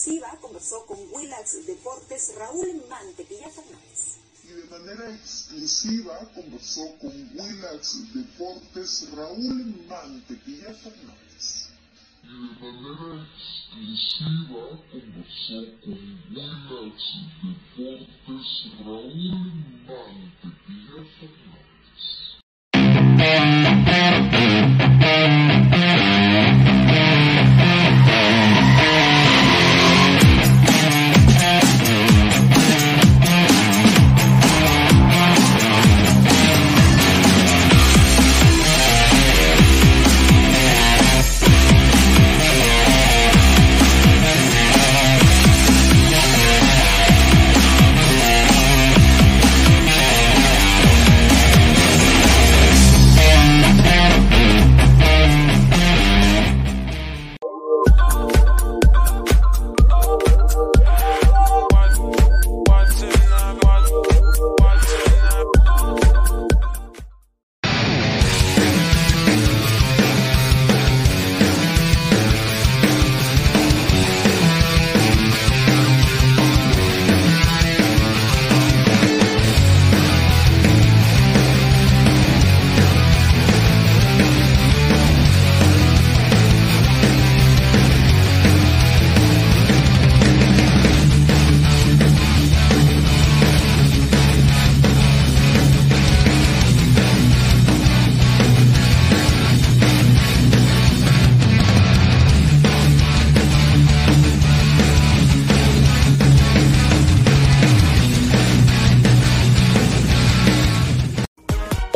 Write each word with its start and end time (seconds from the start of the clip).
exclusiva 0.00 0.30
conversó 0.40 0.86
con 0.86 0.98
Willax 1.12 1.66
Deportes 1.66 2.32
Raúl 2.34 2.82
Mantequilla 2.88 3.50
Fernández. 3.50 4.16
Y 4.42 4.48
de 4.48 4.64
manera 4.64 5.14
exclusiva 5.14 6.18
conversó 6.34 6.96
con 6.98 7.12
Willax 7.12 8.14
Deportes 8.14 9.08
Raúl 9.14 9.84
Mantequilla 9.86 10.72
Fernández. 10.72 11.68
Y 12.22 12.28
de 12.28 12.32
manera 12.72 13.28
exclusiva 13.28 14.62
conversó 14.90 15.60
con 15.84 16.00
Willax 16.30 16.96
Deportes 17.76 18.48
Raúl 18.82 19.52
Mantequilla 19.86 21.00
Fernández. 21.20 21.60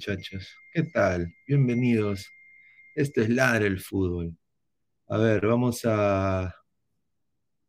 muchachos. 0.00 0.56
¿Qué 0.72 0.84
tal? 0.84 1.30
Bienvenidos. 1.46 2.26
Esto 2.94 3.20
es 3.20 3.28
Ladra 3.28 3.66
el 3.66 3.80
Fútbol. 3.80 4.34
A 5.08 5.18
ver, 5.18 5.46
vamos 5.46 5.82
a 5.84 6.54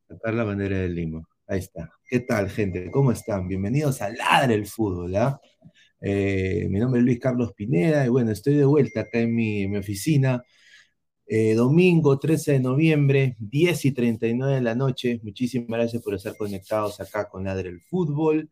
sacar 0.08 0.34
la 0.36 0.46
bandera 0.46 0.78
de 0.78 0.88
Lima. 0.88 1.28
Ahí 1.46 1.60
está. 1.60 1.92
¿Qué 2.10 2.22
tal, 2.22 2.50
gente? 2.50 2.90
¿Cómo 2.90 3.12
están? 3.12 3.50
Bienvenidos 3.50 4.02
a 4.02 4.12
Ladra 4.12 4.54
el 4.54 4.66
Fútbol. 4.66 5.14
¿ah? 5.18 5.42
Eh, 6.00 6.68
mi 6.70 6.80
nombre 6.80 7.02
es 7.02 7.06
Luis 7.06 7.20
Carlos 7.20 7.52
Pineda 7.54 8.06
y 8.06 8.08
bueno, 8.08 8.32
estoy 8.32 8.56
de 8.56 8.64
vuelta 8.64 9.02
acá 9.02 9.20
en 9.20 9.36
mi, 9.36 9.66
oficina. 9.76 10.42
Eh, 11.28 11.54
domingo 11.54 12.18
13 12.18 12.54
de 12.54 12.60
noviembre, 12.62 13.36
10 13.40 13.84
y 13.84 13.92
39 13.92 14.56
de 14.56 14.62
la 14.62 14.74
noche. 14.74 15.20
Muchísimas 15.22 15.68
gracias 15.68 16.02
por 16.02 16.16
estar 16.16 16.38
conectados 16.38 17.02
acá 17.02 17.28
con 17.28 17.44
Ladra 17.44 17.68
el 17.68 17.82
Fútbol. 17.82 18.50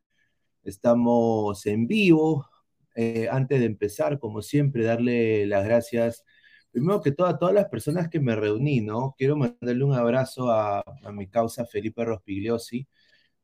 Estamos 0.65 1.65
en 1.65 1.87
vivo. 1.87 2.48
Eh, 3.01 3.29
antes 3.31 3.59
de 3.61 3.65
empezar, 3.65 4.19
como 4.19 4.41
siempre, 4.41 4.83
darle 4.83 5.45
las 5.47 5.63
gracias 5.63 6.25
primero 6.71 7.01
que 7.01 7.11
todo 7.13 7.27
a 7.27 7.39
todas 7.39 7.53
las 7.55 7.69
personas 7.69 8.09
que 8.09 8.19
me 8.19 8.35
reuní, 8.35 8.81
¿no? 8.81 9.15
Quiero 9.17 9.37
mandarle 9.37 9.83
un 9.85 9.93
abrazo 9.93 10.51
a, 10.51 10.83
mi 11.13 11.27
causa 11.29 11.65
Felipe 11.65 12.03
Rospigliosi. 12.05 12.87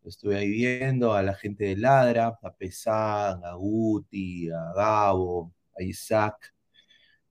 Lo 0.03 0.09
estuve 0.09 0.37
ahí 0.37 0.49
viendo, 0.49 1.13
a 1.13 1.23
la 1.23 1.35
gente 1.35 1.65
de 1.65 1.77
Ladra, 1.77 2.37
a 2.41 2.53
Pesán, 2.53 3.45
a 3.45 3.53
Guti, 3.55 4.49
a 4.51 4.73
Gabo, 4.75 5.53
a 5.79 5.83
Isaac, 5.83 6.53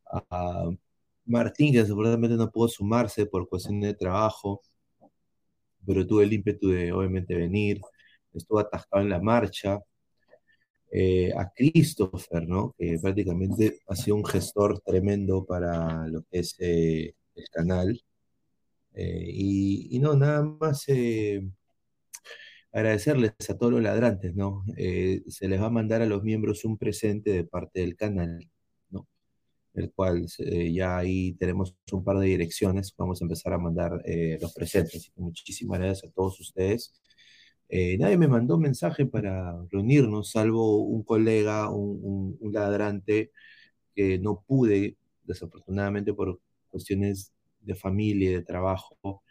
a 0.07 0.71
Martín, 1.27 1.73
que 1.75 1.85
seguramente 1.87 2.37
no 2.37 2.51
pudo 2.51 2.69
sumarse 2.69 3.27
por 3.27 3.49
cuestión 3.49 3.81
de 3.81 3.95
trabajo, 3.95 4.63
pero 5.87 6.07
tuve 6.07 6.25
el 6.25 6.33
ímpetu 6.33 6.69
de 6.71 6.93
obviamente 6.93 7.35
venir. 7.35 7.81
Estuve 8.33 8.63
atascado 8.63 9.03
en 9.03 9.11
la 9.11 9.21
marcha. 9.21 9.81
Eh, 10.97 11.33
a 11.37 11.51
Christopher, 11.53 12.47
¿no? 12.47 12.73
Que 12.79 12.97
prácticamente 13.03 13.81
ha 13.89 13.97
sido 13.97 14.15
un 14.15 14.25
gestor 14.25 14.79
tremendo 14.79 15.45
para 15.45 16.07
lo 16.07 16.23
que 16.23 16.39
es 16.39 16.55
eh, 16.61 17.17
el 17.35 17.49
canal. 17.51 18.01
Eh, 18.95 19.29
y, 19.29 19.99
no, 19.99 20.15
nada 20.15 20.43
más 20.45 20.87
agradecerles 22.71 23.33
a 23.49 23.59
todos 23.59 23.73
los 23.73 23.83
ladrantes, 23.83 24.37
¿no? 24.37 24.65
se 25.27 25.49
les 25.49 25.61
va 25.61 25.67
a 25.67 25.71
mandar 25.71 26.01
a 26.03 26.07
los 26.07 26.23
miembros 26.23 26.65
un 26.65 26.79
presente 26.79 27.31
de 27.31 27.45
parte 27.45 27.81
del 27.81 27.97
canal, 27.97 28.49
¿no? 28.91 29.09
El 29.75 29.93
cual 29.93 30.27
ya 30.73 30.99
ahí 30.99 31.33
tenemos 31.35 31.77
un 31.91 32.05
par 32.05 32.19
de 32.19 32.27
direcciones, 32.27 32.95
vamos 32.97 33.21
a 33.21 33.25
empezar 33.25 33.53
a 33.53 33.59
mandar 33.59 34.01
los 34.41 34.55
presentes. 34.55 35.11
Muchísimas 35.17 35.81
gracias 35.81 36.11
a 36.11 36.15
todos 36.15 36.39
ustedes. 36.39 36.95
Eh, 37.69 37.97
nadie 37.99 38.17
me 38.19 38.29
mandó 38.29 38.59
mensaje 38.59 39.07
para 39.07 39.65
reunirnos, 39.71 40.31
salvo 40.31 40.79
un 40.79 41.03
colega, 41.03 41.71
un, 41.71 42.39
ladrante 42.53 43.33
que 43.95 44.19
no 44.19 44.43
pude, 44.47 44.97
desafortunadamente 45.25 46.15
por 46.15 46.41
cuestiones 46.71 47.33
de 47.61 47.75
familia 47.75 48.31
y 48.31 48.35
de 48.35 48.43
trabajo, 48.43 49.23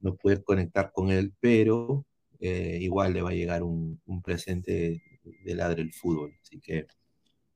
no 0.00 0.16
pude 0.16 0.42
conectar 0.42 0.92
con 0.92 1.10
él, 1.10 1.34
pero 1.40 2.06
eh, 2.40 2.78
igual 2.82 3.14
le 3.14 3.22
va 3.22 3.30
a 3.30 3.34
llegar 3.34 3.62
un, 3.62 4.00
un 4.06 4.22
presente 4.22 5.02
de, 5.44 5.54
Ladre 5.54 5.82
el 5.82 5.92
Fútbol. 5.92 6.36
Así 6.42 6.60
que 6.60 6.86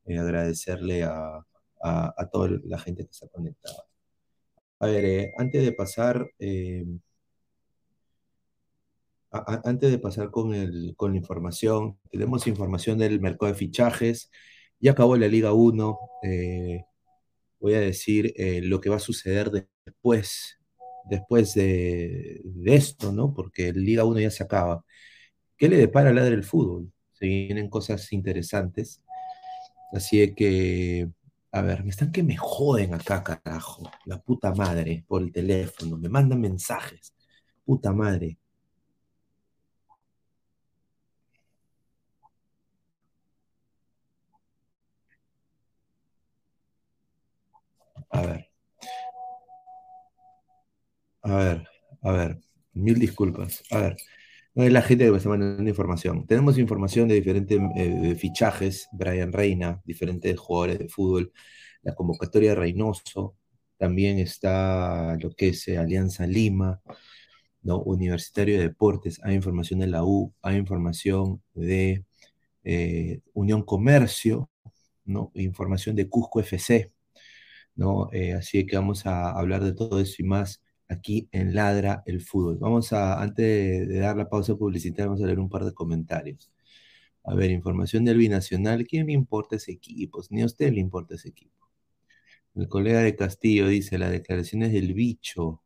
eh, 0.07 0.19
agradecerle 0.19 1.05
a, 1.05 1.45
a, 1.83 2.29
toda 2.33 2.51
la 2.65 2.79
gente 2.79 3.05
que 3.05 3.11
está 3.11 3.29
conectada. 3.29 3.85
A 4.81 4.87
ver, 4.87 5.33
antes 5.39 5.65
de 5.65 5.73
pasar 5.73 6.31
antes 9.31 9.91
de 9.91 9.99
pasar 9.99 10.31
con, 10.31 10.55
el, 10.55 10.95
con 10.97 11.13
la 11.13 11.19
información, 11.19 11.99
tenemos 12.11 12.47
información 12.47 12.99
del 12.99 13.21
mercado 13.21 13.53
de 13.53 13.59
fichajes. 13.59 14.31
Ya 14.81 14.93
acabó 14.93 15.17
la 15.17 15.29
Liga 15.29 15.53
1. 15.53 15.99
Eh, 16.23 16.85
voy 17.61 17.75
a 17.75 17.81
decir 17.81 18.33
eh, 18.37 18.61
lo 18.63 18.81
que 18.81 18.91
va 18.91 18.97
a 18.97 19.01
suceder 19.01 19.51
después, 19.85 20.59
después 21.05 21.55
de, 21.55 22.41
de, 22.45 22.75
esto, 22.75 23.13
¿no? 23.13 23.35
Porque 23.35 23.73
la 23.73 23.81
Liga 23.81 24.05
1 24.05 24.21
ya 24.21 24.31
se 24.31 24.45
acaba. 24.45 24.85
¿Qué 25.57 25.69
le 25.69 25.77
depara 25.77 26.11
al 26.11 26.17
del 26.17 26.45
fútbol? 26.45 26.93
Se 27.13 27.27
vienen 27.27 27.69
cosas 27.69 28.13
interesantes. 28.13 29.03
Así 29.93 30.35
que, 30.35 31.09
a 31.53 31.63
ver, 31.63 31.85
me 31.85 31.91
están 31.91 32.13
que 32.13 32.23
me 32.23 32.37
joden 32.37 32.95
acá, 32.95 33.25
carajo. 33.25 33.91
La 34.07 34.21
puta 34.21 34.55
madre, 34.55 35.05
por 35.07 35.23
el 35.23 35.33
teléfono. 35.33 35.99
Me 35.99 36.09
mandan 36.09 36.41
mensajes. 36.41 37.15
Puta 37.65 37.93
madre. 37.93 38.39
A 48.11 48.23
ver. 48.23 48.49
A 51.23 51.37
ver, 51.37 51.69
a 52.03 52.13
ver. 52.13 52.41
Mil 52.73 52.99
disculpas. 52.99 53.63
A 53.71 53.79
ver. 53.79 53.97
No 54.55 54.65
es 54.65 54.73
la 54.73 54.83
gente 54.83 55.05
que 55.05 55.11
me 55.13 55.19
está 55.19 55.29
mandando 55.29 55.69
información. 55.69 56.27
Tenemos 56.27 56.59
información 56.59 57.09
de 57.09 57.15
diferentes 57.15 57.61
eh, 57.77 58.15
fichajes. 58.17 58.89
Brian 58.93 59.33
Reina, 59.33 59.81
diferentes 59.85 60.39
jugadores 60.39 60.79
de 60.81 60.89
fútbol. 60.89 61.33
La 61.83 61.95
convocatoria 61.95 62.51
de 62.51 62.57
Reynoso. 62.57 63.37
También 63.77 64.19
está 64.19 65.17
lo 65.21 65.31
que 65.31 65.51
es 65.51 65.69
eh, 65.69 65.79
Alianza 65.79 66.27
Lima. 66.27 66.81
¿no? 67.63 67.81
Universitario 67.83 68.57
de 68.59 68.65
Deportes. 68.69 69.21
Hay 69.23 69.35
información 69.37 69.81
de 69.81 69.89
la 69.89 70.05
U. 70.05 70.35
Hay 70.43 70.57
información 70.57 71.43
de 71.55 72.05
eh, 72.65 73.21
Unión 73.35 73.63
Comercio. 73.63 74.51
¿no? 75.05 75.31
Información 75.35 75.97
de 75.97 76.09
Cusco 76.09 76.41
FC. 76.41 76.93
¿No? 77.79 78.11
Eh, 78.13 78.35
así 78.35 78.67
que 78.67 78.77
vamos 78.77 79.07
a 79.07 79.31
hablar 79.31 79.65
de 79.65 79.73
todo 79.73 80.01
eso 80.01 80.17
y 80.19 80.25
más 80.25 80.63
aquí 80.89 81.29
en 81.33 81.55
Ladra 81.55 82.03
el 82.07 82.21
Fútbol. 82.23 82.59
Vamos 82.59 82.93
a, 82.93 83.23
antes 83.23 83.89
de, 83.89 83.99
dar 84.01 84.17
la 84.17 84.29
pausa 84.29 84.57
publicitaria, 84.57 85.07
vamos 85.07 85.23
a 85.23 85.27
leer 85.27 85.39
un 85.41 85.49
par 85.49 85.65
de 85.65 85.73
comentarios. 85.75 86.51
A 87.25 87.35
ver, 87.35 87.51
información 87.51 88.05
del 88.05 88.19
binacional. 88.19 88.87
¿Quién 88.87 89.07
le 89.07 89.13
importa 89.13 89.57
ese 89.57 89.73
equipo? 89.73 90.23
Ni 90.31 90.43
a 90.43 90.47
usted 90.47 90.73
le 90.73 90.81
importa 90.81 91.15
ese 91.15 91.29
equipo. 91.31 91.69
El 92.55 92.69
colega 92.69 93.01
de 93.01 93.17
Castillo 93.17 93.69
dice, 93.69 93.99
las 93.99 94.11
declaraciones 94.11 94.73
del 94.73 94.95
bicho. 94.95 95.63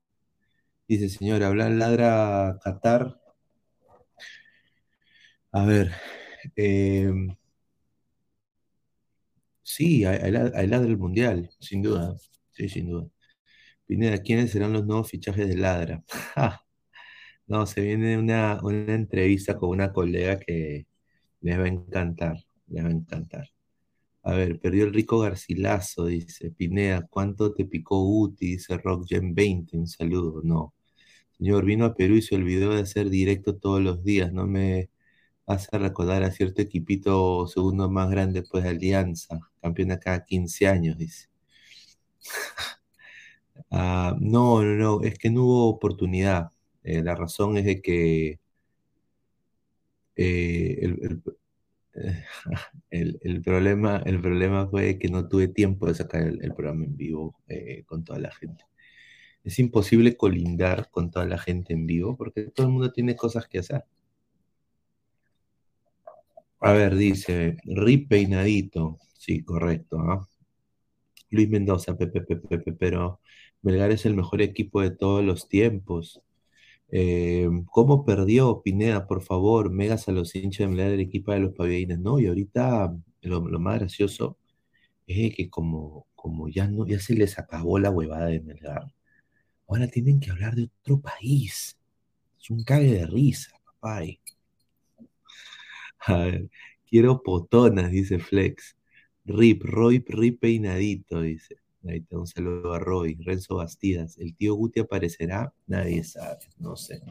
Dice, 0.89 1.09
señor, 1.09 1.43
hablar 1.43 1.73
Ladra 1.73 2.59
Qatar. 2.63 3.21
A 5.53 5.65
ver, 5.65 5.93
eh, 6.57 7.13
Sí, 9.63 10.05
hay 10.05 10.31
ladra 10.33 10.89
el 10.89 10.99
mundial, 10.99 11.51
sin 11.61 11.83
duda. 11.83 12.15
Sí, 12.51 12.69
sin 12.69 12.89
duda. 12.89 13.09
Pineda, 13.87 14.19
¿quiénes 14.23 14.51
serán 14.53 14.73
los 14.73 14.87
nuevos 14.87 15.11
fichajes 15.11 15.49
de 15.49 15.57
ladra? 15.57 16.05
no, 17.47 17.67
se 17.67 17.83
viene 17.83 18.19
una, 18.19 18.61
una 18.63 18.95
entrevista 18.95 19.57
con 19.59 19.71
una 19.71 19.93
colega 19.93 20.39
que 20.39 20.87
les 21.41 21.59
va 21.59 21.65
a 21.65 21.69
encantar, 21.69 22.37
les 22.69 22.85
va 22.85 22.89
a 22.89 22.93
encantar. 22.93 23.49
A 24.25 24.35
ver, 24.35 24.61
perdió 24.61 24.85
el 24.85 24.95
rico 24.95 25.21
Garcilaso, 25.21 26.07
dice 26.07 26.51
Pineda, 26.51 27.07
¿cuánto 27.11 27.55
te 27.55 27.67
picó 27.67 28.03
Uti? 28.05 28.53
Dice 28.53 28.79
Rock 28.79 29.07
Gen 29.09 29.35
20, 29.35 29.77
un 29.79 29.87
saludo. 29.89 30.43
No. 30.45 30.75
Señor, 31.39 31.65
vino 31.67 31.87
a 31.87 31.95
Perú 31.95 32.17
y 32.17 32.23
se 32.23 32.37
olvidó 32.37 32.75
de 32.75 32.83
hacer 32.83 33.11
directo 33.11 33.57
todos 33.57 33.83
los 33.83 34.05
días, 34.05 34.33
no 34.33 34.47
me 34.47 34.91
hace 35.47 35.79
recordar 35.79 36.23
a 36.25 36.31
cierto 36.33 36.63
equipito 36.63 37.47
segundo 37.49 37.91
más 37.91 38.11
grande 38.11 38.41
después 38.41 38.65
de 38.65 38.71
Alianza, 38.71 39.41
campeona 39.63 39.99
cada 40.01 40.25
15 40.25 40.67
años, 40.69 40.99
dice. 40.99 41.29
uh, 43.71 44.15
no, 44.21 44.63
no, 44.63 44.75
no, 44.77 45.03
es 45.03 45.19
que 45.19 45.31
no 45.31 45.43
hubo 45.45 45.69
oportunidad. 45.69 46.51
Eh, 46.85 47.03
la 47.03 47.15
razón 47.15 47.57
es 47.59 47.65
de 47.65 47.81
que 47.83 48.41
eh, 50.17 50.81
el, 52.91 53.19
el- 53.23 53.43
problema, 53.43 54.03
el 54.07 54.21
problema 54.21 54.69
fue 54.69 54.99
que 54.99 55.09
no 55.09 55.29
tuve 55.29 55.49
tiempo 55.49 55.87
de 55.87 55.95
sacar 55.95 56.23
el, 56.23 56.43
el 56.43 56.55
programa 56.55 56.85
en 56.85 56.97
vivo 56.97 57.37
eh, 57.49 57.85
con 57.87 58.05
toda 58.05 58.19
la 58.19 58.33
gente. 58.33 58.65
Es 59.45 59.59
imposible 59.61 60.17
colindar 60.17 60.91
con 60.91 61.11
toda 61.11 61.27
la 61.27 61.39
gente 61.39 61.75
en 61.75 61.87
vivo 61.87 62.17
porque 62.17 62.45
todo 62.45 62.67
el 62.69 62.73
mundo 62.75 62.93
tiene 62.93 63.17
cosas 63.17 63.49
que 63.49 63.61
hacer. 63.61 63.85
A 66.63 66.73
ver, 66.73 66.95
dice, 66.97 67.57
Rip 67.65 68.09
peinadito. 68.09 68.99
Sí, 69.19 69.43
correcto. 69.45 69.99
¿ah? 70.01 70.27
Luis 71.31 71.49
Mendoza, 71.49 71.97
Pepe, 71.97 72.21
Pepe, 72.21 72.47
Pepe, 72.49 72.73
pero 72.73 73.21
Melgar 73.63 73.91
es 73.91 74.07
el 74.07 74.15
mejor 74.15 74.43
equipo 74.43 74.81
de 74.81 74.91
todos 74.91 75.25
los 75.25 75.49
tiempos. 75.49 76.23
Eh, 76.91 77.49
¿cómo 77.67 78.05
perdió 78.05 78.63
Pineda, 78.63 79.07
por 79.07 79.23
favor? 79.23 79.71
Megas 79.73 80.09
a 80.09 80.13
los 80.13 80.35
hinchas 80.37 80.61
de 80.61 80.69
Melgar 80.69 80.91
del 80.93 81.01
equipo 81.01 81.33
de 81.33 81.41
los 81.41 81.55
pabellines. 81.55 81.99
No, 82.01 82.19
y 82.21 82.27
ahorita 82.27 82.95
lo, 83.23 83.49
lo 83.49 83.61
más 83.61 83.81
gracioso 83.81 84.39
es 85.07 85.35
que 85.37 85.51
como, 85.51 86.07
como 86.17 86.49
ya 86.49 86.69
no, 86.69 86.87
ya 86.87 87.01
se 87.01 87.15
les 87.15 87.39
acabó 87.39 87.79
la 87.79 87.91
huevada 87.91 88.27
de 88.27 88.41
Melgar, 88.41 88.85
ahora 89.69 89.89
tienen 89.89 90.21
que 90.21 90.31
hablar 90.31 90.55
de 90.57 90.71
otro 90.83 91.01
país. 91.01 91.79
Es 92.41 92.51
un 92.51 92.65
cague 92.65 92.93
de 92.93 93.07
risa, 93.07 93.53
papá. 93.65 94.03
A 96.07 96.17
ver, 96.19 96.51
quiero 96.89 97.23
potonas, 97.23 97.91
dice 97.91 98.19
Flex. 98.19 98.77
Rip, 99.25 99.63
Roy, 99.63 100.05
Rip 100.07 100.41
peinadito, 100.41 101.21
dice. 101.21 101.57
Ahí 101.85 101.99
está, 101.99 102.19
un 102.19 102.27
saludo 102.27 102.73
a 102.73 102.79
Roy. 102.79 103.17
Renzo 103.21 103.57
Bastidas. 103.57 104.19
¿El 104.19 104.37
tío 104.37 104.55
Guti 104.55 104.81
aparecerá? 104.81 105.53
Nadie 105.67 106.05
sabe, 106.05 106.39
no 106.59 106.77
sé. 106.77 107.03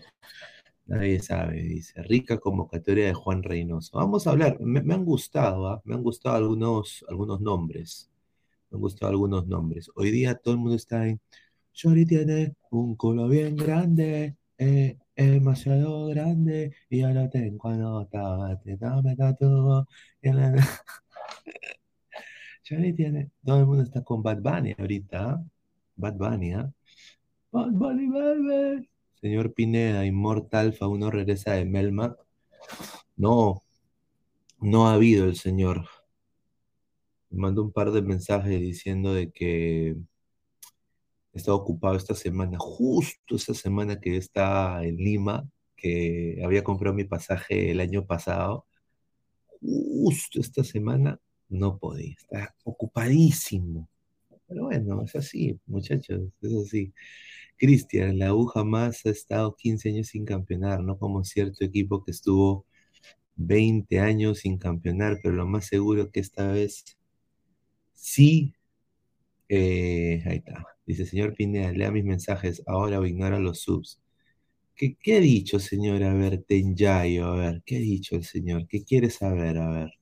Nadie 0.85 1.19
sabe, 1.21 1.61
dice. 1.61 2.01
Rica 2.03 2.37
convocatoria 2.37 3.07
de 3.07 3.13
Juan 3.13 3.43
Reynoso. 3.43 3.97
Vamos 3.97 4.27
a 4.27 4.31
hablar. 4.31 4.59
Me, 4.59 4.79
han 4.93 5.05
gustado, 5.05 5.67
¿ah? 5.67 5.81
Me 5.85 5.95
han 5.95 6.03
gustado 6.03 6.35
algunos, 6.35 7.05
algunos 7.07 7.39
nombres. 7.41 8.09
Me 8.69 8.75
han 8.75 8.81
gustado 8.81 9.11
algunos 9.11 9.47
nombres. 9.47 9.89
Hoy 9.95 10.11
día 10.11 10.35
todo 10.35 10.53
el 10.53 10.59
mundo 10.59 10.75
está 10.75 11.07
en. 11.07 11.19
Shorty 11.73 12.05
tiene 12.05 12.55
un 12.69 12.95
culo 12.95 13.29
bien 13.29 13.55
grande, 13.55 14.35
eh, 14.57 14.97
es 15.15 15.31
demasiado 15.31 16.07
grande, 16.07 16.73
y 16.89 17.01
yo 17.01 17.09
lo 17.09 17.29
tengo 17.29 17.69
anotado. 17.69 18.57
te 18.63 18.77
tiene. 22.95 23.31
Todo 23.43 23.59
el 23.59 23.65
mundo 23.65 23.83
está 23.83 24.03
con 24.03 24.23
Bad 24.23 24.41
Bunny 24.41 24.75
ahorita. 24.77 25.31
¿ah? 25.31 25.43
Bad 25.95 26.15
Bunny, 26.15 26.53
¿ah? 26.53 26.71
Bad 27.51 27.71
Bunny. 27.71 28.87
Señor 29.21 29.53
Pineda, 29.53 30.05
Inmortal, 30.05 30.75
uno 30.81 31.11
regresa 31.11 31.53
de 31.53 31.65
Melmac. 31.65 32.17
No, 33.15 33.61
no 34.59 34.87
ha 34.87 34.93
habido 34.93 35.25
el 35.25 35.35
señor. 35.35 35.85
Me 37.29 37.41
mandó 37.41 37.63
un 37.63 37.71
par 37.71 37.91
de 37.91 38.01
mensajes 38.01 38.59
diciendo 38.59 39.13
de 39.13 39.31
que 39.31 39.95
estaba 41.33 41.57
ocupado 41.57 41.95
esta 41.95 42.15
semana, 42.15 42.57
justo 42.59 43.35
esta 43.35 43.53
semana 43.53 43.99
que 43.99 44.17
está 44.17 44.83
en 44.83 44.97
Lima, 44.97 45.49
que 45.75 46.41
había 46.43 46.63
comprado 46.63 46.95
mi 46.95 47.05
pasaje 47.05 47.71
el 47.71 47.79
año 47.79 48.05
pasado, 48.05 48.65
justo 49.61 50.39
esta 50.39 50.63
semana 50.63 51.19
no 51.49 51.77
podía, 51.77 52.15
está 52.17 52.55
ocupadísimo. 52.63 53.89
Pero 54.47 54.65
bueno, 54.65 55.03
es 55.03 55.15
así, 55.15 55.59
muchachos, 55.65 56.21
es 56.41 56.53
así. 56.53 56.93
Cristian, 57.57 58.19
la 58.19 58.33
U 58.33 58.45
jamás 58.47 59.05
ha 59.05 59.11
estado 59.11 59.55
15 59.55 59.89
años 59.89 60.07
sin 60.07 60.25
campeonar, 60.25 60.83
no 60.83 60.97
como 60.97 61.23
cierto 61.23 61.63
equipo 61.63 62.03
que 62.03 62.11
estuvo 62.11 62.65
20 63.37 63.99
años 63.99 64.39
sin 64.39 64.57
campeonar, 64.57 65.19
pero 65.21 65.35
lo 65.35 65.47
más 65.47 65.67
seguro 65.67 66.11
que 66.11 66.19
esta 66.19 66.51
vez 66.51 66.97
sí. 67.93 68.55
eh, 69.49 70.23
ahí 70.25 70.37
está. 70.37 70.65
Dice, 70.91 71.05
señor 71.05 71.33
Pineda, 71.33 71.71
lea 71.71 71.89
mis 71.89 72.03
mensajes 72.03 72.61
ahora 72.67 72.99
o 72.99 73.05
ignora 73.05 73.39
los 73.39 73.61
subs. 73.61 74.01
¿Qué, 74.75 74.97
qué 75.01 75.21
dicho, 75.21 75.57
señor? 75.57 76.03
A 76.03 76.13
ver, 76.13 76.43
Tenyayo, 76.43 77.27
a 77.27 77.35
ver, 77.37 77.63
¿qué 77.65 77.77
ha 77.77 77.79
dicho 77.79 78.17
el 78.17 78.25
señor? 78.25 78.67
¿Qué 78.67 78.83
quiere 78.83 79.09
saber? 79.09 79.57
A 79.57 79.69
ver. 79.69 79.93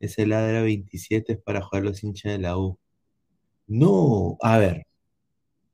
Ese 0.00 0.26
ladra 0.26 0.62
27 0.62 1.34
es 1.34 1.38
para 1.38 1.60
jugar 1.60 1.84
los 1.84 2.02
hinchas 2.02 2.32
de 2.32 2.38
la 2.38 2.56
U. 2.56 2.78
No, 3.66 4.38
a 4.40 4.56
ver, 4.56 4.86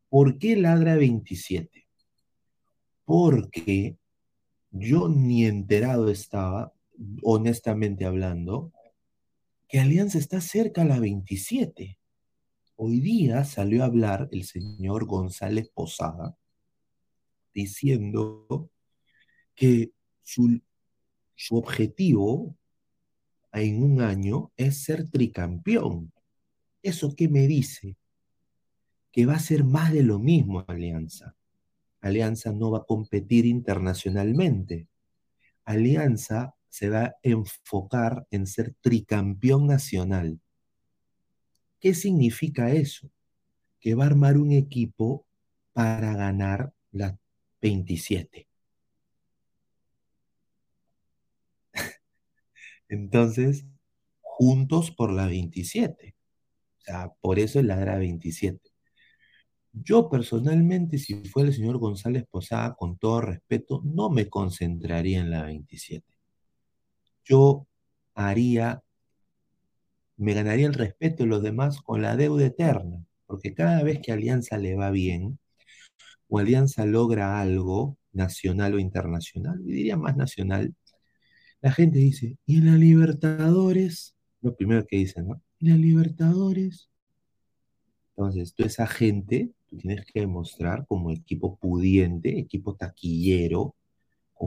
¿por 0.08 0.38
qué 0.38 0.56
ladra 0.56 0.96
27? 0.96 1.86
Porque 3.04 3.96
yo 4.72 5.08
ni 5.08 5.46
enterado 5.46 6.10
estaba, 6.10 6.72
honestamente 7.22 8.06
hablando, 8.06 8.72
que 9.68 9.78
Alianza 9.78 10.18
está 10.18 10.40
cerca 10.40 10.82
a 10.82 10.86
la 10.86 10.98
27. 10.98 11.96
Hoy 12.76 13.00
día 13.00 13.44
salió 13.44 13.82
a 13.82 13.86
hablar 13.86 14.28
el 14.32 14.44
señor 14.44 15.06
González 15.06 15.70
Posada 15.72 16.36
diciendo 17.52 18.70
que 19.54 19.92
su, 20.22 20.60
su 21.34 21.56
objetivo 21.56 22.56
en 23.52 23.82
un 23.82 24.00
año 24.00 24.52
es 24.56 24.82
ser 24.82 25.08
tricampeón. 25.10 26.12
¿Eso 26.82 27.14
qué 27.14 27.28
me 27.28 27.46
dice? 27.46 27.96
Que 29.12 29.26
va 29.26 29.34
a 29.34 29.40
ser 29.40 29.64
más 29.64 29.92
de 29.92 30.02
lo 30.02 30.18
mismo 30.18 30.64
Alianza. 30.66 31.36
Alianza 32.00 32.52
no 32.52 32.70
va 32.70 32.78
a 32.78 32.84
competir 32.84 33.46
internacionalmente. 33.46 34.88
Alianza 35.64 36.54
se 36.68 36.88
va 36.88 37.04
a 37.04 37.14
enfocar 37.22 38.26
en 38.30 38.46
ser 38.46 38.74
tricampeón 38.80 39.66
nacional. 39.66 40.40
¿Qué 41.82 41.94
significa 41.94 42.70
eso? 42.70 43.10
Que 43.80 43.96
va 43.96 44.04
a 44.04 44.06
armar 44.06 44.38
un 44.38 44.52
equipo 44.52 45.26
para 45.72 46.14
ganar 46.14 46.72
las 46.92 47.14
27. 47.60 48.46
Entonces, 52.88 53.66
juntos 54.20 54.92
por 54.92 55.12
la 55.12 55.26
27. 55.26 56.14
O 56.78 56.80
sea, 56.82 57.12
por 57.20 57.40
eso 57.40 57.58
es 57.58 57.64
la 57.64 57.82
era 57.82 57.98
27. 57.98 58.70
Yo 59.72 60.08
personalmente, 60.08 60.98
si 60.98 61.24
fuera 61.24 61.48
el 61.48 61.54
señor 61.56 61.78
González 61.78 62.24
Posada, 62.30 62.76
con 62.76 62.96
todo 62.96 63.22
respeto, 63.22 63.82
no 63.84 64.08
me 64.08 64.28
concentraría 64.28 65.18
en 65.18 65.30
la 65.30 65.42
27. 65.42 66.06
Yo 67.24 67.66
haría, 68.14 68.84
me 70.22 70.34
ganaría 70.34 70.66
el 70.66 70.74
respeto 70.74 71.24
de 71.24 71.28
los 71.28 71.42
demás 71.42 71.80
con 71.82 72.00
la 72.00 72.16
deuda 72.16 72.46
eterna, 72.46 73.04
porque 73.26 73.54
cada 73.54 73.82
vez 73.82 74.00
que 74.00 74.12
Alianza 74.12 74.56
le 74.56 74.76
va 74.76 74.90
bien, 74.90 75.38
o 76.28 76.38
Alianza 76.38 76.86
logra 76.86 77.40
algo 77.40 77.98
nacional 78.12 78.74
o 78.74 78.78
internacional, 78.78 79.62
diría 79.64 79.96
más 79.96 80.16
nacional, 80.16 80.74
la 81.60 81.72
gente 81.72 81.98
dice, 81.98 82.38
¿y 82.46 82.58
en 82.58 82.66
la 82.66 82.76
Libertadores? 82.76 84.14
Lo 84.40 84.54
primero 84.54 84.86
que 84.86 84.96
dicen, 84.96 85.28
¿no? 85.28 85.42
¿Y 85.58 85.70
la 85.70 85.76
Libertadores? 85.76 86.88
Entonces, 88.16 88.54
tú 88.54 88.64
esa 88.64 88.86
gente, 88.86 89.50
tú 89.66 89.76
tienes 89.78 90.04
que 90.06 90.20
demostrar 90.20 90.86
como 90.86 91.10
equipo 91.10 91.56
pudiente, 91.56 92.38
equipo 92.38 92.76
taquillero, 92.76 93.74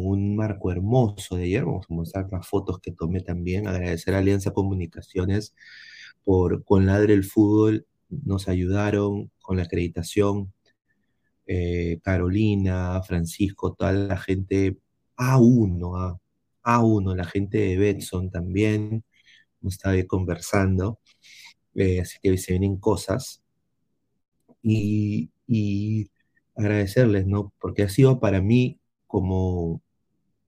un 0.04 0.36
marco 0.36 0.72
hermoso 0.72 1.38
de 1.38 1.46
ayer. 1.46 1.66
Vamos 1.66 1.86
a 1.90 1.94
mostrar 1.94 2.28
las 2.32 2.48
fotos 2.48 2.80
que 2.80 2.92
tomé 2.92 3.22
también. 3.22 3.68
Agradecer 3.68 4.14
a 4.14 4.20
Alianza 4.20 4.52
Comunicaciones 4.52 5.56
por 6.24 6.64
con 6.64 6.86
Ladre 6.86 7.14
el 7.14 7.24
Fútbol. 7.24 7.88
Nos 8.10 8.48
ayudaron 8.50 9.32
con 9.42 9.58
la 9.58 9.64
acreditación. 9.64 10.54
Eh, 11.48 12.00
Carolina, 12.04 13.02
Francisco, 13.04 13.74
toda 13.74 13.94
la 13.94 14.18
gente 14.18 14.78
A1, 15.18 16.20
A, 16.64 16.80
A1, 16.80 17.16
la 17.16 17.25
gente 17.25 17.60
de 17.60 17.78
Betson 17.78 18.30
también. 18.30 19.04
Ahí 19.84 20.06
conversando. 20.06 21.00
Eh, 21.74 22.02
así 22.02 22.18
que 22.22 22.38
se 22.38 22.54
vienen 22.54 22.78
cosas. 22.78 23.42
Y, 24.62 25.32
y 25.48 26.10
agradecerles, 26.56 27.28
¿no? 27.28 27.54
Porque 27.60 27.84
ha 27.84 27.90
sido 27.90 28.20
para 28.20 28.42
mí 28.42 28.80
como 29.08 29.82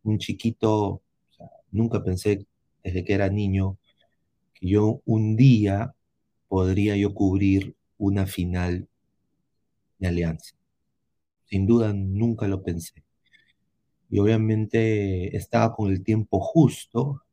un 0.09 0.19
chiquito, 0.19 1.01
nunca 1.71 2.03
pensé 2.03 2.45
desde 2.83 3.03
que 3.03 3.13
era 3.13 3.29
niño 3.29 3.77
que 4.53 4.69
yo 4.69 5.01
un 5.05 5.35
día 5.35 5.93
podría 6.47 6.95
yo 6.95 7.13
cubrir 7.13 7.75
una 7.97 8.25
final 8.25 8.87
de 9.99 10.07
Alianza. 10.07 10.55
Sin 11.45 11.65
duda 11.65 11.93
nunca 11.93 12.47
lo 12.47 12.63
pensé. 12.63 13.03
Y 14.09 14.19
obviamente 14.19 15.35
estaba 15.35 15.75
con 15.75 15.91
el 15.91 16.03
tiempo 16.03 16.39
justo, 16.39 17.24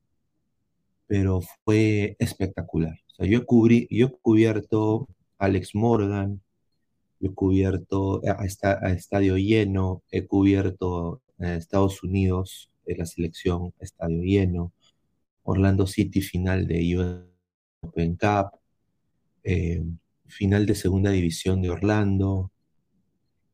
pero 1.07 1.41
fue 1.65 2.17
espectacular. 2.19 2.99
O 3.13 3.15
sea, 3.17 3.27
yo 3.27 3.47
cubrí, 3.47 3.87
yo 3.91 4.07
he 4.07 4.11
cubierto 4.11 5.09
Alex 5.39 5.75
Morgan, 5.75 6.41
Yo 7.21 7.31
he 7.31 7.35
cubierto 7.35 8.21
a, 8.27 8.43
a 8.43 8.93
estadio 8.93 9.37
lleno, 9.37 10.03
he 10.11 10.27
cubierto 10.27 11.23
Estados 11.39 12.03
Unidos, 12.03 12.71
eh, 12.87 12.97
la 12.97 13.07
selección, 13.07 13.73
estadio 13.81 14.23
lleno, 14.23 14.73
Orlando 15.43 15.87
City 15.87 16.21
final 16.21 16.67
de 16.67 16.97
US 16.97 17.35
Open 17.83 18.17
Cup, 18.17 18.59
eh, 19.43 19.85
final 20.27 20.67
de 20.67 20.75
segunda 20.75 21.11
división 21.11 21.61
de 21.61 21.71
Orlando, 21.71 22.51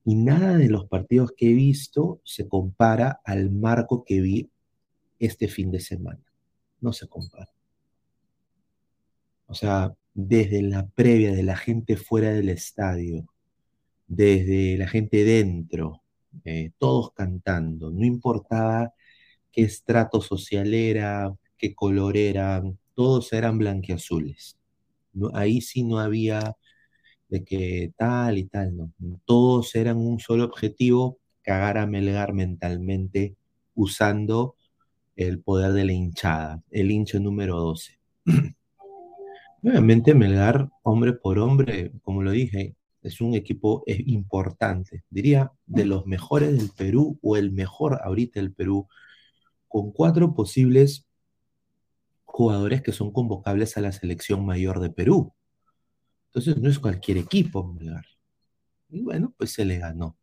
y 0.05 0.15
nada 0.15 0.57
de 0.57 0.69
los 0.69 0.87
partidos 0.89 1.33
que 1.37 1.51
he 1.51 1.55
visto 1.55 2.21
se 2.25 2.49
compara 2.49 3.21
al 3.25 3.51
marco 3.51 4.05
que 4.05 4.21
vi 4.21 4.51
este 5.19 5.49
fin 5.49 5.71
de 5.71 5.81
semana. 5.81 6.25
No 6.81 6.93
se 6.93 7.07
compara. 7.09 7.51
O 9.47 9.55
sea, 9.55 9.95
desde 10.15 10.63
la 10.63 10.89
previa 10.89 11.33
de 11.33 11.43
la 11.43 11.57
gente 11.57 11.97
fuera 11.97 12.31
del 12.31 12.49
estadio, 12.49 13.27
desde 14.07 14.79
la 14.79 14.89
gente 14.89 15.25
dentro, 15.25 16.03
eh, 16.45 16.73
todos 16.79 17.13
cantando, 17.13 17.91
no 17.91 18.05
importaba 18.05 18.95
qué 19.53 19.63
estrato 19.63 20.21
social 20.21 20.73
era, 20.75 21.35
qué 21.59 21.75
color 21.75 22.17
era, 22.17 22.63
todos 22.95 23.33
eran 23.33 23.59
blanquiazules. 23.59 24.57
No, 25.13 25.31
ahí 25.35 25.61
sí 25.61 25.83
no 25.83 25.99
había 25.99 26.57
de 27.29 27.45
que 27.45 27.93
tal 27.97 28.39
y 28.39 28.45
tal, 28.45 28.77
no. 28.77 28.93
Todos 29.25 29.75
eran 29.75 29.97
un 29.99 30.21
solo 30.21 30.45
objetivo, 30.45 31.19
cagar 31.43 31.79
a 31.79 31.87
Melgar 31.87 32.35
mentalmente 32.35 33.37
usando 33.75 34.57
el 35.17 35.41
poder 35.41 35.73
de 35.73 35.85
la 35.85 35.93
hinchada, 35.93 36.63
el 36.71 36.91
hincha 36.91 37.19
número 37.19 37.59
12. 37.59 37.99
Nuevamente 39.63 40.15
Melgar, 40.15 40.69
hombre 40.83 41.13
por 41.13 41.39
hombre, 41.39 41.93
como 42.03 42.23
lo 42.23 42.31
dije, 42.31 42.75
es 43.03 43.21
un 43.21 43.35
equipo 43.35 43.83
importante, 43.87 45.05
diría 45.11 45.53
de 45.67 45.85
los 45.87 46.07
mejores 46.07 46.57
del 46.57 46.71
Perú 46.77 47.19
o 47.23 47.37
el 47.37 47.51
mejor 47.53 48.01
ahorita 48.03 48.41
del 48.41 48.53
Perú, 48.53 48.89
con 49.69 49.93
cuatro 49.93 50.35
posibles 50.35 51.07
jugadores 52.25 52.83
que 52.83 52.93
son 52.93 53.13
convocables 53.13 53.77
a 53.77 53.81
la 53.81 53.93
selección 53.93 54.45
mayor 54.45 54.81
de 54.81 54.91
Perú. 54.91 55.33
Entonces 56.27 56.59
no 56.59 56.69
es 56.69 56.79
cualquier 56.79 57.19
equipo, 57.19 57.67
Melgar. 57.67 58.07
Y 58.89 59.03
bueno, 59.03 59.35
pues 59.37 59.53
se 59.53 59.65
le 59.65 59.79
ganó. 59.79 60.17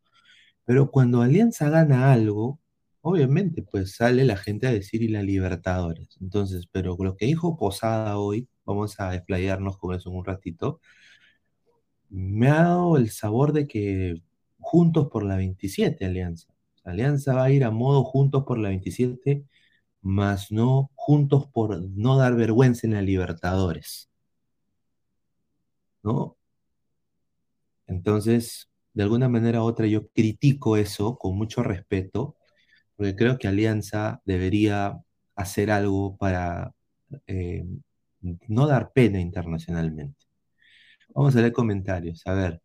Pero 0.65 0.91
cuando 0.91 1.21
Alianza 1.21 1.69
gana 1.69 2.11
algo, 2.11 2.59
obviamente, 3.01 3.61
pues 3.61 3.95
sale 3.95 4.25
la 4.25 4.37
gente 4.37 4.67
a 4.67 4.71
decir 4.71 5.01
y 5.01 5.07
la 5.07 5.23
Libertadores. 5.23 6.17
Entonces, 6.21 6.67
pero 6.71 6.97
lo 6.99 7.15
que 7.15 7.25
dijo 7.25 7.57
Posada 7.57 8.17
hoy, 8.17 8.47
vamos 8.65 8.99
a 8.99 9.11
desplayarnos 9.11 9.77
con 9.77 9.95
eso 9.95 10.09
en 10.09 10.17
un 10.17 10.25
ratito, 10.25 10.81
me 12.09 12.49
ha 12.49 12.63
dado 12.63 12.97
el 12.97 13.09
sabor 13.11 13.53
de 13.53 13.67
que 13.67 14.21
juntos 14.59 15.09
por 15.11 15.23
la 15.23 15.37
27, 15.37 16.05
Alianza. 16.05 16.47
Alianza 16.83 17.33
va 17.35 17.45
a 17.45 17.51
ir 17.51 17.63
a 17.65 17.71
modo 17.71 18.03
juntos 18.03 18.43
por 18.45 18.57
la 18.59 18.69
27, 18.69 19.45
más 20.01 20.51
no 20.51 20.91
juntos 20.95 21.47
por 21.47 21.81
no 21.91 22.17
dar 22.17 22.35
vergüenza 22.35 22.87
en 22.87 22.93
la 22.93 23.01
Libertadores. 23.01 24.09
¿No? 26.03 26.37
Entonces, 27.87 28.69
de 28.93 29.03
alguna 29.03 29.29
manera 29.29 29.61
u 29.61 29.65
otra, 29.65 29.87
yo 29.87 30.07
critico 30.09 30.77
eso 30.77 31.17
con 31.17 31.37
mucho 31.37 31.63
respeto, 31.63 32.35
porque 32.95 33.15
creo 33.15 33.37
que 33.39 33.47
Alianza 33.47 34.21
debería 34.25 34.99
hacer 35.35 35.71
algo 35.71 36.17
para 36.17 36.73
eh, 37.27 37.65
no 38.47 38.67
dar 38.67 38.91
pena 38.93 39.19
internacionalmente. 39.21 40.16
Vamos 41.17 41.35
a 41.35 41.41
leer 41.41 41.53
comentarios. 41.53 42.23
A 42.27 42.33
ver, 42.35 42.61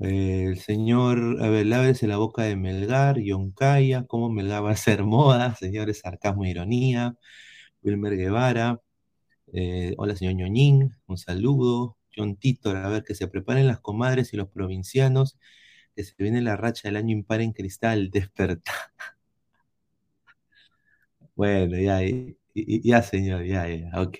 eh, 0.00 0.44
el 0.48 0.58
señor, 0.60 1.42
a 1.42 1.50
ver, 1.50 1.66
lávese 1.66 2.06
la 2.08 2.18
boca 2.18 2.42
de 2.44 2.56
Melgar, 2.56 3.18
Yoncaya, 3.20 4.06
cómo 4.06 4.30
Melgar 4.30 4.64
va 4.64 4.72
a 4.72 4.76
ser 4.76 5.04
moda, 5.04 5.56
señores, 5.60 6.00
sarcasmo 6.00 6.44
e 6.46 6.50
ironía. 6.50 7.16
Wilmer 7.82 8.16
Guevara, 8.16 8.80
eh, 9.54 9.94
hola 9.98 10.16
señor 10.16 10.34
Ñoñín, 10.36 10.96
un 11.08 11.18
saludo. 11.18 11.98
John 12.16 12.36
Titor, 12.36 12.76
a 12.78 12.88
ver, 12.90 13.04
que 13.04 13.14
se 13.16 13.28
preparen 13.28 13.66
las 13.68 13.80
comadres 13.80 14.34
y 14.34 14.38
los 14.38 14.48
provincianos, 14.50 15.38
que 15.96 16.04
se 16.04 16.14
viene 16.18 16.42
la 16.42 16.56
racha 16.56 16.88
del 16.88 16.96
año 16.98 17.12
impar 17.12 17.40
en 17.42 17.52
cristal, 17.52 18.10
despertar. 18.12 18.74
Bueno, 21.34 21.76
ya, 21.78 22.02
y- 22.04 22.38
y- 22.54 22.88
ya 22.88 23.02
señor, 23.02 23.44
ya, 23.44 23.66
ya, 23.68 24.00
ok. 24.00 24.16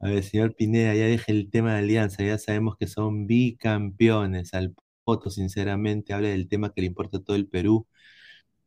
A 0.00 0.08
ver, 0.08 0.22
señor 0.24 0.54
Pineda, 0.56 0.94
ya 0.94 1.04
deje 1.06 1.30
el 1.32 1.50
tema 1.50 1.72
de 1.74 1.78
alianza, 1.80 2.22
ya 2.24 2.38
sabemos 2.38 2.76
que 2.76 2.86
son 2.86 3.26
bicampeones. 3.26 4.52
Al 4.54 4.74
Poto, 5.04 5.30
sinceramente, 5.30 6.12
habla 6.14 6.28
del 6.28 6.48
tema 6.48 6.72
que 6.72 6.80
le 6.82 6.86
importa 6.88 7.18
a 7.18 7.22
todo 7.22 7.36
el 7.36 7.46
Perú, 7.48 7.86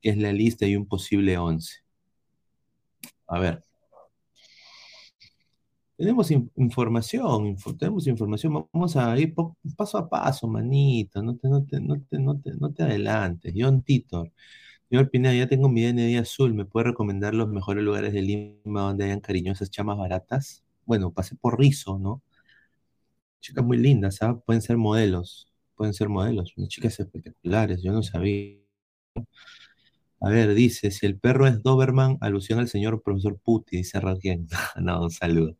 que 0.01 0.11
es 0.11 0.17
la 0.17 0.33
lista 0.33 0.67
y 0.67 0.75
un 0.77 0.87
posible 0.87 1.37
11. 1.39 1.77
A 3.27 3.39
ver. 3.39 3.63
Tenemos 5.97 6.31
in- 6.31 6.51
información, 6.55 7.45
info- 7.47 7.75
tenemos 7.77 8.07
información, 8.07 8.67
vamos 8.73 8.95
a 8.97 9.17
ir 9.19 9.33
paso 9.77 9.97
a 9.97 10.09
paso, 10.09 10.47
manito, 10.47 11.21
no 11.21 11.35
te, 11.37 11.47
no 11.47 11.63
te, 11.65 11.79
no 11.79 12.01
te, 12.01 12.19
no 12.19 12.39
te, 12.41 12.51
no 12.55 12.73
te 12.73 12.83
adelantes. 12.83 13.53
John 13.55 13.83
Titor, 13.83 14.31
señor 14.89 15.09
Pineda, 15.11 15.35
ya 15.35 15.47
tengo 15.49 15.69
mi 15.69 15.83
DNI 15.83 16.17
azul, 16.17 16.53
¿me 16.55 16.65
puede 16.65 16.87
recomendar 16.89 17.33
los 17.35 17.49
mejores 17.49 17.83
lugares 17.83 18.13
de 18.13 18.21
Lima 18.23 18.81
donde 18.83 19.05
hayan 19.05 19.21
cariñosas 19.21 19.69
chamas 19.71 19.97
baratas? 19.97 20.62
Bueno, 20.85 21.11
pasé 21.11 21.35
por 21.35 21.59
Rizo, 21.59 21.99
¿no? 21.99 22.21
Chicas 23.41 23.63
muy 23.63 23.77
lindas, 23.77 24.21
¿ah? 24.21 24.39
Pueden 24.45 24.61
ser 24.61 24.77
modelos, 24.77 25.47
pueden 25.75 25.93
ser 25.93 26.09
modelos, 26.09 26.53
unas 26.57 26.69
chicas 26.69 26.99
espectaculares, 26.99 27.81
yo 27.83 27.91
no 27.91 28.03
sabía. 28.03 28.57
A 30.21 30.29
ver, 30.29 30.53
dice, 30.53 30.89
si 30.91 31.05
el 31.05 31.19
perro 31.19 31.47
es 31.47 31.61
Doberman, 31.61 32.17
alusión 32.21 32.59
al 32.59 32.69
señor 32.69 33.01
profesor 33.03 33.37
Puti, 33.37 33.77
dice 33.77 33.99
Raquel. 33.99 34.47
No, 34.81 35.03
un 35.03 35.11
saludo. 35.11 35.57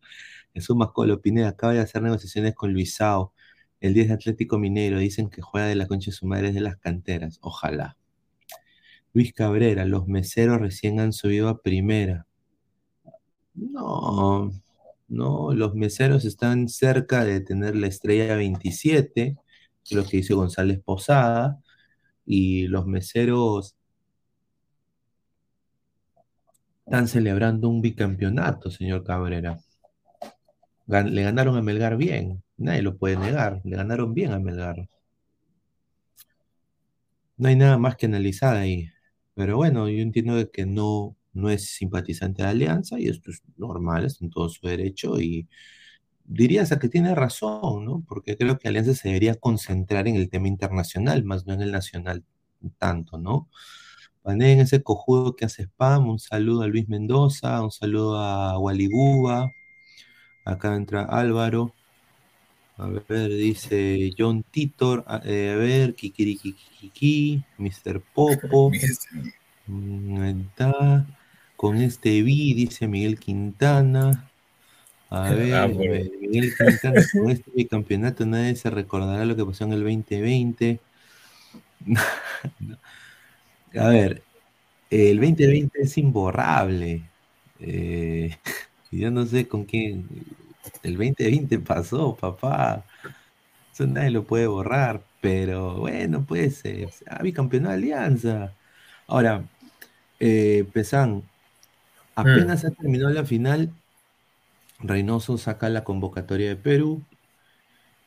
Jesús 0.53 0.75
Mascolo, 0.75 1.21
Pineda, 1.21 1.49
acaba 1.49 1.73
de 1.73 1.79
hacer 1.81 2.01
negociaciones 2.01 2.55
con 2.55 2.71
Luisao, 2.73 3.33
el 3.81 3.93
10 3.93 4.07
de 4.07 4.13
Atlético 4.13 4.57
Minero, 4.59 4.99
dicen 4.99 5.29
que 5.29 5.41
juega 5.41 5.67
de 5.67 5.75
la 5.75 5.88
concha 5.88 6.12
de 6.12 6.15
su 6.15 6.25
madre 6.25 6.49
es 6.49 6.53
de 6.53 6.62
las 6.62 6.77
canteras, 6.77 7.39
ojalá. 7.41 7.97
Luis 9.13 9.33
Cabrera, 9.33 9.86
los 9.86 10.07
meseros 10.07 10.59
recién 10.62 10.99
han 11.01 11.12
subido 11.12 11.49
a 11.49 11.62
primera. 11.62 12.25
No, 13.53 14.51
no, 15.13 15.54
los 15.54 15.76
meseros 15.76 16.26
están 16.26 16.67
cerca 16.67 17.23
de 17.23 17.39
tener 17.41 17.76
la 17.76 17.88
estrella 17.88 18.36
27, 18.36 19.38
que 19.84 19.95
es 19.95 19.95
lo 19.95 20.04
que 20.06 20.17
dice 20.17 20.34
González 20.34 20.82
Posada, 20.84 21.60
y 22.26 22.67
los 22.67 22.88
meseros 22.88 23.76
están 26.86 27.08
celebrando 27.08 27.69
un 27.69 27.82
bicampeonato, 27.82 28.71
señor 28.71 29.04
Cabrera. 29.04 29.60
Le 30.88 31.23
ganaron 31.23 31.58
a 31.58 31.62
Melgar 31.62 31.95
bien, 31.97 32.43
nadie 32.58 32.82
lo 32.82 32.97
puede 32.97 33.17
negar, 33.17 33.62
le 33.63 33.78
ganaron 33.78 34.13
bien 34.13 34.32
a 34.34 34.39
Melgar. 34.39 34.89
No 37.38 37.47
hay 37.49 37.56
nada 37.56 37.78
más 37.78 37.95
que 37.95 38.06
analizar 38.08 38.56
ahí. 38.56 38.89
Pero 39.36 39.58
bueno, 39.58 39.89
yo 39.89 40.02
entiendo 40.02 40.49
que 40.52 40.65
no, 40.65 41.15
no 41.34 41.50
es 41.50 41.65
simpatizante 41.72 42.43
de 42.43 42.50
Alianza 42.50 43.00
y 43.00 43.08
esto 43.08 43.32
es 43.32 43.41
normal, 43.58 44.06
está 44.06 44.24
en 44.26 44.32
todo 44.32 44.50
su 44.50 44.67
derecho 44.67 45.19
y 45.19 45.48
diría 46.26 46.62
hasta 46.62 46.80
que 46.80 46.89
tiene 46.89 47.15
razón, 47.15 47.86
¿no? 47.86 48.04
Porque 48.08 48.38
creo 48.38 48.58
que 48.58 48.67
Alianza 48.67 48.93
se 48.93 49.10
debería 49.10 49.36
concentrar 49.36 50.08
en 50.08 50.15
el 50.15 50.30
tema 50.30 50.48
internacional, 50.48 51.24
más 51.24 51.46
no 51.46 51.54
en 51.54 51.62
el 51.62 51.72
nacional 51.72 52.24
tanto, 52.78 53.17
¿no? 53.17 53.50
Paneen 54.22 54.62
ese 54.62 54.82
cojudo 54.84 55.36
que 55.36 55.46
hace 55.46 55.63
spam, 55.63 56.08
un 56.08 56.19
saludo 56.19 56.62
a 56.63 56.67
Luis 56.67 56.88
Mendoza, 56.88 57.62
un 57.62 57.72
saludo 57.72 58.17
a 58.17 58.58
Waliguba, 58.58 59.52
acá 60.46 60.76
entra 60.76 61.04
Álvaro, 61.04 61.74
a 62.78 62.88
ver, 62.88 63.30
dice 63.30 64.12
John 64.17 64.43
Titor, 64.50 65.04
a, 65.08 65.22
eh, 65.26 65.52
a 65.52 65.56
ver, 65.58 65.93
Kikirikikiki, 65.93 67.43
Mr. 67.58 68.02
Popo, 68.13 68.72
mm, 69.67 70.22
ahí 70.22 70.46
está, 70.50 71.06
con 71.63 71.78
este 71.78 72.21
vi, 72.23 72.54
dice 72.54 72.89
Miguel 72.89 73.17
Quintana, 73.17 74.30
a 75.10 75.32
ver, 75.32 75.54
Ah, 75.54 75.69
por- 75.73 75.86
eh, 75.86 76.12
Miguel 76.19 76.54
Quintana, 76.58 77.02
con 77.13 77.32
este 77.32 77.52
bicampeonato 77.56 78.26
nadie 78.26 78.54
se 78.58 78.69
recordará 78.69 79.23
lo 79.23 79.38
que 79.38 79.45
pasó 79.45 79.63
en 79.63 79.71
el 79.71 79.80
2020. 79.84 80.82
A 83.80 83.88
ver, 83.88 84.23
el 84.89 85.21
2020 85.21 85.82
es 85.84 85.97
imborrable. 85.97 87.04
Eh, 87.60 88.36
yo 88.91 89.10
no 89.10 89.26
sé 89.26 89.47
con 89.47 89.63
quién. 89.63 90.06
El 90.84 90.97
2020 90.97 91.60
pasó, 91.60 92.17
papá. 92.17 92.84
Eso 93.73 93.88
nadie 93.88 94.12
lo 94.12 94.26
puede 94.26 94.47
borrar. 94.47 95.02
Pero 95.21 95.78
bueno, 95.78 96.26
pues, 96.28 96.65
eh, 96.65 96.89
ah, 97.08 97.23
bicampeonato 97.23 97.69
de 97.71 97.76
Alianza. 97.78 98.54
Ahora, 99.08 99.45
eh, 100.19 100.65
Pesán, 100.73 101.23
apenas 102.15 102.62
se 102.62 102.71
terminó 102.71 103.10
la 103.10 103.26
final, 103.26 103.71
Reynoso 104.80 105.38
saca 105.38 105.69
la 105.69 105.84
convocatoria 105.84 106.49
de 106.49 106.56
Perú 106.56 107.04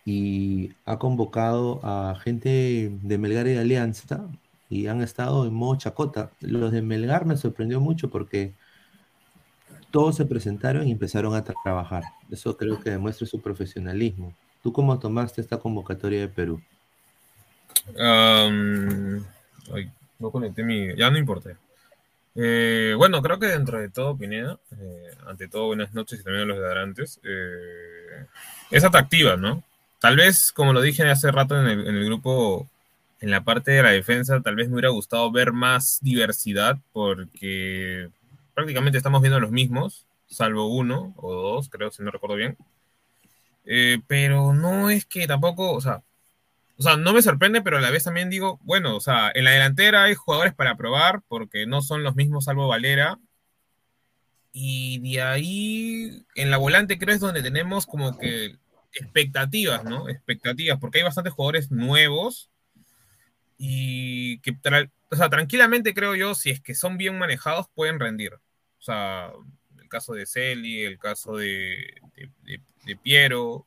y 0.05 0.73
ha 0.85 0.99
convocado 0.99 1.81
a 1.83 2.17
gente 2.23 2.93
de 3.03 3.19
Melgar 3.19 3.47
y 3.47 3.55
de 3.55 3.61
Alianza 3.61 4.29
y 4.69 4.87
han 4.87 5.03
estado 5.03 5.47
en 5.47 5.55
modo 5.55 5.77
chacota. 5.77 6.31
Los 6.41 6.73
de 6.73 6.83
Melgar 6.83 7.25
me 7.27 7.37
sorprendió 7.37 7.81
mucho 7.81 8.11
porque 8.11 8.55
todos 9.91 10.17
se 10.17 10.27
presentaron 10.27 10.87
y 10.87 10.93
empezaron 10.93 11.35
a 11.35 11.43
trabajar. 11.43 12.05
Eso 12.31 12.57
creo 12.57 12.81
que 12.81 12.91
demuestra 12.91 13.27
su 13.27 13.41
profesionalismo. 13.41 14.35
¿Tú 14.63 14.73
cómo 14.73 14.99
tomaste 14.99 15.41
esta 15.41 15.59
convocatoria 15.59 16.21
de 16.21 16.29
Perú? 16.29 16.61
Um, 17.89 19.25
ay, 19.73 19.91
no 20.19 20.31
conecté 20.31 20.63
mi... 20.63 20.95
Ya 20.97 21.11
no 21.11 21.19
importa. 21.19 21.57
Eh, 22.39 22.95
bueno, 22.97 23.23
creo 23.23 23.39
que 23.39 23.47
dentro 23.47 23.81
de 23.81 23.89
todo, 23.89 24.17
Pineda, 24.17 24.59
eh, 24.79 25.11
ante 25.27 25.49
todo, 25.49 25.69
buenas 25.69 25.95
noches 25.95 26.21
y 26.21 26.23
también 26.23 26.45
a 26.45 26.47
los 26.47 26.59
de 26.59 26.71
Arantes, 26.71 27.19
eh, 27.25 28.27
es 28.71 28.85
atractiva, 28.85 29.37
¿no? 29.37 29.63
Tal 30.01 30.17
vez, 30.17 30.53
como 30.53 30.75
lo 30.75 30.83
dije 30.83 31.03
hace 31.09 31.33
rato 31.33 31.59
en 31.59 31.67
el, 31.67 31.87
en 31.89 31.97
el, 31.97 32.05
grupo, 32.05 32.69
en 33.21 33.31
la 33.31 33.43
parte 33.43 33.71
de 33.71 33.83
la 33.83 33.91
defensa, 33.91 34.43
tal 34.43 34.55
vez 34.55 34.69
me 34.69 34.75
hubiera 34.75 34.91
gustado 34.91 35.33
ver 35.33 35.53
más 35.53 35.99
diversidad, 36.03 36.79
porque 36.93 38.11
prácticamente 38.55 38.99
estamos 38.99 39.23
viendo 39.23 39.41
los 39.41 39.51
mismos, 39.51 40.05
salvo 40.27 40.69
uno 40.69 41.15
o 41.17 41.33
dos, 41.33 41.71
creo, 41.71 41.91
si 41.91 42.03
no 42.03 42.11
recuerdo 42.11 42.37
bien. 42.37 42.57
pero 44.07 44.53
no 44.53 44.91
es 44.91 45.07
que 45.07 45.27
tampoco, 45.27 45.73
o 45.73 45.81
sea, 45.81 46.03
o 46.79 46.83
sea, 46.83 46.97
no 46.97 47.13
me 47.13 47.23
sorprende, 47.23 47.63
pero 47.63 47.79
a 47.79 47.81
la 47.81 47.91
vez 47.91 48.05
también 48.05 48.31
digo, 48.31 48.61
bueno, 48.63 48.97
o 48.97 49.01
sea, 49.01 49.31
en 49.35 49.45
la 49.45 49.53
delantera 49.53 50.05
hay 50.05 50.15
jugadores 50.15 50.55
para 50.55 50.77
probar 50.77 51.23
porque 51.29 51.67
no 51.67 51.81
son 51.83 52.03
los 52.03 52.17
mismos 52.17 52.45
salvo 52.45 52.69
Valera. 52.69 53.19
Y 54.53 55.01
de 55.01 55.23
ahí, 55.23 56.25
en 56.35 56.51
la 56.51 56.57
volante 56.57 56.99
creo 56.99 57.15
es 57.15 57.21
donde 57.21 57.43
tenemos 57.43 57.87
como 57.87 58.19
que 58.19 58.57
expectativas, 58.93 59.85
¿no? 59.85 60.09
Expectativas, 60.09 60.79
porque 60.79 60.99
hay 60.99 61.05
bastantes 61.05 61.35
jugadores 61.35 61.71
nuevos 61.71 62.51
y 63.59 64.39
que, 64.41 64.57
o 65.11 65.17
sea, 65.17 65.31
tranquilamente 65.31 65.95
creo 65.95 66.15
yo, 66.15 66.35
si 66.35 66.51
es 66.51 66.61
que 66.61 66.75
son 66.75 66.97
bien 66.97 67.19
manejados, 67.19 67.69
pueden 67.75 68.01
rendir. 68.01 68.35
O 68.35 68.83
sea, 68.83 69.33
el 69.79 69.89
caso 69.89 70.15
de 70.15 70.27
Celi, 70.27 70.85
el 70.85 70.99
caso 70.99 71.37
de, 71.37 71.95
de, 72.15 72.97
Piero, 72.97 73.66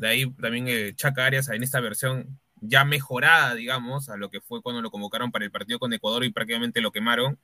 de 0.00 0.08
ahí 0.08 0.30
también 0.32 0.66
el 0.68 0.96
Chaca 0.96 1.26
Arias 1.26 1.48
en 1.50 1.62
esta 1.62 1.78
versión 1.78 2.40
ya 2.62 2.86
mejorada, 2.86 3.54
digamos, 3.54 4.08
a 4.08 4.16
lo 4.16 4.30
que 4.30 4.40
fue 4.40 4.62
cuando 4.62 4.80
lo 4.80 4.90
convocaron 4.90 5.30
para 5.30 5.44
el 5.44 5.50
partido 5.50 5.78
con 5.78 5.92
Ecuador 5.92 6.24
y 6.24 6.32
prácticamente 6.32 6.80
lo 6.80 6.90
quemaron. 6.90 7.38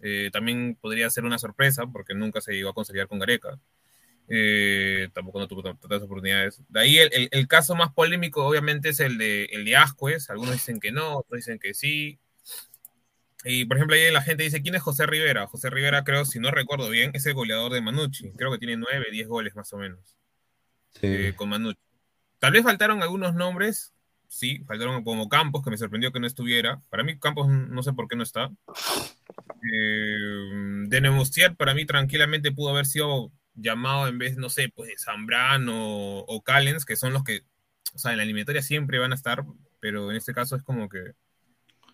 Eh, 0.00 0.30
también 0.32 0.76
podría 0.80 1.10
ser 1.10 1.24
una 1.24 1.38
sorpresa 1.38 1.86
porque 1.86 2.14
nunca 2.14 2.40
se 2.40 2.54
llegó 2.54 2.70
a 2.70 2.74
conciliar 2.74 3.08
con 3.08 3.18
Gareca. 3.18 3.58
Eh, 4.28 5.10
tampoco 5.12 5.38
no 5.38 5.48
tuvo 5.48 5.62
tantas 5.62 6.02
oportunidades. 6.02 6.62
De 6.70 6.80
ahí 6.80 6.96
el, 6.96 7.10
el, 7.12 7.28
el, 7.30 7.46
caso 7.46 7.74
más 7.74 7.92
polémico, 7.92 8.46
obviamente, 8.46 8.88
es 8.88 9.00
el 9.00 9.18
de, 9.18 9.44
el 9.52 9.66
de 9.66 9.76
Ascuez. 9.76 10.30
Algunos 10.30 10.54
dicen 10.54 10.80
que 10.80 10.92
no, 10.92 11.18
otros 11.18 11.40
dicen 11.40 11.58
que 11.58 11.74
sí. 11.74 12.18
Y 13.44 13.66
por 13.66 13.76
ejemplo, 13.76 13.96
ahí 13.96 14.10
la 14.10 14.22
gente 14.22 14.44
dice: 14.44 14.62
¿Quién 14.62 14.76
es 14.76 14.82
José 14.82 15.04
Rivera? 15.06 15.46
José 15.46 15.68
Rivera, 15.68 16.04
creo, 16.04 16.24
si 16.24 16.38
no 16.38 16.50
recuerdo 16.50 16.88
bien, 16.88 17.10
es 17.12 17.26
el 17.26 17.34
goleador 17.34 17.72
de 17.72 17.82
Manucci. 17.82 18.32
Creo 18.32 18.50
que 18.50 18.58
tiene 18.58 18.76
9, 18.78 19.08
10 19.10 19.28
goles 19.28 19.54
más 19.54 19.70
o 19.74 19.76
menos. 19.76 20.16
Sí. 20.94 21.06
Eh, 21.06 21.34
con 21.34 21.48
Manucci. 21.48 21.80
Tal 22.38 22.52
vez 22.52 22.64
faltaron 22.64 23.02
algunos 23.02 23.34
nombres, 23.34 23.94
sí, 24.26 24.64
faltaron 24.66 25.04
como 25.04 25.28
Campos, 25.28 25.62
que 25.62 25.70
me 25.70 25.76
sorprendió 25.76 26.10
que 26.10 26.20
no 26.20 26.26
estuviera. 26.26 26.80
Para 26.90 27.04
mí, 27.04 27.18
Campos 27.18 27.48
no 27.48 27.82
sé 27.82 27.92
por 27.92 28.08
qué 28.08 28.16
no 28.16 28.22
está. 28.22 28.50
Eh, 29.72 30.86
de 30.88 31.00
Nemustier, 31.00 31.54
para 31.54 31.74
mí, 31.74 31.86
tranquilamente 31.86 32.50
pudo 32.50 32.70
haber 32.70 32.86
sido 32.86 33.30
llamado 33.54 34.08
en 34.08 34.18
vez, 34.18 34.36
no 34.36 34.48
sé, 34.48 34.70
pues 34.74 34.88
de 34.88 34.98
Zambrano 34.98 36.18
o, 36.20 36.42
Callens, 36.42 36.84
que 36.84 36.96
son 36.96 37.12
los 37.12 37.22
que, 37.24 37.42
o 37.94 37.98
sea, 37.98 38.12
en 38.12 38.16
la 38.16 38.22
eliminatoria 38.24 38.62
siempre 38.62 38.98
van 38.98 39.12
a 39.12 39.16
estar, 39.16 39.44
pero 39.80 40.10
en 40.10 40.16
este 40.16 40.32
caso 40.32 40.56
es 40.56 40.62
como 40.62 40.88
que 40.88 41.12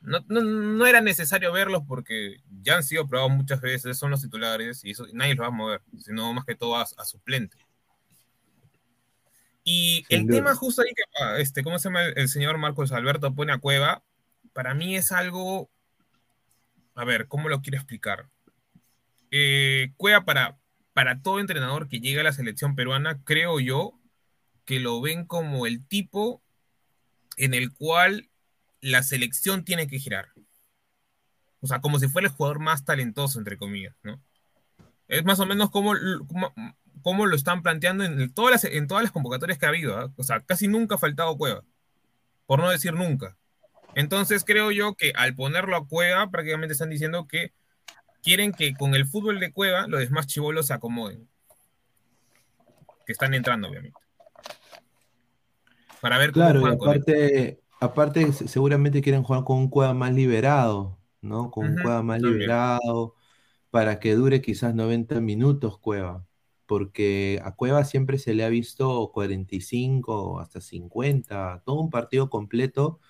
no, 0.01 0.25
no, 0.29 0.41
no, 0.41 0.87
era 0.87 1.01
necesario 1.01 1.53
verlos 1.53 1.83
porque 1.87 2.37
ya 2.63 2.77
han 2.77 2.85
sido 2.85 3.09
probados 3.09 3.33
muchas 3.33 3.61
veces, 3.61 3.99
son 3.99 4.13
los 4.13 4.23
titulares 4.23 4.85
y 4.85 4.93
eso, 4.93 5.07
nadie 5.13 5.35
los 5.35 5.43
va 5.45 5.49
a 5.49 5.51
mover, 5.51 5.83
sino 5.99 6.33
más 6.33 6.45
que 6.45 6.55
todo 6.55 6.77
a, 6.77 6.83
a 6.83 7.05
suplente. 7.05 7.59
Y 9.71 10.07
Sin 10.09 10.21
el 10.21 10.27
duda. 10.27 10.37
tema 10.37 10.55
justo 10.55 10.81
ahí 10.81 10.95
que, 10.95 11.43
este, 11.43 11.63
¿cómo 11.63 11.79
se 11.79 11.91
llama 11.91 12.03
el, 12.03 12.15
el, 12.17 12.29
señor 12.31 12.57
Marcos 12.57 12.91
Alberto 12.91 13.35
pone 13.35 13.53
a 13.53 13.59
Cueva? 13.59 14.03
Para 14.55 14.73
mí 14.73 14.97
es 14.97 15.13
algo, 15.13 15.69
a 16.95 17.05
ver, 17.05 17.29
¿cómo 17.29 17.51
lo 17.51 17.61
quiero 17.61 17.77
explicar? 17.77 18.31
Eh, 19.31 19.93
Cueva 19.99 20.25
para, 20.25 20.59
para 20.95 21.21
todo 21.21 21.39
entrenador 21.39 21.87
que 21.87 22.01
llega 22.01 22.23
a 22.23 22.25
la 22.25 22.33
selección 22.33 22.77
peruana, 22.77 23.23
creo 23.25 23.61
yo 23.61 23.93
que 24.65 24.81
lo 24.81 25.03
ven 25.03 25.27
como 25.27 25.67
el 25.67 25.87
tipo 25.87 26.43
en 27.37 27.53
el 27.53 27.71
cual 27.71 28.31
la 28.81 29.03
selección 29.03 29.67
tiene 29.67 29.87
que 29.87 29.99
girar. 29.99 30.29
O 31.61 31.67
sea, 31.67 31.83
como 31.83 31.99
si 31.99 32.09
fuera 32.09 32.29
el 32.29 32.33
jugador 32.33 32.59
más 32.59 32.87
talentoso, 32.87 33.39
entre 33.39 33.59
comillas, 33.59 33.95
¿no? 34.03 34.19
Es 35.09 35.27
más 35.27 35.39
o 35.41 35.45
menos 35.45 35.69
como, 35.69 35.93
como, 37.09 37.19
como 37.19 37.27
lo 37.27 37.37
están 37.37 37.63
planteando 37.63 38.05
en 38.05 38.33
todas, 38.35 38.51
las, 38.53 38.65
en 38.65 38.87
todas 38.87 39.03
las 39.03 39.13
convocatorias 39.13 39.59
que 39.59 39.67
ha 39.67 39.71
habido. 39.71 40.05
¿eh? 40.05 40.11
O 40.17 40.23
sea, 40.23 40.41
casi 40.41 40.69
nunca 40.69 40.97
ha 40.97 40.99
faltado 40.99 41.37
Cueva. 41.37 41.65
Por 42.47 42.61
no 42.61 42.69
decir 42.71 42.93
nunca. 42.93 43.37
Entonces 43.95 44.45
creo 44.45 44.71
yo 44.71 44.95
que 44.95 45.13
al 45.17 45.35
ponerlo 45.35 45.77
a 45.77 45.87
Cueva, 45.87 46.31
prácticamente 46.31 46.73
están 46.73 46.91
diciendo 46.91 47.27
que 47.27 47.53
quieren 48.23 48.53
que 48.53 48.75
con 48.75 48.95
el 48.95 49.07
fútbol 49.07 49.41
de 49.41 49.53
Cueva 49.53 49.87
los 49.89 50.01
demás 50.01 50.27
chivolos 50.27 50.67
se 50.67 50.75
acomoden. 50.75 51.29
Que 53.07 53.13
están 53.13 53.33
entrando, 53.33 53.69
obviamente. 53.69 53.99
Para 56.01 56.19
ver 56.19 56.33
claro, 56.33 56.61
cómo 56.61 56.77
juegan 56.77 57.01
aparte, 57.01 57.61
aparte, 57.81 58.33
seguramente 58.33 59.01
quieren 59.01 59.23
jugar 59.23 59.45
con 59.45 59.57
un 59.57 59.71
Cueva 59.71 59.95
más 59.95 60.13
liberado, 60.13 60.99
¿no? 61.21 61.51
Con 61.51 61.67
uh 61.67 61.69
-huh, 61.71 61.77
un 61.77 61.83
Cueva 61.83 62.03
más 62.03 62.21
también. 62.21 62.41
liberado, 62.41 63.15
para 63.71 63.99
que 63.99 64.15
dure 64.15 64.43
quizás 64.43 64.75
90 64.75 65.21
minutos 65.21 65.79
Cueva. 65.79 66.28
Porque 66.69 67.41
a 67.45 67.57
Cueva 67.57 67.85
siempre 67.85 68.19
se 68.19 68.35
le 68.35 68.45
ha 68.45 68.51
visto 68.51 69.11
45 69.13 70.41
hasta 70.41 70.61
50, 70.61 71.63
todo 71.67 71.81
un 71.81 71.91
partido 71.91 72.31
completo, 72.31 73.01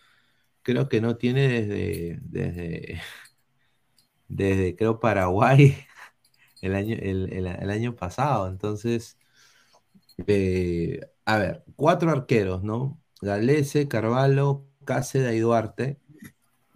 creo 0.62 0.88
que 0.88 1.00
no 1.02 1.16
tiene 1.18 1.48
desde, 1.48 2.20
desde, 2.22 3.02
desde 4.28 4.76
creo, 4.76 5.00
Paraguay 5.00 5.76
el 6.62 6.74
año, 6.74 6.96
el, 7.00 7.32
el, 7.32 7.70
año 7.70 7.96
pasado. 7.96 8.48
Entonces, 8.48 9.18
eh, 10.26 11.00
a 11.24 11.38
ver, 11.38 11.64
cuatro 11.76 12.10
arqueros, 12.10 12.62
¿no? 12.62 13.00
Galese, 13.22 13.88
Carvalho, 13.88 14.66
Cáceda 14.84 15.34
y 15.34 15.40
Duarte. 15.40 15.98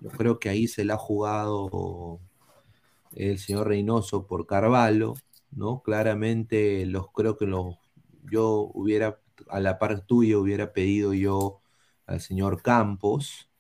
Yo 0.01 0.11
creo 0.11 0.39
que 0.39 0.49
ahí 0.49 0.69
se 0.69 0.85
le 0.85 0.93
ha 0.93 0.99
jugado 0.99 2.21
el 3.15 3.39
señor 3.39 3.69
Reynoso 3.69 4.27
por 4.27 4.47
Carvalho, 4.47 5.15
¿no? 5.53 5.83
Claramente 5.83 6.87
los 6.87 7.11
creo 7.13 7.37
que 7.39 7.47
los 7.47 7.77
yo 8.31 8.71
hubiera 8.75 9.21
a 9.49 9.61
la 9.61 9.79
par 9.79 10.01
tuya 10.07 10.39
hubiera 10.39 10.73
pedido 10.73 11.15
yo 11.15 11.61
al 12.07 12.21
señor 12.21 12.63
Campos, 12.63 13.51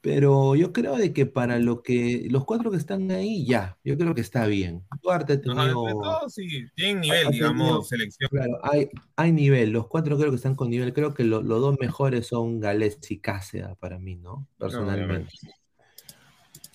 pero 0.00 0.54
yo 0.54 0.72
creo 0.72 0.96
de 0.96 1.12
que 1.12 1.26
para 1.26 1.58
lo 1.58 1.82
que 1.82 2.28
los 2.30 2.44
cuatro 2.44 2.70
que 2.70 2.76
están 2.76 3.10
ahí 3.10 3.44
ya, 3.46 3.78
yo 3.84 3.96
creo 3.98 4.14
que 4.14 4.20
está 4.20 4.46
bien. 4.46 4.84
Duarte 5.02 5.34
ha 5.34 5.40
tenido 5.40 5.66
no, 5.66 6.00
todo, 6.00 6.28
sí, 6.28 6.46
nivel, 6.76 7.26
ha 7.26 7.30
digamos, 7.30 7.58
tenido, 7.58 7.82
selección. 7.82 8.30
Claro, 8.30 8.58
hay, 8.62 8.88
hay 9.16 9.32
nivel, 9.32 9.70
los 9.70 9.88
cuatro 9.88 10.16
creo 10.16 10.30
que 10.30 10.36
están 10.36 10.54
con 10.54 10.70
nivel, 10.70 10.92
creo 10.92 11.14
que 11.14 11.24
lo, 11.24 11.42
los 11.42 11.60
dos 11.60 11.76
mejores 11.80 12.26
son 12.26 12.60
Gales 12.60 12.98
y 13.10 13.18
Cáceres 13.18 13.76
para 13.78 13.98
mí, 13.98 14.16
¿no? 14.16 14.46
Personalmente. 14.56 15.32
No, 15.42 15.50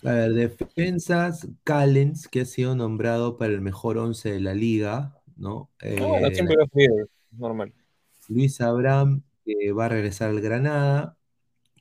a 0.06 0.12
ver, 0.12 0.34
defensas, 0.34 1.48
Callens, 1.64 2.28
que 2.28 2.42
ha 2.42 2.46
sido 2.46 2.76
nombrado 2.76 3.38
para 3.38 3.54
el 3.54 3.62
mejor 3.62 3.98
once 3.98 4.32
de 4.32 4.40
la 4.40 4.54
liga, 4.54 5.18
¿no? 5.36 5.70
Eh, 5.82 5.98
no, 6.00 6.30
siempre 6.32 6.56
lo 6.56 6.68
fui, 6.68 6.88
normal. 7.32 7.74
Luis 8.28 8.62
Abraham, 8.62 9.24
que 9.46 9.72
va 9.72 9.86
a 9.86 9.90
regresar 9.90 10.30
al 10.30 10.42
Granada. 10.42 11.18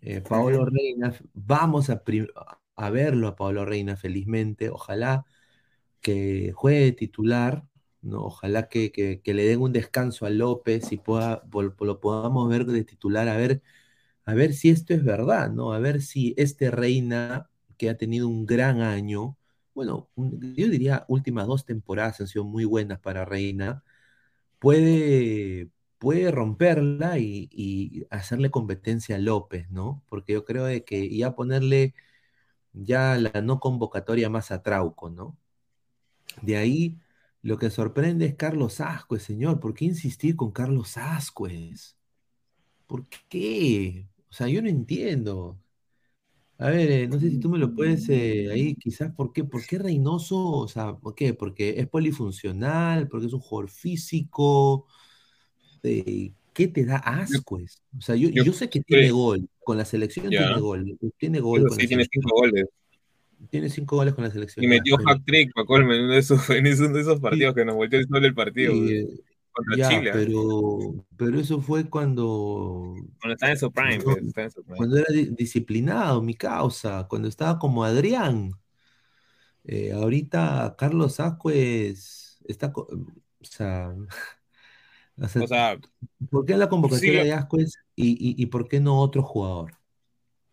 Eh, 0.00 0.20
Paolo 0.20 0.64
Reina, 0.64 1.14
vamos 1.32 1.90
a, 1.90 2.02
a, 2.76 2.90
verlo 2.90 3.28
a 3.28 3.36
Paolo 3.36 3.64
Reina 3.64 3.96
felizmente, 3.96 4.68
ojalá 4.68 5.24
que 6.00 6.52
juegue 6.52 6.92
titular, 6.92 7.64
¿no? 8.00 8.24
ojalá 8.24 8.68
que, 8.68 8.90
que, 8.90 9.20
que, 9.20 9.34
le 9.34 9.44
den 9.44 9.60
un 9.60 9.72
descanso 9.72 10.26
a 10.26 10.30
López 10.30 10.90
y 10.92 10.96
pueda, 10.98 11.44
lo 11.52 12.00
podamos 12.00 12.48
ver 12.48 12.66
de 12.66 12.84
titular, 12.84 13.28
a 13.28 13.36
ver, 13.36 13.62
a 14.24 14.34
ver 14.34 14.54
si 14.54 14.70
esto 14.70 14.92
es 14.92 15.04
verdad, 15.04 15.50
¿no? 15.52 15.72
a 15.72 15.78
ver 15.78 16.02
si 16.02 16.34
este 16.36 16.72
Reina, 16.72 17.51
que 17.82 17.90
ha 17.90 17.96
tenido 17.96 18.28
un 18.28 18.46
gran 18.46 18.80
año, 18.80 19.36
bueno, 19.74 20.08
yo 20.16 20.68
diría 20.68 21.04
últimas 21.08 21.48
dos 21.48 21.64
temporadas 21.66 22.20
han 22.20 22.28
sido 22.28 22.44
muy 22.44 22.64
buenas 22.64 23.00
para 23.00 23.24
Reina, 23.24 23.82
puede, 24.60 25.70
puede 25.98 26.30
romperla 26.30 27.18
y, 27.18 27.48
y, 27.52 28.06
hacerle 28.10 28.52
competencia 28.52 29.16
a 29.16 29.18
López, 29.18 29.68
¿no? 29.70 30.04
Porque 30.08 30.34
yo 30.34 30.44
creo 30.44 30.64
de 30.66 30.84
que 30.84 31.08
ya 31.16 31.34
ponerle 31.34 31.94
ya 32.72 33.16
la 33.18 33.42
no 33.42 33.60
convocatoria 33.60 34.30
más 34.30 34.52
a 34.52 34.62
Trauco, 34.62 35.10
¿no? 35.10 35.36
De 36.42 36.56
ahí 36.56 37.00
lo 37.42 37.58
que 37.58 37.70
sorprende 37.70 38.26
es 38.26 38.36
Carlos 38.36 38.80
Ascuez, 38.80 39.24
señor. 39.24 39.60
¿Por 39.60 39.74
qué 39.74 39.86
insistir 39.86 40.36
con 40.36 40.52
Carlos 40.52 40.96
Ascuez? 40.96 41.96
¿Por 42.86 43.08
qué? 43.28 44.08
O 44.30 44.34
sea, 44.34 44.48
yo 44.48 44.62
no 44.62 44.68
entiendo. 44.68 45.61
A 46.62 46.70
ver, 46.70 46.90
eh, 46.92 47.08
no 47.08 47.18
sé 47.18 47.28
si 47.30 47.38
tú 47.40 47.48
me 47.48 47.58
lo 47.58 47.74
puedes 47.74 48.08
eh, 48.08 48.48
ahí, 48.52 48.74
quizás, 48.76 49.12
¿por 49.14 49.32
qué? 49.32 49.42
¿Por 49.42 49.66
qué 49.66 49.78
Reynoso? 49.78 50.38
O 50.38 50.68
sea, 50.68 50.94
¿por 50.94 51.14
qué? 51.14 51.34
Porque 51.34 51.74
es 51.78 51.88
polifuncional, 51.88 53.08
porque 53.08 53.26
es 53.26 53.32
un 53.32 53.40
jugador 53.40 53.70
físico. 53.70 54.86
eh, 55.82 56.30
¿qué 56.52 56.68
te 56.68 56.84
da 56.84 56.98
Ascuez? 56.98 57.82
O 57.98 58.00
sea, 58.00 58.14
yo, 58.14 58.28
yo- 58.28 58.44
yo 58.44 58.52
sé 58.52 58.68
que 58.70 58.78
sí. 58.80 58.84
tiene 58.86 59.10
gol, 59.10 59.48
con 59.64 59.76
la 59.78 59.84
selección 59.84 60.30
Ya. 60.30 60.46
tiene 60.46 60.60
gol, 60.60 60.98
tiene 61.18 61.40
gol 61.40 61.62
con 61.66 61.70
sí, 61.72 61.82
la 61.82 61.88
tiene 61.88 62.04
selección, 62.04 62.22
cinco 62.22 62.34
goles. 62.36 62.66
tiene 63.50 63.68
cinco 63.70 63.96
goles 63.96 64.14
con 64.14 64.22
la 64.24 64.30
selección. 64.30 64.62
Y 64.64 64.68
metió 64.68 64.96
pero- 64.98 65.10
hat-trick 65.10 65.52
para 65.54 65.66
Colmen 65.66 65.96
en 65.96 66.04
uno 66.04 66.12
de 66.12 66.18
esos, 66.20 66.38
en 66.50 66.66
esos, 66.66 66.92
de 66.92 67.00
esos 67.00 67.18
partidos 67.18 67.54
que 67.56 67.64
nos 67.64 67.74
volteó 67.74 67.98
el 67.98 68.06
sol 68.06 68.22
del 68.22 68.34
partido. 68.34 68.72
Eh, 68.74 69.08
contra 69.52 69.76
ya, 69.76 69.88
Chile. 69.88 70.10
¿eh? 70.10 70.12
pero, 70.12 71.04
pero 71.16 71.38
eso 71.40 71.60
fue 71.60 71.88
cuando, 71.88 72.94
Cuando 73.20 73.34
estaba 73.34 73.52
en 73.52 73.58
su 73.58 73.72
prime, 73.72 73.98
no, 74.04 74.04
pues, 74.04 74.24
estaba 74.26 74.44
en 74.46 74.50
su 74.50 74.62
prime. 74.64 74.78
cuando 74.78 74.96
era 74.98 75.06
di- 75.12 75.30
disciplinado, 75.36 76.22
mi 76.22 76.34
causa, 76.34 77.06
cuando 77.08 77.28
estaba 77.28 77.58
como 77.58 77.84
Adrián. 77.84 78.52
Eh, 79.64 79.92
ahorita 79.92 80.74
Carlos 80.78 81.20
Ascuez 81.20 82.38
está, 82.48 82.72
o 82.76 82.88
sea, 83.42 83.94
o 85.16 85.28
sea, 85.28 85.42
O 85.42 85.46
sea, 85.46 85.78
¿por 86.30 86.46
qué 86.46 86.56
la 86.56 86.68
convocatoria 86.68 87.22
sí. 87.22 87.24
de 87.24 87.32
Ascuez 87.32 87.74
y, 87.96 88.12
y, 88.12 88.42
y 88.42 88.46
por 88.46 88.68
qué 88.68 88.80
no 88.80 89.00
otro 89.00 89.22
jugador? 89.22 89.72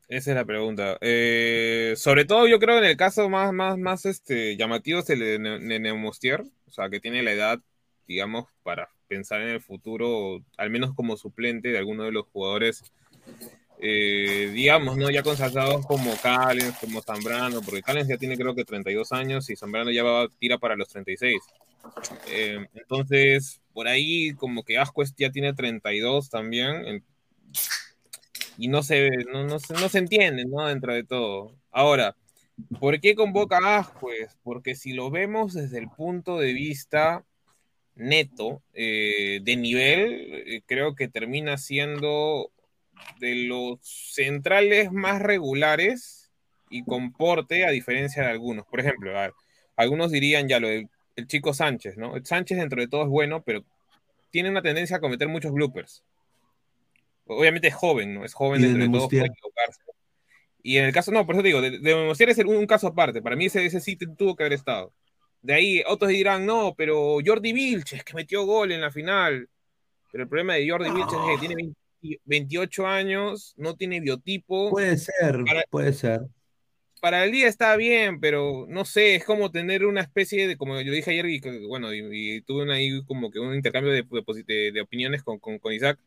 Esa 0.08 0.32
es 0.32 0.36
la 0.36 0.46
pregunta. 0.46 0.98
Eh, 1.02 1.94
sobre 1.96 2.26
todo, 2.26 2.48
yo 2.48 2.58
creo 2.60 2.80
en 2.80 2.84
el 2.86 2.98
caso 2.98 3.30
más, 3.30 3.54
más, 3.54 3.78
más 3.78 4.06
este, 4.06 4.58
llamativo 4.58 5.00
es 5.02 5.10
el 5.12 5.20
de 5.20 5.38
Ne- 5.40 5.60
Ne- 5.60 5.80
Nemustier, 5.80 6.42
o 6.68 6.72
sea, 6.72 6.90
que 6.90 7.00
tiene 7.00 7.22
la 7.22 7.32
edad, 7.32 7.60
digamos, 8.10 8.46
para 8.64 8.90
pensar 9.08 9.40
en 9.42 9.50
el 9.50 9.62
futuro, 9.62 10.44
al 10.58 10.72
menos 10.72 10.96
como 10.96 11.16
suplente 11.16 11.70
de 11.70 11.78
alguno 11.78 12.04
de 12.06 12.12
los 12.12 12.26
jugadores, 12.26 12.82
eh, 13.80 14.50
digamos, 14.52 14.98
¿no? 14.98 15.12
Ya 15.12 15.22
consagrados 15.22 15.86
como 15.86 16.12
Callens, 16.18 16.76
como 16.80 17.04
Zambrano, 17.04 17.62
porque 17.62 17.84
Callens 17.84 18.10
ya 18.10 18.18
tiene 18.18 18.36
creo 18.36 18.56
que 18.56 18.66
32 18.66 19.12
años 19.12 19.48
y 19.52 19.56
Zambrano 19.56 19.92
ya 19.92 20.04
va, 20.04 20.28
tira 20.40 20.58
para 20.58 20.76
los 20.76 20.88
36. 20.90 21.40
Eh, 22.32 22.66
entonces, 22.74 23.62
por 23.74 23.88
ahí 23.88 24.34
como 24.34 24.64
que 24.64 24.80
Ascuez 24.80 25.14
ya 25.16 25.30
tiene 25.30 25.54
32 25.54 26.32
también, 26.32 27.04
y 28.58 28.70
no 28.70 28.82
se, 28.82 29.10
no, 29.32 29.46
no, 29.46 29.60
se, 29.60 29.74
no 29.76 29.88
se 29.88 30.00
entiende, 30.00 30.46
¿no? 30.46 30.66
Dentro 30.68 30.96
de 30.96 31.04
todo. 31.04 31.56
Ahora, 31.72 32.16
¿por 32.80 33.00
qué 33.00 33.14
convoca 33.14 33.60
a 33.60 33.78
Ascuez? 33.78 34.36
Porque 34.42 34.74
si 34.76 34.94
lo 34.94 35.12
vemos 35.12 35.54
desde 35.54 35.78
el 35.78 35.90
punto 35.90 36.40
de 36.40 36.54
vista 36.54 37.24
neto, 38.00 38.62
eh, 38.74 39.40
de 39.44 39.56
nivel, 39.56 40.44
eh, 40.46 40.62
creo 40.66 40.96
que 40.96 41.08
termina 41.08 41.58
siendo 41.58 42.52
de 43.20 43.36
los 43.36 43.80
centrales 43.82 44.92
más 44.92 45.22
regulares 45.22 46.32
y 46.70 46.84
con 46.84 47.12
porte, 47.14 47.66
a 47.66 47.72
diferencia 47.72 48.24
de 48.24 48.30
algunos. 48.30 48.66
Por 48.66 48.80
ejemplo, 48.80 49.18
a 49.18 49.22
ver, 49.22 49.34
algunos 49.76 50.12
dirían 50.12 50.48
ya 50.48 50.60
lo 50.60 50.68
del 50.68 50.90
el 51.20 51.28
chico 51.28 51.54
Sánchez, 51.54 51.98
¿no? 51.98 52.16
El 52.16 52.26
Sánchez 52.26 52.58
dentro 52.58 52.82
de 52.82 52.88
todo 52.88 53.04
es 53.04 53.10
bueno, 53.10 53.44
pero 53.44 53.64
tiene 54.32 54.50
una 54.50 54.62
tendencia 54.62 54.98
a 54.98 55.00
cometer 55.00 55.28
muchos 55.28 55.52
bloopers. 55.52 56.04
Obviamente 57.26 57.68
es 57.68 57.76
joven, 57.76 58.16
¿no? 58.16 58.26
Es 58.26 58.34
joven 58.34 58.62
dentro 58.62 58.82
de 58.84 58.90
todo, 58.90 59.10
puede 59.10 59.26
equivocarse. 59.28 59.82
Y 60.64 60.78
en 60.78 60.86
el 60.86 60.94
caso, 60.94 61.12
no, 61.12 61.26
por 61.26 61.36
eso 61.36 61.44
te 61.44 61.48
digo, 61.48 61.62
de, 61.62 61.80
de 61.80 62.12
es 62.12 62.38
el- 62.40 62.48
un, 62.48 62.66
caso 62.66 62.88
aparte. 62.88 63.22
Para 63.22 63.36
mí 63.36 63.46
ese, 63.46 63.66
ese 63.66 63.80
sí 63.80 63.96
tuvo 63.96 64.36
que 64.36 64.44
haber 64.44 64.54
estado. 64.54 64.94
De 65.42 65.54
ahí 65.54 65.84
otros 65.88 66.10
dirán, 66.12 66.46
no, 66.46 66.74
pero 66.78 67.18
Jordi 67.26 67.54
Vilches, 67.54 68.04
que 68.04 68.14
metió 68.14 68.46
gol 68.46 68.72
en 68.72 68.82
la 68.82 68.92
final. 68.92 69.48
Pero 70.12 70.24
el 70.24 70.30
problema 70.30 70.56
de 70.56 70.70
Jordi 70.70 70.90
Vilches 70.92 71.14
es 71.14 71.26
que 71.34 71.38
tiene 71.48 71.56
20 71.56 71.76
28 72.26 72.88
años, 72.88 73.54
no 73.58 73.76
tiene 73.76 74.00
biotipo. 74.00 74.70
Puede 74.70 74.98
ser, 74.98 75.44
Para- 75.46 75.64
puede 75.70 75.94
ser. 75.94 76.22
Para 77.02 77.24
el 77.24 77.32
día 77.32 77.48
está 77.48 77.76
bien, 77.78 78.20
pero 78.20 78.66
no 78.68 78.84
sé, 78.84 79.16
es 79.16 79.24
como 79.24 79.52
tener 79.52 79.86
una 79.86 80.02
especie 80.02 80.48
de, 80.48 80.58
como 80.58 80.80
yo 80.82 80.92
dije 80.92 81.12
ayer, 81.12 81.26
y 81.28 81.40
bueno, 81.68 81.94
y, 81.94 82.00
y 82.38 82.42
tuve 82.42 82.64
una- 82.64 82.74
ahí 82.76 83.02
como 83.06 83.32
que 83.32 83.40
un 83.40 83.56
intercambio 83.56 83.92
de, 83.94 84.04
de- 84.46 84.72
de 84.74 84.82
opiniones 84.82 85.24
con, 85.24 85.40
con, 85.40 85.60
con 85.60 85.72
Isaac. 85.74 85.98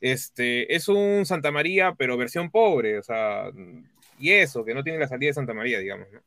Este, 0.00 0.74
es 0.74 0.88
un 0.88 1.26
Santa 1.26 1.50
María, 1.50 1.94
pero 1.98 2.16
versión 2.16 2.50
pobre, 2.50 2.98
o 2.98 3.02
sea, 3.02 3.50
y 4.18 4.30
eso, 4.30 4.64
que 4.64 4.72
no 4.74 4.82
tiene 4.84 4.98
la 4.98 5.08
salida 5.08 5.28
de 5.28 5.34
Santa 5.34 5.52
María, 5.54 5.78
digamos, 5.78 6.06
¿no? 6.12 6.20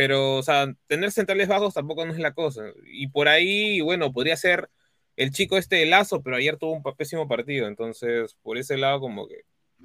Pero, 0.00 0.36
o 0.36 0.42
sea, 0.42 0.66
tener 0.86 1.12
centrales 1.12 1.46
bajos 1.46 1.74
tampoco 1.74 2.06
no 2.06 2.14
es 2.14 2.18
la 2.18 2.32
cosa. 2.32 2.62
Y 2.86 3.08
por 3.08 3.28
ahí, 3.28 3.82
bueno, 3.82 4.10
podría 4.14 4.34
ser 4.34 4.70
el 5.14 5.30
chico 5.30 5.58
este 5.58 5.76
de 5.76 5.84
Lazo, 5.84 6.22
pero 6.22 6.36
ayer 6.36 6.56
tuvo 6.56 6.72
un 6.72 6.82
pésimo 6.96 7.28
partido, 7.28 7.68
entonces, 7.68 8.34
por 8.42 8.56
ese 8.56 8.78
lado, 8.78 8.98
como 8.98 9.28
que 9.28 9.42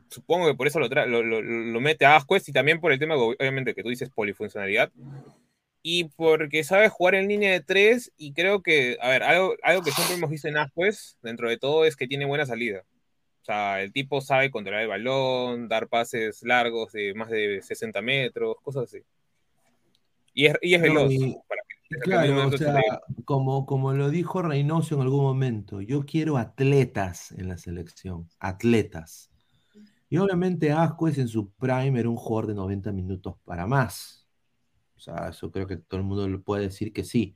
supongo 0.07 0.47
que 0.47 0.55
por 0.55 0.67
eso 0.67 0.79
lo, 0.79 0.87
lo, 0.87 1.21
lo- 1.21 1.41
lo 1.41 1.81
mete 1.81 2.05
a 2.05 2.15
Ascuez 2.15 2.47
y 2.47 2.53
también 2.53 2.79
por 2.79 2.93
el 2.93 2.99
tema, 2.99 3.17
obviamente, 3.17 3.75
que 3.75 3.83
tú 3.83 3.89
dices 3.89 4.09
polifuncionalidad. 4.09 4.89
Y 5.83 6.05
porque 6.15 6.63
sabe 6.63 6.87
jugar 6.87 7.15
en 7.15 7.27
línea 7.27 7.51
de 7.51 7.59
tres 7.59 8.13
y 8.15 8.31
creo 8.31 8.61
que, 8.63 8.97
a 9.01 9.09
ver, 9.09 9.21
algo, 9.23 9.55
algo 9.63 9.83
que 9.83 9.91
siempre 9.91 10.15
hemos 10.15 10.29
visto 10.29 10.47
en 10.47 10.55
Ascuez, 10.55 11.17
dentro 11.23 11.49
de 11.49 11.57
todo, 11.57 11.83
es 11.83 11.97
que 11.97 12.07
tiene 12.07 12.23
buena 12.25 12.45
salida. 12.45 12.85
O 13.41 13.45
sea, 13.45 13.81
el 13.81 13.91
tipo 13.91 14.21
sabe 14.21 14.49
controlar 14.49 14.83
el 14.83 14.87
balón, 14.87 15.67
dar 15.67 15.89
pases 15.89 16.41
largos 16.43 16.93
de 16.93 17.13
más 17.15 17.29
de 17.29 17.61
60 17.61 18.01
metros, 18.01 18.55
cosas 18.63 18.83
así. 18.85 18.99
Y 20.35 20.45
es, 20.47 20.55
y 20.61 20.75
es 20.75 20.81
No, 20.81 20.83
veloz. 20.83 21.11
y 21.11 21.41
para 21.47 21.61
un 21.91 21.99
claro, 22.01 22.45
o 22.47 22.51
sea, 22.53 22.83
se- 22.83 22.99
como, 23.25 23.65
como 23.65 23.93
lo 23.93 24.09
dijo 24.09 24.41
Reynoso 24.41 24.95
en 24.95 25.01
algún 25.01 25.23
momento, 25.23 25.81
yo 25.81 26.05
quiero 26.05 26.37
atletas 26.37 27.31
en 27.33 27.49
la 27.49 27.57
selección, 27.57 28.29
atletas. 28.39 29.31
Y 30.09 30.17
obviamente 30.17 30.71
Ascuez 30.73 31.17
en 31.19 31.27
su 31.29 31.51
prime 31.53 31.99
era 31.99 32.09
un 32.09 32.17
jugador 32.17 32.47
de 32.49 32.55
90 32.55 32.91
minutos 32.93 33.35
para 33.45 33.67
más. 33.67 34.27
O 34.97 34.99
sea, 35.01 35.29
eso 35.29 35.51
creo 35.51 35.67
que 35.67 35.77
todo 35.77 35.99
el 36.01 36.05
mundo 36.07 36.27
lo 36.29 36.43
puede 36.43 36.63
decir 36.65 36.93
que 36.93 37.03
sí. 37.05 37.35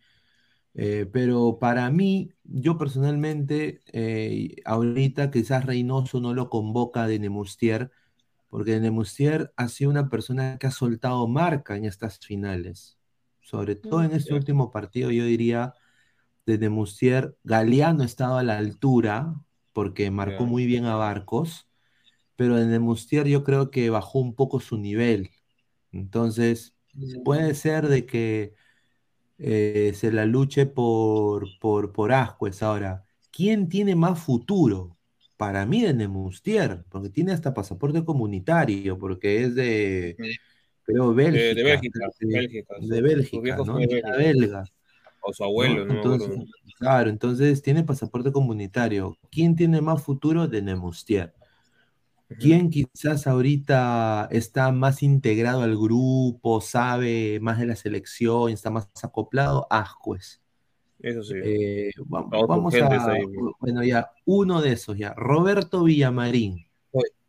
Eh, 0.73 1.07
pero 1.11 1.57
para 1.59 1.89
mí, 1.89 2.31
yo 2.43 2.77
personalmente, 2.77 3.81
eh, 3.91 4.55
ahorita 4.65 5.31
quizás 5.31 5.65
Reynoso 5.65 6.19
no 6.21 6.33
lo 6.33 6.49
convoca 6.49 7.07
de 7.07 7.19
Nemustier, 7.19 7.91
porque 8.49 8.79
Nemustier 8.79 9.53
ha 9.57 9.69
sido 9.69 9.91
una 9.91 10.09
persona 10.09 10.57
que 10.59 10.67
ha 10.67 10.71
soltado 10.71 11.27
marca 11.27 11.77
en 11.77 11.85
estas 11.85 12.19
finales. 12.19 12.99
Sobre 13.41 13.75
todo 13.75 14.03
en 14.03 14.11
este 14.13 14.33
último 14.35 14.71
partido, 14.71 15.11
yo 15.11 15.25
diría, 15.25 15.75
de 16.45 16.57
Nemustier, 16.59 17.37
Galeano 17.43 18.03
estaba 18.03 18.41
a 18.41 18.43
la 18.43 18.57
altura, 18.57 19.35
porque 19.73 20.11
marcó 20.11 20.45
muy 20.47 20.65
bien 20.65 20.85
a 20.85 20.95
Barcos, 20.95 21.69
pero 22.37 22.57
de 22.57 22.67
Nemustier 22.67 23.27
yo 23.27 23.43
creo 23.43 23.71
que 23.71 23.89
bajó 23.91 24.19
un 24.19 24.35
poco 24.35 24.59
su 24.59 24.77
nivel. 24.77 25.31
Entonces, 25.91 26.75
puede 27.25 27.55
ser 27.55 27.87
de 27.89 28.05
que 28.05 28.55
eh, 29.39 29.93
se 29.95 30.11
la 30.13 30.25
luche 30.27 30.67
por, 30.67 31.57
por, 31.59 31.93
por 31.93 32.13
Ascuez. 32.13 32.63
Ahora, 32.63 33.05
¿quién 33.31 33.69
tiene 33.69 33.95
más 33.95 34.19
futuro? 34.21 34.98
Para 35.39 35.65
mí 35.65 35.81
de 35.83 35.93
Nemustier, 35.93 36.83
porque 36.89 37.09
tiene 37.09 37.31
hasta 37.31 37.53
pasaporte 37.53 38.03
comunitario, 38.03 38.99
porque 38.99 39.41
es 39.45 39.55
de, 39.55 40.17
creo, 40.83 41.13
Bélgica. 41.13 41.55
de 41.55 41.63
Bélgica, 41.63 41.99
de, 42.19 42.27
Bélgica, 42.27 42.75
de 42.77 43.01
Bélgica, 43.01 43.55
¿no? 43.55 43.77
de 43.77 43.87
Bélgica. 43.87 44.17
belga. 44.17 44.63
O 45.21 45.31
su 45.31 45.45
abuelo, 45.45 45.85
¿no? 45.85 45.93
Entonces, 45.93 46.39
claro, 46.77 47.09
entonces 47.09 47.61
tiene 47.61 47.85
pasaporte 47.85 48.33
comunitario. 48.33 49.17
¿Quién 49.31 49.55
tiene 49.55 49.79
más 49.79 50.03
futuro 50.03 50.45
de 50.45 50.61
Nemustier? 50.61 51.33
¿Quién 52.37 52.69
quizás 52.69 53.25
ahorita 53.25 54.27
está 54.31 54.73
más 54.73 55.01
integrado 55.03 55.61
al 55.61 55.77
grupo, 55.77 56.59
sabe 56.59 57.39
más 57.39 57.59
de 57.59 57.65
la 57.65 57.77
selección, 57.77 58.51
está 58.51 58.69
más 58.69 58.89
acoplado? 59.01 59.67
Ascuez. 59.69 60.41
Eso 61.01 61.23
sí. 61.23 61.35
Eh, 61.43 61.91
vamos 62.05 62.73
a, 62.75 63.11
ahí. 63.11 63.23
bueno, 63.59 63.83
ya, 63.83 64.11
uno 64.25 64.61
de 64.61 64.73
esos 64.73 64.97
ya, 64.97 65.13
Roberto 65.15 65.83
Villamarín. 65.83 66.65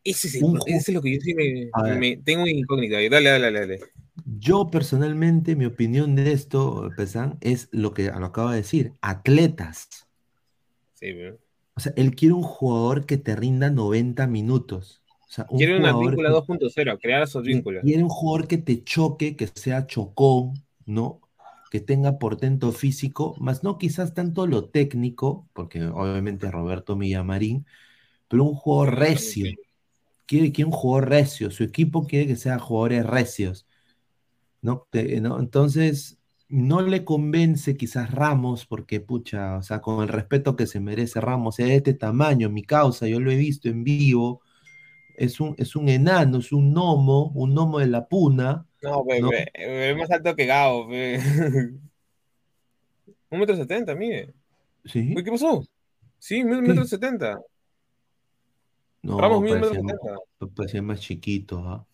Ese 0.03 0.29
es, 0.29 0.37
el- 0.37 0.45
Un 0.45 0.59
ese 0.67 0.91
es 0.93 0.95
lo 0.95 1.03
que 1.03 1.15
yo 1.15 1.21
sí 1.21 1.35
me, 1.35 2.17
tengo 2.25 2.47
incógnita. 2.47 2.97
Dale, 2.97 3.11
dale, 3.29 3.45
dale. 3.45 3.61
dale. 3.61 3.81
Yo 4.39 4.71
personalmente, 4.71 5.57
mi 5.57 5.67
opinión 5.67 6.17
de 6.17 6.33
esto, 6.33 6.91
Pesan, 6.97 7.37
es 7.43 7.69
lo 7.71 7.93
que 7.93 8.05
lo 8.11 8.25
acabo 8.25 8.49
de 8.51 8.57
decir, 8.57 8.95
atletas. 9.03 10.09
Sí, 10.95 11.13
pero- 11.13 11.39
O 11.75 11.81
sea, 11.81 11.93
él 11.97 12.15
quiere 12.15 12.33
un 12.35 12.43
jugador 12.43 13.05
que 13.07 13.19
te 13.19 13.37
rinda 13.37 13.71
90 13.71 14.27
minutos. 14.27 15.03
O 15.29 15.33
sea, 15.33 15.47
un 15.51 15.59
Quiere 15.59 15.77
una 15.79 15.91
que- 15.93 16.17
2.0, 16.17 16.99
crear 16.99 17.23
esos 17.23 17.45
vínculos. 17.45 17.83
quiere 17.83 18.03
un 18.03 18.09
jugador 18.09 18.49
que 18.49 18.59
te 18.59 18.83
choque, 18.83 19.37
que 19.37 19.47
sea 19.49 19.87
chocón, 19.87 20.55
¿no? 20.87 21.21
Que 21.71 21.81
tenga 21.81 22.19
portento 22.19 22.73
físico, 22.73 23.37
más 23.41 23.65
no 23.65 23.79
quizás 23.79 24.15
tanto 24.15 24.47
lo 24.47 24.69
técnico, 24.71 25.49
porque 25.55 25.85
obviamente 25.87 26.51
Roberto 26.51 26.97
Villamarín, 26.97 27.67
pero 28.29 28.45
un 28.45 28.55
jugador 28.55 28.99
recio. 28.99 29.47
Quiere 30.27 30.53
que 30.53 30.65
un 30.65 30.73
jugador 30.73 31.11
recio, 31.11 31.51
su 31.51 31.65
equipo 31.65 32.07
quiere 32.07 32.27
que 32.29 32.37
sean 32.37 32.59
jugadores 32.61 33.07
recios, 33.07 33.67
¿no? 34.63 34.89
¿no? 35.23 35.41
Entonces, 35.41 36.19
no 36.49 36.83
le 36.83 37.05
convence 37.05 37.77
quizás 37.77 38.11
Ramos, 38.13 38.67
porque 38.67 39.01
pucha, 39.01 39.57
o 39.59 39.63
sea, 39.63 39.81
con 39.81 40.03
el 40.03 40.09
respeto 40.09 40.57
que 40.57 40.67
se 40.67 40.81
merece 40.81 41.21
Ramos, 41.21 41.59
es 41.61 41.67
de 41.69 41.77
este 41.77 41.95
tamaño, 41.95 42.51
mi 42.51 42.63
causa, 42.65 43.07
yo 43.09 43.21
lo 43.21 43.31
he 43.31 43.37
visto 43.37 43.69
en 43.69 43.85
vivo, 43.85 44.43
es 45.17 45.41
un, 45.41 45.55
es 45.59 45.77
un 45.77 45.89
enano, 45.89 46.39
es 46.39 46.53
un 46.53 46.73
gnomo, 46.73 47.33
un 47.35 47.55
gnomo 47.55 47.79
de 47.81 47.89
la 47.89 48.09
puna. 48.09 48.67
No, 48.83 49.05
bebé, 49.05 49.51
es 49.55 49.97
más 49.97 50.11
alto 50.11 50.35
que 50.35 50.47
Gao, 50.47 50.87
bebé. 50.89 51.21
Un 53.31 53.39
metro 53.39 53.57
setenta, 53.57 53.95
mire. 53.95 54.33
¿Sí? 54.85 55.15
¿Qué 55.15 55.31
pasó? 55.31 55.65
Sí, 56.19 56.43
un 56.43 56.63
metro 56.63 56.85
setenta. 56.85 57.41
No, 59.03 59.19
Ramos 59.19 59.45
parecía, 59.49 59.83
metro 59.83 59.87
setenta. 59.87 60.15
más- 60.41 60.51
parecía 60.55 60.83
más 60.83 61.01
chiquito, 61.01 61.59
¿ah? 61.67 61.87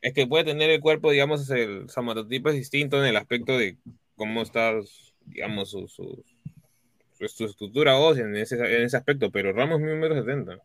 Es 0.00 0.14
que 0.14 0.26
puede 0.26 0.44
tener 0.44 0.70
el 0.70 0.80
cuerpo, 0.80 1.10
digamos, 1.10 1.48
el 1.50 1.88
somatotipo 1.90 2.48
es 2.50 2.54
distinto 2.56 2.98
en 3.02 3.06
el 3.10 3.16
aspecto 3.16 3.58
de 3.58 3.76
cómo 4.16 4.42
está, 4.42 4.72
digamos, 5.26 5.70
su, 5.70 5.88
su, 5.88 6.24
su- 7.18 7.28
su 7.28 7.44
estructura 7.46 7.98
ósea 7.98 8.24
en 8.24 8.36
ese, 8.36 8.56
en 8.56 8.82
ese 8.84 8.96
aspecto, 8.96 9.30
pero 9.30 9.52
Ramos 9.52 9.80
mide 9.80 9.94
un 9.94 10.00
metro 10.00 10.16
setenta. 10.16 10.58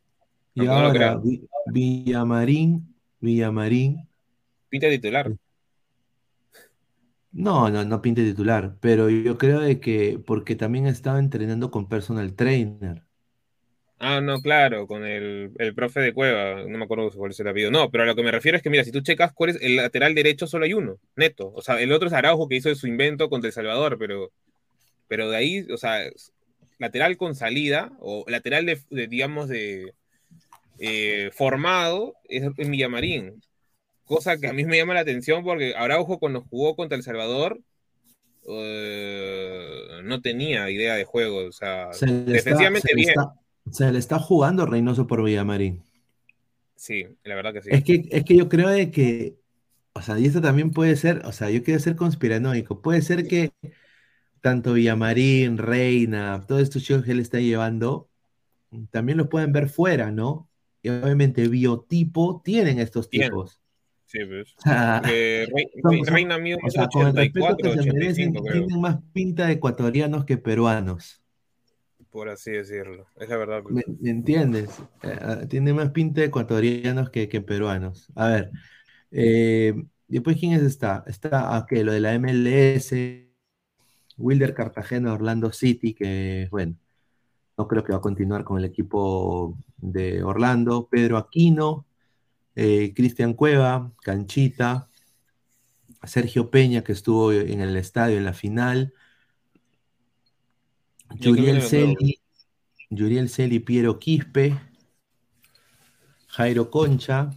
Y 0.55 0.65
no 0.65 0.73
ahora, 0.73 1.19
Villamarín, 1.65 2.95
Villamarín, 3.19 4.07
Pinta 4.69 4.89
titular. 4.89 5.31
No, 7.33 7.69
no, 7.69 7.83
no 7.85 8.01
pinte 8.01 8.23
titular, 8.23 8.77
pero 8.81 9.09
yo 9.09 9.37
creo 9.37 9.59
de 9.59 9.79
que, 9.79 10.19
porque 10.25 10.55
también 10.55 10.87
estaba 10.87 11.19
entrenando 11.19 11.71
con 11.71 11.89
personal 11.89 12.35
trainer. 12.35 13.03
Ah, 13.99 14.19
no, 14.19 14.41
claro, 14.41 14.85
con 14.85 15.05
el, 15.05 15.53
el 15.59 15.73
profe 15.73 16.01
de 16.01 16.13
Cueva, 16.13 16.63
no 16.67 16.77
me 16.77 16.83
acuerdo 16.83 17.09
cuál 17.11 17.31
es 17.31 17.39
el 17.39 17.47
apellido. 17.47 17.71
No, 17.71 17.89
pero 17.89 18.03
a 18.03 18.07
lo 18.07 18.15
que 18.15 18.23
me 18.23 18.31
refiero 18.31 18.57
es 18.57 18.63
que, 18.63 18.69
mira, 18.69 18.83
si 18.83 18.91
tú 18.91 18.99
checas 19.01 19.31
cuál 19.33 19.51
es 19.51 19.61
el 19.61 19.77
lateral 19.77 20.13
derecho, 20.13 20.45
solo 20.45 20.65
hay 20.65 20.73
uno, 20.73 20.97
neto. 21.15 21.53
O 21.55 21.61
sea, 21.61 21.79
el 21.81 21.91
otro 21.93 22.07
es 22.07 22.13
Araujo 22.13 22.49
que 22.49 22.57
hizo 22.57 22.73
su 22.75 22.87
invento 22.87 23.29
contra 23.29 23.47
El 23.47 23.53
Salvador, 23.53 23.97
pero, 23.97 24.31
pero 25.07 25.29
de 25.29 25.37
ahí, 25.37 25.67
o 25.71 25.77
sea, 25.77 26.01
lateral 26.79 27.17
con 27.17 27.35
salida, 27.35 27.93
o 27.99 28.25
lateral 28.27 28.65
de, 28.65 28.79
digamos, 29.07 29.49
de 29.49 29.93
eh, 30.79 31.31
formado, 31.33 32.15
es 32.25 32.43
en 32.57 32.71
Villamarín. 32.71 33.41
Cosa 34.15 34.37
que 34.37 34.47
a 34.47 34.53
mí 34.53 34.65
me 34.65 34.77
llama 34.77 34.93
la 34.93 35.01
atención 35.01 35.43
porque 35.43 35.75
Araujo 35.75 36.19
cuando 36.19 36.41
jugó 36.41 36.75
contra 36.75 36.97
El 36.97 37.03
Salvador 37.03 37.59
eh, 38.47 40.01
no 40.03 40.21
tenía 40.21 40.69
idea 40.69 40.95
de 40.95 41.05
juego, 41.05 41.45
o 41.47 41.51
sea, 41.51 41.91
Se 41.93 42.05
le 42.07 42.13
está, 42.19 42.31
defensivamente 42.31 42.87
se 42.89 42.95
le 42.95 43.01
bien. 43.01 43.09
está- 43.09 43.33
se 43.71 43.91
le 43.91 43.99
está 43.99 44.19
jugando 44.19 44.65
Reynoso 44.65 45.07
por 45.07 45.23
Villamarín. 45.23 45.81
Sí, 46.75 47.05
la 47.23 47.35
verdad 47.35 47.53
que 47.53 47.61
sí. 47.61 47.69
Es 47.71 47.83
que, 47.83 48.03
es 48.11 48.25
que 48.25 48.35
yo 48.35 48.49
creo 48.49 48.67
de 48.67 48.91
que, 48.91 49.35
o 49.93 50.01
sea, 50.01 50.19
y 50.19 50.25
esto 50.25 50.41
también 50.41 50.71
puede 50.71 50.95
ser, 50.97 51.21
o 51.25 51.31
sea, 51.31 51.49
yo 51.49 51.63
quiero 51.63 51.79
ser 51.79 51.95
conspiranoico, 51.95 52.81
puede 52.81 53.01
ser 53.01 53.25
que 53.27 53.51
tanto 54.41 54.73
Villamarín, 54.73 55.57
Reina, 55.57 56.43
todos 56.45 56.61
estos 56.61 56.83
chicos 56.83 57.05
que 57.05 57.11
él 57.11 57.21
está 57.21 57.39
llevando, 57.39 58.09
también 58.91 59.17
los 59.17 59.29
pueden 59.29 59.53
ver 59.53 59.69
fuera, 59.69 60.11
¿no? 60.11 60.49
Y 60.81 60.89
obviamente 60.89 61.47
biotipo 61.47 62.41
tienen 62.43 62.79
estos 62.79 63.09
tipos. 63.09 63.61
Sí, 64.13 64.19
pues. 64.25 64.55
Porque 64.63 65.47
Rey- 65.53 65.81
son- 65.81 66.05
Reina 66.05 66.37
mide 66.37 66.57
o 66.63 66.69
sea, 66.69 66.87
con 66.87 67.07
el 67.07 67.15
respeto 67.15 67.45
84, 67.47 67.71
que 67.73 67.83
se 67.83 67.91
merecen, 67.93 68.29
85, 68.37 68.43
creo. 68.43 68.61
tienen 68.61 68.81
más 68.81 68.99
pinta 69.11 69.47
de 69.47 69.53
ecuatorianos 69.53 70.23
que 70.25 70.37
peruanos. 70.37 71.19
Por 72.11 72.29
así 72.29 72.51
decirlo. 72.51 73.07
Es 73.19 73.27
la 73.27 73.37
verdad. 73.37 73.63
pues. 73.63 73.73
¿Me, 73.75 73.83
me 73.99 74.09
entiendes? 74.11 74.69
Eh, 75.01 75.17
ah, 75.19 75.41
tiene 75.49 75.73
más 75.73 75.89
pinta 75.89 76.21
de 76.21 76.27
ecuatorianos 76.27 77.09
que, 77.09 77.27
que 77.27 77.41
peruanos. 77.41 78.07
A 78.15 78.27
ver, 78.27 78.51
eh, 79.11 79.73
después, 80.07 80.37
¿quién 80.39 80.53
es 80.53 80.61
esta? 80.61 81.03
Está 81.07 81.57
aquí, 81.57 81.81
lo 81.83 81.91
de 81.91 81.99
la 82.01 82.13
MLS, 82.19 82.93
Wilder 84.17 84.53
Cartagena, 84.53 85.11
Orlando 85.13 85.51
City, 85.51 85.95
que 85.95 86.47
bueno, 86.51 86.75
no 87.57 87.67
creo 87.67 87.83
que 87.83 87.93
va 87.93 87.97
a 87.97 88.01
continuar 88.01 88.43
con 88.43 88.59
el 88.59 88.65
equipo 88.65 89.57
de 89.77 90.21
Orlando. 90.23 90.87
Pedro 90.91 91.17
Aquino, 91.17 91.83
eh, 92.55 92.93
Cristian 92.95 93.33
Cueva, 93.33 93.91
Canchita, 94.01 94.89
Sergio 96.03 96.49
Peña, 96.49 96.83
que 96.83 96.91
estuvo 96.91 97.31
en 97.31 97.61
el 97.61 97.75
estadio 97.77 98.17
en 98.17 98.25
la 98.25 98.33
final. 98.33 98.93
Yuriel 101.15 101.61
Celi, 101.61 102.21
Yuriel 102.89 103.29
Celi, 103.29 103.59
Piero 103.59 103.99
Quispe, 103.99 104.59
Jairo 106.27 106.69
Concha, 106.69 107.29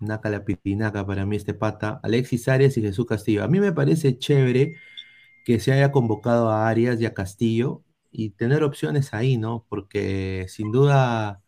Naca 0.00 0.30
la 0.30 0.44
Pitinaca 0.44 1.06
para 1.06 1.26
mí 1.26 1.36
este 1.36 1.54
pata, 1.54 2.00
Alexis 2.02 2.48
Arias 2.48 2.76
y 2.76 2.82
Jesús 2.82 3.06
Castillo. 3.06 3.44
A 3.44 3.48
mí 3.48 3.60
me 3.60 3.72
parece 3.72 4.18
chévere 4.18 4.76
que 5.44 5.60
se 5.60 5.72
haya 5.72 5.92
convocado 5.92 6.50
a 6.50 6.68
Arias 6.68 7.00
y 7.00 7.06
a 7.06 7.14
Castillo 7.14 7.82
y 8.10 8.30
tener 8.30 8.64
opciones 8.64 9.14
ahí, 9.14 9.36
¿no? 9.36 9.64
Porque 9.68 10.46
sin 10.48 10.72
duda 10.72 11.42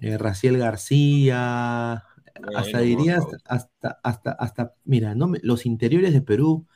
eh, 0.00 0.18
Raciel 0.18 0.58
García, 0.58 2.04
hasta 2.52 2.80
diría 2.80 3.16
hasta, 3.18 3.38
hasta, 3.46 4.00
hasta, 4.02 4.32
hasta- 4.32 4.74
mira, 4.84 5.14
no 5.14 5.28
me- 5.28 5.40
los 5.42 5.66
interiores 5.66 6.12
de 6.12 6.22
Perú 6.22 6.66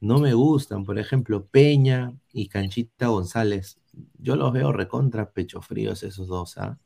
no 0.00 0.18
me 0.20 0.34
gustan, 0.34 0.84
por 0.84 0.98
ejemplo, 0.98 1.46
Peña 1.46 2.14
y 2.32 2.48
Canchita 2.48 3.08
González, 3.08 3.80
yo 4.18 4.36
los 4.36 4.52
veo 4.52 4.72
recontra 4.72 5.32
pecho 5.32 5.62
fríos 5.62 6.02
esos 6.02 6.28
dos, 6.28 6.58
¿ah? 6.58 6.78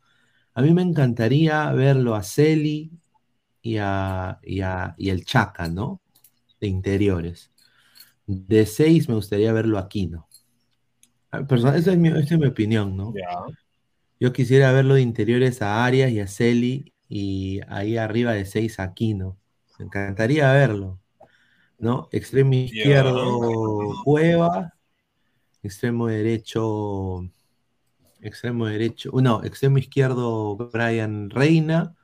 A 0.55 0.63
mí 0.63 0.73
me 0.75 0.83
encantaría 0.83 1.73
verlo 1.73 2.15
a 2.17 2.23
Celi 2.25 2.93
y, 3.63 3.79
a, 3.79 4.39
y, 4.43 4.61
a- 4.63 4.95
y 4.99 5.11
el 5.11 5.25
Chaca, 5.25 5.69
¿no? 5.69 6.01
De 6.61 6.69
interiores. 6.69 7.53
De 8.27 8.67
seis 8.67 9.09
me 9.09 9.15
gustaría 9.17 9.53
verlo 9.53 9.79
a 9.79 9.83
Aquino. 9.83 10.29
Ah, 11.33 11.45
Esa 11.51 11.77
es 11.93 11.99
mi, 11.99 12.09
esa 12.09 12.35
es 12.35 12.39
mi 12.41 12.47
opinión, 12.47 12.97
¿no? 12.97 13.21
Yo 14.21 14.33
quisiera 14.33 14.73
verlo 14.73 14.95
de 14.95 15.03
interiores 15.03 15.63
a 15.63 15.85
Arias 15.85 16.11
y 16.13 16.21
a 16.21 16.27
Celi 16.27 16.95
y 17.09 17.61
ahí 17.69 17.97
arriba 17.97 18.33
de 18.33 18.45
seis 18.45 18.79
a 18.79 18.85
Aquino. 18.85 19.39
Me 19.79 19.87
encantaría 19.87 20.53
verlo, 20.53 21.01
¿no? 21.79 22.09
Extremo 22.13 22.55
izquierdo 22.55 24.03
Cueva, 24.05 24.75
extremo 25.63 26.09
derecho, 26.09 27.23
extremo 28.23 28.67
derecho, 28.67 29.11
no, 29.23 29.45
extremo 29.45 29.79
izquierdo 29.79 30.57
Brian 30.73 31.31
Reina, 31.31 31.97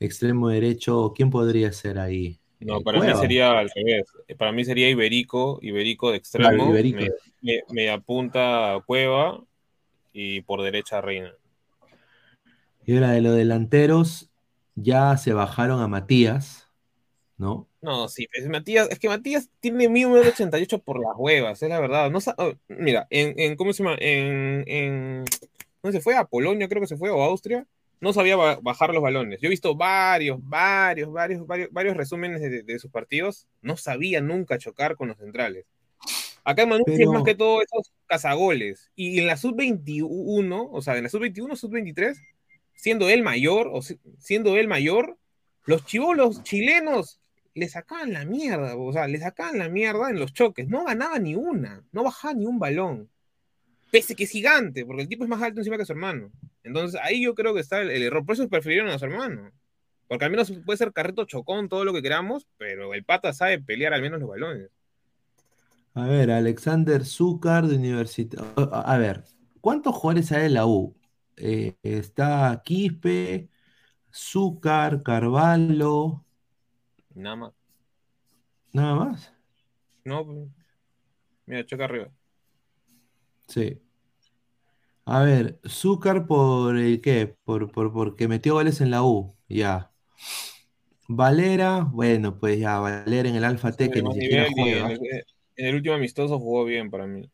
extremo 0.00 0.48
derecho, 0.50 1.12
¿quién 1.16 1.30
podría 1.30 1.72
ser 1.72 1.98
ahí? 1.98 2.40
No, 2.60 2.80
Eh, 2.80 2.84
para 2.84 3.00
mí 3.00 3.14
sería 3.16 3.58
al 3.58 3.70
revés. 3.74 4.04
Para 4.38 4.52
mí 4.52 4.64
sería 4.64 4.88
Iberico, 4.88 5.58
Iberico 5.62 6.10
de 6.10 6.16
extremo. 6.18 6.48
Claro, 6.48 6.70
Iberico. 6.78 6.98
Me, 7.00 7.08
me- 7.40 7.62
me 7.70 7.90
apunta 7.90 8.74
a 8.74 8.80
Cueva 8.82 9.42
y 10.12 10.42
por 10.42 10.62
derecha 10.62 11.00
Reina. 11.00 11.34
Y 12.84 12.94
ahora 12.94 13.12
de 13.12 13.20
los 13.20 13.36
delanteros, 13.36 14.30
ya 14.74 15.16
se 15.16 15.32
bajaron 15.32 15.80
a 15.80 15.88
Matías, 15.88 16.68
¿no? 17.36 17.68
No, 17.80 18.08
sí, 18.08 18.28
es 18.32 18.48
Matías, 18.48 18.88
es 18.90 18.98
que 18.98 19.08
Matías 19.08 19.48
tiene 19.60 19.88
1988 19.88 20.78
por 20.78 21.00
las 21.00 21.12
huevas, 21.16 21.62
es 21.62 21.68
la 21.68 21.80
verdad. 21.80 22.10
No 22.10 22.18
oh, 22.38 22.52
mira, 22.68 23.06
en, 23.10 23.38
en- 23.38 23.56
¿cómo 23.56 23.72
se 23.72 23.82
llama? 23.82 23.96
En, 24.00 24.64
en 24.66 25.24
¿dónde 25.82 25.98
se 25.98 26.02
fue? 26.02 26.16
A 26.16 26.24
Polonia 26.24 26.68
creo 26.68 26.80
que 26.80 26.86
se 26.86 26.96
fue, 26.96 27.10
o 27.10 27.22
a 27.22 27.26
Austria. 27.26 27.66
No 28.00 28.12
sabía 28.12 28.34
ba- 28.34 28.58
bajar 28.60 28.92
los 28.92 29.02
balones. 29.02 29.40
Yo 29.40 29.46
he 29.46 29.50
visto 29.50 29.76
varios, 29.76 30.38
varios, 30.42 31.12
varios, 31.12 31.46
varios, 31.46 31.68
varios 31.70 31.96
resúmenes 31.96 32.40
de, 32.40 32.62
de 32.64 32.78
sus 32.80 32.90
partidos. 32.90 33.46
No 33.60 33.76
sabía 33.76 34.20
nunca 34.20 34.58
chocar 34.58 34.96
con 34.96 35.08
los 35.08 35.18
centrales. 35.18 35.66
Acá 36.44 36.62
en 36.62 36.70
Manucci 36.70 37.00
es 37.02 37.08
más 37.08 37.22
que 37.22 37.36
todo 37.36 37.62
esos 37.62 37.92
cazagoles. 38.12 38.90
Y 38.94 39.18
en 39.20 39.26
la 39.26 39.38
sub-21, 39.38 40.68
o 40.70 40.82
sea, 40.82 40.98
en 40.98 41.04
la 41.04 41.08
sub-21, 41.08 41.56
sub-23, 41.56 42.18
siendo 42.74 43.08
él 43.08 43.22
mayor, 43.22 43.70
o 43.72 43.80
si- 43.80 43.98
siendo 44.18 44.58
él 44.58 44.68
mayor, 44.68 45.16
los 45.64 45.86
chivolos 45.86 46.42
chilenos 46.42 47.20
le 47.54 47.68
sacaban 47.68 48.12
la 48.12 48.26
mierda, 48.26 48.76
o 48.76 48.92
sea, 48.92 49.08
le 49.08 49.18
sacaban 49.18 49.58
la 49.58 49.70
mierda 49.70 50.10
en 50.10 50.18
los 50.18 50.34
choques. 50.34 50.68
No 50.68 50.84
ganaba 50.84 51.18
ni 51.18 51.34
una, 51.34 51.82
no 51.90 52.04
bajaba 52.04 52.34
ni 52.34 52.44
un 52.44 52.58
balón. 52.58 53.08
Pese 53.90 54.14
que 54.14 54.24
es 54.24 54.30
gigante, 54.30 54.84
porque 54.84 55.02
el 55.02 55.08
tipo 55.08 55.24
es 55.24 55.30
más 55.30 55.40
alto 55.42 55.60
encima 55.60 55.78
que 55.78 55.86
su 55.86 55.92
hermano. 55.92 56.30
Entonces 56.64 57.00
ahí 57.02 57.22
yo 57.24 57.34
creo 57.34 57.54
que 57.54 57.60
está 57.60 57.80
el, 57.80 57.90
el 57.90 58.02
error. 58.02 58.26
Por 58.26 58.34
eso 58.34 58.48
prefirieron 58.48 58.88
a 58.90 58.98
su 58.98 59.06
hermano. 59.06 59.52
Porque 60.08 60.26
al 60.26 60.30
menos 60.30 60.52
puede 60.66 60.76
ser 60.76 60.92
carrito 60.92 61.24
chocón, 61.24 61.70
todo 61.70 61.84
lo 61.86 61.94
que 61.94 62.02
queramos, 62.02 62.46
pero 62.58 62.92
el 62.92 63.04
pata 63.04 63.32
sabe 63.32 63.58
pelear 63.58 63.94
al 63.94 64.02
menos 64.02 64.20
los 64.20 64.28
balones. 64.28 64.68
A 65.94 66.06
ver, 66.06 66.30
Alexander 66.30 67.04
Zúcar 67.04 67.66
de 67.66 67.76
Universidad. 67.76 68.44
A 68.72 68.96
ver, 68.98 69.24
¿cuántos 69.60 69.94
jugadores 69.94 70.32
hay 70.32 70.46
en 70.46 70.54
la 70.54 70.66
U? 70.66 70.96
Eh, 71.36 71.76
está 71.82 72.62
Quispe, 72.64 73.50
Zúcar, 74.12 75.02
Carvalho, 75.02 76.24
Nada 77.14 77.36
más. 77.36 77.52
nada 78.72 78.94
más. 78.96 79.32
No, 80.04 80.24
mira, 81.46 81.64
choca 81.66 81.84
arriba. 81.84 82.10
Sí. 83.48 83.80
A 85.04 85.22
ver, 85.22 85.60
Zúcar 85.68 86.26
por 86.26 86.76
el 86.76 87.00
qué? 87.00 87.36
Por, 87.44 87.70
por, 87.72 87.92
porque 87.92 88.26
metió 88.28 88.54
goles 88.54 88.80
en 88.80 88.90
la 88.90 89.02
U, 89.04 89.36
ya. 89.48 89.92
Valera, 91.08 91.80
bueno, 91.92 92.38
pues 92.38 92.58
ya, 92.58 92.78
Valera 92.78 93.28
en 93.28 93.36
el 93.36 93.44
Alfa 93.44 93.70
T 93.72 93.88
que 93.90 94.02
ni 94.02 94.12
siquiera 94.14 94.46
juega. 94.54 94.90
el- 94.92 95.24
en 95.56 95.66
el 95.66 95.74
último 95.76 95.94
amistoso 95.94 96.38
jugó 96.38 96.64
bien 96.64 96.90
para 96.90 97.06
mí. 97.06 97.28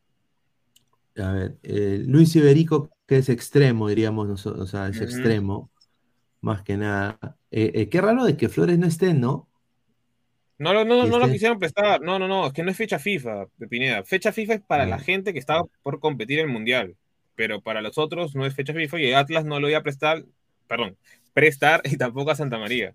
A 1.17 1.33
ver, 1.33 1.59
eh, 1.63 2.03
Luis 2.07 2.35
Iberico, 2.37 2.91
que 3.07 3.19
es 3.19 3.29
extremo, 3.29 3.89
diríamos 3.89 4.29
nosotros, 4.29 4.63
o 4.63 4.67
sea, 4.67 4.89
es 4.89 5.01
extremo, 5.01 5.71
más 6.41 6.63
que 6.63 6.77
nada. 6.77 7.19
Eh, 7.51 7.73
eh, 7.75 7.89
qué 7.89 8.01
raro 8.01 8.25
de 8.25 8.37
que 8.37 8.49
Flores 8.49 8.79
no 8.79 8.87
esté, 8.87 9.15
¿no? 9.15 9.49
No, 10.59 10.73
lo- 10.75 10.85
no, 10.85 11.07
Y 11.07 11.11
no 11.11 11.19
lo 11.19 11.25
este- 11.25 11.33
quisieron 11.35 11.59
prestar. 11.59 12.01
No, 12.01 12.19
no, 12.19 12.27
no, 12.29 12.47
es 12.49 12.53
que 12.53 12.63
no 12.63 12.71
es 12.71 12.77
fecha 12.77 12.99
FIFA, 12.99 13.47
de 13.57 13.69
Pineda. 13.69 14.03
Fecha 14.05 14.33
FIFA 14.33 14.55
es 14.55 14.61
para 14.61 14.85
Ah. 14.85 14.87
la 14.87 14.99
gente 14.99 15.33
que 15.33 15.39
estaba 15.39 15.65
por 15.83 16.01
competir 16.01 16.39
en 16.41 16.47
el 16.47 16.53
Mundial. 16.53 16.97
Pero 17.37 17.61
para 17.61 17.81
los 17.83 17.99
otros 17.99 18.35
no 18.35 18.45
es 18.47 18.55
fecha 18.55 18.73
FIFA 18.75 19.01
y 19.01 19.13
Atlas 19.13 19.45
no 19.45 19.61
lo 19.61 19.69
iba 19.69 19.79
a 19.79 19.83
prestar, 19.85 20.25
perdón, 20.67 20.97
prestar 21.33 21.81
y 21.95 21.97
tampoco 21.97 22.31
a 22.33 22.35
Santa 22.37 22.59
María. 22.59 22.95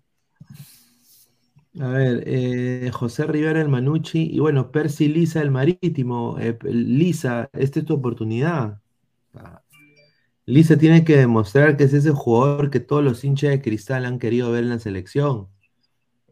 A 1.80 1.88
ver, 1.88 2.22
eh, 2.26 2.90
José 2.92 3.26
Rivera 3.26 3.60
el 3.60 3.68
Manucci 3.68 4.28
y 4.32 4.38
bueno, 4.38 4.70
Percy 4.70 5.08
Lisa 5.08 5.42
el 5.42 5.50
Marítimo. 5.50 6.36
Eh, 6.38 6.56
Lisa, 6.62 7.48
esta 7.52 7.80
es 7.80 7.84
tu 7.86 7.94
oportunidad. 7.94 8.80
Lisa 10.46 10.76
tiene 10.76 11.04
que 11.04 11.16
demostrar 11.16 11.76
que 11.76 11.84
es 11.84 11.92
ese 11.94 12.10
jugador 12.12 12.70
que 12.70 12.78
todos 12.78 13.02
los 13.02 13.24
hinchas 13.24 13.50
de 13.50 13.62
cristal 13.62 14.04
han 14.04 14.18
querido 14.18 14.52
ver 14.52 14.62
en 14.64 14.70
la 14.70 14.78
selección. 14.78 15.48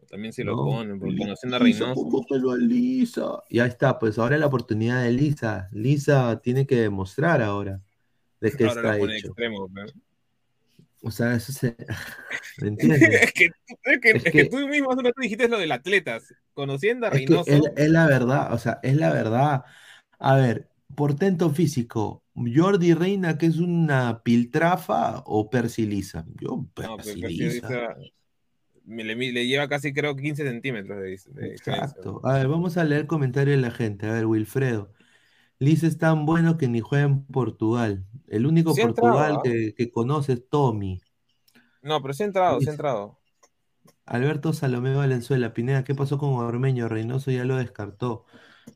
También 0.09 0.31
se 0.31 0.43
lo 0.43 0.55
No. 0.55 0.63
ponen, 0.65 0.99
porque 0.99 1.17
conociendo 1.17 1.57
a 1.57 1.59
Reynoso. 1.59 2.51
a 2.51 2.57
Lisa. 2.57 3.43
Y 3.49 3.59
ahí 3.59 3.69
está, 3.69 3.97
pues 3.97 4.19
ahora 4.19 4.35
es 4.35 4.39
la 4.41 4.47
oportunidad 4.47 5.03
de 5.03 5.11
Lisa. 5.11 5.67
Lisa 5.71 6.39
tiene 6.41 6.67
que 6.67 6.75
demostrar 6.75 7.41
ahora 7.41 7.81
de 8.39 8.51
qué 8.51 8.65
Ahora 8.65 8.81
está 8.81 8.93
lo 8.93 8.99
pone 8.99 9.17
hecho. 9.17 9.27
extremo. 9.27 9.67
¿no? 9.73 9.81
O 11.03 11.11
sea, 11.11 11.35
eso 11.35 11.51
se. 11.51 11.75
¿Me 12.61 12.69
entiendes? 12.69 13.01
es 13.23 13.33
que, 13.33 13.49
es 13.83 14.23
que- 14.23 14.41
Es 14.41 14.49
tú 14.49 14.67
mismo 14.67 14.89
hace 14.89 14.99
un 14.99 15.05
rato 15.05 15.21
dijiste 15.21 15.47
lo 15.49 15.59
del 15.59 15.71
atletas. 15.71 16.33
Conociendo 16.53 17.07
a 17.07 17.09
Reynoso, 17.09 17.51
es, 17.51 17.61
es 17.75 17.89
la 17.89 18.07
verdad, 18.07 18.53
o 18.53 18.57
sea, 18.57 18.79
es 18.83 18.95
la 18.95 19.11
verdad. 19.11 19.63
A 20.19 20.35
ver, 20.37 20.69
portento 20.95 21.49
físico, 21.49 22.23
Jordi 22.35 22.93
Reina, 22.93 23.37
que 23.37 23.47
es 23.47 23.57
una 23.57 24.23
piltrafa, 24.23 25.23
o 25.25 25.49
Percy 25.49 25.85
Lisa. 25.85 26.25
Yo, 26.39 26.65
no. 26.77 26.97
Lisa 27.27 27.95
me 28.85 29.03
le, 29.03 29.15
le 29.15 29.47
lleva 29.47 29.67
casi, 29.67 29.93
creo, 29.93 30.15
15 30.15 30.43
centímetros 30.43 31.01
de, 31.01 31.19
de. 31.41 31.47
Exacto. 31.47 32.21
A 32.23 32.33
ver, 32.33 32.47
vamos 32.47 32.77
a 32.77 32.83
leer 32.83 33.07
comentarios 33.07 33.55
de 33.57 33.61
la 33.61 33.71
gente. 33.71 34.07
A 34.07 34.13
ver, 34.13 34.25
Wilfredo. 34.25 34.93
Lisa 35.63 35.87
es 35.87 35.97
tan 35.97 36.25
bueno 36.25 36.57
que 36.57 36.67
ni 36.67 36.81
juega 36.81 37.05
en 37.05 37.25
Portugal. 37.25 38.05
El 38.27 38.45
único 38.45 38.73
Sí 38.73 38.81
ha 38.81 38.85
entrado, 38.85 39.13
Portugal 39.13 39.35
¿ah? 39.37 39.41
que, 39.43 39.73
que 39.75 39.91
conoce 39.91 40.33
es 40.33 40.49
Tommy. 40.49 41.01
No, 41.81 42.01
pero 42.01 42.13
sí 42.13 42.23
ha 42.23 42.25
entrado, 42.25 42.59
sí 42.61 42.69
ha 42.69 42.71
entrado. 42.71 43.17
Alberto 44.05 44.53
Salomé 44.53 44.93
Valenzuela, 44.93 45.53
Pineda, 45.53 45.83
¿qué 45.83 45.95
pasó 45.95 46.17
con 46.17 46.33
Ormeño? 46.33 46.89
Reynoso 46.89 47.31
ya 47.31 47.45
lo 47.45 47.55
descartó. 47.55 48.25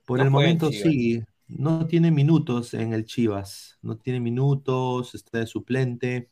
Por 0.05 0.19
No 0.19 0.25
el 0.25 0.31
momento 0.31 0.71
sí, 0.71 1.23
no 1.47 1.87
tiene 1.87 2.11
minutos 2.11 2.73
en 2.73 2.93
el 2.93 3.05
Chivas, 3.05 3.77
no 3.81 3.97
tiene 3.97 4.19
minutos, 4.19 5.15
está 5.15 5.39
de 5.39 5.47
suplente. 5.47 6.31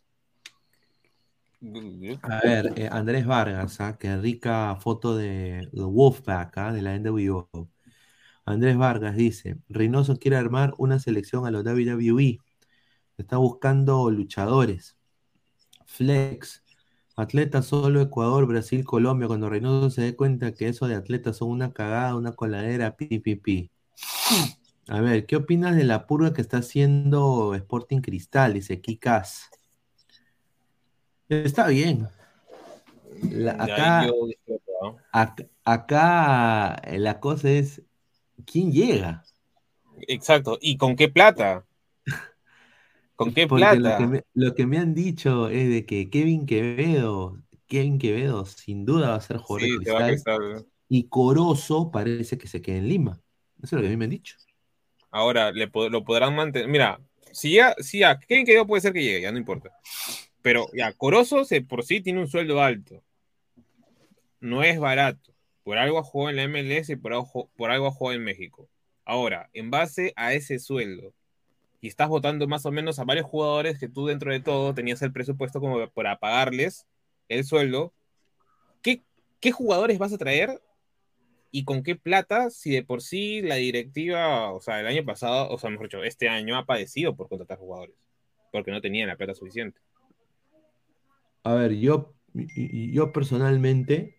A 2.21 2.39
ver, 2.41 2.73
eh, 2.77 2.89
Andrés 2.91 3.25
Vargas, 3.25 3.81
¿ah? 3.81 3.97
qué 3.97 4.15
rica 4.17 4.75
foto 4.75 5.15
de, 5.17 5.67
de 5.71 5.83
Wolfpack, 5.83 6.57
¿ah? 6.57 6.73
de 6.73 6.81
la 6.81 6.95
NWO. 6.95 7.49
Andrés 8.45 8.77
Vargas 8.77 9.15
dice, 9.15 9.57
Reynoso 9.69 10.17
quiere 10.17 10.37
armar 10.37 10.73
una 10.77 10.99
selección 10.99 11.45
a 11.45 11.51
los 11.51 11.63
WWE, 11.63 12.39
está 13.17 13.37
buscando 13.37 14.09
luchadores. 14.11 14.95
Flex, 15.85 16.63
atletas 17.15 17.65
solo 17.65 18.01
Ecuador, 18.01 18.45
Brasil, 18.45 18.83
Colombia. 18.83 19.27
Cuando 19.27 19.49
Reynoso 19.49 19.89
se 19.89 20.01
dé 20.01 20.15
cuenta 20.15 20.53
que 20.53 20.67
eso 20.67 20.87
de 20.87 20.95
atletas 20.95 21.37
son 21.37 21.49
una 21.49 21.73
cagada, 21.73 22.15
una 22.15 22.33
coladera, 22.33 22.95
pi, 22.95 23.19
pi, 23.19 23.35
pi. 23.35 23.71
A 24.87 25.01
ver, 25.01 25.25
¿qué 25.25 25.37
opinas 25.37 25.75
de 25.75 25.83
la 25.83 26.05
purga 26.05 26.33
que 26.33 26.41
está 26.41 26.57
haciendo 26.57 27.55
Sporting 27.55 28.01
Cristal? 28.01 28.53
Dice 28.53 28.81
Kikas. 28.81 29.49
Está 31.27 31.67
bien. 31.67 32.07
La- 33.31 33.53
acá, 33.53 34.07
acá, 35.11 35.47
acá, 35.63 36.75
eh, 36.83 36.99
la 36.99 37.19
cosa 37.19 37.49
es, 37.49 37.81
¿quién 38.45 38.71
llega? 38.71 39.23
Exacto. 40.07 40.57
¿Y 40.61 40.77
con 40.77 40.95
qué 40.95 41.09
plata? 41.09 41.65
¿Con 43.15 43.33
qué 43.33 43.47
Porque 43.47 43.77
lo 43.77 43.81
plata? 43.81 43.97
que, 43.97 44.07
me, 44.07 44.23
lo 44.33 44.55
que 44.55 44.65
me 44.67 44.77
han 44.77 44.93
dicho 44.93 45.49
es 45.49 45.69
de 45.69 45.85
que 45.85 46.09
Kevin 46.09 46.45
Quevedo, 46.45 47.41
Kevin 47.67 47.97
Quevedo 47.97 48.45
sin 48.45 48.85
duda 48.85 49.09
va 49.11 49.15
a 49.15 49.21
ser 49.21 49.37
jugador 49.37 49.69
Sí, 49.69 49.77
de 49.79 49.85
se 49.85 49.91
va 49.91 49.99
a 49.99 50.07
cristal. 50.07 50.37
prestar. 50.37 50.65
Y 50.89 51.07
Corozo 51.09 51.91
parece 51.91 52.37
que 52.37 52.47
se 52.47 52.61
queda 52.61 52.77
en 52.77 52.89
Lima. 52.89 53.21
Eso 53.61 53.67
es 53.67 53.71
lo 53.73 53.81
que 53.81 53.87
a 53.87 53.89
mí 53.91 53.97
me 53.97 54.05
han 54.05 54.11
dicho. 54.11 54.37
Ahora, 55.11 55.51
le, 55.51 55.69
lo 55.89 56.03
podrán 56.03 56.35
mantener. 56.35 56.67
Mira, 56.67 56.99
si 57.31 57.53
ya, 57.53 57.73
si 57.79 57.99
ya, 57.99 58.19
Kevin 58.19 58.45
Quevedo 58.45 58.67
puede 58.67 58.81
ser 58.81 58.93
que 58.93 59.03
llegue, 59.03 59.21
ya 59.21 59.31
no 59.31 59.37
importa. 59.37 59.71
Pero 60.41 60.67
ya, 60.73 60.93
Corozo 60.93 61.45
se, 61.45 61.61
por 61.61 61.83
sí 61.83 62.01
tiene 62.01 62.19
un 62.21 62.27
sueldo 62.27 62.61
alto. 62.61 63.03
No 64.39 64.63
es 64.63 64.79
barato. 64.79 65.34
Por 65.65 65.77
algo 65.77 66.01
jugó 66.03 66.29
en 66.29 66.37
la 66.37 66.47
MLS 66.47 66.89
y 66.91 66.95
por 66.95 67.11
algo, 67.11 67.49
por 67.57 67.71
algo 67.71 68.11
en 68.13 68.23
México. 68.23 68.69
Ahora, 69.03 69.49
en 69.51 69.71
base 69.71 70.13
a 70.15 70.33
ese 70.33 70.59
sueldo, 70.59 71.13
y 71.81 71.87
estás 71.87 72.07
votando 72.07 72.47
más 72.47 72.65
o 72.65 72.71
menos 72.71 72.97
a 72.97 73.03
varios 73.03 73.25
jugadores 73.25 73.77
que 73.77 73.89
tú 73.89 74.07
dentro 74.07 74.31
de 74.31 74.39
todo 74.39 74.73
tenías 74.73 75.01
el 75.01 75.11
presupuesto 75.11 75.59
como 75.59 75.87
para 75.89 76.17
pagarles 76.17 76.87
el 77.29 77.43
sueldo, 77.43 77.93
¿qué, 78.81 79.03
jugadores 79.51 79.99
vas 79.99 80.13
a 80.13 80.17
traer 80.17 80.61
y 81.51 81.63
con 81.63 81.83
qué 81.83 81.95
plata 81.95 82.49
si 82.49 82.71
de 82.71 82.83
por 82.83 83.01
sí 83.03 83.41
la 83.41 83.55
directiva, 83.55 84.51
o 84.51 84.61
sea, 84.61 84.79
el 84.79 84.87
año 84.87 85.05
pasado, 85.05 85.49
o 85.51 85.57
sea, 85.59 85.69
mejor 85.69 85.87
dicho, 85.87 86.03
este 86.03 86.29
año 86.29 86.57
ha 86.57 86.65
padecido 86.65 87.15
por 87.15 87.29
contratar 87.29 87.59
jugadores, 87.59 87.95
porque 88.51 88.71
no 88.71 88.81
tenían 88.81 89.07
la 89.07 89.15
plata 89.15 89.33
suficiente. 89.33 89.79
A 91.43 91.53
ver, 91.53 91.73
yo, 91.73 92.13
yo 92.33 93.11
personalmente, 93.11 94.15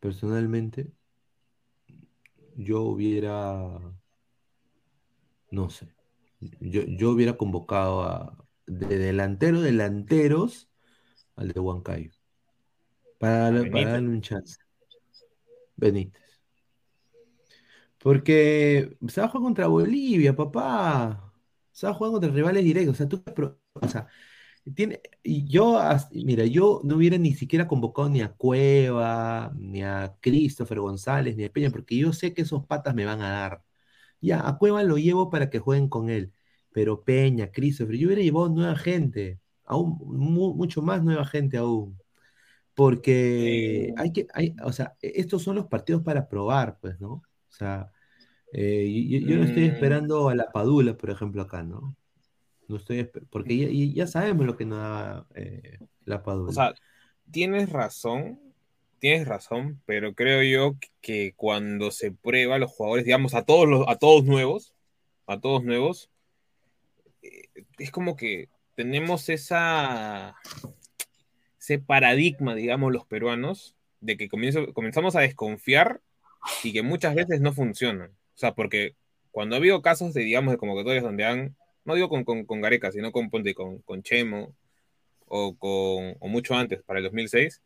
personalmente, 0.00 0.92
yo 2.56 2.82
hubiera, 2.82 3.80
no 5.50 5.70
sé, 5.70 5.88
yo, 6.60 6.82
yo 6.86 7.10
hubiera 7.10 7.36
convocado 7.36 8.02
a, 8.04 8.36
de 8.66 8.98
delantero, 8.98 9.60
delanteros, 9.60 10.70
al 11.36 11.48
de 11.52 11.60
Huancayo, 11.60 12.12
para, 13.18 13.50
darle- 13.50 13.66
para 13.70 13.90
darle 13.92 14.08
un 14.10 14.20
chance. 14.20 14.56
Benítez. 15.76 16.40
Porque 17.98 18.96
se 19.08 19.20
va 19.20 19.26
a 19.26 19.30
jugar 19.30 19.44
contra 19.44 19.66
Bolivia, 19.66 20.34
papá. 20.34 21.32
Se 21.72 21.86
va 21.86 21.92
a 21.92 21.94
jugar 21.94 22.12
contra 22.12 22.30
rivales 22.30 22.64
directos. 22.64 22.94
O 22.94 22.96
sea, 22.96 23.08
tú, 23.08 23.22
o 23.74 23.88
sea, 23.88 24.08
tiene, 24.74 25.00
y 25.22 25.46
yo, 25.48 25.80
mira, 26.12 26.44
yo 26.46 26.80
no 26.84 26.96
hubiera 26.96 27.18
ni 27.18 27.34
siquiera 27.34 27.68
convocado 27.68 28.08
ni 28.08 28.20
a 28.22 28.32
Cueva, 28.32 29.52
ni 29.56 29.82
a 29.82 30.16
Christopher 30.20 30.80
González, 30.80 31.36
ni 31.36 31.44
a 31.44 31.52
Peña, 31.52 31.70
porque 31.70 31.96
yo 31.96 32.12
sé 32.12 32.34
que 32.34 32.42
esos 32.42 32.66
patas 32.66 32.94
me 32.94 33.04
van 33.04 33.20
a 33.22 33.30
dar. 33.30 33.64
Ya, 34.20 34.46
a 34.48 34.58
Cueva 34.58 34.82
lo 34.84 34.98
llevo 34.98 35.30
para 35.30 35.50
que 35.50 35.58
jueguen 35.60 35.88
con 35.88 36.10
él, 36.10 36.32
pero 36.72 37.04
Peña, 37.04 37.52
Christopher, 37.52 37.96
yo 37.96 38.08
hubiera 38.08 38.22
llevado 38.22 38.48
nueva 38.50 38.76
gente, 38.76 39.40
aún 39.64 39.98
mu- 40.00 40.54
mucho 40.54 40.82
más 40.82 41.02
nueva 41.04 41.24
gente 41.26 41.58
aún. 41.58 41.98
Porque 42.74 43.92
hay 43.96 44.12
que, 44.12 44.26
hay, 44.34 44.56
o 44.64 44.72
sea, 44.72 44.96
e- 45.02 45.12
estos 45.16 45.42
son 45.42 45.56
los 45.56 45.66
partidos 45.66 46.02
para 46.02 46.28
probar, 46.28 46.78
pues, 46.80 47.00
¿no? 47.00 47.10
O 47.14 47.22
sea, 47.50 47.92
eh, 48.52 49.06
yo, 49.10 49.18
yo 49.20 49.38
no 49.38 49.44
estoy 49.44 49.64
Mm. 49.64 49.66
esperando 49.66 50.28
a 50.30 50.34
la 50.36 50.52
Padula, 50.52 50.96
por 50.96 51.10
ejemplo, 51.10 51.42
acá, 51.42 51.62
¿no? 51.64 51.96
No 52.70 52.76
estoy, 52.76 53.10
porque 53.30 53.92
ya, 53.92 54.06
sabemos 54.06 54.46
lo 54.46 54.56
que 54.56 54.64
nos 54.64 54.78
da 54.78 55.26
eh, 55.34 55.78
la 56.04 56.22
Padula. 56.22 56.50
O 56.50 56.52
sea, 56.52 56.72
tienes 57.28 57.68
razón, 57.70 58.38
tienes 59.00 59.26
razón, 59.26 59.82
pero 59.86 60.14
creo 60.14 60.44
yo 60.44 60.78
que 61.00 61.34
cuando 61.34 61.90
se 61.90 62.12
prueba 62.12 62.54
a 62.54 62.58
los 62.58 62.70
jugadores, 62.70 63.04
digamos, 63.04 63.34
a 63.34 63.44
todos 63.44 63.68
los, 63.68 63.88
a 63.88 63.96
todos 63.96 64.24
nuevos, 64.24 64.72
a 65.26 65.40
todos 65.40 65.64
nuevos, 65.64 66.10
eh, 67.22 67.48
es 67.78 67.90
como 67.90 68.14
que 68.14 68.48
tenemos 68.76 69.28
esa 69.28 70.36
ese 71.58 71.80
paradigma, 71.80 72.54
digamos, 72.54 72.92
los 72.92 73.04
peruanos, 73.04 73.74
de 74.00 74.16
que 74.16 74.28
comienzo- 74.28 74.72
comenzamos 74.72 75.16
a 75.16 75.20
desconfiar 75.20 76.00
y 76.62 76.72
que 76.72 76.82
muchas 76.82 77.16
veces 77.16 77.40
no 77.40 77.52
funcionan. 77.52 78.10
O 78.10 78.38
sea, 78.38 78.54
porque 78.54 78.94
cuando 79.32 79.56
ha 79.56 79.58
habido 79.58 79.82
casos 79.82 80.14
de, 80.14 80.22
digamos, 80.22 80.52
de 80.52 80.58
convocatorias 80.58 81.02
donde 81.02 81.24
han, 81.24 81.56
no 81.84 81.94
digo 81.94 82.08
con, 82.08 82.24
con, 82.24 82.44
con 82.44 82.60
Gareca, 82.60 82.92
sino 82.92 83.12
con, 83.12 83.30
ponte, 83.30 83.54
con, 83.54 83.78
con 83.82 84.02
Chemo 84.02 84.54
o, 85.26 85.56
con, 85.56 86.16
o 86.20 86.28
mucho 86.28 86.54
antes, 86.54 86.82
para 86.82 86.98
el 86.98 87.04
2006, 87.04 87.62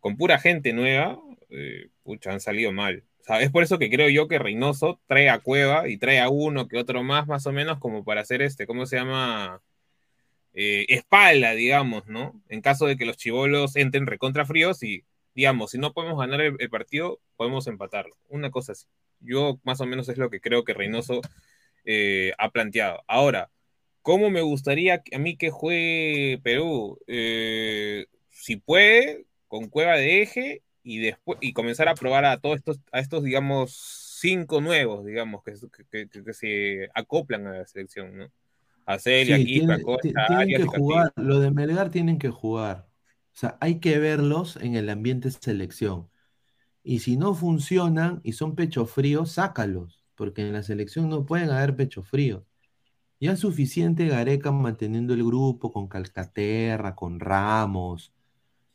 con 0.00 0.16
pura 0.16 0.38
gente 0.38 0.72
nueva, 0.72 1.18
eh, 1.50 1.90
han 2.26 2.40
salido 2.40 2.72
mal. 2.72 3.04
O 3.28 3.34
es 3.34 3.50
por 3.50 3.62
eso 3.62 3.78
que 3.78 3.90
creo 3.90 4.08
yo 4.08 4.26
que 4.28 4.38
Reynoso 4.38 5.00
trae 5.06 5.28
a 5.28 5.40
Cueva 5.40 5.88
y 5.88 5.98
trae 5.98 6.20
a 6.20 6.30
uno 6.30 6.66
que 6.68 6.78
otro 6.78 7.02
más, 7.02 7.26
más 7.26 7.46
o 7.46 7.52
menos, 7.52 7.78
como 7.78 8.04
para 8.04 8.22
hacer 8.22 8.40
este, 8.42 8.66
¿cómo 8.66 8.86
se 8.86 8.96
llama? 8.96 9.62
Eh, 10.54 10.86
espalda, 10.88 11.52
digamos, 11.52 12.06
¿no? 12.06 12.42
En 12.48 12.62
caso 12.62 12.86
de 12.86 12.96
que 12.96 13.04
los 13.04 13.16
chivolos 13.16 13.76
entren 13.76 14.06
recontra 14.06 14.46
fríos 14.46 14.82
y, 14.82 15.04
digamos, 15.34 15.72
si 15.72 15.78
no 15.78 15.92
podemos 15.92 16.18
ganar 16.18 16.40
el, 16.40 16.56
el 16.58 16.70
partido, 16.70 17.20
podemos 17.36 17.66
empatarlo. 17.66 18.16
Una 18.28 18.50
cosa 18.50 18.72
así. 18.72 18.86
Yo 19.20 19.60
más 19.62 19.80
o 19.80 19.86
menos 19.86 20.08
es 20.08 20.18
lo 20.18 20.30
que 20.30 20.40
creo 20.40 20.64
que 20.64 20.74
Reynoso 20.74 21.20
eh, 21.84 22.32
ha 22.38 22.50
planteado. 22.50 23.02
Ahora, 23.06 23.50
¿cómo 24.02 24.30
me 24.30 24.40
gustaría 24.42 25.02
a 25.12 25.18
mí 25.18 25.36
que 25.36 25.50
juegue 25.50 26.40
Perú? 26.42 26.98
Eh, 27.06 28.06
si 28.30 28.56
puede, 28.56 29.26
con 29.48 29.68
cueva 29.68 29.94
de 29.96 30.22
eje 30.22 30.62
y 30.82 30.98
después 31.00 31.38
y 31.42 31.52
comenzar 31.52 31.88
a 31.88 31.96
probar 31.96 32.24
a 32.24 32.38
todos 32.40 32.56
estos, 32.56 32.80
a 32.92 33.00
estos, 33.00 33.24
digamos, 33.24 33.76
cinco 34.20 34.60
nuevos, 34.60 35.04
digamos, 35.06 35.42
que, 35.44 35.54
que, 35.90 36.08
que, 36.08 36.24
que 36.24 36.32
se 36.34 36.88
acoplan 36.94 37.46
a 37.46 37.52
la 37.58 37.66
selección, 37.66 38.16
¿no? 38.16 38.32
A 38.86 38.98
Celia, 38.98 39.36
Sí, 39.36 39.36
aquí, 39.36 39.60
tiene- 39.60 39.78
Costa, 39.82 40.00
ti- 40.00 40.20
tienen 40.24 40.54
que 40.54 40.64
jugar, 40.64 41.12
lo 41.16 41.40
de 41.40 41.50
Melgar 41.50 41.90
tienen 41.90 42.18
que 42.18 42.30
jugar. 42.30 42.88
O 43.34 43.36
sea, 43.38 43.58
hay 43.60 43.80
que 43.80 43.98
verlos 43.98 44.56
en 44.56 44.74
el 44.76 44.88
ambiente 44.90 45.30
selección. 45.30 46.08
Y 46.84 47.00
si 47.00 47.16
no 47.18 47.34
funcionan 47.34 48.20
y 48.24 48.32
son 48.34 48.56
pecho 48.56 48.86
fríos, 48.86 49.32
sácalos, 49.32 50.04
porque 50.16 50.42
en 50.42 50.52
la 50.54 50.62
selección 50.64 51.08
no 51.10 51.26
pueden 51.26 51.50
haber 51.50 51.76
pecho 51.76 52.02
fríos. 52.04 52.44
Ya 53.20 53.36
suficiente 53.36 54.06
Gareca 54.06 54.52
manteniendo 54.52 55.12
el 55.14 55.24
grupo 55.24 55.72
con 55.72 55.88
Calcaterra, 55.88 56.94
con 56.94 57.18
Ramos. 57.20 58.12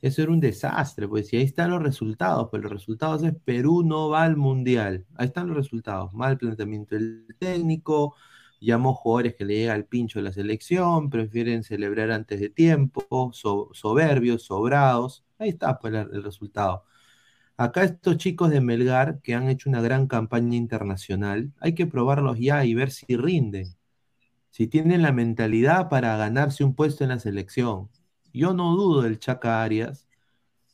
Eso 0.01 0.21
era 0.23 0.31
un 0.31 0.39
desastre, 0.41 1.07
pues, 1.07 1.33
y 1.33 1.37
ahí 1.37 1.43
están 1.43 1.71
los 1.71 1.83
resultados, 1.83 2.49
pues 2.51 2.63
los 2.63 2.71
resultados 2.71 3.23
es 3.23 3.33
Perú 3.45 3.83
no 3.83 4.09
va 4.09 4.23
al 4.23 4.37
Mundial. 4.37 5.05
Ahí 5.15 5.27
están 5.27 5.47
los 5.47 5.57
resultados. 5.57 6.13
Mal 6.13 6.37
planteamiento 6.37 6.95
del 6.95 7.27
técnico, 7.39 8.15
llamó 8.61 8.93
jugadores 8.95 9.35
que 9.35 9.45
le 9.45 9.55
llega 9.55 9.73
al 9.73 9.85
pincho 9.85 10.19
de 10.19 10.23
la 10.25 10.33
selección, 10.33 11.09
prefieren 11.09 11.63
celebrar 11.63 12.11
antes 12.11 12.39
de 12.41 12.49
tiempo, 12.49 13.31
so- 13.33 13.69
soberbios, 13.73 14.43
sobrados. 14.45 15.25
Ahí 15.39 15.49
está, 15.49 15.79
pues, 15.79 15.93
el 15.93 16.23
resultado. 16.23 16.85
Acá 17.57 17.83
estos 17.83 18.17
chicos 18.17 18.49
de 18.51 18.61
Melgar 18.61 19.21
que 19.21 19.33
han 19.35 19.49
hecho 19.49 19.69
una 19.69 19.81
gran 19.81 20.07
campaña 20.07 20.55
internacional, 20.57 21.51
hay 21.59 21.75
que 21.75 21.87
probarlos 21.87 22.39
ya 22.39 22.65
y 22.65 22.73
ver 22.75 22.91
si 22.91 23.05
rinden, 23.15 23.75
si 24.53 24.67
tienen 24.67 25.01
la 25.01 25.11
mentalidad 25.11 25.89
para 25.89 26.15
ganarse 26.15 26.63
un 26.63 26.75
puesto 26.75 27.03
en 27.03 27.09
la 27.09 27.19
selección. 27.19 27.89
Yo 28.33 28.53
no 28.53 28.75
dudo 28.75 29.01
del 29.01 29.17
Chaca 29.19 29.63
Arias, 29.63 30.07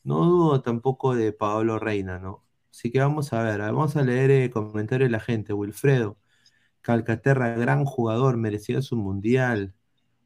no 0.03 0.25
dudo 0.25 0.61
tampoco 0.61 1.15
de 1.15 1.31
Pablo 1.33 1.79
Reina, 1.79 2.19
¿no? 2.19 2.43
Así 2.71 2.91
que 2.91 2.99
vamos 2.99 3.31
a 3.31 3.41
ver, 3.41 3.61
vamos 3.61 3.95
a 3.95 4.03
leer 4.03 4.31
el 4.31 4.49
comentario 4.51 5.07
de 5.07 5.11
la 5.11 5.21
gente. 5.21 5.53
Wilfredo, 5.53 6.17
Calcaterra, 6.81 7.55
gran 7.55 7.85
jugador, 7.85 8.37
merecía 8.37 8.81
su 8.81 8.97
mundial. 8.97 9.75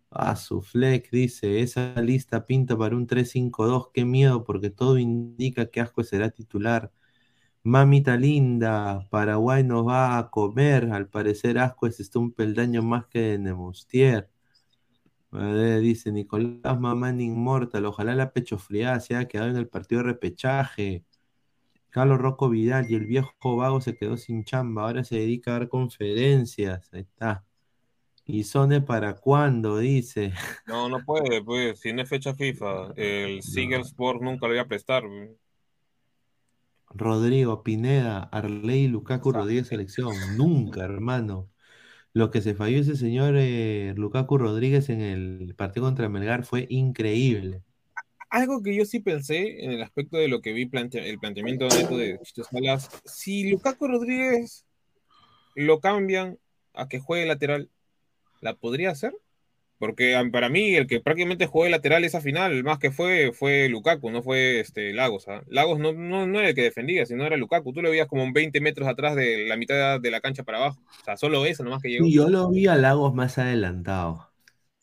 Ah, 0.09 0.35
su 0.35 0.63
fleck 0.63 1.11
dice, 1.11 1.61
esa 1.61 2.01
lista 2.01 2.47
pinta 2.47 2.77
para 2.77 2.95
un 2.95 3.07
3-5-2, 3.07 3.91
qué 3.93 4.05
miedo, 4.05 4.43
porque 4.45 4.71
todo 4.71 4.97
indica 4.97 5.67
que 5.67 5.81
Asco 5.81 6.03
será 6.03 6.31
titular. 6.31 6.91
Mamita 7.65 8.17
linda, 8.17 9.07
Paraguay 9.09 9.63
nos 9.63 9.87
va 9.87 10.17
a 10.17 10.29
comer, 10.29 10.91
al 10.91 11.07
parecer 11.07 11.57
Asco 11.57 11.87
está 11.87 12.19
un 12.19 12.33
peldaño 12.33 12.81
más 12.81 13.05
que 13.05 13.19
de 13.19 13.39
Nemustier. 13.39 14.29
Ver, 15.31 15.79
dice 15.79 16.11
Nicolás 16.11 16.77
Mamán 16.77 17.21
Inmortal, 17.21 17.85
ojalá 17.85 18.15
la 18.15 18.33
pecho 18.33 18.57
fría 18.57 18.99
se 18.99 19.15
haya 19.15 19.29
quedado 19.29 19.49
en 19.49 19.55
el 19.55 19.69
partido 19.69 20.01
de 20.01 20.09
repechaje. 20.09 21.05
Carlos 21.89 22.19
Rocco 22.19 22.49
Vidal 22.49 22.91
y 22.91 22.95
el 22.95 23.05
viejo 23.05 23.55
vago 23.55 23.79
se 23.79 23.95
quedó 23.95 24.17
sin 24.17 24.43
chamba, 24.43 24.83
ahora 24.83 25.05
se 25.05 25.15
dedica 25.15 25.51
a 25.51 25.59
dar 25.59 25.69
conferencias. 25.69 26.89
Ahí 26.91 27.01
está. 27.01 27.45
¿Y 28.25 28.43
Sone 28.43 28.81
para 28.81 29.15
cuándo? 29.15 29.77
Dice. 29.77 30.33
No, 30.65 30.89
no 30.89 31.03
puede, 31.05 31.41
pues, 31.41 31.79
si 31.79 31.93
no 31.93 32.01
es 32.01 32.09
fecha 32.09 32.33
FIFA, 32.33 32.93
el 32.95 33.41
Seagull 33.41 33.81
Sport 33.81 34.21
nunca 34.21 34.47
lo 34.47 34.53
voy 34.53 34.59
a 34.59 34.67
prestar. 34.67 35.03
Rodrigo 36.95 37.63
Pineda, 37.63 38.23
Arley 38.31 38.87
Lukaku 38.87 39.31
Rodríguez 39.31 39.67
selección. 39.67 40.13
Nunca, 40.37 40.83
hermano. 40.83 41.49
Lo 42.13 42.29
que 42.29 42.41
se 42.41 42.53
falló 42.53 42.79
ese 42.79 42.95
señor 42.95 43.35
eh, 43.37 43.93
Lukaku 43.97 44.37
Rodríguez 44.37 44.89
en 44.89 45.01
el 45.01 45.55
partido 45.55 45.85
contra 45.85 46.09
Melgar 46.09 46.45
fue 46.45 46.67
increíble. 46.69 47.63
Algo 48.29 48.61
que 48.61 48.75
yo 48.75 48.85
sí 48.85 48.99
pensé 48.99 49.63
en 49.63 49.71
el 49.71 49.81
aspecto 49.81 50.17
de 50.17 50.27
lo 50.27 50.41
que 50.41 50.53
vi 50.53 50.65
plantea- 50.65 51.05
el 51.05 51.19
planteamiento 51.19 51.67
neto 51.67 51.97
de 51.97 52.19
Chicho 52.23 52.43
Salas, 52.43 52.89
si 53.05 53.49
Lukaku 53.49 53.87
Rodríguez 53.87 54.65
lo 55.55 55.79
cambian 55.79 56.37
a 56.73 56.87
que 56.87 56.99
juegue 56.99 57.25
lateral, 57.25 57.69
¿la 58.41 58.55
podría 58.55 58.91
hacer? 58.91 59.13
Porque 59.83 60.15
para 60.31 60.47
mí 60.47 60.75
el 60.75 60.87
que 60.87 61.01
prácticamente 61.01 61.45
jugó 61.45 61.65
de 61.65 61.71
lateral 61.71 62.05
esa 62.05 62.21
final, 62.21 62.53
el 62.53 62.63
más 62.63 62.79
que 62.79 62.89
fue, 62.89 63.33
fue 63.33 63.67
Lukaku, 63.67 64.11
no 64.11 64.23
fue 64.23 64.61
este, 64.61 64.93
Lagos. 64.93 65.27
¿ah? 65.27 65.43
Lagos 65.47 65.77
no, 65.77 65.91
no, 65.91 66.25
no 66.25 66.39
era 66.39 66.47
el 66.47 66.55
que 66.55 66.61
defendía, 66.61 67.05
sino 67.05 67.25
era 67.25 67.35
Lukaku. 67.35 67.73
Tú 67.73 67.81
lo 67.81 67.89
veías 67.89 68.07
como 68.07 68.31
20 68.31 68.61
metros 68.61 68.87
atrás 68.87 69.13
de 69.17 69.45
la 69.45 69.57
mitad 69.57 69.99
de 69.99 70.09
la 70.09 70.21
cancha 70.21 70.43
para 70.43 70.59
abajo. 70.59 70.79
O 71.01 71.03
sea, 71.03 71.17
solo 71.17 71.45
eso 71.45 71.65
nomás 71.65 71.81
que 71.81 71.89
llegó. 71.89 72.05
Y 72.05 72.13
yo 72.13 72.29
lo 72.29 72.49
vi 72.49 72.65
a 72.67 72.77
Lagos 72.77 73.13
más 73.13 73.37
adelantado. 73.37 74.31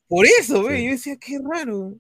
Por 0.06 0.26
eso, 0.26 0.64
ve, 0.64 0.76
Sí. 0.76 0.84
yo 0.84 0.90
decía, 0.90 1.16
qué 1.18 1.38
raro. 1.42 1.94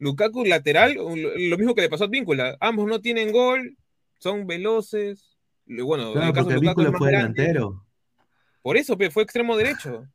Lukaku 0.00 0.44
lateral, 0.46 0.94
lo, 0.96 1.58
mismo 1.58 1.76
que 1.76 1.82
le 1.82 1.88
pasó 1.88 2.06
a 2.06 2.08
Víncula. 2.08 2.56
Ambos 2.58 2.88
no 2.88 3.00
tienen 3.00 3.30
gol, 3.30 3.76
son 4.18 4.48
veloces. 4.48 5.36
Bueno, 5.64 6.08
en 6.08 6.12
Claro, 6.14 6.26
el 6.26 6.34
caso 6.34 6.48
de 6.48 6.54
Lukaku 6.56 6.98
fue 6.98 7.12
delantero. 7.12 7.86
Por 8.62 8.76
eso, 8.76 8.98
pe, 8.98 9.12
fue 9.12 9.22
extremo 9.22 9.56
derecho. 9.56 10.08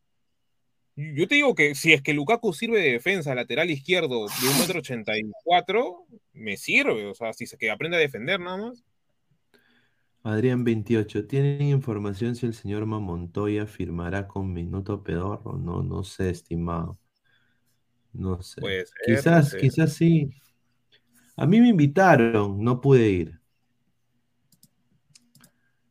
Yo 1.15 1.27
te 1.27 1.35
digo 1.35 1.55
que 1.55 1.75
si 1.75 1.93
es 1.93 2.01
que 2.01 2.13
Lukaku 2.13 2.53
sirve 2.53 2.81
de 2.81 2.91
defensa 2.93 3.35
lateral 3.35 3.69
izquierdo 3.71 4.27
de 4.27 4.49
un 4.49 4.59
metro 4.59 4.79
ochenta 4.79 5.17
y 5.17 5.23
cuatro, 5.43 6.05
me 6.33 6.57
sirve. 6.57 7.07
O 7.07 7.13
sea, 7.15 7.33
si 7.33 7.47
se 7.47 7.57
que 7.57 7.71
aprende 7.71 7.97
a 7.97 7.99
defender 7.99 8.39
nada 8.39 8.57
más. 8.57 8.83
Adrián 10.23 10.63
28, 10.63 11.27
¿tienen 11.27 11.61
información 11.61 12.35
si 12.35 12.47
el 12.47 12.55
señor 12.55 12.87
Mamontoya 12.87 13.67
firmará 13.67 14.27
con 14.27 14.51
Minuto 14.51 15.03
Pedorro? 15.03 15.59
No, 15.59 15.83
no 15.83 16.03
sé, 16.03 16.31
estimado. 16.31 16.97
No 18.13 18.41
sé. 18.41 18.61
Puede 18.61 18.85
ser, 18.85 18.95
Quizás, 19.05 19.55
quizás 19.55 19.93
sí. 19.93 20.31
A 21.35 21.45
mí 21.45 21.59
me 21.59 21.67
invitaron, 21.69 22.63
no 22.63 22.79
pude 22.79 23.09
ir. 23.09 23.41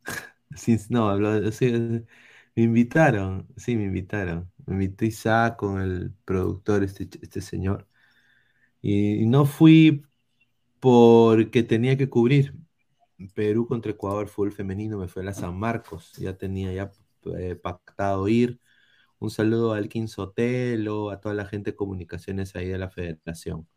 Sí, 0.55 0.77
no, 0.89 1.09
hablo- 1.09 1.51
sí, 1.51 1.71
me 2.55 2.63
invitaron, 2.63 3.47
sí, 3.57 3.75
me 3.75 3.85
invitaron. 3.85 4.50
Me 4.71 4.85
invitó 4.85 5.05
Isaac 5.05 5.57
con 5.57 5.81
el 5.81 6.13
productor, 6.25 6.83
este, 6.83 7.09
este 7.21 7.41
señor. 7.41 7.87
Y, 8.81 9.23
y 9.23 9.27
no 9.27 9.45
fui 9.45 10.03
porque 10.79 11.63
tenía 11.63 11.97
que 11.97 12.09
cubrir. 12.09 12.55
Perú 13.35 13.67
contra 13.67 13.91
Ecuador 13.91 14.27
fue 14.29 14.51
femenino, 14.51 14.97
me 14.97 15.07
fue 15.07 15.23
a 15.23 15.25
la 15.25 15.33
San 15.33 15.57
Marcos, 15.59 16.13
ya 16.17 16.37
tenía 16.37 16.73
ya 16.73 16.91
eh, 17.37 17.55
pactado 17.55 18.27
ir. 18.27 18.59
Un 19.19 19.31
saludo 19.31 19.73
a 19.73 19.79
Elkin 19.79 20.07
Sotelo, 20.07 21.11
a 21.11 21.21
toda 21.21 21.35
la 21.35 21.45
gente 21.45 21.71
de 21.71 21.77
comunicaciones 21.77 22.55
ahí 22.55 22.67
de 22.69 22.77
la 22.79 22.89
federación. 22.89 23.67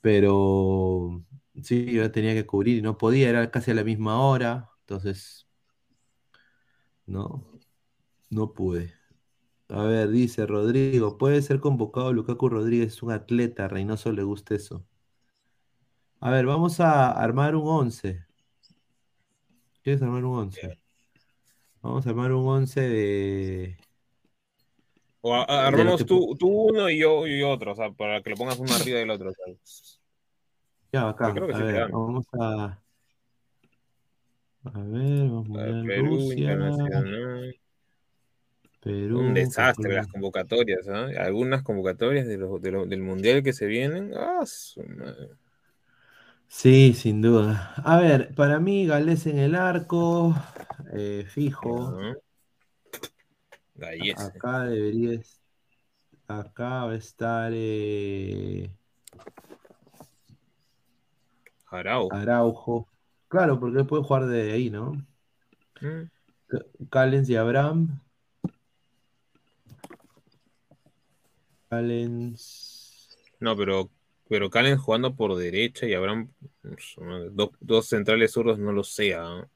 Pero 0.00 1.24
sí, 1.62 1.92
yo 1.92 2.10
tenía 2.12 2.34
que 2.34 2.46
cubrir 2.46 2.78
y 2.78 2.82
no 2.82 2.98
podía, 2.98 3.30
era 3.30 3.50
casi 3.50 3.72
a 3.72 3.74
la 3.74 3.84
misma 3.84 4.20
hora, 4.22 4.70
entonces 4.82 5.48
no, 7.06 7.44
no 8.30 8.52
pude. 8.54 8.97
A 9.70 9.82
ver, 9.82 10.08
dice 10.10 10.46
Rodrigo, 10.46 11.18
puede 11.18 11.42
ser 11.42 11.60
convocado 11.60 12.12
Lukaku 12.12 12.48
Rodríguez, 12.48 12.94
es 12.94 13.02
un 13.02 13.12
atleta, 13.12 13.64
a 13.66 13.68
Reynoso 13.68 14.12
le 14.12 14.22
gusta 14.22 14.54
eso. 14.54 14.84
A 16.20 16.30
ver, 16.30 16.46
vamos 16.46 16.80
a 16.80 17.10
armar 17.10 17.54
un 17.54 17.66
11. 17.68 18.24
¿Quieres 19.82 20.02
armar 20.02 20.24
un 20.24 20.36
11? 20.38 20.78
Vamos 21.82 22.06
a 22.06 22.10
armar 22.10 22.32
un 22.32 22.46
11 22.48 22.80
de... 22.80 23.76
O 25.20 25.34
a- 25.34 25.44
a- 25.44 25.66
armamos 25.66 25.98
que 25.98 26.04
tú, 26.04 26.34
tú 26.38 26.48
uno 26.48 26.88
y 26.88 26.98
yo 26.98 27.26
y 27.26 27.42
otro, 27.42 27.72
o 27.72 27.74
sea, 27.74 27.90
para 27.90 28.22
que 28.22 28.30
lo 28.30 28.36
pongas 28.36 28.58
uno 28.58 28.72
arriba 28.72 28.98
del 28.98 29.10
otro. 29.10 29.32
sea. 29.32 29.54
Ya, 30.92 31.08
acá. 31.10 31.34
creo 31.34 31.46
que 31.48 31.54
A 31.54 31.58
sí 31.58 31.62
ver, 31.64 31.90
vamos 31.92 32.26
a... 32.32 32.80
A 34.64 34.80
ver, 34.80 35.28
vamos 35.28 35.50
a 35.50 35.86
Perú, 35.86 36.16
Rusia, 36.16 36.34
internacional. 36.52 37.60
Perú, 38.88 39.18
Un 39.18 39.34
desastre 39.34 39.94
las 39.94 40.06
convocatorias, 40.08 40.88
¿ah? 40.88 41.08
Algunas 41.18 41.62
convocatorias 41.62 42.26
de 42.26 42.38
los- 42.38 42.60
de 42.62 42.72
los- 42.72 42.88
del 42.88 43.02
mundial 43.02 43.42
que 43.42 43.52
se 43.52 43.66
vienen. 43.66 44.12
¡Ah, 44.16 44.44
su 44.46 44.82
madre! 44.82 45.28
Sí, 46.48 46.94
sin 46.94 47.20
duda. 47.20 47.74
A 47.84 47.98
ver, 47.98 48.34
para 48.34 48.58
mí, 48.58 48.86
Galés 48.86 49.26
en 49.26 49.38
el 49.38 49.54
arco, 49.54 50.34
eh, 50.94 51.26
fijo. 51.28 51.94
Gallese. 53.76 54.24
Acá 54.38 54.64
debería... 54.64 55.20
Acá 56.26 56.84
va 56.84 56.92
a 56.92 56.96
estar 56.96 57.52
eh, 57.54 58.70
Araujo. 61.70 62.14
Araujo. 62.14 62.88
Claro, 63.28 63.60
porque 63.60 63.84
puede 63.84 64.02
jugar 64.04 64.26
de 64.26 64.52
ahí, 64.52 64.70
¿no? 64.70 65.06
Mm. 65.80 66.08
Callens 66.90 67.28
y 67.28 67.36
Abraham. 67.36 68.00
Callens. 71.68 73.08
No, 73.40 73.56
pero, 73.56 73.90
pero 74.28 74.50
Calen 74.50 74.78
jugando 74.78 75.14
por 75.14 75.34
derecha 75.36 75.86
y 75.86 75.92
su 76.78 77.00
madre, 77.02 77.28
dos, 77.32 77.50
dos 77.60 77.86
centrales 77.86 78.32
zurdos 78.32 78.58
no 78.58 78.72
lo 78.72 78.82
sea. 78.84 79.22
¿ah? 79.24 79.48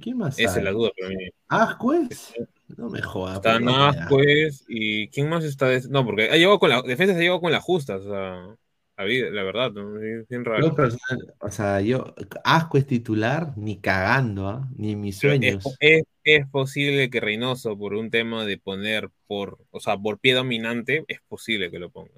¿Quién 0.00 0.18
más 0.18 0.38
Esa 0.38 0.52
hay? 0.52 0.58
es 0.58 0.64
la 0.64 0.70
duda 0.72 0.90
para 0.98 1.08
mí. 1.14 1.28
¿Ascuez? 1.48 2.34
No 2.76 2.90
me 2.90 3.00
jodas. 3.00 3.36
Está 3.36 3.52
pues, 3.54 3.62
no 3.64 3.72
me 3.72 3.78
da. 3.78 3.88
Ascuez 4.04 4.64
y 4.68 5.08
¿quién 5.08 5.28
más 5.28 5.44
está? 5.44 5.66
de- 5.68 5.88
No, 5.88 6.04
porque 6.04 6.28
ha 6.30 6.36
llegado 6.36 6.58
con 6.58 6.70
la 6.70 6.82
defensa 6.82 7.14
se 7.14 7.18
ha 7.20 7.22
llegado 7.22 7.40
con 7.40 7.52
las 7.52 7.62
justas, 7.64 8.02
o 8.02 8.10
sea, 8.10 8.56
la, 8.98 9.04
vida- 9.04 9.30
la 9.30 9.42
verdad, 9.44 9.72
¿no? 9.72 9.98
Sí, 10.00 10.26
bien 10.28 10.44
raro. 10.44 10.66
Yo 10.68 10.74
personal- 10.74 11.34
o 11.40 11.48
sea, 11.50 11.80
yo, 11.80 12.14
Ascuez 12.44 12.86
titular, 12.86 13.56
ni 13.56 13.78
cagando, 13.78 14.48
¿ah? 14.48 14.68
Ni 14.76 14.92
en 14.92 15.00
mis 15.00 15.14
es, 15.16 15.20
sueños. 15.20 15.64
es- 15.80 16.04
es 16.24 16.46
posible 16.48 17.08
que 17.08 17.20
Reynoso, 17.20 17.78
por 17.78 17.94
un 17.94 18.10
tema 18.10 18.44
de 18.44 18.58
poner 18.58 19.08
por, 19.26 19.58
o 19.70 19.80
sea, 19.80 19.96
por 19.96 20.18
pie 20.18 20.34
dominante, 20.34 21.04
es 21.08 21.20
posible 21.26 21.70
que 21.70 21.78
lo 21.78 21.88
ponga. 21.90 22.10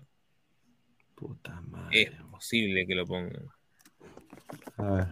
Puta 1.15 1.61
madre. 1.61 2.03
Es 2.03 2.11
posible 2.31 2.87
que 2.87 2.95
lo 2.95 3.07
ponga. 3.07 3.41
A 4.79 4.83
ver. 4.91 5.07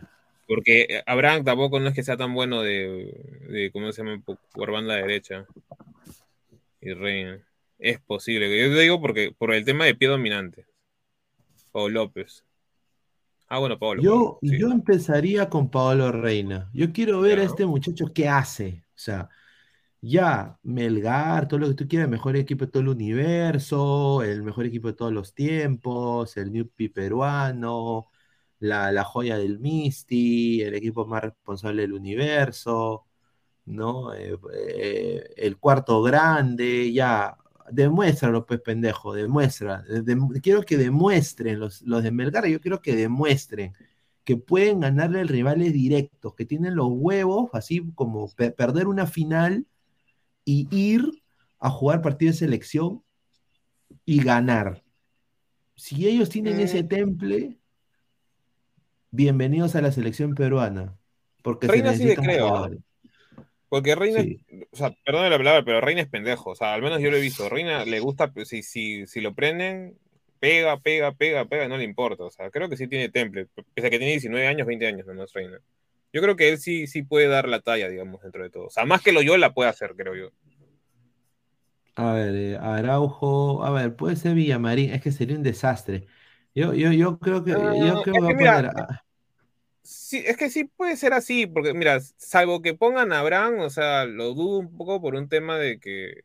Porque 0.49 0.87
eh, 0.89 1.03
Abraham 1.07 1.45
tampoco 1.45 1.79
no 1.79 1.89
es 1.89 1.95
que 1.95 2.03
sea 2.03 2.17
tan 2.17 2.33
bueno 2.35 2.63
de, 2.63 3.13
de 3.51 3.71
¿cómo 3.71 3.93
se 3.93 4.03
llama? 4.03 4.23
Por 4.55 4.73
banda 4.73 4.95
derecha. 4.97 5.47
Y 6.81 6.95
Reina. 6.95 7.39
Es 7.79 8.01
posible. 8.01 8.49
Yo 8.59 8.75
te 8.75 8.81
digo 8.81 9.01
porque 9.01 9.31
por 9.37 9.53
el 9.53 9.65
tema 9.65 9.85
de 9.85 9.95
pie 9.95 10.09
dominante. 10.09 10.65
O 11.79 11.89
López. 11.89 12.45
Ah, 13.49 13.59
bueno, 13.59 13.79
Pablo. 13.79 14.03
Yo, 14.03 14.39
sí. 14.43 14.59
yo 14.59 14.71
empezaría 14.71 15.49
con 15.49 15.71
Paolo 15.71 16.13
Reina. 16.13 16.71
Yo 16.75 16.93
quiero 16.93 17.21
ver 17.21 17.39
a 17.39 17.45
este 17.45 17.65
muchacho 17.65 18.13
qué 18.13 18.29
hace. 18.29 18.85
O 18.89 18.99
sea, 18.99 19.29
ya, 20.01 20.59
Melgar, 20.63 21.49
todo 21.49 21.61
lo 21.61 21.69
que 21.69 21.75
tú 21.75 21.89
quieras, 21.89 22.09
mejor 22.09 22.37
equipo 22.37 22.67
de 22.67 22.71
todo 22.73 22.83
el 22.83 22.89
universo, 22.89 24.23
el 24.23 24.43
mejor 24.43 24.67
equipo 24.67 24.89
de 24.89 24.95
todos 24.95 25.13
los 25.13 25.35
tiempos, 25.35 26.37
el 26.37 26.53
Newpi 26.53 26.89
peruano, 26.89 28.09
la, 28.61 28.93
la 28.93 29.05
joya 29.05 29.39
del 29.39 29.59
Misti, 29.61 30.63
el 30.63 30.75
equipo 30.75 31.07
más 31.07 31.23
responsable 31.23 31.83
del 31.83 31.95
universo, 31.95 33.07
¿no? 33.67 34.15
Eh, 34.15 34.39
eh, 34.55 35.35
el 35.37 35.59
cuarto 35.59 36.03
grande, 36.03 36.93
ya, 36.93 37.37
demuéstralo, 37.71 38.47
pues, 38.47 38.61
pendejo, 38.61 39.15
demuestra. 39.15 39.83
De- 39.83 40.03
de- 40.03 40.41
quiero 40.41 40.63
que 40.63 40.77
demuestren 40.77 41.59
los, 41.61 41.83
los 41.83 42.03
de 42.03 42.11
Melgar, 42.11 42.47
yo 42.47 42.61
quiero 42.61 42.81
que 42.81 42.95
demuestren 42.97 43.73
que 44.25 44.37
pueden 44.37 44.81
ganarle 44.81 45.21
a 45.21 45.25
rivales 45.25 45.73
directos, 45.73 46.35
que 46.35 46.45
tienen 46.45 46.75
los 46.77 46.89
huevos, 46.91 47.49
así 47.55 47.83
como 47.95 48.29
pe- 48.35 48.51
perder 48.51 48.87
una 48.87 49.07
final 49.07 49.67
y 50.45 50.69
ir 50.71 51.23
a 51.59 51.71
jugar 51.71 52.03
partido 52.03 52.33
de 52.33 52.39
selección 52.39 53.03
y 54.05 54.23
ganar. 54.23 54.85
Si 55.77 56.07
ellos 56.07 56.29
tienen 56.29 56.61
ese 56.61 56.83
temple, 56.83 57.59
bienvenidos 59.11 59.75
a 59.77 59.81
la 59.81 59.93
selección 59.93 60.35
peruana, 60.35 60.97
porque 61.43 61.67
se 61.67 61.73
Reina 61.73 61.93
sí 61.93 61.99
le 62.01 62.05
necesitan 62.05 62.25
creo. 62.25 62.49
jugadores. 62.49 62.81
Porque 63.69 63.95
Reina, 63.95 64.23
Sí. 64.23 64.41
o 64.71 64.77
sea, 64.77 64.95
perdón 65.05 65.29
la 65.31 65.37
palabra, 65.37 65.65
pero 65.65 65.81
Reina 65.81 66.01
es 66.03 66.09
pendejo. 66.09 66.51
O 66.51 66.55
sea, 66.55 66.73
al 66.75 66.83
menos 66.83 67.01
yo 67.01 67.11
lo 67.11 67.17
he 67.17 67.21
visto. 67.21 67.49
Reina 67.49 67.85
le 67.85 68.01
gusta, 68.01 68.33
pues, 68.33 68.49
si, 68.49 68.63
si, 68.63 69.07
si 69.07 69.21
lo 69.21 69.35
prenden, 69.35 69.97
pega, 70.41 70.79
pega, 70.81 71.13
pega, 71.13 71.45
pega, 71.45 71.69
no 71.69 71.77
le 71.77 71.85
importa. 71.85 72.25
O 72.25 72.31
sea, 72.31 72.51
creo 72.51 72.69
que 72.69 72.77
sí 72.77 72.89
tiene 72.89 73.09
temple. 73.11 73.47
Pese 73.75 73.89
a 73.89 73.91
que 73.91 73.99
tiene 73.99 74.13
19 74.13 74.47
años, 74.47 74.67
20 74.67 74.87
años 74.87 75.07
nomás 75.07 75.33
Reina. 75.33 75.59
Yo 76.13 76.23
creo 76.23 76.37
que 76.37 76.49
él 76.49 76.59
sí, 76.59 76.87
sí 76.87 77.03
puede 77.03 77.29
dar 77.29 77.47
la 77.49 77.61
talla, 77.61 77.89
digamos, 77.89 78.23
dentro 78.23 78.43
de 78.43 78.49
todo. 78.49 78.67
O 78.67 78.71
sea, 78.71 78.87
más 78.87 79.03
que 79.03 79.13
lo 79.13 79.21
yo 79.21 79.37
la 79.37 79.53
puede 79.53 79.69
hacer, 79.69 79.95
creo 79.95 80.15
yo. 80.15 80.31
A 81.97 82.13
ver, 82.13 82.35
eh, 82.35 82.57
Araujo, 82.57 83.65
a 83.65 83.71
ver, 83.71 83.97
puede 83.97 84.15
ser 84.17 84.35
Villamarín, 84.35 84.93
es 84.93 85.03
que 85.03 85.11
sería 85.11 85.37
un 85.37 85.43
desastre. 85.43 86.07
Yo, 86.55 86.73
yo, 86.73 86.93
yo 86.93 87.19
creo 87.19 87.45
que, 87.45 87.51
yo 87.51 87.59
creo 87.59 88.03
que 88.05 88.13
que 88.13 88.19
a 88.19 88.23
poner 88.23 88.67
a- 88.67 89.05
Sí, 89.91 90.23
es 90.27 90.37
que 90.37 90.51
sí 90.51 90.65
puede 90.65 90.99
ser 90.99 91.15
así, 91.15 91.47
porque 91.47 91.73
mira, 91.73 91.99
salvo 92.19 92.61
que 92.61 92.75
pongan 92.75 93.11
a 93.11 93.21
Abraham, 93.21 93.61
o 93.61 93.71
sea, 93.71 94.05
lo 94.05 94.35
dudo 94.35 94.59
un 94.59 94.77
poco 94.77 95.01
por 95.01 95.15
un 95.15 95.31
tema 95.31 95.57
de 95.57 95.81
que, 95.81 96.25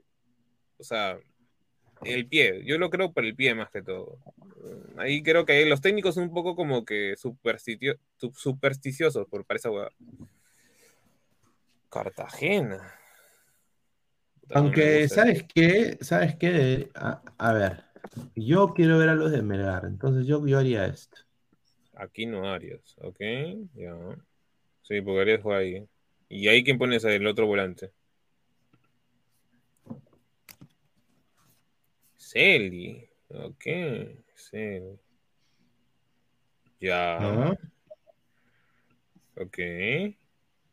o 0.77 0.83
sea, 0.83 1.17
el 2.03 2.27
pie, 2.27 2.65
yo 2.65 2.77
lo 2.77 2.89
creo 2.89 3.13
por 3.13 3.23
el 3.23 3.37
pie 3.37 3.55
más 3.55 3.71
que 3.71 3.81
todo. 3.81 4.17
Ahí 4.97 5.23
creo 5.23 5.45
que 5.45 5.65
los 5.65 5.79
técnicos 5.79 6.15
son 6.15 6.25
un 6.25 6.33
poco 6.33 6.57
como 6.57 6.83
que 6.83 7.15
supersticiosos 7.15 9.27
por 9.29 9.45
para 9.45 9.57
esa 9.57 9.71
hueá. 9.71 9.89
Cartagena. 11.89 12.99
Aunque. 14.49 15.07
¿sabes 15.07 15.43
qué? 15.43 15.97
¿Sabes 16.01 16.35
qué? 16.35 16.89
A, 16.95 17.21
a 17.37 17.53
ver, 17.53 17.85
yo 18.35 18.73
quiero 18.73 18.97
ver 18.97 19.07
a 19.07 19.15
los 19.15 19.31
de 19.31 19.41
Melgar, 19.41 19.85
entonces 19.85 20.27
yo, 20.27 20.45
yo 20.45 20.59
haría 20.59 20.85
esto. 20.85 21.22
Aquí 21.95 22.25
no 22.25 22.49
Arias, 22.49 22.95
ok, 23.01 23.19
ya. 23.75 23.95
Sí, 24.81 25.01
porque 25.01 25.21
Arias 25.21 25.41
juega 25.41 25.59
ahí. 25.59 25.87
¿Y 26.29 26.47
ahí 26.47 26.63
quién 26.63 26.77
pones 26.77 27.03
el 27.03 27.27
otro 27.27 27.45
volante? 27.45 27.91
Celi, 32.17 33.07
ok, 33.29 33.65
Celi. 34.35 34.99
Ya, 36.79 37.55
ok, 39.37 39.57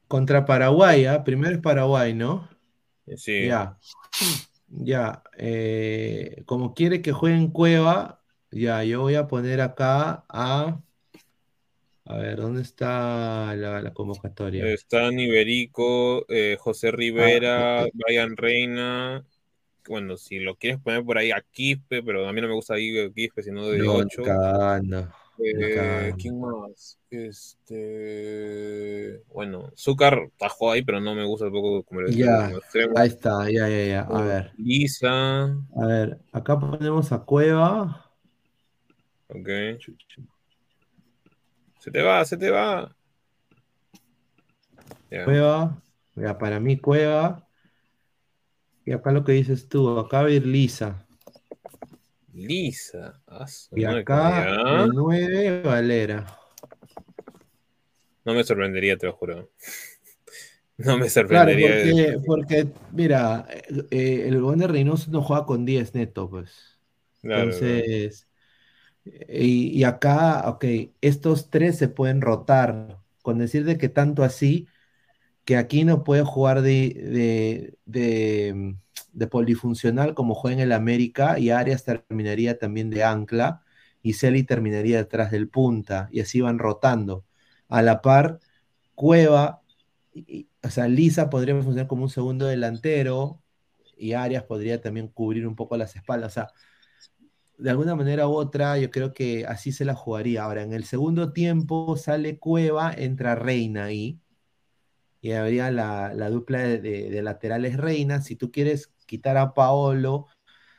Contra 0.09 0.45
Paraguay, 0.45 1.05
¿ah? 1.07 1.23
Primero 1.23 1.55
es 1.55 1.61
Paraguay, 1.61 2.15
¿no? 2.15 2.49
sí. 3.17 3.47
Ya, 3.47 3.79
ya. 4.69 5.23
eh, 5.39 6.43
como 6.47 6.75
quiere 6.75 7.01
que 7.01 7.13
juegue 7.13 7.37
en 7.37 7.53
Cueva, 7.53 8.21
ya, 8.51 8.83
yo 8.83 9.03
voy 9.03 9.15
a 9.15 9.29
poner 9.29 9.61
acá 9.61 10.25
a... 10.29 10.81
A 12.11 12.17
ver, 12.17 12.39
¿dónde 12.41 12.63
está 12.63 13.55
la, 13.55 13.81
la 13.81 13.93
convocatoria? 13.95 14.67
Está 14.67 15.13
Iberico, 15.13 16.27
eh, 16.29 16.57
José 16.59 16.91
Rivera, 16.91 17.83
Ah. 17.83 17.87
Brian 17.93 18.37
Reina. 18.37 19.25
Bueno, 19.89 20.17
si 20.17 20.41
lo 20.41 20.57
quieres 20.57 20.81
poner 20.81 21.05
por 21.05 21.19
ahí 21.19 21.31
a 21.31 21.41
Quispe, 21.53 22.03
pero 22.03 22.27
a 22.27 22.33
mí 22.33 22.41
no 22.41 22.49
me 22.49 22.55
gusta 22.55 22.75
ahí 22.75 23.13
Quispe, 23.15 23.45
sino 23.45 23.69
de 23.69 23.79
No, 23.79 23.93
8. 23.95 24.23
cagando, 24.25 25.09
Eh. 25.39 26.13
¿quién 26.19 26.41
más? 26.41 26.99
Este. 27.11 29.23
Bueno, 29.33 29.71
Zúcar 29.77 30.31
tajó 30.37 30.73
ahí, 30.73 30.83
pero 30.83 31.01
no 31.01 31.15
me 31.15 31.25
gusta 31.25 31.47
tampoco 31.47 31.85
como, 31.85 32.01
el- 32.01 32.07
como 32.25 32.59
extremo. 32.59 32.99
ahí 32.99 33.07
está, 33.09 33.49
ya, 33.49 33.69
ya, 33.69 33.85
ya. 33.87 34.01
A 34.01 34.23
ver, 34.23 34.51
Lisa. 34.59 35.45
a 35.45 35.87
ver, 35.87 36.19
acá 36.33 36.59
ponemos 36.59 37.13
a 37.13 37.21
Cueva. 37.21 38.11
Ok. 39.29 39.49
Se 41.81 41.91
te 41.91 42.03
va, 42.03 42.25
se 42.25 42.37
te 42.37 42.51
va. 42.51 42.95
Cueva, 45.25 45.83
ya, 46.15 46.39
para 46.39 46.61
mí 46.61 46.79
Cueva. 46.79 47.47
Y 48.85 48.93
acá 48.93 49.13
lo 49.13 49.25
que 49.25 49.33
dices 49.33 49.69
tú, 49.69 49.99
acá 49.99 50.23
va 50.23 50.29
a 50.29 50.31
ir 50.31 50.47
Lisa. 50.47 51.07
Lisa. 52.35 53.21
Ah, 53.27 53.47
Y 53.75 53.85
acá 53.85 54.47
de 54.47 54.89
9, 54.93 55.63
Valera. 55.63 56.27
No 58.25 58.35
me 58.35 58.45
sorprendería, 58.45 58.97
te 58.97 59.07
lo 59.07 59.13
juro. 59.15 59.51
No 60.79 60.97
me 60.97 61.11
Claro, 61.11 61.11
sorprendería. 61.11 61.69
porque, 61.69 62.19
porque 62.27 62.67
mira, 62.93 63.47
eh, 63.51 63.63
eh, 63.91 64.29
el 64.29 64.59
de 64.59 64.67
Reynoso 64.67 65.11
no 65.11 65.21
juega 65.23 65.45
con 65.45 65.67
10 65.67 65.95
neto, 65.95 66.31
pues. 66.31 66.79
Claro, 67.21 67.45
Entonces, 67.45 68.27
y, 69.05 69.85
acá, 69.85 70.49
ok, 70.49 70.65
estos 71.01 71.51
tres 71.51 71.79
se 71.79 71.89
pueden 71.89 72.21
rotar. 72.21 72.99
Con 73.23 73.39
decir 73.39 73.65
de 73.65 73.79
que 73.79 73.89
tanto 73.89 74.23
así, 74.25 74.67
que 75.45 75.57
aquí 75.57 75.85
no 75.85 76.05
puede 76.05 76.25
jugar 76.25 76.63
de, 76.63 77.77
de, 77.85 78.77
de, 79.13 79.27
polifuncional 79.29 80.15
como 80.15 80.35
juega 80.35 80.57
en 80.57 80.63
el 80.63 80.73
América, 80.73 81.39
y 81.39 81.51
Arias 81.51 81.85
terminaría 81.85 82.59
también 82.59 82.91
de 82.91 83.05
ancla, 83.05 83.63
y 84.03 84.15
Celi 84.15 84.45
terminaría 84.45 84.99
detrás 84.99 85.31
del 85.31 85.49
punta, 85.49 86.09
y 86.13 86.21
así 86.21 86.41
van 86.41 86.59
rotando. 86.59 87.25
A 87.69 87.83
la 87.83 88.03
par, 88.03 88.41
Cueva, 88.95 89.63
o 90.63 90.71
sea, 90.71 90.89
Lisa 90.89 91.31
podría 91.31 91.55
funcionar 91.55 91.87
como 91.87 92.05
un 92.05 92.11
segundo 92.11 92.47
delantero, 92.47 93.43
y 93.97 94.15
Arias 94.15 94.45
podría 94.45 94.81
también 94.81 95.09
cubrir 95.09 95.47
un 95.47 95.57
poco 95.57 95.77
las 95.77 95.95
espaldas. 95.97 96.33
O 96.33 96.35
sea, 96.35 96.49
de 97.61 97.71
alguna 97.71 97.95
manera 97.97 98.29
u 98.29 98.33
otra, 98.35 98.79
yo 98.79 98.91
creo 98.91 99.13
que 99.15 99.47
así 99.47 99.73
se 99.73 99.85
la 99.85 99.95
jugaría. 99.95 100.45
Ahora, 100.45 100.63
en 100.63 100.73
el 100.73 100.85
segundo 100.85 101.33
tiempo 101.33 101.97
sale 101.97 102.39
Cueva, 102.39 102.93
entra 102.97 103.35
Reina 103.37 103.85
ahí, 103.87 104.21
y 105.21 105.33
habría 105.33 105.71
la, 105.71 106.15
la 106.15 106.31
dupla 106.31 106.61
de, 106.61 106.79
de- 106.81 107.11
de 107.11 107.23
laterales 107.23 107.77
Reina. 107.77 108.23
Si 108.23 108.37
tú 108.37 108.51
quieres 108.51 108.93
quitar 109.07 109.37
a 109.37 109.55
Paolo, 109.55 110.27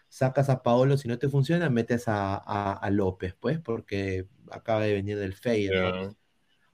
sacas 0.10 0.50
a 0.50 0.64
Paolo, 0.64 0.98
si 0.98 1.08
no 1.08 1.20
te 1.20 1.30
funciona, 1.30 1.70
metes 1.70 2.08
a, 2.08 2.36
a- 2.38 2.74
a 2.74 2.90
López, 2.92 3.36
pues, 3.40 3.60
porque 3.60 4.28
acaba 4.52 4.82
de 4.82 4.94
venir 4.94 5.18
del 5.20 5.34
Feyenoord. 5.36 5.98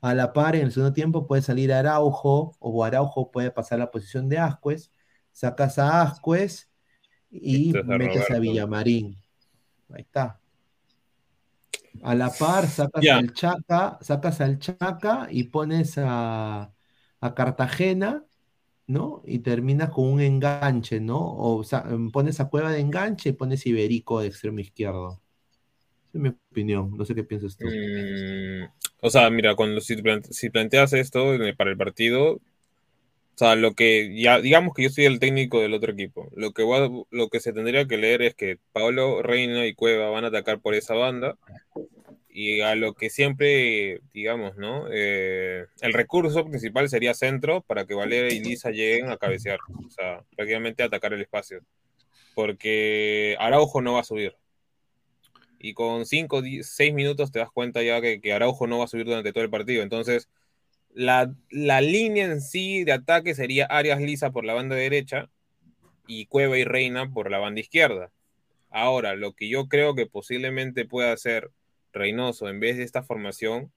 A 0.01 0.13
la 0.15 0.33
par, 0.33 0.55
en 0.55 0.63
el 0.63 0.71
segundo 0.73 0.93
tiempo 0.93 1.27
puede 1.27 1.41
salir 1.43 1.73
Araujo, 1.73 2.55
o 2.59 2.83
Araujo 2.85 3.31
puede 3.31 3.51
pasar 3.51 3.79
la 3.79 3.91
posición 3.91 4.29
de 4.29 4.39
Ascuez, 4.39 4.91
sacas 5.31 5.79
a 5.79 6.01
Ascuez 6.03 6.69
y 7.31 7.79
Metes 7.83 8.31
a. 8.31 8.39
Villamarín. 8.39 9.17
Ahí 9.89 10.01
está. 10.01 10.39
A 12.03 12.13
la 12.15 12.29
par, 12.29 12.67
sacas 12.67 13.03
Ya. 13.03 13.17
al 13.17 13.33
Chaca, 13.33 13.97
sacas 14.01 14.39
al 14.41 14.59
Chaca 14.59 15.27
y 15.31 15.45
pones 15.45 15.97
a, 15.97 16.71
a 17.21 17.33
Cartagena, 17.33 18.23
¿no? 18.87 19.23
Y 19.25 19.39
terminas 19.39 19.89
con 19.89 20.05
un 20.05 20.21
enganche, 20.21 20.99
¿no? 20.99 21.35
O, 21.35 21.63
sea, 21.63 21.85
pones 22.13 22.39
a 22.39 22.49
Cueva 22.49 22.71
de 22.71 22.79
enganche 22.81 23.29
y 23.29 23.33
pones 23.33 23.65
Iberico 23.65 24.19
de 24.19 24.27
extremo 24.27 24.59
izquierdo. 24.59 25.21
Esa 26.09 26.17
es 26.17 26.21
mi 26.21 26.29
opinión. 26.29 26.95
No 26.95 27.03
sé 27.05 27.15
qué 27.15 27.23
piensas 27.23 27.57
tú. 27.57 27.65
Mm, 27.65 28.69
o 29.01 29.09
sea, 29.09 29.29
mira, 29.29 29.55
cuando 29.55 29.81
si, 29.81 29.95
plante- 29.97 30.33
si 30.33 30.49
planteas 30.49 30.93
esto 30.93 31.33
el- 31.33 31.55
para 31.55 31.71
el 31.71 31.77
partido, 31.77 32.39
o 33.37 33.39
sea, 33.39 33.55
lo 33.55 33.75
que 33.75 34.19
ya, 34.19 34.41
digamos 34.41 34.73
que 34.73 34.81
yo 34.81 34.89
soy 34.89 35.05
el 35.05 35.19
técnico 35.19 35.61
del 35.61 35.75
otro 35.75 35.91
equipo. 35.91 36.27
Lo 36.35 36.53
que 36.53 36.63
va- 36.63 36.89
lo 37.11 37.29
que 37.29 37.39
se 37.39 37.53
tendría 37.53 37.87
que 37.87 37.97
leer 37.97 38.23
es 38.23 38.33
que 38.33 38.57
Pablo 38.71 39.21
Reina 39.21 39.67
y 39.67 39.75
Cueva 39.75 40.09
van 40.09 40.25
a 40.25 40.29
atacar 40.29 40.59
por 40.59 40.73
esa 40.73 40.95
banda. 40.95 41.37
Y 42.29 42.61
a 42.61 42.73
lo 42.75 42.95
que 42.95 43.11
siempre, 43.11 44.01
digamos, 44.11 44.57
¿no? 44.57 44.87
Eh, 44.91 45.65
el 45.81 45.93
recurso 45.93 46.45
principal 46.45 46.89
sería 46.89 47.13
centro 47.13 47.61
para 47.61 47.85
que 47.85 47.93
Valera 47.93 48.33
y 48.33 48.39
Lisa 48.39 48.71
lleguen 48.71 49.09
a 49.11 49.17
cabecear. 49.17 49.59
O 49.85 49.89
sea, 49.91 50.23
prácticamente 50.35 50.81
atacar 50.81 51.13
el 51.13 51.21
espacio. 51.21 51.61
Porque 52.33 53.35
Araujo 53.39 53.81
no 53.81 53.93
va 53.93 53.99
a 54.01 54.03
subir. 54.03 54.35
Y 55.59 55.73
con 55.75 56.07
5, 56.07 56.41
6 56.63 56.93
minutos 56.93 57.31
te 57.31 57.37
das 57.39 57.51
cuenta 57.51 57.83
ya 57.83 58.01
que, 58.01 58.19
que 58.19 58.33
Araujo 58.33 58.65
no 58.65 58.79
va 58.79 58.85
a 58.85 58.87
subir 58.87 59.05
durante 59.05 59.31
todo 59.31 59.43
el 59.43 59.49
partido. 59.51 59.83
Entonces, 59.83 60.27
la, 60.97 61.31
la 61.51 61.81
línea 61.81 62.25
en 62.25 62.41
sí 62.41 62.83
de 62.83 62.93
ataque 62.93 63.35
sería 63.35 63.65
Arias 63.67 64.01
Lisa 64.01 64.31
por 64.31 64.45
la 64.45 64.53
banda 64.55 64.75
derecha 64.75 65.29
y 66.07 66.25
Cueva 66.27 66.57
y 66.57 66.63
Reina 66.63 67.11
por 67.11 67.29
la 67.31 67.37
banda 67.39 67.59
izquierda. 67.61 68.11
Ahora, 68.71 69.15
lo 69.15 69.33
que 69.33 69.47
yo 69.49 69.67
creo 69.67 69.93
que 69.95 70.05
posiblemente 70.07 70.85
pueda 70.85 71.11
hacer 71.13 71.51
Reynoso 71.93 72.49
en 72.49 72.59
vez 72.59 72.77
de 72.77 72.83
esta 72.83 73.03
formación, 73.03 73.71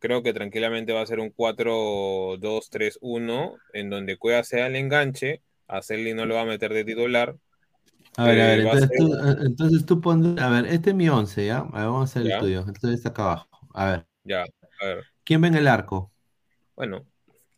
creo 0.00 0.22
que 0.22 0.32
tranquilamente 0.34 0.92
va 0.92 1.00
a 1.02 1.06
ser 1.06 1.20
un 1.20 1.30
4-2-3-1, 1.30 3.56
en 3.74 3.90
donde 3.90 4.18
Cueva 4.18 4.44
sea 4.44 4.66
el 4.68 4.76
enganche, 4.76 5.42
a 5.68 5.82
Celly 5.82 6.14
no 6.14 6.26
lo 6.26 6.34
va 6.36 6.42
a 6.42 6.46
meter 6.46 6.72
de 6.74 6.84
titular. 6.84 7.36
A 8.16 8.24
ver, 8.24 8.40
a 8.40 8.46
ver, 8.48 8.60
Eh, 8.60 8.64
va 8.64 8.72
a 8.72 8.74
entonces 8.74 8.88
ser- 8.88 8.98
tú, 8.98 9.14
eh, 9.14 9.36
entonces 9.46 9.86
tú 9.86 10.00
pon, 10.00 10.38
a 10.38 10.48
ver, 10.50 10.66
este 10.66 10.90
es 10.90 10.96
mi 10.96 11.08
11, 11.08 11.46
¿ya? 11.46 11.58
A 11.58 11.62
ver, 11.64 11.84
vamos 11.86 12.00
a 12.02 12.04
hacer 12.04 12.28
Ya. 12.28 12.34
el 12.36 12.40
tuyo. 12.40 12.60
Entonces 12.60 12.92
está 12.94 13.08
acá 13.10 13.22
abajo. 13.24 13.48
A 13.74 13.86
ver, 13.86 14.06
Ya, 14.24 14.44
a 14.80 14.86
ver. 14.86 15.04
¿quién 15.24 15.40
ve 15.40 15.48
en 15.48 15.54
el 15.56 15.68
arco? 15.68 16.12
Bueno, 16.80 17.06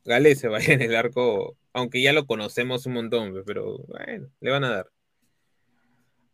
Gale 0.05 0.35
se 0.35 0.49
va 0.49 0.59
a 0.59 0.63
ir 0.65 0.73
en 0.73 0.83
el 0.83 0.97
arco, 0.97 1.57
aunque 1.73 2.03
ya 2.03 2.13
lo 2.13 2.27
conocemos 2.27 2.87
un 2.87 2.95
montón, 2.95 3.45
pero 3.47 3.79
bueno, 3.87 4.29
le 4.41 4.51
van 4.51 4.65
a 4.65 4.71
dar. 4.71 4.91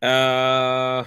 Ah, 0.01 1.07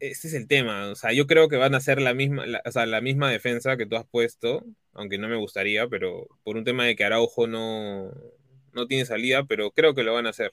este 0.00 0.26
es 0.26 0.34
el 0.34 0.48
tema, 0.48 0.90
o 0.90 0.96
sea, 0.96 1.12
yo 1.12 1.28
creo 1.28 1.48
que 1.48 1.56
van 1.56 1.74
a 1.74 1.76
hacer 1.76 2.02
la 2.02 2.14
misma, 2.14 2.44
o 2.64 2.72
sea, 2.72 2.84
la 2.86 3.00
misma 3.00 3.30
defensa 3.30 3.76
que 3.76 3.86
tú 3.86 3.94
has 3.94 4.06
puesto, 4.06 4.64
aunque 4.92 5.18
no 5.18 5.28
me 5.28 5.36
gustaría, 5.36 5.86
pero 5.86 6.26
por 6.42 6.56
un 6.56 6.64
tema 6.64 6.84
de 6.84 6.96
que 6.96 7.04
Araujo 7.04 7.46
no, 7.46 8.10
no 8.72 8.86
tiene 8.88 9.04
salida, 9.04 9.44
pero 9.44 9.70
creo 9.70 9.94
que 9.94 10.02
lo 10.02 10.14
van 10.14 10.26
a 10.26 10.30
hacer. 10.30 10.52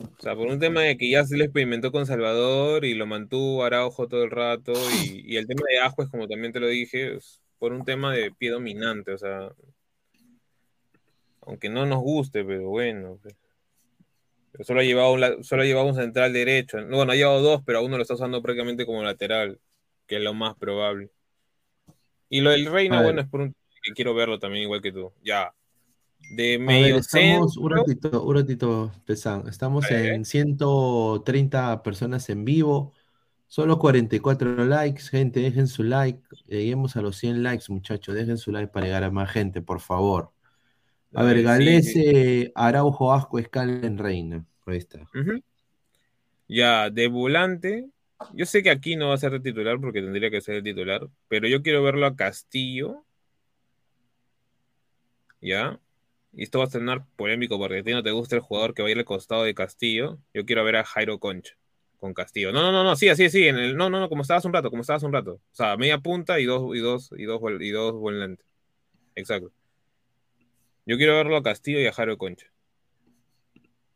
O 0.00 0.22
sea, 0.22 0.34
por 0.34 0.48
un 0.48 0.58
tema 0.58 0.82
de 0.82 0.96
que 0.96 1.10
ya 1.10 1.24
se 1.24 1.36
le 1.36 1.44
experimentó 1.44 1.92
con 1.92 2.06
Salvador 2.06 2.84
y 2.84 2.94
lo 2.94 3.06
mantuvo 3.06 3.64
Araujo 3.64 4.08
todo 4.08 4.24
el 4.24 4.30
rato, 4.30 4.72
y, 5.04 5.34
y 5.34 5.36
el 5.36 5.46
tema 5.46 5.62
de 5.68 5.80
Ajuez, 5.80 6.08
como 6.08 6.26
también 6.26 6.52
te 6.52 6.60
lo 6.60 6.68
dije, 6.68 7.16
es 7.16 7.40
por 7.58 7.72
un 7.72 7.84
tema 7.84 8.14
de 8.14 8.32
pie 8.32 8.50
dominante, 8.50 9.12
o 9.12 9.18
sea, 9.18 9.50
aunque 11.42 11.68
no 11.68 11.86
nos 11.86 12.00
guste, 12.00 12.44
pero 12.44 12.68
bueno, 12.68 13.18
pues. 13.22 13.36
Pero 14.52 14.64
solo 14.64 14.80
ha 14.80 14.84
llevado 14.84 15.12
un, 15.12 15.44
solo 15.44 15.62
ha 15.62 15.64
llevado 15.66 15.86
un 15.86 15.94
central 15.94 16.32
derecho, 16.32 16.80
no, 16.80 16.96
bueno, 16.96 17.12
ha 17.12 17.16
llevado 17.16 17.40
dos, 17.40 17.62
pero 17.64 17.78
a 17.78 17.82
uno 17.82 17.96
lo 17.96 18.02
está 18.02 18.14
usando 18.14 18.42
prácticamente 18.42 18.86
como 18.86 19.02
lateral, 19.02 19.60
que 20.06 20.16
es 20.16 20.22
lo 20.22 20.34
más 20.34 20.56
probable. 20.56 21.10
Y 22.28 22.40
lo 22.40 22.50
del 22.50 22.66
Reina, 22.66 22.96
A 22.96 22.98
ver. 23.00 23.06
bueno, 23.08 23.20
es 23.20 23.28
por 23.28 23.40
un 23.42 23.54
que 23.82 23.92
quiero 23.94 24.14
verlo 24.14 24.38
también 24.38 24.64
igual 24.64 24.82
que 24.82 24.92
tú, 24.92 25.12
ya. 25.22 25.52
De 26.30 26.58
ver, 26.58 26.60
medio 26.60 26.96
estamos, 26.98 27.56
un 27.56 27.70
ratito, 27.70 28.22
un 28.22 28.34
ratito. 28.36 28.92
Estamos 29.06 29.90
en 29.90 30.24
130 30.24 31.82
personas 31.82 32.28
en 32.30 32.44
vivo, 32.44 32.92
solo 33.48 33.78
44 33.78 34.64
likes, 34.64 35.02
gente, 35.08 35.40
dejen 35.40 35.66
su 35.66 35.82
like, 35.82 36.22
lleguemos 36.46 36.96
a 36.96 37.02
los 37.02 37.16
100 37.16 37.42
likes, 37.42 37.64
muchachos, 37.68 38.14
dejen 38.14 38.38
su 38.38 38.52
like 38.52 38.72
para 38.72 38.86
llegar 38.86 39.02
a 39.02 39.10
más 39.10 39.30
gente, 39.30 39.60
por 39.60 39.80
favor. 39.80 40.30
A 41.14 41.24
ver, 41.24 41.42
Dale, 41.42 41.82
sí, 41.82 42.04
Galese, 42.04 42.52
Araujo, 42.54 43.12
Asco, 43.12 43.40
Escala 43.40 43.84
en 43.84 43.98
Reina. 43.98 44.44
Ahí 44.66 44.76
está. 44.76 45.00
Ya, 46.46 46.90
de 46.90 47.08
volante, 47.08 47.88
yo 48.34 48.46
sé 48.46 48.62
que 48.62 48.70
aquí 48.70 48.94
no 48.94 49.08
va 49.08 49.14
a 49.14 49.18
ser 49.18 49.32
de 49.32 49.40
titular 49.40 49.80
porque 49.80 50.00
tendría 50.00 50.30
que 50.30 50.40
ser 50.40 50.56
el 50.56 50.62
titular, 50.62 51.08
pero 51.26 51.48
yo 51.48 51.62
quiero 51.62 51.82
verlo 51.82 52.06
a 52.06 52.14
Castillo. 52.14 53.04
¿Ya? 55.40 55.80
Y 56.32 56.44
esto 56.44 56.60
va 56.60 56.66
a 56.66 56.70
sonar 56.70 57.04
polémico 57.16 57.58
porque 57.58 57.78
a 57.78 57.82
ti 57.82 57.92
no 57.92 58.02
te 58.02 58.12
gusta 58.12 58.36
el 58.36 58.42
jugador 58.42 58.74
que 58.74 58.82
va 58.82 58.88
a 58.88 58.92
ir 58.92 58.98
al 58.98 59.04
costado 59.04 59.44
de 59.44 59.54
Castillo. 59.54 60.18
Yo 60.32 60.44
quiero 60.44 60.64
ver 60.64 60.76
a 60.76 60.84
Jairo 60.84 61.18
Concha 61.18 61.56
con 61.98 62.14
Castillo. 62.14 62.50
No, 62.50 62.62
no, 62.62 62.72
no, 62.72 62.82
no, 62.82 62.96
sí, 62.96 63.08
así, 63.08 63.28
sí, 63.28 63.46
en 63.46 63.58
el, 63.58 63.76
no, 63.76 63.90
no, 63.90 64.00
no, 64.00 64.08
como 64.08 64.22
estabas 64.22 64.44
un 64.44 64.52
rato, 64.52 64.70
como 64.70 64.82
estabas 64.82 65.02
un 65.02 65.12
rato. 65.12 65.34
O 65.34 65.40
sea, 65.52 65.76
media 65.76 65.98
punta 65.98 66.40
y 66.40 66.46
dos, 66.46 66.74
y 66.74 66.80
dos, 66.80 67.10
y 67.16 67.24
dos, 67.24 67.40
y 67.60 67.70
dos 67.70 67.92
volantes. 67.92 68.46
Exacto. 69.14 69.52
Yo 70.86 70.96
quiero 70.96 71.14
verlo 71.14 71.36
a 71.36 71.42
Castillo 71.42 71.80
y 71.80 71.86
a 71.86 71.92
Jairo 71.92 72.16
Concha. 72.16 72.46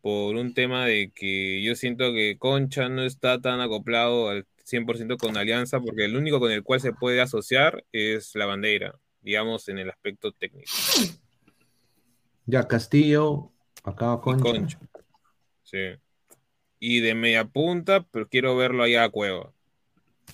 Por 0.03 0.37
un 0.37 0.53
tema 0.53 0.85
de 0.85 1.11
que 1.15 1.63
yo 1.63 1.75
siento 1.75 2.13
que 2.13 2.37
Concha 2.39 2.91
no 2.91 3.03
está 3.03 3.41
tan 3.41 3.61
acoplado 3.61 4.29
al 4.29 4.47
100% 4.65 5.17
con 5.17 5.37
Alianza, 5.37 5.81
porque 5.81 6.05
el 6.05 6.17
único 6.17 6.39
con 6.41 6.53
el 6.53 6.63
cual 6.63 6.81
se 6.81 6.93
puede 6.93 7.23
asociar 7.23 7.85
es 7.91 8.35
la 8.35 8.45
bandera, 8.45 8.99
digamos, 9.23 9.69
en 9.69 9.79
el 9.79 9.89
aspecto 9.89 10.33
técnico. 10.33 10.71
Ya, 12.47 12.67
Castillo, 12.69 13.53
acá 13.83 14.21
Y 14.27 14.41
Concha. 14.41 14.79
Sí. 15.63 15.79
Y 16.79 17.01
de 17.01 17.15
media 17.15 17.45
punta, 17.47 18.05
pero 18.11 18.29
quiero 18.29 18.57
verlo 18.57 18.83
allá 18.83 19.05
a 19.05 19.09
Cueva. 19.09 19.53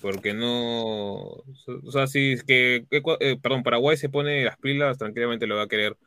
Porque 0.01 0.33
no. 0.33 1.15
O 1.15 1.91
sea, 1.91 2.07
si 2.07 2.33
es 2.33 2.43
que. 2.43 2.85
Eh, 2.91 3.37
perdón, 3.41 3.63
Paraguay 3.63 3.97
se 3.97 4.09
pone 4.09 4.43
las 4.43 4.57
pilas, 4.57 4.97
tranquilamente 4.97 5.47
lo 5.47 5.55
va 5.57 5.63
a 5.63 5.67
querer 5.67 5.97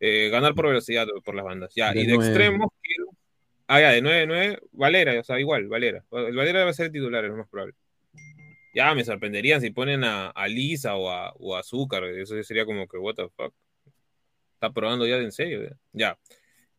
eh, 0.00 0.28
ganar 0.30 0.54
por 0.54 0.66
velocidad 0.66 1.06
por 1.24 1.34
las 1.34 1.44
bandas. 1.44 1.72
Ya, 1.74 1.92
De 1.92 2.02
y 2.02 2.06
de 2.06 2.14
nueve. 2.14 2.26
extremos, 2.28 2.68
quiero. 2.82 3.10
Ah, 3.68 3.80
ya, 3.80 3.90
de 3.90 4.02
9-9, 4.02 4.60
Valera, 4.72 5.18
o 5.18 5.24
sea, 5.24 5.40
igual, 5.40 5.66
Valera. 5.66 6.04
El 6.10 6.36
Valera 6.36 6.64
va 6.64 6.70
a 6.70 6.74
ser 6.74 6.86
el 6.86 6.92
titular, 6.92 7.24
es 7.24 7.30
lo 7.30 7.38
más 7.38 7.48
probable. 7.48 7.74
Ya, 8.74 8.94
me 8.94 9.04
sorprenderían 9.04 9.60
si 9.62 9.70
ponen 9.70 10.04
a, 10.04 10.28
a 10.28 10.48
Lisa 10.48 10.96
o 10.96 11.08
a, 11.10 11.32
o 11.38 11.56
a 11.56 11.60
Azúcar. 11.60 12.04
Eso 12.04 12.42
sería 12.42 12.66
como 12.66 12.86
que, 12.86 12.98
what 12.98 13.14
the 13.14 13.28
fuck. 13.34 13.54
Está 14.62 14.72
probando 14.72 15.04
ya 15.08 15.16
de 15.16 15.24
en 15.24 15.32
serio. 15.32 15.60
Ya. 15.64 15.76
Ya. 15.92 16.18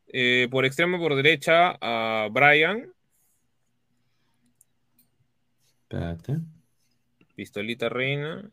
Eh, 0.07 0.47
por 0.49 0.63
extremo 0.63 0.97
por 0.99 1.15
derecha 1.15 1.77
a 1.81 2.29
Brian, 2.31 2.93
Espérate. 5.81 6.38
pistolita 7.36 7.89
reina. 7.89 8.49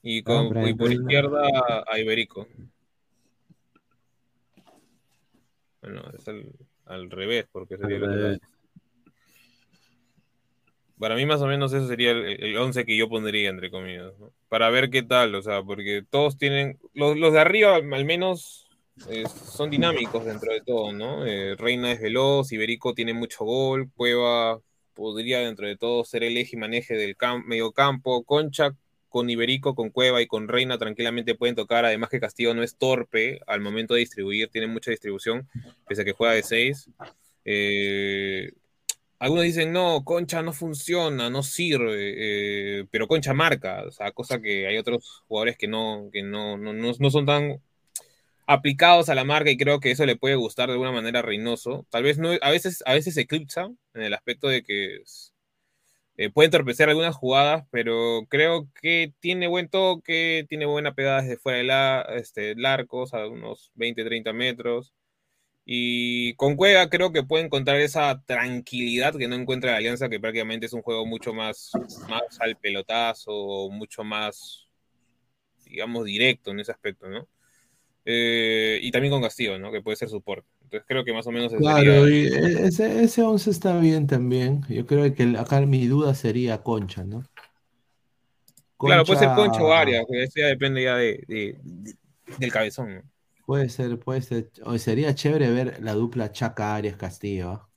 Y, 0.00 0.22
con, 0.22 0.46
Ah, 0.46 0.48
Brian 0.48 0.68
y 0.68 0.74
por 0.74 0.90
izquierda 0.90 1.84
a 1.86 1.98
Iberico. 1.98 2.48
Bueno, 5.82 6.02
es 6.16 6.26
al, 6.28 6.50
al 6.86 7.10
revés, 7.10 7.46
porque 7.52 7.76
sería 7.76 7.98
el 7.98 8.04
Al 8.04 8.10
lado. 8.10 8.22
revés. 8.22 8.40
Para 10.98 11.14
mí 11.14 11.24
más 11.26 11.40
o 11.42 11.46
menos 11.46 11.72
eso 11.72 11.86
sería 11.86 12.10
el, 12.10 12.24
el 12.42 12.56
11 12.56 12.84
que 12.84 12.96
yo 12.96 13.08
pondría, 13.08 13.50
entre 13.50 13.70
comillas. 13.70 14.12
Para 14.48 14.68
ver 14.70 14.90
qué 14.90 15.02
tal, 15.02 15.34
o 15.34 15.42
sea, 15.42 15.62
porque 15.62 16.02
todos 16.10 16.36
tienen, 16.38 16.78
los, 16.94 17.16
los 17.16 17.32
de 17.32 17.40
arriba 17.40 17.76
al 17.76 18.04
menos 18.04 18.68
eh, 19.08 19.24
son 19.44 19.70
dinámicos 19.70 20.24
dentro 20.24 20.52
de 20.52 20.60
todo, 20.60 20.92
¿no? 20.92 21.24
Eh, 21.24 21.54
Reina 21.56 21.92
es 21.92 22.00
veloz, 22.00 22.50
Iberico 22.52 22.94
tiene 22.94 23.14
mucho 23.14 23.44
gol, 23.44 23.88
Cueva 23.94 24.60
podría 24.94 25.38
dentro 25.38 25.68
de 25.68 25.76
todo 25.76 26.02
ser 26.04 26.24
el 26.24 26.36
eje 26.36 26.56
y 26.56 26.58
maneje 26.58 26.94
del 26.94 27.16
cam- 27.16 27.44
medio 27.44 27.70
campo, 27.70 28.24
Concha 28.24 28.74
con 29.08 29.30
Iberico, 29.30 29.76
con 29.76 29.90
Cueva 29.90 30.20
y 30.20 30.26
con 30.26 30.48
Reina 30.48 30.76
tranquilamente 30.78 31.36
pueden 31.36 31.54
tocar, 31.54 31.84
además 31.84 32.10
que 32.10 32.18
Castillo 32.20 32.52
no 32.54 32.64
es 32.64 32.76
torpe 32.76 33.40
al 33.46 33.60
momento 33.60 33.94
de 33.94 34.00
distribuir, 34.00 34.48
tiene 34.48 34.66
mucha 34.66 34.90
distribución, 34.90 35.48
pese 35.86 36.02
a 36.02 36.04
que 36.04 36.12
juega 36.12 36.34
de 36.34 36.42
6. 36.42 36.90
Eh, 37.44 38.52
algunos 39.18 39.44
dicen, 39.44 39.72
no, 39.72 40.04
Concha 40.04 40.42
no 40.42 40.52
funciona, 40.52 41.30
no 41.30 41.42
sirve, 41.42 42.80
eh, 42.80 42.86
pero 42.90 43.08
Concha 43.08 43.34
marca, 43.34 43.84
o 43.86 43.90
sea, 43.92 44.12
cosa 44.12 44.40
que 44.40 44.66
hay 44.66 44.78
otros 44.78 45.24
jugadores 45.28 45.56
que 45.56 45.68
no, 45.68 46.08
que 46.12 46.22
no, 46.22 46.56
no, 46.56 46.72
no, 46.72 46.92
no 46.98 47.10
son 47.10 47.26
tan 47.26 47.60
aplicados 48.46 49.08
a 49.10 49.14
la 49.14 49.24
marca 49.24 49.50
y 49.50 49.58
creo 49.58 49.80
que 49.80 49.90
eso 49.90 50.06
le 50.06 50.16
puede 50.16 50.36
gustar 50.36 50.68
de 50.68 50.74
alguna 50.74 50.92
manera 50.92 51.20
a 51.20 51.22
Reynoso. 51.22 51.86
Tal 51.90 52.02
vez 52.04 52.18
no, 52.18 52.30
a 52.40 52.50
veces, 52.50 52.82
a 52.86 52.94
veces 52.94 53.16
eclipsa 53.16 53.70
en 53.94 54.02
el 54.02 54.14
aspecto 54.14 54.48
de 54.48 54.62
que 54.62 55.02
eh, 56.16 56.30
puede 56.30 56.46
entorpecer 56.46 56.88
algunas 56.88 57.14
jugadas, 57.14 57.64
pero 57.70 58.26
creo 58.28 58.68
que 58.80 59.12
tiene 59.20 59.46
buen 59.46 59.68
toque, 59.68 60.44
tiene 60.48 60.66
buena 60.66 60.94
pegada 60.94 61.22
desde 61.22 61.36
fuera 61.38 61.58
del, 61.58 61.68
la, 61.68 62.02
este, 62.16 62.54
del 62.54 62.66
arco, 62.66 63.02
o 63.02 63.06
sea, 63.06 63.26
unos 63.28 63.70
20, 63.74 64.04
30 64.04 64.32
metros. 64.32 64.92
Y 65.70 66.32
con 66.36 66.56
Cueva 66.56 66.88
creo 66.88 67.12
que 67.12 67.22
puede 67.24 67.44
encontrar 67.44 67.78
esa 67.78 68.22
tranquilidad 68.24 69.14
que 69.14 69.28
no 69.28 69.34
encuentra 69.36 69.72
la 69.72 69.76
Alianza, 69.76 70.08
que 70.08 70.18
prácticamente 70.18 70.64
es 70.64 70.72
un 70.72 70.80
juego 70.80 71.04
mucho 71.04 71.34
más, 71.34 71.72
más 72.08 72.22
al 72.40 72.56
pelotazo, 72.56 73.68
mucho 73.70 74.02
más, 74.02 74.66
digamos, 75.66 76.06
directo 76.06 76.52
en 76.52 76.60
ese 76.60 76.72
aspecto, 76.72 77.10
¿no? 77.10 77.28
Eh, 78.06 78.78
y 78.80 78.90
también 78.90 79.12
con 79.12 79.20
Castillo, 79.20 79.58
¿no? 79.58 79.70
Que 79.70 79.82
puede 79.82 79.98
ser 79.98 80.08
soporte. 80.08 80.48
Entonces 80.62 80.86
creo 80.88 81.04
que 81.04 81.12
más 81.12 81.26
o 81.26 81.32
menos 81.32 81.52
Claro, 81.52 82.06
sería... 82.06 82.66
ese, 82.66 83.02
ese 83.04 83.22
11 83.22 83.50
está 83.50 83.78
bien 83.78 84.06
también. 84.06 84.62
Yo 84.70 84.86
creo 84.86 85.14
que 85.14 85.36
acá 85.36 85.60
mi 85.60 85.86
duda 85.86 86.14
sería 86.14 86.62
Concha, 86.62 87.04
¿no? 87.04 87.26
Claro, 88.78 89.04
puede 89.04 89.18
ser 89.20 89.28
Concha- 89.34 89.62
o 89.62 89.70
Arias, 89.70 90.06
que 90.10 90.22
eso 90.22 90.32
ya 90.36 90.46
depende 90.46 90.82
ya 90.82 90.96
de, 90.96 91.22
de- 91.28 91.58
de- 91.62 91.94
del 92.38 92.52
cabezón, 92.52 92.94
¿no? 92.94 93.02
Puede 93.48 93.68
ser, 93.68 93.98
puede 93.98 94.22
ser. 94.22 94.52
O 94.64 94.76
sería 94.78 95.14
chévere 95.14 95.50
ver 95.50 95.82
la 95.82 95.94
dupla 95.94 96.30
Chaca 96.30 96.76
Arias 96.76 96.96
Castillo. 96.96 97.50
¿ah? 97.50 97.68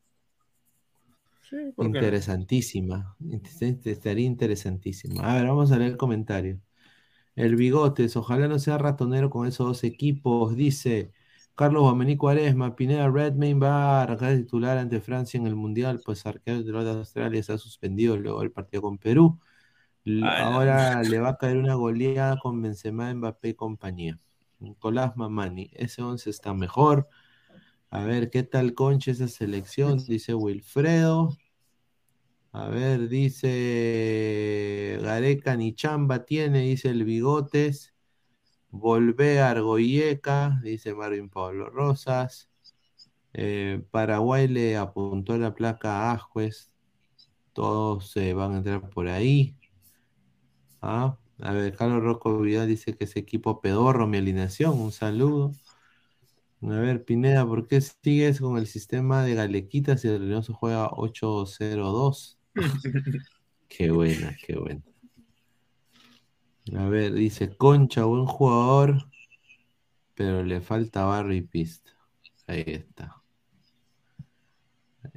Sí, 1.41 1.57
¿por 1.75 1.91
qué 1.91 2.01
no? 2.01 2.07
Interesantísima. 2.07 3.15
Inter- 3.19 3.79
Estaría 3.85 4.25
interesantísima. 4.25 5.23
A 5.31 5.35
ver, 5.35 5.47
vamos 5.47 5.71
a 5.71 5.77
leer 5.77 5.91
el 5.91 5.97
comentario. 5.97 6.59
El 7.35 7.55
Bigotes, 7.55 8.15
ojalá 8.17 8.47
no 8.47 8.59
sea 8.59 8.77
ratonero 8.77 9.29
con 9.29 9.47
esos 9.47 9.67
dos 9.67 9.83
equipos. 9.85 10.55
Dice 10.55 11.13
Carlos 11.55 11.83
Guamení 11.83 12.17
Cuaresma, 12.17 12.75
Pineda 12.75 13.09
Redmayne 13.09 13.59
va 13.59 13.99
a 14.01 14.03
arrancar 14.03 14.31
de 14.31 14.39
titular 14.43 14.77
ante 14.77 15.01
Francia 15.01 15.39
en 15.39 15.47
el 15.47 15.55
Mundial, 15.55 16.01
pues 16.05 16.25
arquero 16.25 16.63
de 16.63 16.91
Australia 16.91 17.43
se 17.43 17.53
ha 17.53 17.57
suspendido 17.57 18.17
luego 18.17 18.41
del 18.41 18.51
partido 18.51 18.81
con 18.83 18.97
Perú. 18.97 19.39
Ah. 20.21 20.53
Ahora 20.55 21.03
le 21.03 21.19
va 21.19 21.29
a 21.31 21.37
caer 21.37 21.57
una 21.57 21.75
goleada 21.75 22.37
con 22.39 22.61
Benzema, 22.61 23.13
Mbappé 23.13 23.49
y 23.49 23.53
compañía. 23.55 24.19
Nicolás 24.61 25.17
Mamani, 25.17 25.71
ese 25.73 26.01
11 26.01 26.29
está 26.29 26.53
mejor. 26.53 27.09
A 27.89 28.03
ver, 28.05 28.29
¿qué 28.29 28.43
tal 28.43 28.73
Concha 28.73 29.11
esa 29.11 29.27
selección? 29.27 29.97
Dice 30.05 30.33
Wilfredo. 30.33 31.37
A 32.53 32.67
ver, 32.67 33.07
dice 33.09 34.99
Gareca 35.01 35.55
ni 35.55 35.73
chamba 35.73 36.25
tiene, 36.25 36.61
dice 36.61 36.89
el 36.89 37.03
Bigotes. 37.03 37.93
Volvé 38.69 39.41
a 39.41 39.49
Argoyeca, 39.51 40.59
dice 40.63 40.93
Marvin 40.93 41.29
Pablo 41.29 41.69
Rosas. 41.69 42.49
Eh, 43.33 43.83
Paraguay 43.91 44.47
le 44.47 44.77
apuntó 44.77 45.37
la 45.37 45.53
placa 45.53 46.11
a 46.11 46.13
Ascuez. 46.13 46.73
Todos 47.53 48.11
se 48.11 48.33
van 48.33 48.53
a 48.53 48.57
entrar 48.57 48.89
por 48.89 49.07
ahí. 49.07 49.57
Ah, 50.81 51.17
a 51.41 51.51
ver, 51.53 51.75
Carlos 51.75 52.03
Rocco 52.03 52.39
Vidal 52.39 52.67
dice 52.67 52.95
que 52.95 53.05
es 53.05 53.15
equipo 53.15 53.61
pedorro, 53.61 54.07
mi 54.07 54.17
alineación. 54.17 54.79
Un 54.79 54.91
saludo. 54.91 55.53
A 56.61 56.67
ver, 56.67 57.03
Pineda, 57.03 57.45
¿por 57.45 57.67
qué 57.67 57.81
sigues 57.81 58.39
con 58.39 58.57
el 58.57 58.67
sistema 58.67 59.23
de 59.23 59.33
Galequitas 59.33 60.01
si 60.01 60.07
el 60.07 60.19
Reynoso 60.19 60.53
juega 60.53 60.89
8-0-2? 60.91 62.37
Qué 63.67 63.89
buena, 63.89 64.35
qué 64.45 64.57
buena. 64.57 64.81
A 66.75 66.89
ver, 66.89 67.13
dice 67.13 67.55
Concha, 67.55 68.03
buen 68.03 68.25
jugador, 68.25 69.09
pero 70.13 70.43
le 70.43 70.59
falta 70.59 71.05
barro 71.05 71.33
y 71.33 71.39
pista. 71.39 71.91
Ahí 72.47 72.65
está. 72.67 73.21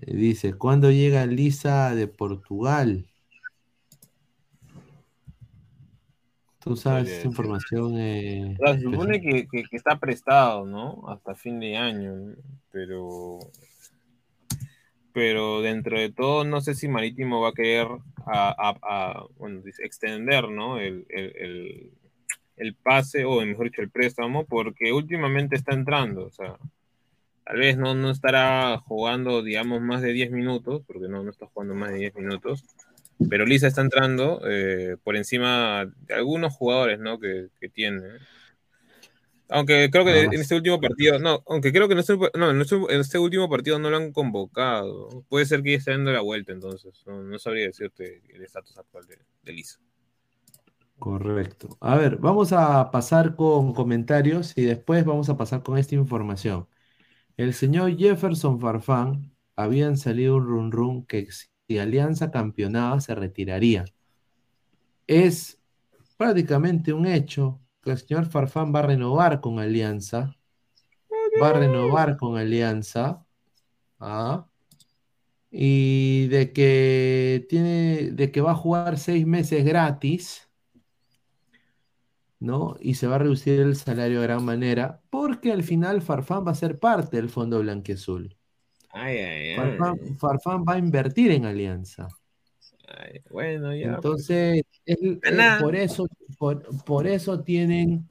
Dice, 0.06 0.54
¿cuándo 0.54 0.92
llega 0.92 1.26
Lisa 1.26 1.94
de 1.96 2.06
Portugal? 2.06 3.06
Tú 6.64 6.76
sabes 6.76 7.10
esta 7.10 7.28
información. 7.28 7.98
eh, 7.98 8.56
se 8.74 8.80
supone 8.80 9.20
que, 9.20 9.46
que- 9.46 9.64
que 9.64 9.76
está 9.76 9.98
prestado, 9.98 10.64
¿no? 10.66 11.04
Hasta 11.08 11.34
fin 11.34 11.60
de 11.60 11.76
año, 11.76 12.14
¿no? 12.14 12.34
pero 12.72 13.38
pero 15.12 15.60
dentro 15.62 15.98
de 15.98 16.10
todo 16.10 16.44
no 16.44 16.60
sé 16.60 16.74
si 16.74 16.88
Marítimo 16.88 17.40
va 17.40 17.50
a 17.50 17.52
querer 17.52 17.86
a, 18.26 18.48
a- 18.50 18.78
a, 18.82 19.24
bueno, 19.38 19.60
dice, 19.60 19.84
extender, 19.84 20.48
¿no? 20.48 20.78
El, 20.80 21.06
el- 21.08 21.36
el- 21.36 21.90
el 22.56 22.74
pase 22.74 23.24
o 23.24 23.40
mejor 23.42 23.66
dicho 23.66 23.82
el 23.82 23.90
préstamo 23.90 24.44
porque 24.44 24.92
últimamente 24.92 25.56
está 25.56 25.72
entrando, 25.74 26.26
o 26.26 26.30
sea, 26.30 26.56
tal 27.44 27.58
vez 27.58 27.76
no, 27.76 27.94
no 27.94 28.10
estará 28.10 28.78
jugando, 28.78 29.42
digamos, 29.42 29.80
más 29.82 30.02
de 30.02 30.12
10 30.12 30.30
minutos, 30.30 30.82
porque 30.86 31.08
no, 31.08 31.22
no 31.22 31.30
está 31.30 31.46
jugando 31.46 31.74
más 31.74 31.90
de 31.90 31.98
10 31.98 32.14
minutos, 32.14 32.64
pero 33.28 33.46
Lisa 33.46 33.66
está 33.66 33.80
entrando 33.80 34.40
eh, 34.44 34.96
por 35.02 35.16
encima 35.16 35.86
de 36.06 36.14
algunos 36.14 36.54
jugadores, 36.54 36.98
¿no? 36.98 37.18
Que, 37.18 37.48
que 37.60 37.68
tiene. 37.68 38.02
Aunque 39.48 39.90
creo 39.90 40.04
que 40.04 40.12
Nada 40.12 40.24
en 40.24 40.40
este 40.40 40.54
último 40.54 40.80
partido, 40.80 41.18
no, 41.18 41.42
aunque 41.46 41.70
creo 41.70 41.86
que 41.86 41.92
en 41.92 42.00
este, 42.00 42.16
no, 42.34 42.50
en 42.50 42.60
este, 42.60 42.76
en 42.76 43.00
este 43.00 43.18
último 43.18 43.48
partido 43.48 43.78
no 43.78 43.90
lo 43.90 43.96
han 43.98 44.12
convocado. 44.12 45.24
Puede 45.28 45.46
ser 45.46 45.62
que 45.62 45.72
ya 45.72 45.78
esté 45.78 45.90
dando 45.92 46.12
la 46.12 46.22
vuelta, 46.22 46.52
entonces. 46.52 47.02
No, 47.06 47.22
no 47.22 47.38
sabría 47.38 47.66
decirte 47.66 48.22
el 48.30 48.42
estatus 48.42 48.76
actual 48.78 49.06
de, 49.06 49.18
de 49.42 49.52
Lisa. 49.52 49.78
Correcto. 50.98 51.76
A 51.80 51.96
ver, 51.96 52.16
vamos 52.16 52.52
a 52.52 52.90
pasar 52.90 53.36
con 53.36 53.74
comentarios 53.74 54.56
y 54.56 54.62
después 54.62 55.04
vamos 55.04 55.28
a 55.28 55.36
pasar 55.36 55.62
con 55.62 55.76
esta 55.76 55.94
información. 55.94 56.66
El 57.36 57.54
señor 57.54 57.96
Jefferson 57.96 58.60
Farfán 58.60 59.34
habían 59.56 59.96
salido 59.98 60.36
un 60.36 60.46
run 60.46 60.72
run 60.72 61.06
que 61.06 61.18
si 61.68 61.78
Alianza 61.78 62.30
campeonaba 62.30 63.00
se 63.00 63.14
retiraría. 63.14 63.84
Es 65.06 65.60
prácticamente 66.16 66.92
un 66.92 67.06
hecho 67.06 67.60
que 67.82 67.92
el 67.92 67.98
señor 67.98 68.26
Farfán 68.26 68.74
va 68.74 68.80
a 68.80 68.82
renovar 68.82 69.40
con 69.40 69.58
Alianza. 69.58 70.36
Va 71.42 71.50
a 71.50 71.52
renovar 71.54 72.16
con 72.16 72.36
Alianza. 72.38 73.24
¿ah? 74.00 74.46
Y 75.50 76.28
de 76.28 76.52
que 76.52 77.46
tiene, 77.48 78.10
de 78.12 78.30
que 78.32 78.40
va 78.40 78.52
a 78.52 78.56
jugar 78.56 78.98
seis 78.98 79.26
meses 79.26 79.64
gratis. 79.64 80.48
¿no? 82.40 82.76
Y 82.80 82.94
se 82.94 83.06
va 83.06 83.16
a 83.16 83.18
reducir 83.18 83.60
el 83.60 83.76
salario 83.76 84.20
de 84.20 84.26
gran 84.26 84.44
manera, 84.44 85.02
porque 85.10 85.52
al 85.52 85.62
final 85.62 86.02
Farfán 86.02 86.46
va 86.46 86.52
a 86.52 86.54
ser 86.54 86.78
parte 86.78 87.16
del 87.16 87.30
Fondo 87.30 87.60
Blanquiazul. 87.60 88.36
Ay, 88.96 89.16
ay, 89.18 89.48
ay. 89.50 89.56
Farfán, 89.56 90.16
Farfán 90.18 90.64
va 90.68 90.74
a 90.74 90.78
invertir 90.78 91.32
en 91.32 91.44
Alianza. 91.46 92.08
Ay, 92.86 93.20
bueno, 93.30 93.74
ya. 93.74 93.94
Entonces, 93.94 94.62
Nada. 95.32 95.60
por 95.60 95.74
eso, 95.74 96.06
por, 96.38 96.84
por 96.84 97.06
eso 97.08 97.42
tienen 97.42 98.08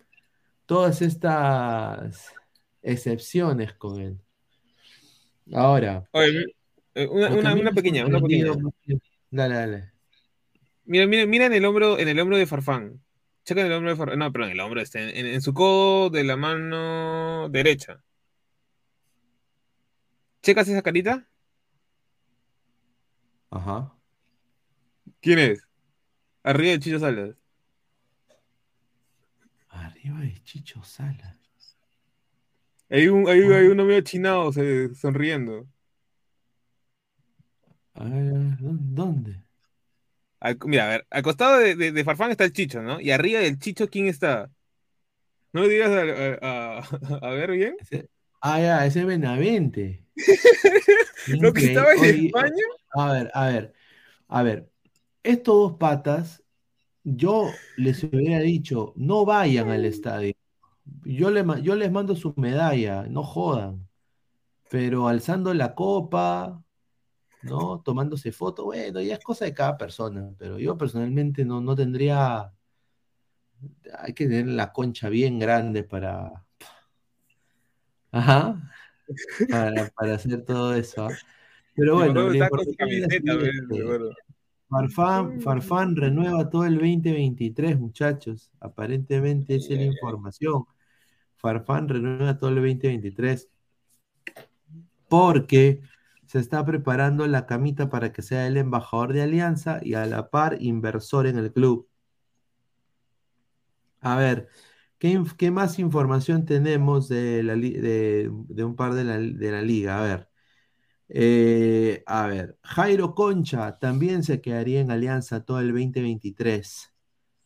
todas 0.65 1.01
estas 1.01 2.34
excepciones 2.81 3.73
con 3.73 4.01
él. 4.01 4.17
Ahora, 5.53 6.03
Oye, 6.11 6.45
eh, 6.95 7.07
una, 7.07 7.34
una- 7.34 7.53
una 7.55 7.71
pequeña, 7.71 8.05
una 8.05 8.19
pequeña. 8.21 8.51
Dale, 9.29 9.55
dale. 9.55 9.91
Mira, 10.86 11.07
mira, 11.07 11.25
mira 11.25 11.45
en 11.45 11.53
el 11.53 11.65
hombro, 11.65 11.97
en 11.97 12.07
el 12.09 12.19
hombro 12.19 12.38
de 12.38 12.45
Farfán. 12.45 12.99
Checa 13.45 13.61
en 13.61 13.67
el 13.67 13.73
hombro 13.73 13.91
de 13.91 13.95
Farfán. 13.95 14.19
No, 14.19 14.31
perdón, 14.31 14.49
en 14.49 14.53
el 14.55 14.59
hombro 14.59 14.81
este, 14.81 15.17
en, 15.19 15.25
en 15.27 15.41
su 15.41 15.53
codo 15.53 16.09
de 16.09 16.23
la 16.25 16.36
mano 16.36 17.47
derecha. 17.49 18.03
¿Checas 20.43 20.67
esa 20.67 20.81
carita? 20.83 21.27
Ajá. 23.51 23.95
¿Quién 25.21 25.39
es? 25.39 25.67
Arriba 26.43 26.71
de 26.73 26.79
Chicho 26.79 26.99
Salas. 26.99 27.35
Arriba 29.69 30.19
de 30.21 30.41
Chicho 30.43 30.83
Sala. 30.83 31.37
Hay, 32.89 33.07
un, 33.07 33.27
hay, 33.27 33.41
hay 33.41 33.67
uno 33.67 33.85
medio 33.85 34.01
chinado 34.01 34.51
se- 34.53 34.93
sonriendo. 34.95 35.67
A 37.95 38.03
ver, 38.05 38.57
¿dó- 38.59 38.77
¿dónde? 38.79 39.43
Al- 40.39 40.57
mira, 40.65 40.85
a 40.85 40.89
ver, 40.89 41.07
al 41.09 41.23
costado 41.23 41.57
de, 41.59 41.75
de- 41.75 41.91
de 41.91 42.03
Farfán 42.03 42.31
está 42.31 42.43
el 42.43 42.53
Chicho, 42.53 42.81
¿no? 42.81 42.99
Y 43.01 43.11
arriba 43.11 43.39
del 43.39 43.59
Chicho, 43.59 43.89
¿quién 43.89 44.07
está? 44.07 44.51
¿No 45.53 45.61
le 45.61 45.69
digas 45.69 45.89
a, 45.91 46.01
a- 46.47 46.79
a- 47.21 47.27
a 47.27 47.29
ver 47.31 47.51
bien? 47.51 47.75
Ah, 48.43 48.59
ya, 48.59 48.85
ese 48.85 48.99
es 49.01 49.05
Benavente. 49.07 50.05
Lo 51.39 51.53
que 51.53 51.61
estaba 51.61 51.93
en 51.93 52.03
Oye, 52.03 52.17
España. 52.25 52.63
A 52.95 53.13
ver, 53.13 53.31
a 53.33 53.47
ver, 53.47 53.73
a 54.29 54.43
ver. 54.43 54.71
Estos 55.23 55.55
dos 55.55 55.73
patas, 55.79 56.43
yo 57.03 57.65
les 57.75 58.03
hubiera 58.03 58.39
dicho, 58.41 58.93
no 58.97 59.25
vayan 59.25 59.69
al 59.71 59.85
estadio. 59.85 60.33
Yo, 61.05 61.31
le, 61.31 61.43
ma- 61.43 61.59
yo 61.59 61.75
les 61.75 61.91
mando 61.91 62.15
su 62.15 62.33
medalla, 62.37 63.03
no 63.09 63.23
jodan. 63.23 63.87
Pero 64.69 65.07
alzando 65.09 65.53
la 65.53 65.75
copa, 65.75 66.63
¿no? 67.41 67.81
Tomándose 67.81 68.31
fotos, 68.33 68.65
bueno, 68.65 69.01
ya 69.01 69.15
es 69.15 69.21
cosa 69.21 69.45
de 69.45 69.53
cada 69.55 69.77
persona. 69.77 70.31
Pero 70.39 70.59
yo 70.59 70.77
personalmente 70.77 71.45
no, 71.45 71.61
no 71.61 71.75
tendría. 71.75 72.53
Hay 73.99 74.13
que 74.13 74.25
tener 74.27 74.47
la 74.47 74.71
concha 74.73 75.09
bien 75.09 75.39
grande 75.39 75.83
para. 75.83 76.42
Ajá. 78.14 78.61
Para, 79.49 79.89
para 79.89 80.16
hacer 80.16 80.45
todo 80.45 80.74
eso. 80.76 81.05
¿ah? 81.05 81.18
Pero 81.76 81.99
Sí, 82.01 82.14
bueno. 82.14 82.30
Me 82.30 83.82
acuerdo. 83.82 84.11
Farfán, 84.70 85.41
Farfán 85.41 85.95
renueva 85.95 86.49
todo 86.49 86.66
el 86.66 86.76
2023, 86.76 87.80
muchachos. 87.80 88.51
Aparentemente 88.59 89.55
esa 89.55 89.74
es 89.74 89.80
la 89.80 89.86
información. 89.86 90.66
Farfán 91.38 91.89
renueva 91.89 92.38
todo 92.38 92.49
el 92.51 92.57
2023. 92.57 93.49
porque 95.07 95.82
se 96.26 96.39
está 96.39 96.66
preparando 96.66 97.28
la 97.28 97.45
camita 97.45 97.89
para 97.89 98.11
que 98.14 98.22
sea 98.22 98.47
el 98.47 98.57
embajador 98.57 99.14
de 99.14 99.22
Alianza 99.24 99.80
y 99.84 99.93
a 99.95 100.05
la 100.05 100.30
par 100.30 100.57
inversor 100.61 101.28
en 101.28 101.38
el 101.38 101.51
club. 101.53 101.88
A 104.01 104.16
ver, 104.18 104.49
¿qué, 105.38 105.51
más 105.51 105.80
información 105.80 106.45
tenemos 106.45 107.10
de, 107.10 108.30
un 108.32 108.76
par 108.76 108.93
de 108.93 109.04
la, 109.04 109.18
de 109.18 109.51
la 109.51 109.62
liga? 109.62 109.99
A 109.99 110.04
ver. 110.04 110.30
Eh, 111.10 112.04
a 112.08 112.28
ver, 112.28 112.58
Jairo 112.64 113.14
Concha 113.16 113.78
también 113.80 114.24
se 114.24 114.41
quedaría 114.41 114.80
en 114.82 114.91
Alianza 114.91 115.43
todo 115.45 115.60
el 115.60 115.68
2023. 115.74 116.93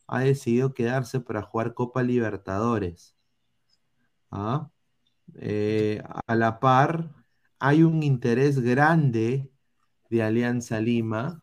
Ha 0.06 0.20
decidido 0.20 0.74
quedarse 0.74 1.20
para 1.20 1.42
jugar 1.42 1.74
Copa 1.74 2.02
Libertadores. 2.02 3.16
¿Ah? 4.30 4.70
Eh, 5.36 6.02
a 6.26 6.34
la 6.36 6.60
par, 6.60 7.10
hay 7.58 7.82
un 7.82 8.02
interés 8.02 8.60
grande 8.60 9.50
de 10.10 10.22
Alianza 10.22 10.80
Lima, 10.80 11.42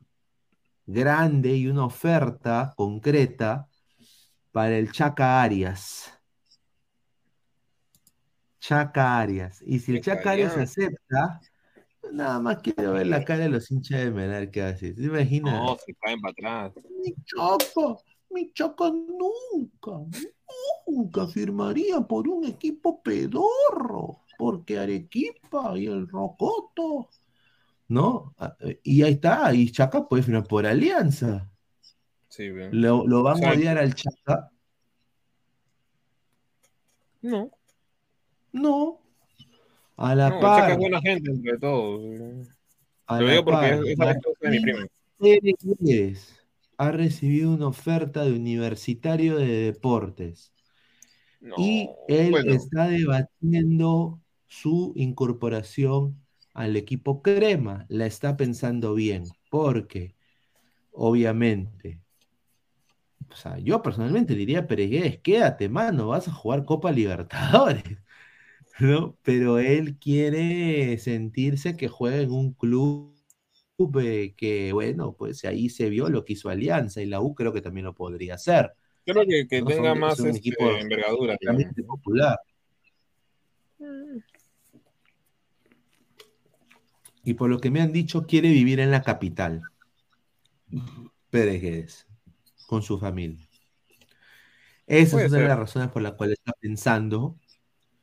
grande 0.85 1.55
y 1.57 1.67
una 1.67 1.85
oferta 1.85 2.73
concreta 2.77 3.69
para 4.55 4.77
el 4.77 4.89
Chaca 4.89 5.41
Arias. 5.41 6.17
Chaca 8.61 9.19
Arias. 9.19 9.61
Y 9.65 9.79
si 9.79 9.97
el 9.97 10.01
Chaca 10.01 10.31
Arias 10.31 10.55
acepta, 10.55 11.41
nada 12.13 12.39
más 12.39 12.59
quiero 12.59 12.93
ver 12.93 13.07
la 13.07 13.25
cara 13.25 13.43
de 13.43 13.49
los 13.49 13.69
hinchas 13.69 13.99
de 13.99 14.11
Melgar 14.11 14.49
que 14.51 14.61
decir. 14.61 14.95
¿Te 14.95 15.03
imaginas? 15.03 15.61
No, 15.61 15.75
se 15.85 15.93
caen 15.95 16.21
para 16.21 16.31
atrás. 16.31 16.85
Mi 17.03 17.13
Chaca, 17.25 17.97
mi 18.29 18.53
Chaca 18.53 18.91
nunca, 18.91 19.91
nunca 20.87 21.27
firmaría 21.27 21.99
por 21.99 22.29
un 22.29 22.45
equipo 22.45 23.03
pedorro, 23.03 24.21
porque 24.37 24.79
Arequipa 24.79 25.77
y 25.77 25.87
el 25.87 26.07
Rocoto, 26.07 27.09
¿no? 27.89 28.33
Ah, 28.37 28.55
Y 28.85 29.01
ahí 29.01 29.15
está, 29.15 29.53
y 29.53 29.69
Chaca 29.69 30.07
puede 30.07 30.23
firmar 30.23 30.47
por 30.47 30.65
Alianza. 30.65 31.51
Sí, 32.35 32.49
bien. 32.51 32.69
Lo, 32.81 33.07
lo 33.07 33.23
van 33.23 33.35
O 33.35 33.37
sea, 33.37 33.49
a 33.51 33.53
odiar 33.53 33.77
al 33.77 33.95
Chaca. 33.95 34.51
No. 37.21 37.49
No. 38.51 39.01
A 39.97 40.15
la 40.15 40.29
No, 40.29 40.35
el 40.35 40.41
Chaca 40.41 40.41
par. 40.41 40.71
es 40.71 40.77
buena 40.77 41.01
gente 41.01 41.31
entre 41.31 41.57
todos. 41.59 42.47
a 43.07 43.21
Lo 43.21 43.27
la 43.27 43.31
digo 43.31 43.45
porque 43.45 43.67
es, 43.93 43.99
afectuoso 43.99 44.39
de 44.41 44.59
mi. 44.59 44.61
Pérez 45.17 46.41
ha 46.77 46.91
recibido 46.91 47.53
una 47.53 47.67
oferta 47.67 48.25
de 48.25 48.33
Universitario 48.33 49.37
de 49.37 49.47
Deportes. 49.71 50.51
y 51.57 51.89
él 52.09 52.31
bueno. 52.31 52.51
está 52.53 52.87
debatiendo 52.87 54.19
su 54.47 54.91
incorporación 54.97 56.21
al 56.53 56.75
equipo 56.75 57.21
Crema. 57.21 57.85
La 57.87 58.05
está 58.07 58.35
pensando 58.35 58.93
bien, 58.93 59.23
porque 59.49 60.15
obviamente, 60.91 62.01
o 63.29 63.35
sea, 63.35 63.57
yo 63.59 63.81
personalmente 63.81 64.35
diría 64.35 64.67
Peregués, 64.67 65.19
quédate, 65.19 65.69
mano, 65.69 66.07
vas 66.09 66.27
a 66.27 66.33
jugar 66.33 66.65
Copa 66.65 66.91
Libertadores. 66.91 67.83
¿no? 68.79 69.17
Pero 69.23 69.59
él 69.59 69.97
quiere 69.97 70.97
sentirse 70.97 71.77
que 71.77 71.87
juega 71.87 72.17
en 72.17 72.31
un 72.31 72.53
club 72.53 73.13
eh, 74.01 74.33
que, 74.37 74.71
bueno, 74.73 75.13
pues 75.13 75.43
ahí 75.45 75.69
se 75.69 75.89
vio 75.89 76.09
lo 76.09 76.23
que 76.25 76.33
hizo 76.33 76.49
Alianza 76.49 77.01
y 77.01 77.05
la 77.05 77.21
U 77.21 77.35
creo 77.35 77.53
que 77.53 77.61
también 77.61 77.85
lo 77.85 77.95
podría 77.95 78.35
hacer. 78.35 78.71
Creo 79.05 79.25
que, 79.27 79.47
que 79.47 79.61
¿no? 79.61 79.67
tenga 79.67 79.91
Son- 79.91 79.99
más 79.99 80.19
es 80.19 80.25
este, 80.25 80.37
equipo 80.39 80.71
envergadura. 80.71 81.37
popular. 81.85 82.39
Y 87.23 87.33
por 87.33 87.49
lo 87.49 87.59
que 87.59 87.71
me 87.71 87.81
han 87.81 87.91
dicho, 87.91 88.25
quiere 88.27 88.49
vivir 88.49 88.79
en 88.79 88.91
la 88.91 89.01
capital. 89.01 89.61
Pérez 91.29 92.07
con 92.67 92.81
su 92.83 92.99
familia. 92.99 93.47
Esa 94.87 95.17
es 95.17 95.23
una 95.25 95.39
de 95.39 95.47
las 95.47 95.57
razones 95.59 95.89
por 95.89 96.01
las 96.01 96.13
cuales 96.13 96.37
está 96.37 96.53
pensando 96.59 97.37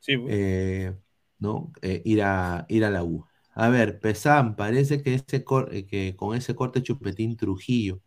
Sí, 0.00 0.16
pues. 0.18 0.32
eh, 0.32 0.96
¿no? 1.38 1.72
Eh, 1.82 2.02
ir, 2.04 2.22
a, 2.22 2.66
ir 2.68 2.84
a 2.84 2.90
la 2.90 3.04
U. 3.04 3.26
A 3.54 3.68
ver, 3.68 4.00
Pesán, 4.00 4.56
parece 4.56 5.02
que, 5.02 5.14
ese 5.14 5.44
cor- 5.44 5.70
eh, 5.74 5.86
que 5.86 6.16
con 6.16 6.36
ese 6.36 6.54
corte 6.56 6.82
Chupetín 6.82 7.36
Trujillo. 7.36 8.00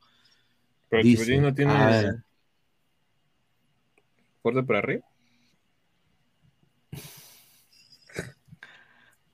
Pero 0.90 1.04
dice, 1.04 1.24
Chupetín 1.26 1.42
no 1.42 1.54
tiene 1.54 1.74
a 1.74 1.88
ver, 1.88 2.16
fuerte 4.42 4.64
para 4.64 4.80
arriba. 4.80 5.04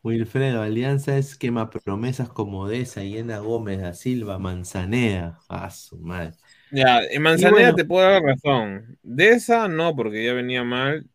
Wilfredo, 0.04 0.62
Alianza 0.62 1.18
es 1.18 1.36
quema 1.38 1.70
promesas 1.70 2.30
como 2.30 2.68
Deza, 2.68 3.04
Yena 3.04 3.40
Gómez, 3.40 3.82
da 3.82 3.94
Silva, 3.94 4.40
Manzanea. 4.40 5.40
A 5.50 5.70
su 5.70 5.98
madre. 6.00 6.34
Ya, 6.72 7.02
en 7.04 7.22
Manzanera 7.22 7.52
bueno, 7.52 7.76
te 7.76 7.86
puedo 7.86 8.10
dar 8.10 8.22
razón. 8.22 8.98
De 9.04 9.30
esa 9.30 9.68
no, 9.68 9.96
porque 9.96 10.24
ya 10.24 10.34
venía 10.34 10.64
mal. 10.64 11.06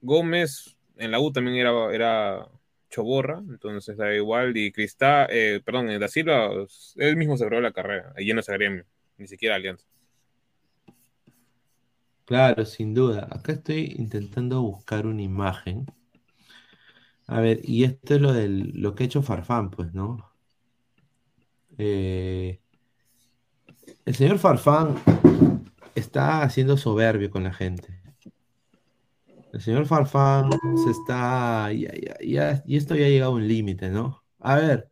Gómez 0.00 0.76
en 0.96 1.10
la 1.10 1.20
U 1.20 1.32
también 1.32 1.56
era, 1.56 1.72
era 1.92 2.48
choborra, 2.90 3.38
entonces 3.48 3.96
da 3.96 4.14
igual. 4.14 4.56
Y 4.56 4.72
Cristal, 4.72 5.28
eh, 5.30 5.60
perdón, 5.64 5.90
eh, 5.90 5.98
Da 5.98 6.08
Silva, 6.08 6.50
él 6.96 7.16
mismo 7.16 7.36
se 7.36 7.44
abrió 7.44 7.60
la 7.60 7.72
carrera, 7.72 8.12
allí 8.16 8.32
no 8.32 8.42
se 8.42 8.52
gremio, 8.52 8.84
ni 9.18 9.26
siquiera 9.26 9.56
Alianza. 9.56 9.86
Claro, 12.24 12.64
sin 12.64 12.92
duda. 12.92 13.28
Acá 13.30 13.52
estoy 13.52 13.94
intentando 13.98 14.60
buscar 14.60 15.06
una 15.06 15.22
imagen. 15.22 15.86
A 17.28 17.40
ver, 17.40 17.60
y 17.62 17.84
esto 17.84 18.14
es 18.16 18.20
lo 18.20 18.32
del 18.32 18.72
lo 18.74 18.94
que 18.94 19.04
ha 19.04 19.06
hecho 19.06 19.22
Farfán, 19.22 19.70
pues, 19.70 19.92
¿no? 19.94 20.32
Eh, 21.78 22.60
el 24.04 24.14
señor 24.14 24.38
Farfán 24.38 24.96
está 25.94 26.42
haciendo 26.42 26.76
soberbio 26.76 27.30
con 27.30 27.44
la 27.44 27.52
gente. 27.52 28.00
El 29.52 29.60
señor 29.60 29.86
Farfán 29.86 30.50
se 30.84 30.90
está. 30.90 31.72
Ya, 31.72 31.92
ya- 31.94 32.16
ya- 32.20 32.62
y 32.66 32.76
esto 32.76 32.94
ya 32.94 33.06
ha 33.06 33.08
llegado 33.08 33.32
a 33.32 33.34
un 33.36 33.48
límite, 33.48 33.88
¿no? 33.88 34.22
A 34.40 34.56
ver, 34.56 34.90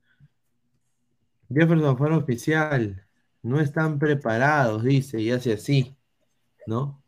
Jefferson 1.53 1.99
fue 1.99 2.15
oficial. 2.15 3.07
No 3.43 3.61
están 3.61 3.99
preparados, 3.99 4.83
dice, 4.83 5.21
y 5.21 5.31
hace 5.31 5.53
así, 5.53 5.95
¿no? 6.67 7.03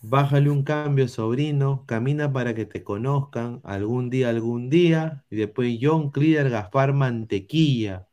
Bájale 0.00 0.50
un 0.50 0.64
cambio, 0.64 1.06
sobrino. 1.06 1.84
Camina 1.86 2.32
para 2.32 2.54
que 2.54 2.64
te 2.66 2.82
conozcan 2.82 3.60
algún 3.62 4.10
día, 4.10 4.28
algún 4.30 4.68
día. 4.68 5.24
Y 5.30 5.36
después 5.36 5.78
John 5.80 6.10
Cleader 6.10 6.50
Gaspar 6.50 6.92
Mantequilla 6.92 8.07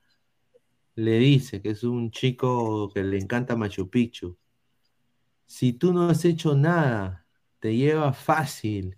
le 0.96 1.18
dice 1.20 1.62
que 1.62 1.72
es 1.72 1.84
un 1.84 2.12
chico 2.12 2.92
que 2.94 3.04
le 3.04 3.18
encanta 3.18 3.56
Machu 3.56 3.90
Picchu. 3.90 4.38
Si 5.48 5.74
tú 5.74 5.94
no 5.94 6.10
has 6.10 6.26
hecho 6.26 6.56
nada, 6.56 7.26
te 7.60 7.76
lleva 7.76 8.14
fácil. 8.14 8.98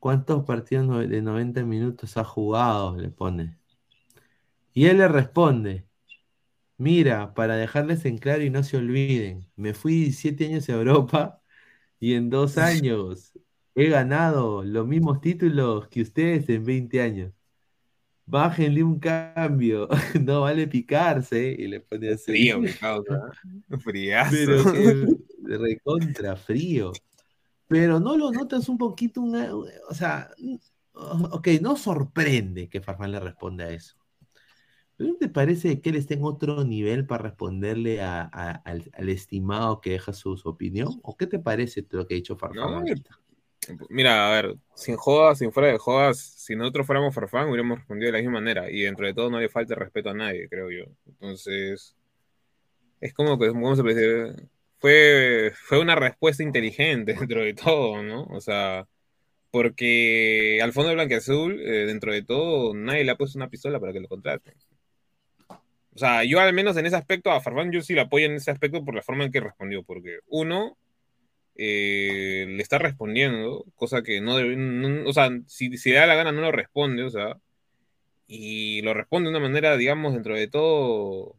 ¿Cuántos 0.00 0.44
partidos 0.44 1.08
de 1.08 1.22
90 1.22 1.64
minutos 1.64 2.16
has 2.16 2.26
jugado? 2.26 2.96
Le 2.96 3.10
pone. 3.10 3.58
Y 4.72 4.86
él 4.86 4.98
le 4.98 5.08
responde, 5.08 5.86
mira, 6.78 7.34
para 7.34 7.56
dejarles 7.56 8.04
en 8.06 8.18
claro 8.18 8.42
y 8.44 8.50
no 8.50 8.62
se 8.64 8.76
olviden, 8.78 9.48
me 9.56 9.74
fui 9.74 9.94
17 10.04 10.46
años 10.46 10.68
a 10.68 10.74
Europa 10.74 11.42
y 12.00 12.14
en 12.14 12.30
dos 12.30 12.58
años 12.58 13.32
he 13.74 13.88
ganado 13.88 14.64
los 14.64 14.86
mismos 14.86 15.20
títulos 15.20 15.88
que 15.88 16.02
ustedes 16.02 16.48
en 16.48 16.64
20 16.64 17.02
años. 17.02 17.32
Bájenle 18.30 18.82
un 18.84 18.98
cambio, 19.00 19.88
no 20.22 20.42
vale 20.42 20.68
picarse. 20.68 21.54
Y 21.58 21.66
le 21.68 21.80
pone 21.80 22.10
así. 22.12 22.30
Frío, 22.32 22.60
mi 22.60 22.68
causa. 22.80 23.30
Friazo. 23.80 24.30
Pero 24.36 24.64
que 25.46 25.58
recontra 25.58 26.36
frío. 26.36 26.92
Pero 27.66 28.00
no 28.00 28.16
lo 28.16 28.30
notas 28.32 28.68
un 28.68 28.78
poquito, 28.78 29.20
una- 29.20 29.54
o 29.54 29.94
sea, 29.94 30.30
ok, 30.92 31.48
no 31.60 31.76
sorprende 31.76 32.68
que 32.68 32.80
Farfán 32.80 33.12
le 33.12 33.20
responda 33.20 33.64
a 33.64 33.70
eso. 33.70 33.96
¿Pero 34.96 35.12
no 35.12 35.16
te 35.16 35.28
parece 35.28 35.80
que 35.80 35.90
él 35.90 35.96
está 35.96 36.14
en 36.14 36.24
otro 36.24 36.62
nivel 36.64 37.06
para 37.06 37.22
responderle 37.24 38.02
a- 38.02 38.28
a- 38.32 38.50
al, 38.52 38.90
al 38.92 39.08
estimado 39.08 39.80
que 39.80 39.90
deja 39.90 40.12
su, 40.12 40.36
su 40.36 40.48
opinión? 40.48 41.00
¿O 41.02 41.16
qué 41.16 41.26
te 41.26 41.38
parece 41.38 41.86
lo 41.90 42.06
que 42.06 42.14
ha 42.14 42.16
dicho 42.16 42.36
Farfán? 42.36 42.84
No? 42.84 42.94
Mira, 43.88 44.28
a 44.28 44.30
ver, 44.30 44.56
sin 44.74 44.96
jodas, 44.96 45.38
sin 45.38 45.52
fuera 45.52 45.68
de 45.70 45.78
jodas, 45.78 46.18
si 46.18 46.56
nosotros 46.56 46.86
fuéramos 46.86 47.14
Farfán, 47.14 47.48
hubiéramos 47.48 47.78
respondido 47.78 48.06
de 48.06 48.12
la 48.12 48.18
misma 48.18 48.40
manera. 48.40 48.70
Y 48.70 48.82
dentro 48.82 49.06
de 49.06 49.14
todo 49.14 49.30
no 49.30 49.38
le 49.40 49.48
falta 49.48 49.74
respeto 49.74 50.10
a 50.10 50.14
nadie, 50.14 50.48
creo 50.48 50.70
yo. 50.70 50.84
Entonces, 51.06 51.94
es 53.00 53.14
como 53.14 53.38
que, 53.38 53.48
¿cómo 53.48 53.76
se 53.76 53.82
puede 53.82 53.94
decir? 53.94 54.48
Fue, 54.78 55.52
fue 55.54 55.78
una 55.80 55.94
respuesta 55.94 56.42
inteligente 56.42 57.14
dentro 57.20 57.42
de 57.42 57.54
todo, 57.54 58.02
¿no? 58.02 58.24
O 58.24 58.40
sea, 58.40 58.86
porque 59.50 60.60
al 60.62 60.72
fondo 60.72 60.90
de 60.90 60.94
Blanquiazul, 60.96 61.60
eh, 61.60 61.86
dentro 61.86 62.12
de 62.12 62.22
todo, 62.22 62.74
nadie 62.74 63.04
le 63.04 63.12
ha 63.12 63.16
puesto 63.16 63.38
una 63.38 63.50
pistola 63.50 63.80
para 63.80 63.92
que 63.92 64.00
lo 64.00 64.08
contraten. 64.08 64.54
O 65.92 65.98
sea, 65.98 66.24
yo 66.24 66.40
al 66.40 66.52
menos 66.54 66.76
en 66.76 66.86
ese 66.86 66.96
aspecto, 66.96 67.30
a 67.30 67.40
Farfán 67.40 67.72
yo 67.72 67.82
sí 67.82 67.94
lo 67.94 68.02
apoyo 68.02 68.26
en 68.26 68.34
ese 68.34 68.50
aspecto 68.50 68.84
por 68.84 68.94
la 68.94 69.02
forma 69.02 69.24
en 69.24 69.32
que 69.32 69.40
respondió, 69.40 69.82
porque 69.82 70.20
uno, 70.28 70.78
eh, 71.62 72.46
le 72.48 72.62
está 72.62 72.78
respondiendo, 72.78 73.66
cosa 73.76 74.02
que 74.02 74.20
no 74.22 74.36
debe, 74.36 74.56
no- 74.56 75.08
o 75.08 75.12
sea, 75.12 75.30
si, 75.46 75.76
si 75.78 75.90
le 75.90 75.96
da 75.98 76.06
la 76.06 76.14
gana 76.16 76.32
no 76.32 76.40
lo 76.42 76.52
responde, 76.52 77.02
o 77.04 77.10
sea, 77.10 77.38
y 78.26 78.82
lo 78.82 78.94
responde 78.94 79.30
de 79.30 79.36
una 79.36 79.46
manera, 79.48 79.76
digamos, 79.76 80.14
dentro 80.14 80.34
de 80.36 80.48
todo 80.48 81.36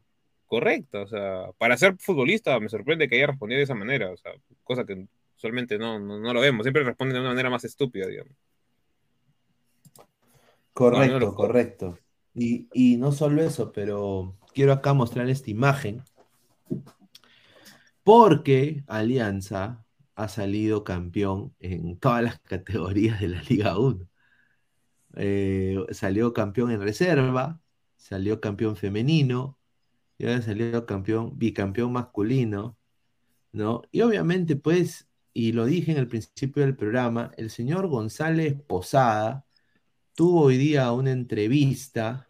correcta. 0.47 1.01
O 1.01 1.07
sea, 1.07 1.51
para 1.57 1.77
ser 1.77 1.95
futbolista 1.97 2.59
me 2.59 2.69
sorprende 2.69 3.07
que 3.09 3.15
haya 3.15 3.27
respondido 3.27 3.57
de 3.59 3.63
esa 3.63 3.75
manera. 3.75 4.11
O 4.11 4.17
sea, 4.17 4.33
cosa 4.63 4.85
que 4.85 5.07
usualmente 5.37 5.77
no, 5.77 5.99
no, 5.99 6.19
no 6.19 6.33
lo 6.33 6.41
vemos. 6.41 6.63
Siempre 6.65 6.83
responde 6.83 7.13
de 7.15 7.21
una 7.21 7.29
manera 7.29 7.49
más 7.49 7.63
estúpida, 7.63 8.07
digamos. 8.07 8.33
Correcto, 10.73 11.19
No, 11.19 11.35
correcto. 11.35 11.99
Y, 12.35 12.67
y 12.73 12.97
no 12.97 13.11
solo 13.11 13.41
eso, 13.41 13.71
pero 13.71 14.35
quiero 14.53 14.73
acá 14.73 14.93
mostrar 14.93 15.29
esta 15.29 15.49
imagen. 15.49 16.03
Porque 18.03 18.83
Alianza 18.87 19.85
ha 20.23 20.27
salido 20.29 20.83
campeón 20.83 21.55
en 21.59 21.97
todas 21.99 22.23
las 22.23 22.39
categorías 22.41 23.19
de 23.21 23.27
la 23.29 23.43
Liga 23.43 23.77
1. 23.79 24.07
Eh, 25.15 25.77
salió 25.91 26.33
campeón 26.33 26.71
en 26.71 26.81
reserva, 26.81 27.61
salió 27.97 28.39
campeón 28.41 28.75
femenino, 28.75 29.57
y 30.17 30.25
ahora 30.25 30.41
salió 30.41 30.85
campeón, 30.85 31.37
bicampeón 31.37 31.93
masculino, 31.93 32.77
¿no? 33.51 33.83
Y 33.91 34.01
obviamente, 34.01 34.55
pues, 34.55 35.09
y 35.33 35.53
lo 35.53 35.65
dije 35.65 35.91
en 35.91 35.97
el 35.97 36.07
principio 36.07 36.63
del 36.63 36.75
programa, 36.75 37.31
el 37.37 37.49
señor 37.49 37.87
González 37.87 38.55
Posada 38.67 39.45
tuvo 40.15 40.43
hoy 40.43 40.57
día 40.57 40.91
una 40.93 41.11
entrevista 41.11 42.27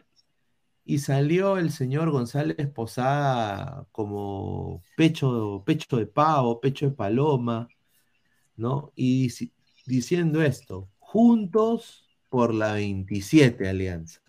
y 0.84 0.98
salió 1.00 1.58
el 1.58 1.70
señor 1.72 2.10
González 2.10 2.68
Posada 2.68 3.86
como 3.92 4.82
pecho, 4.96 5.62
pecho 5.66 5.96
de 5.96 6.06
pavo, 6.06 6.60
pecho 6.60 6.86
de 6.86 6.92
paloma, 6.92 7.68
¿no? 8.62 8.92
Y 8.94 9.26
dici- 9.28 9.52
diciendo 9.86 10.40
esto, 10.40 10.88
juntos 11.00 12.08
por 12.30 12.54
la 12.54 12.74
27 12.74 13.68
Alianza, 13.68 14.22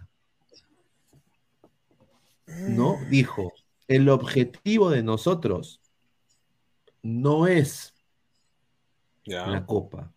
¿no? 2.48 2.98
Dijo, 3.10 3.54
el 3.88 4.10
objetivo 4.10 4.90
de 4.90 5.04
nosotros 5.04 5.80
no 7.04 7.48
es 7.48 7.94
la 9.52 9.66
copa. 9.66 10.12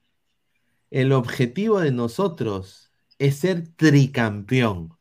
El 0.91 1.13
objetivo 1.13 1.79
de 1.81 1.93
nosotros 1.93 2.91
es 3.19 3.37
ser 3.37 3.69
tricampeón. 3.69 4.97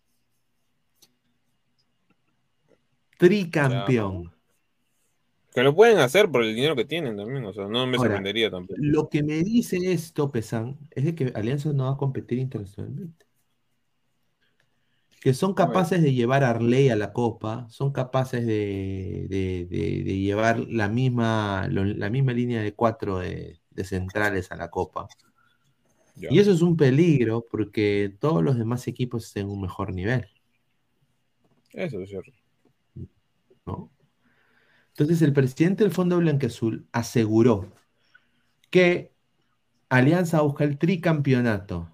Tricampeón. 3.18 4.34
Que 5.55 5.63
lo 5.63 5.73
pueden 5.73 5.99
hacer 5.99 6.29
por 6.29 6.43
el 6.43 6.53
dinero 6.53 6.75
que 6.75 6.83
tienen 6.83 7.15
también. 7.15 7.45
O 7.45 7.53
sea, 7.53 7.63
no 7.63 7.87
me 7.87 7.95
Ahora, 7.95 8.09
sorprendería 8.09 8.51
tampoco. 8.51 8.77
Lo 8.82 9.07
que 9.09 9.23
me 9.23 9.41
dice 9.41 9.77
esto, 9.93 10.29
Pesan, 10.29 10.77
es 10.91 11.05
de 11.05 11.15
que 11.15 11.32
Alianza 11.33 11.71
no 11.71 11.86
va 11.86 11.91
a 11.91 11.97
competir 11.97 12.39
internacionalmente. 12.39 13.25
Que 15.21 15.33
son 15.33 15.53
capaces 15.55 16.03
de 16.03 16.13
llevar 16.13 16.43
a 16.43 16.51
Arley 16.51 16.89
a 16.89 16.95
la 16.95 17.13
Copa, 17.13 17.65
son 17.69 17.91
capaces 17.93 18.45
de, 18.45 19.25
de- 19.29 19.65
de- 19.69 20.03
de 20.03 20.17
llevar 20.19 20.59
la 20.59 20.87
misma, 20.89 21.67
lo- 21.71 21.86
la 21.86 22.09
misma 22.09 22.33
línea 22.33 22.61
de 22.61 22.73
cuatro 22.73 23.19
de, 23.19 23.59
de 23.71 23.83
centrales 23.86 24.51
a 24.51 24.55
la 24.57 24.69
Copa. 24.69 25.07
Ya. 26.17 26.29
Y 26.32 26.39
eso 26.39 26.51
es 26.51 26.61
un 26.61 26.77
peligro 26.77 27.45
porque 27.49 28.13
todos 28.19 28.43
los 28.43 28.57
demás 28.57 28.87
equipos 28.87 29.25
están 29.25 29.43
en 29.43 29.49
un 29.51 29.61
mejor 29.61 29.93
nivel, 29.93 30.27
Eso 31.71 32.01
es 32.01 32.09
cierto. 32.09 32.32
¿no? 33.65 33.89
Entonces 34.97 35.22
el 35.22 35.34
presidente 35.34 35.84
del 35.84 35.92
Fondo 35.92 36.17
Blanqueazul 36.20 36.88
aseguró 36.93 37.74
que 38.70 39.12
Alianza 39.89 40.39
busca 40.39 40.63
el 40.63 40.78
tricampeonato 40.78 41.92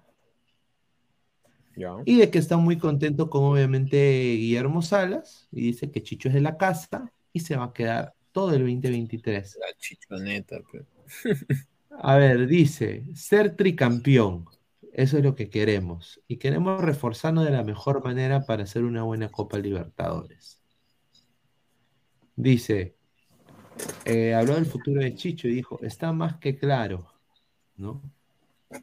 y 2.04 2.18
de 2.18 2.30
que 2.30 2.38
está 2.38 2.58
muy 2.58 2.78
contento 2.78 3.28
con 3.28 3.42
obviamente 3.42 4.36
Guillermo 4.36 4.82
Salas 4.82 5.48
y 5.50 5.62
dice 5.62 5.90
que 5.90 6.04
Chicho 6.04 6.28
es 6.28 6.34
de 6.34 6.42
la 6.42 6.56
casa 6.56 7.10
y 7.32 7.40
se 7.40 7.56
va 7.56 7.64
a 7.64 7.72
quedar 7.72 8.14
todo 8.30 8.54
el 8.54 8.60
2023. 8.60 9.58
La 9.60 9.76
chichoneta, 9.78 10.60
pe. 10.70 10.84
A 11.90 12.16
ver, 12.16 12.46
dice, 12.46 13.04
ser 13.14 13.56
tricampeón, 13.56 14.46
eso 14.92 15.18
es 15.18 15.24
lo 15.24 15.34
que 15.34 15.50
queremos 15.50 16.20
y 16.28 16.36
queremos 16.36 16.80
reforzarnos 16.80 17.44
de 17.44 17.50
la 17.50 17.64
mejor 17.64 18.04
manera 18.04 18.46
para 18.46 18.62
hacer 18.62 18.84
una 18.84 19.02
buena 19.02 19.28
Copa 19.28 19.58
Libertadores. 19.58 20.61
Dice, 22.36 22.94
eh, 24.04 24.34
habló 24.34 24.54
del 24.54 24.66
futuro 24.66 25.00
de 25.00 25.14
Chicho 25.14 25.48
y 25.48 25.54
dijo, 25.54 25.78
está 25.82 26.12
más 26.12 26.36
que 26.38 26.56
claro, 26.56 27.06
¿no? 27.76 28.02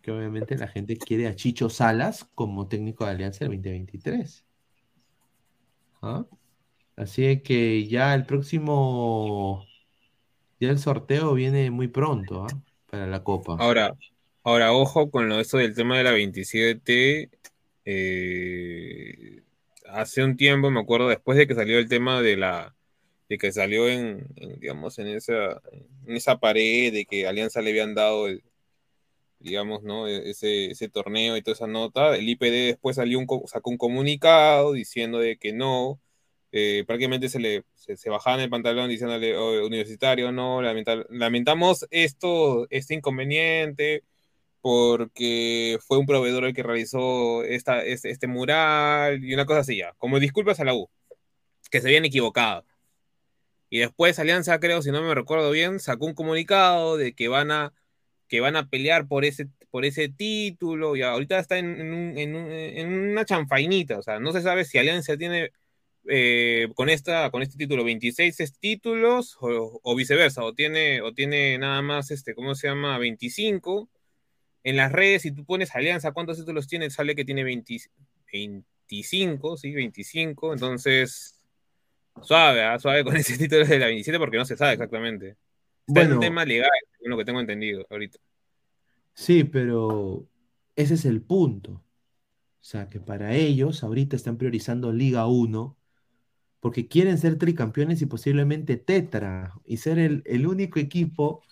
Que 0.02 0.12
obviamente 0.12 0.56
la 0.58 0.68
gente 0.68 0.98
quiere 0.98 1.28
a 1.28 1.36
Chicho 1.36 1.70
Salas 1.70 2.30
como 2.36 2.68
técnico 2.68 3.06
de 3.06 3.12
Alianza 3.12 3.46
del 3.46 3.56
2023. 3.56 4.46
¿Ah? 6.02 6.26
Así 6.96 7.42
que 7.42 7.88
ya 7.88 8.14
el 8.14 8.26
próximo, 8.26 9.66
ya 10.60 10.70
el 10.70 10.80
sorteo 10.80 11.34
viene 11.34 11.72
muy 11.72 11.88
pronto, 11.88 12.46
¿ah? 12.46 12.62
Para 12.90 13.08
la 13.08 13.24
Copa. 13.24 13.56
Ahora, 13.60 13.96
ahora, 14.44 14.74
ojo 14.74 15.10
con 15.10 15.30
lo, 15.30 15.40
eso 15.40 15.58
del 15.58 15.76
tema 15.76 15.98
de 15.98 16.04
la 16.04 16.12
27. 16.12 17.30
eh, 17.86 19.42
hace 19.88 20.24
un 20.24 20.38
tiempo, 20.38 20.70
me 20.70 20.80
acuerdo, 20.80 21.10
después 21.10 21.38
de 21.38 21.48
que 21.48 21.56
salió 21.56 21.80
el 21.80 21.90
tema 21.90 22.22
de 22.22 22.38
la 22.38 22.76
de 23.30 23.38
que 23.38 23.52
salió 23.52 23.88
en, 23.90 24.28
digamos, 24.60 25.00
en 25.00 25.08
esa, 25.08 25.62
en 26.08 26.16
esa 26.18 26.40
pared 26.40 26.92
de 26.94 27.06
que 27.06 27.28
Alianza 27.28 27.62
le 27.62 27.72
habían 27.72 27.96
dado 27.96 28.28
digamos, 29.40 29.84
¿no? 29.84 30.08
E- 30.08 30.30
Ese, 30.30 30.72
ese 30.72 30.90
torneo 30.90 31.38
y 31.38 31.42
toda 31.42 31.54
esa 31.56 31.68
nota, 31.68 32.16
el 32.16 32.28
IPD 32.30 32.68
después 32.68 32.96
salió 32.98 33.20
un, 33.20 33.28
sacó 33.48 33.70
un 33.70 33.78
comunicado 33.78 34.74
diciendo 34.74 35.20
de 35.20 35.38
que 35.38 35.54
no, 35.54 36.02
eh, 36.52 36.84
prácticamente 36.88 37.30
se 37.30 37.40
le 37.40 37.64
se, 37.76 37.96
se 37.98 38.10
bajaban 38.10 38.40
el 38.42 38.50
pantalón 38.50 38.90
diciéndole 38.90 39.38
"Oh, 39.38 39.66
universitario, 39.66 40.32
no, 40.32 40.62
lamenta- 40.62 41.06
lamentamos 41.10 41.86
esto, 41.92 42.68
este 42.70 42.96
inconveniente 42.96 44.04
porque 44.62 45.80
fue 45.88 46.00
un 46.00 46.06
proveedor 46.08 46.46
el 46.46 46.54
que 46.56 46.64
realizó 46.64 47.44
esta, 47.44 47.84
este, 47.86 48.12
este 48.12 48.28
mural 48.28 49.24
y 49.24 49.34
una 49.34 49.46
cosa 49.46 49.62
así 49.62 49.78
ya, 49.78 49.94
como 50.00 50.20
disculpas 50.20 50.60
a 50.62 50.66
la 50.66 50.74
U, 50.76 50.90
que 51.72 51.82
se 51.82 51.88
habían 51.90 52.06
equivocado. 52.06 52.66
Y 53.70 53.80
después 53.80 54.20
Alianza, 54.20 54.60
creo, 54.60 54.82
si 54.82 54.92
no 54.92 55.02
me 55.04 55.14
recuerdo 55.16 55.52
bien, 55.52 55.80
sacó 55.80 56.06
un 56.08 56.14
comunicado 56.16 56.98
de 56.98 57.14
que 57.14 57.28
van 57.28 57.52
a, 57.52 57.74
que 58.28 58.40
van 58.42 58.56
a 58.56 58.68
pelear 58.70 59.08
por 59.08 59.26
ese, 59.26 59.48
por 59.72 59.86
ese 59.86 60.10
título. 60.10 60.96
Y 60.96 61.04
ahorita 61.04 61.40
está 61.40 61.58
en, 61.60 61.80
en 61.82 61.94
un- 61.94 62.18
en 62.18 62.36
un- 62.36 62.52
en 62.52 62.88
una 63.12 63.26
chanfainita. 63.26 64.00
O 64.00 64.02
sea, 64.04 64.20
no 64.20 64.32
se 64.32 64.42
sabe 64.42 64.66
si 64.66 64.78
Alianza 64.80 65.18
tiene 65.18 65.52
eh, 66.10 66.70
con, 66.76 66.90
esta, 66.90 67.30
con 67.32 67.42
este 67.44 67.58
título 67.58 67.84
26 67.84 68.40
es- 68.40 68.60
títulos 68.60 69.38
o, 69.42 69.80
o 69.84 69.96
viceversa. 69.96 70.44
O 70.44 70.54
tiene, 70.54 71.02
o 71.02 71.14
tiene 71.14 71.58
nada 71.60 71.82
más, 71.82 72.12
este, 72.12 72.36
¿cómo 72.36 72.56
se 72.56 72.68
llama? 72.70 72.98
25. 72.98 73.90
En 74.64 74.78
las 74.78 74.92
redes, 74.92 75.24
si 75.24 75.32
tú 75.32 75.46
pones 75.46 75.76
Alianza, 75.76 76.12
¿cuántos 76.14 76.38
títulos 76.40 76.68
tiene? 76.68 76.90
Sale 76.90 77.16
que 77.16 77.26
tiene 77.26 77.44
20 77.44 77.78
25, 78.32 79.58
sí, 79.58 79.72
25. 79.74 80.54
Entonces, 80.54 81.39
Suave, 82.20 82.64
¿ah? 82.64 82.80
suave 82.80 83.04
con 83.04 83.16
ese 83.18 83.38
título 83.38 83.66
de 83.66 83.80
la 83.80 83.88
27 83.88 84.20
porque 84.20 84.38
no 84.38 84.46
se 84.46 84.58
sabe 84.58 84.74
exactamente. 84.74 85.38
Está 85.88 86.02
en 86.02 86.08
Bueno. 86.08 86.16
un 86.16 86.20
tema 86.20 86.46
legal, 86.46 86.70
según 86.98 87.12
lo 87.12 87.18
que 87.18 87.26
tengo 87.26 87.40
entendido 87.42 87.86
ahorita. 87.90 88.20
Sí, 89.14 89.44
pero 89.44 90.28
ese 90.76 90.94
es 90.96 91.06
el 91.06 91.22
punto. 91.22 91.72
O 91.74 91.84
sea, 92.68 92.90
que 92.90 93.00
para 93.02 93.36
ellos 93.36 93.84
ahorita 93.84 94.16
están 94.16 94.38
priorizando 94.38 94.92
Liga 94.94 95.28
1 95.28 95.78
porque 96.62 96.88
quieren 96.90 97.18
ser 97.20 97.38
tricampeones 97.40 98.02
y 98.02 98.08
posiblemente 98.08 98.78
tetra 98.78 99.54
y 99.66 99.78
ser 99.78 100.00
el, 100.00 100.24
el 100.28 100.48
único 100.48 100.80
equipo 100.80 101.44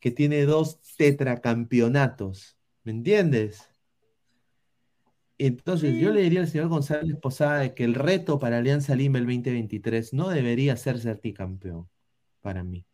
que 0.00 0.10
tiene 0.12 0.44
dos 0.46 0.80
tetracampeonatos. 0.98 2.58
¿Me 2.84 2.92
entiendes? 2.92 3.70
Entonces, 5.38 5.94
yo 6.00 6.10
le 6.12 6.22
diría 6.22 6.40
al 6.40 6.48
señor 6.48 6.68
González 6.68 7.14
Posada 7.20 7.74
que 7.74 7.84
el 7.84 7.94
reto 7.94 8.38
para 8.38 8.56
Alianza 8.58 8.94
Lima 8.94 9.18
el 9.18 9.26
2023 9.26 10.14
no 10.14 10.30
debería 10.30 10.76
ser 10.76 10.98
ser 10.98 11.18
tricampeón, 11.18 11.88
para 12.40 12.64
mí. 12.64 12.86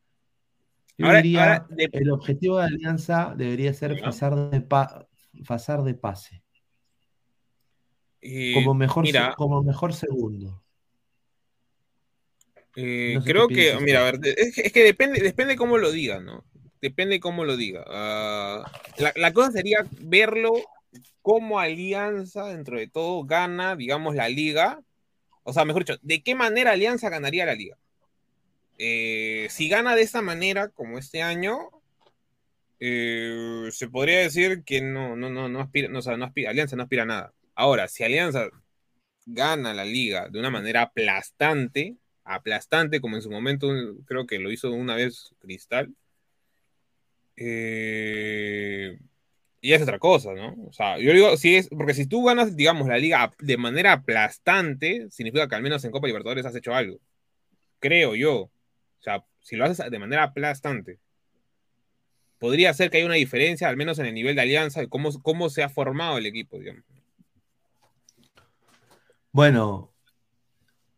Yo 0.99 1.07
Ahora- 1.07 1.23
diría, 1.23 1.43
ahora, 1.45 1.67
de- 1.71 1.89
el 1.93 2.11
objetivo 2.11 2.59
de 2.59 2.65
Alianza 2.65 3.35
debería 3.37 3.73
ser 3.75 4.01
pasar 4.03 4.35
de, 4.51 4.61
pa- 4.61 5.07
pasar 5.47 5.83
de 5.85 5.95
pase, 5.95 6.43
Eh, 8.21 8.53
como 8.55 8.75
mejor, 8.75 9.05
mira, 9.05 9.35
como 9.37 9.63
mejor 9.63 9.93
segundo. 9.95 10.63
eh, 12.75 13.13
no 13.15 13.21
sé 13.21 13.27
qué 13.27 13.33
creo 13.33 13.49
que, 13.49 13.77
mira, 13.85 14.01
a 14.01 14.05
ver, 14.05 14.19
de- 14.19 14.35
es 14.37 14.55
que, 14.55 14.63
es 14.63 14.73
que 14.73 14.83
depende, 14.85 15.21
depende 15.21 15.57
cómo 15.57 15.79
lo 15.79 15.91
diga, 15.93 16.21
¿no? 16.21 16.45
Depende 16.81 17.21
cómo 17.21 17.45
lo 17.45 17.57
diga. 17.57 17.85
Ah, 17.87 18.65
la, 18.99 19.13
la 19.15 19.33
cosa 19.33 19.53
sería 19.53 19.87
verlo 20.01 20.53
como 21.23 21.61
Alianza, 21.61 22.47
dentro 22.47 22.79
de 22.79 22.89
todo, 22.89 23.25
gana, 23.25 23.77
digamos, 23.77 24.15
la 24.15 24.29
liga. 24.29 24.83
O 25.45 25.53
sea, 25.53 25.65
mejor 25.65 25.85
dicho, 25.85 25.99
¿de 26.03 26.23
qué 26.23 26.35
manera 26.35 26.73
Alianza 26.73 27.09
ganaría 27.09 27.47
la 27.47 27.55
liga? 27.55 27.77
Eh, 28.79 29.47
si 29.51 29.69
gana 29.69 29.95
de 29.95 30.03
esta 30.03 30.23
manera, 30.23 30.69
como 30.69 30.99
este 30.99 31.23
año, 31.23 31.71
eh, 32.81 33.69
se 33.71 33.89
podría 33.89 34.21
decir 34.21 34.65
que 34.65 34.81
no, 34.81 35.17
no, 35.17 35.31
no, 35.31 35.49
no 35.49 35.61
aspira, 35.61 35.89
no, 35.89 36.01
o 36.01 36.17
no 36.17 36.25
aspira, 36.25 36.51
Alianza 36.51 36.77
no 36.77 36.83
aspira 36.83 37.05
a 37.05 37.07
nada. 37.07 37.35
Ahora, 37.55 37.89
si 37.89 38.03
Alianza 38.05 38.49
gana 39.27 39.73
la 39.75 39.85
liga 39.85 40.29
de 40.29 40.39
una 40.41 40.51
manera 40.51 40.83
aplastante, 40.83 41.97
aplastante, 42.25 43.01
como 43.01 43.17
en 43.17 43.23
su 43.23 43.31
momento 43.31 43.69
creo 44.07 44.27
que 44.27 44.39
lo 44.39 44.51
hizo 44.51 44.73
una 44.73 44.97
vez 44.97 45.35
Cristal, 45.41 45.95
eh, 47.37 48.99
y 49.63 49.73
es 49.73 49.81
otra 49.81 50.01
cosa, 50.01 50.35
¿no? 50.35 50.57
O 50.69 50.73
sea, 50.73 50.99
yo 50.99 51.13
digo, 51.13 51.37
si 51.37 51.55
es, 51.55 51.69
porque 51.69 51.95
si 51.95 52.07
tú 52.07 52.25
ganas, 52.25 52.57
digamos, 52.57 52.89
la 52.89 52.99
liga 52.99 53.33
de 53.39 53.57
manera 53.57 53.93
aplastante, 53.93 55.09
significa 55.11 55.49
que 55.49 55.55
al 55.55 55.63
menos 55.63 55.85
en 55.85 55.93
Copa 55.93 56.09
Libertadores 56.09 56.45
has 56.45 56.57
hecho 56.57 56.75
algo. 56.75 56.99
Creo 57.79 58.17
yo. 58.17 58.35
O 58.43 58.51
sea, 59.01 59.25
si 59.41 59.55
lo 59.57 59.65
haces 59.65 59.89
de 59.89 59.99
manera 60.01 60.25
aplastante, 60.25 60.99
podría 62.39 62.75
ser 62.75 62.91
que 62.91 62.97
haya 62.97 63.07
una 63.07 63.15
diferencia, 63.15 63.69
al 63.69 63.77
menos 63.77 64.01
en 64.01 64.07
el 64.07 64.15
nivel 64.15 64.35
de 64.35 64.43
alianza, 64.43 64.81
de 64.81 64.89
cómo, 64.89 65.11
cómo 65.23 65.49
se 65.49 65.63
ha 65.63 65.69
formado 65.69 66.19
el 66.19 66.27
equipo, 66.27 66.59
digamos. 66.59 66.83
Bueno, 69.31 69.95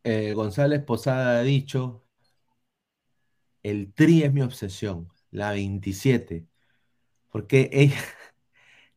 eh, 0.03 0.33
González 0.33 0.81
Posada 0.83 1.39
ha 1.39 1.43
dicho, 1.43 2.03
el 3.61 3.93
tri 3.93 4.23
es 4.23 4.33
mi 4.33 4.41
obsesión, 4.41 5.09
la 5.29 5.51
27, 5.51 6.47
porque 7.29 7.69
ella, 7.71 8.01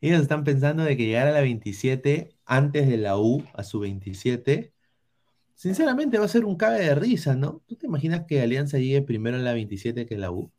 ellos 0.01 0.23
están 0.23 0.45
pensando 0.45 0.85
de 0.85 0.97
que 0.97 1.07
llegar 1.07 1.27
a 1.27 1.33
la 1.33 1.41
27 1.41 2.31
antes 2.45 2.89
de 2.89 2.97
la 2.99 3.19
U, 3.19 3.45
a 3.55 3.65
su 3.65 3.81
27, 3.81 4.73
sinceramente 5.55 6.19
va 6.19 6.25
a 6.25 6.29
ser 6.29 6.45
un 6.45 6.57
cabe 6.57 6.81
de 6.81 6.95
risa, 6.95 7.35
¿no? 7.35 7.63
¿Tú 7.67 7.77
te 7.77 7.87
imaginas 7.87 8.25
que 8.27 8.41
Alianza 8.41 8.79
llegue 8.79 9.03
primero 9.03 9.37
a 9.37 9.41
la 9.41 9.53
27 9.53 10.07
que 10.07 10.17
la 10.17 10.31
U? 10.31 10.53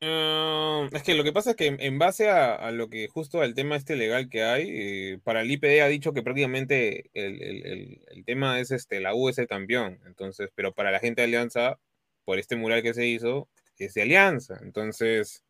Uh, 0.00 0.88
es 0.92 1.02
que 1.02 1.14
lo 1.14 1.24
que 1.24 1.32
pasa 1.32 1.50
es 1.50 1.56
que 1.56 1.76
en 1.78 1.98
base 1.98 2.28
a, 2.28 2.54
a, 2.54 2.70
lo 2.72 2.90
que 2.90 3.08
justo 3.08 3.40
al 3.40 3.54
tema 3.54 3.76
este 3.76 3.96
legal 3.96 4.28
que 4.28 4.42
hay, 4.42 4.66
eh, 4.68 5.18
para 5.24 5.40
el 5.40 5.50
IPD 5.50 5.80
ha 5.80 5.88
dicho 5.88 6.12
que 6.12 6.22
prácticamente 6.22 7.10
el, 7.14 7.40
el, 7.42 7.66
el, 7.66 8.00
el, 8.08 8.24
tema 8.24 8.60
es 8.60 8.70
este, 8.70 9.00
la 9.00 9.14
U 9.14 9.30
es 9.30 9.38
el 9.38 9.46
campeón, 9.46 10.00
entonces, 10.04 10.50
pero 10.54 10.74
para 10.74 10.90
la 10.90 11.00
gente 11.00 11.22
de 11.22 11.26
Alianza, 11.26 11.78
por 12.24 12.38
este 12.38 12.56
mural 12.56 12.82
que 12.82 12.92
se 12.92 13.06
hizo, 13.06 13.48
es 13.78 13.94
de 13.94 14.02
Alianza, 14.02 14.58
entonces 14.62 15.42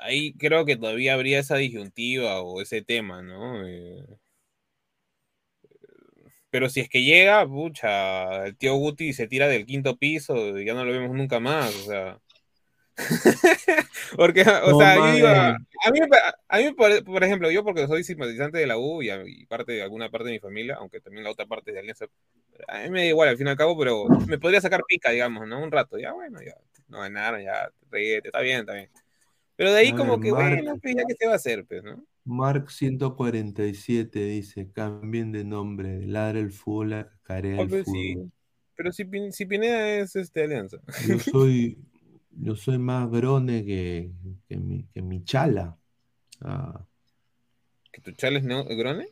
ahí 0.00 0.34
creo 0.34 0.64
que 0.64 0.76
todavía 0.76 1.14
habría 1.14 1.38
esa 1.38 1.56
disyuntiva 1.56 2.42
o 2.42 2.60
ese 2.60 2.82
tema, 2.82 3.22
¿no? 3.22 3.66
Eh, 3.66 4.04
pero 6.50 6.68
si 6.70 6.80
es 6.80 6.88
que 6.88 7.02
llega, 7.02 7.46
pucha, 7.46 8.46
el 8.46 8.56
tío 8.56 8.74
Guti 8.76 9.12
se 9.12 9.26
tira 9.28 9.48
del 9.48 9.66
quinto 9.66 9.98
piso 9.98 10.58
y 10.58 10.64
ya 10.64 10.74
no 10.74 10.84
lo 10.84 10.92
vemos 10.92 11.14
nunca 11.14 11.40
más, 11.40 11.74
o 11.74 11.86
sea. 11.86 12.18
porque, 14.16 14.40
o 14.40 14.70
no, 14.70 14.78
sea, 14.78 14.96
yo 14.96 15.12
digo, 15.12 15.28
a 15.28 15.90
mí, 15.92 16.00
a 16.48 16.58
mí 16.58 16.72
por, 16.72 17.04
por, 17.04 17.22
ejemplo, 17.22 17.50
yo 17.50 17.62
porque 17.62 17.86
soy 17.86 18.04
simpatizante 18.04 18.56
de 18.56 18.66
la 18.66 18.78
U 18.78 19.02
y, 19.02 19.10
y, 19.10 19.44
parte 19.44 19.72
de 19.72 19.82
alguna 19.82 20.08
parte 20.08 20.28
de 20.28 20.32
mi 20.32 20.40
familia, 20.40 20.76
aunque 20.76 21.02
también 21.02 21.24
la 21.24 21.30
otra 21.30 21.44
parte 21.44 21.72
es 21.72 21.74
de 21.74 21.80
Alianza, 21.80 22.06
a 22.68 22.78
mí 22.84 22.90
me 22.90 23.00
da 23.00 23.06
igual 23.06 23.28
al 23.28 23.36
fin 23.36 23.48
y 23.48 23.50
al 23.50 23.56
cabo, 23.56 23.78
pero 23.78 24.06
me 24.26 24.38
podría 24.38 24.62
sacar 24.62 24.82
pica, 24.88 25.10
digamos, 25.10 25.46
¿no? 25.46 25.62
Un 25.62 25.70
rato, 25.70 25.98
ya, 25.98 26.12
bueno, 26.12 26.40
ya, 26.40 26.54
no 26.88 27.04
es 27.04 27.10
nada, 27.10 27.38
ya, 27.42 27.70
ríete, 27.90 28.28
está 28.28 28.40
bien, 28.40 28.60
está 28.60 28.72
bien. 28.72 28.88
Pero 29.56 29.72
de 29.72 29.78
ahí 29.78 29.92
como 29.92 30.20
que, 30.20 30.30
Mark, 30.32 30.56
bueno, 30.56 30.78
pues 30.82 30.94
ya 30.96 31.04
que 31.06 31.14
se 31.14 31.26
va 31.26 31.32
a 31.32 31.36
hacer, 31.36 31.64
pues, 31.66 31.82
¿no? 31.82 32.04
Mark 32.24 32.70
147 32.70 34.24
dice, 34.24 34.70
cambien 34.72 35.32
de 35.32 35.44
nombre, 35.44 36.06
ladra 36.06 36.40
el 36.40 36.50
fútbol 36.52 36.92
a 36.94 37.08
cacarea 37.08 37.60
Oh, 37.60 37.62
el 37.62 37.70
pero 37.70 37.84
fútbol. 37.84 38.24
sí, 38.24 38.32
pero 38.76 38.92
si, 38.92 39.04
si 39.32 39.46
Pineda 39.46 39.88
es 39.98 40.16
este 40.16 40.42
Alianza. 40.44 40.78
Yo 41.06 41.18
soy, 41.20 41.78
yo 42.32 42.56
soy 42.56 42.78
más 42.78 43.08
grone 43.10 43.64
que, 43.64 44.10
que 44.48 44.56
mi, 44.56 44.84
que 44.92 45.02
mi 45.02 45.22
chala. 45.24 45.78
Ah, 46.40 46.84
¿Que 47.92 48.00
tu 48.02 48.12
chale 48.12 48.38
es 48.40 48.44
neo- 48.44 48.64
grone? 48.76 49.08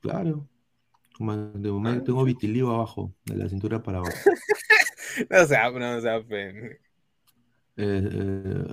claro. 0.00 0.48
Como 1.16 1.34
de 1.36 1.68
Ah, 1.68 1.72
momento 1.72 2.04
tengo 2.04 2.24
vitiligo 2.24 2.70
abajo, 2.72 3.12
de 3.24 3.36
la 3.36 3.48
cintura 3.48 3.82
para 3.82 3.98
abajo. 3.98 4.12
No 5.30 5.46
sea, 5.46 5.70
no 5.70 6.00
sea, 6.00 6.16
Eh, 6.20 6.70
eh, 7.76 8.08
no. 8.44 8.66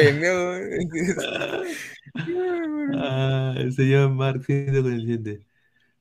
ah, 2.95 3.55
el 3.57 3.73
señor 3.73 4.11
Mark 4.11 4.45
147. 4.45 5.47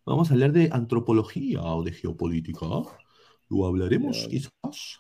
Vamos 0.06 0.30
a 0.32 0.34
hablar 0.34 0.52
de 0.54 0.70
antropología 0.72 1.62
o 1.64 1.84
de 1.84 1.92
geopolítica. 1.94 2.66
O 3.54 3.68
hablaremos 3.68 4.28
quizás 4.30 5.00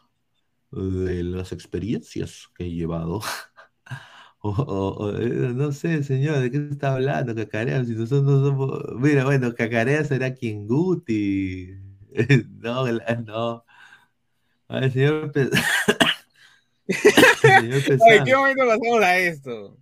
de 0.72 1.24
las 1.24 1.52
experiencias 1.54 2.50
que 2.58 2.66
he 2.66 2.72
llevado. 2.72 3.22
O, 4.44 4.50
o- 4.50 5.06
o, 5.06 5.18
eh, 5.18 5.54
no 5.54 5.72
sé, 5.72 6.04
señor, 6.04 6.40
¿de 6.40 6.50
qué 6.52 6.58
está 6.72 6.96
hablando? 6.96 7.36
Cacarea, 7.36 7.86
si 7.86 7.92
nosotros 7.94 8.24
no 8.24 8.44
somos. 8.50 8.84
Mira, 9.00 9.24
bueno, 9.26 9.54
Cacarea 9.54 10.04
será 10.04 10.34
quien 10.34 10.68
Guti. 10.68 11.70
No, 12.62 12.86
no. 13.26 13.66
A 14.70 14.80
ver, 14.80 14.92
señor, 14.92 15.32
Pesán, 16.92 18.26
¿qué 18.26 18.36
momento 18.36 18.66
pasamos 18.66 19.02
a 19.04 19.18
esto? 19.18 19.78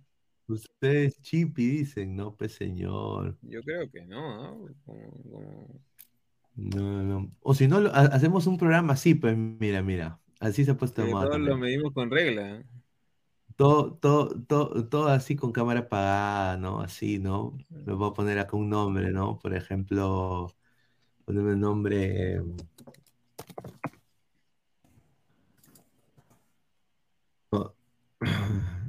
ustedes 0.48 1.20
chipi 1.22 1.66
dicen, 1.68 2.16
no, 2.16 2.34
pues 2.34 2.52
señor. 2.54 3.36
Yo 3.42 3.62
creo 3.62 3.88
que 3.88 4.04
no, 4.04 4.36
¿no? 4.36 4.66
Como- 4.84 5.10
como- 5.22 5.80
No, 6.56 7.02
no. 7.04 7.30
O 7.40 7.54
si 7.54 7.68
no, 7.68 7.78
hacemos 7.92 8.46
un 8.48 8.58
programa 8.58 8.94
así, 8.94 9.14
pues 9.14 9.36
mira, 9.36 9.80
mira. 9.82 10.18
Así 10.40 10.64
se 10.64 10.72
ha 10.72 10.76
puesto 10.76 11.02
de 11.02 11.12
moda 11.12 11.26
todos 11.26 11.40
lo 11.40 11.56
medimos 11.56 11.92
con 11.92 12.10
regla. 12.10 12.64
Todo, 13.56 13.92
todo, 13.94 14.40
todo, 14.46 14.88
todo 14.88 15.08
así 15.08 15.36
con 15.36 15.52
cámara 15.52 15.80
apagada, 15.80 16.56
¿no? 16.56 16.80
Así, 16.80 17.18
¿no? 17.18 17.56
Me 17.68 17.92
voy 17.92 18.10
a 18.10 18.14
poner 18.14 18.38
acá 18.38 18.56
un 18.56 18.70
nombre, 18.70 19.12
¿no? 19.12 19.38
Por 19.38 19.54
ejemplo, 19.54 20.52
ponerme 21.26 21.52
el 21.52 21.60
nombre. 21.60 22.36
eh, 22.36 22.42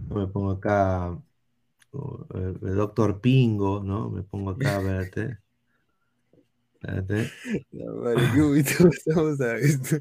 no, 0.09 0.15
me 0.15 0.27
pongo 0.27 0.51
acá. 0.51 1.17
el 2.33 2.75
doctor 2.75 3.21
Pingo, 3.21 3.81
¿no? 3.83 4.09
Me 4.09 4.23
pongo 4.23 4.51
acá, 4.51 4.77
espérate. 4.79 5.39
Espérate. 6.81 7.31
No, 7.71 8.01
vale, 8.01 8.29
qué 8.33 8.41
bonito 8.41 8.71
pasamos 9.05 9.41
a 9.41 9.57
esto. 9.57 9.97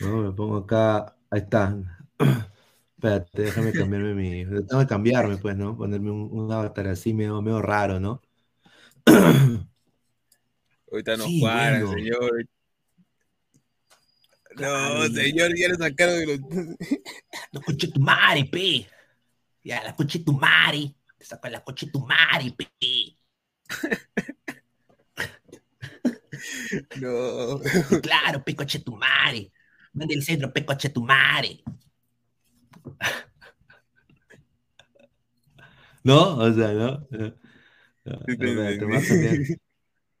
No, 0.00 0.22
me 0.22 0.32
pongo 0.32 0.56
acá. 0.58 1.16
Ahí 1.30 1.40
está. 1.40 1.76
Espérate, 2.96 3.42
déjame 3.42 3.74
cambiarme 3.74 4.14
mi. 4.14 4.44
Tengo 4.44 4.80
que 4.80 4.86
cambiarme, 4.86 5.38
pues, 5.38 5.56
¿no? 5.56 5.76
Ponerme 5.76 6.10
un, 6.10 6.28
un 6.32 6.52
avatar 6.52 6.88
así 6.88 7.14
medio, 7.14 7.40
medio 7.42 7.60
raro, 7.62 7.98
¿no? 8.00 8.20
Ahorita 10.90 11.16
nos 11.16 11.26
Sí, 11.26 11.40
bueno. 11.40 11.92
señor. 11.92 12.46
No, 14.56 15.06
señor, 15.08 15.56
ya 15.56 15.68
lo 15.68 15.76
sacaron 15.76 16.18
de 16.18 16.26
los. 16.26 16.40
No 17.52 17.60
coche 17.62 17.88
tu 17.88 18.00
madre, 18.00 18.44
pe. 18.44 18.86
Ya, 19.64 19.82
la 19.82 19.94
coche 19.94 20.18
tu 20.20 20.32
madre. 20.32 20.94
Te 21.18 21.24
saco 21.24 21.48
la 21.48 21.62
coche 21.62 21.86
tu 21.90 22.00
madre, 22.06 22.52
pe. 22.56 22.68
No. 27.00 27.60
Claro, 28.02 28.42
pe, 28.44 28.54
coche 28.54 28.80
tu 28.80 28.96
madre. 28.96 29.52
Mande 29.92 30.14
el 30.14 30.22
centro, 30.22 30.52
pe, 30.52 30.64
coche 30.64 30.88
tu 30.90 31.02
madre. 31.02 31.62
¿No? 36.04 36.36
O 36.38 36.52
sea, 36.52 36.72
¿no? 36.72 37.06
No, 37.10 37.34
no, 38.04 38.20
espérate, 38.26 39.60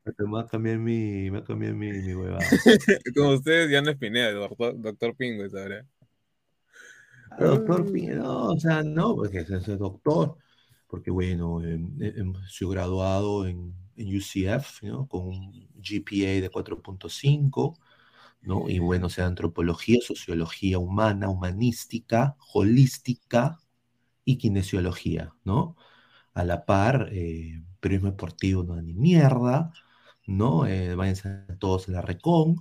me 0.04 0.26
voy 0.26 0.40
a 0.42 0.46
cambiar, 0.46 0.78
mi, 0.78 1.24
me 1.24 1.30
voy 1.30 1.40
a 1.40 1.44
cambiar 1.44 1.74
mi, 1.74 1.92
mi 1.92 2.14
huevada. 2.14 2.44
Como 3.16 3.30
ustedes 3.34 3.70
ya 3.70 3.82
no 3.82 3.90
es 3.90 3.96
Pineda, 3.96 4.32
doctor, 4.32 4.80
doctor 4.80 5.16
Pingo 5.16 5.44
es 5.44 5.54
ahora. 5.54 5.86
Ah, 7.30 7.44
Doctor 7.44 7.90
Pino, 7.90 8.16
no, 8.22 8.46
o 8.48 8.60
sea, 8.60 8.82
no, 8.82 9.16
porque 9.16 9.40
es 9.40 9.50
el 9.50 9.78
doctor, 9.78 10.36
porque 10.86 11.10
bueno, 11.10 11.62
eh, 11.64 11.80
eh, 12.00 12.24
soy 12.48 12.70
graduado 12.70 13.46
en, 13.46 13.74
en 13.96 14.16
UCF, 14.16 14.82
¿no? 14.82 15.06
Con 15.08 15.28
un 15.28 15.68
GPA 15.76 16.40
de 16.40 16.50
4.5, 16.50 17.78
¿no? 18.42 18.68
Y 18.68 18.78
bueno, 18.80 19.06
o 19.06 19.10
sea, 19.10 19.26
antropología, 19.26 19.98
sociología 20.02 20.78
humana, 20.78 21.30
humanística, 21.30 22.36
holística 22.52 23.58
y 24.24 24.36
kinesiología, 24.38 25.34
¿no? 25.44 25.76
A 26.34 26.44
la 26.44 26.66
par, 26.66 27.08
eh, 27.12 27.62
periodismo 27.80 28.10
deportivo 28.10 28.62
no 28.64 28.76
da 28.76 28.82
ni 28.82 28.94
mierda, 28.94 29.72
¿no? 30.32 30.66
Eh, 30.66 30.94
váyanse 30.94 31.44
todos 31.58 31.88
a 31.88 31.92
la 31.92 32.02
recon. 32.02 32.56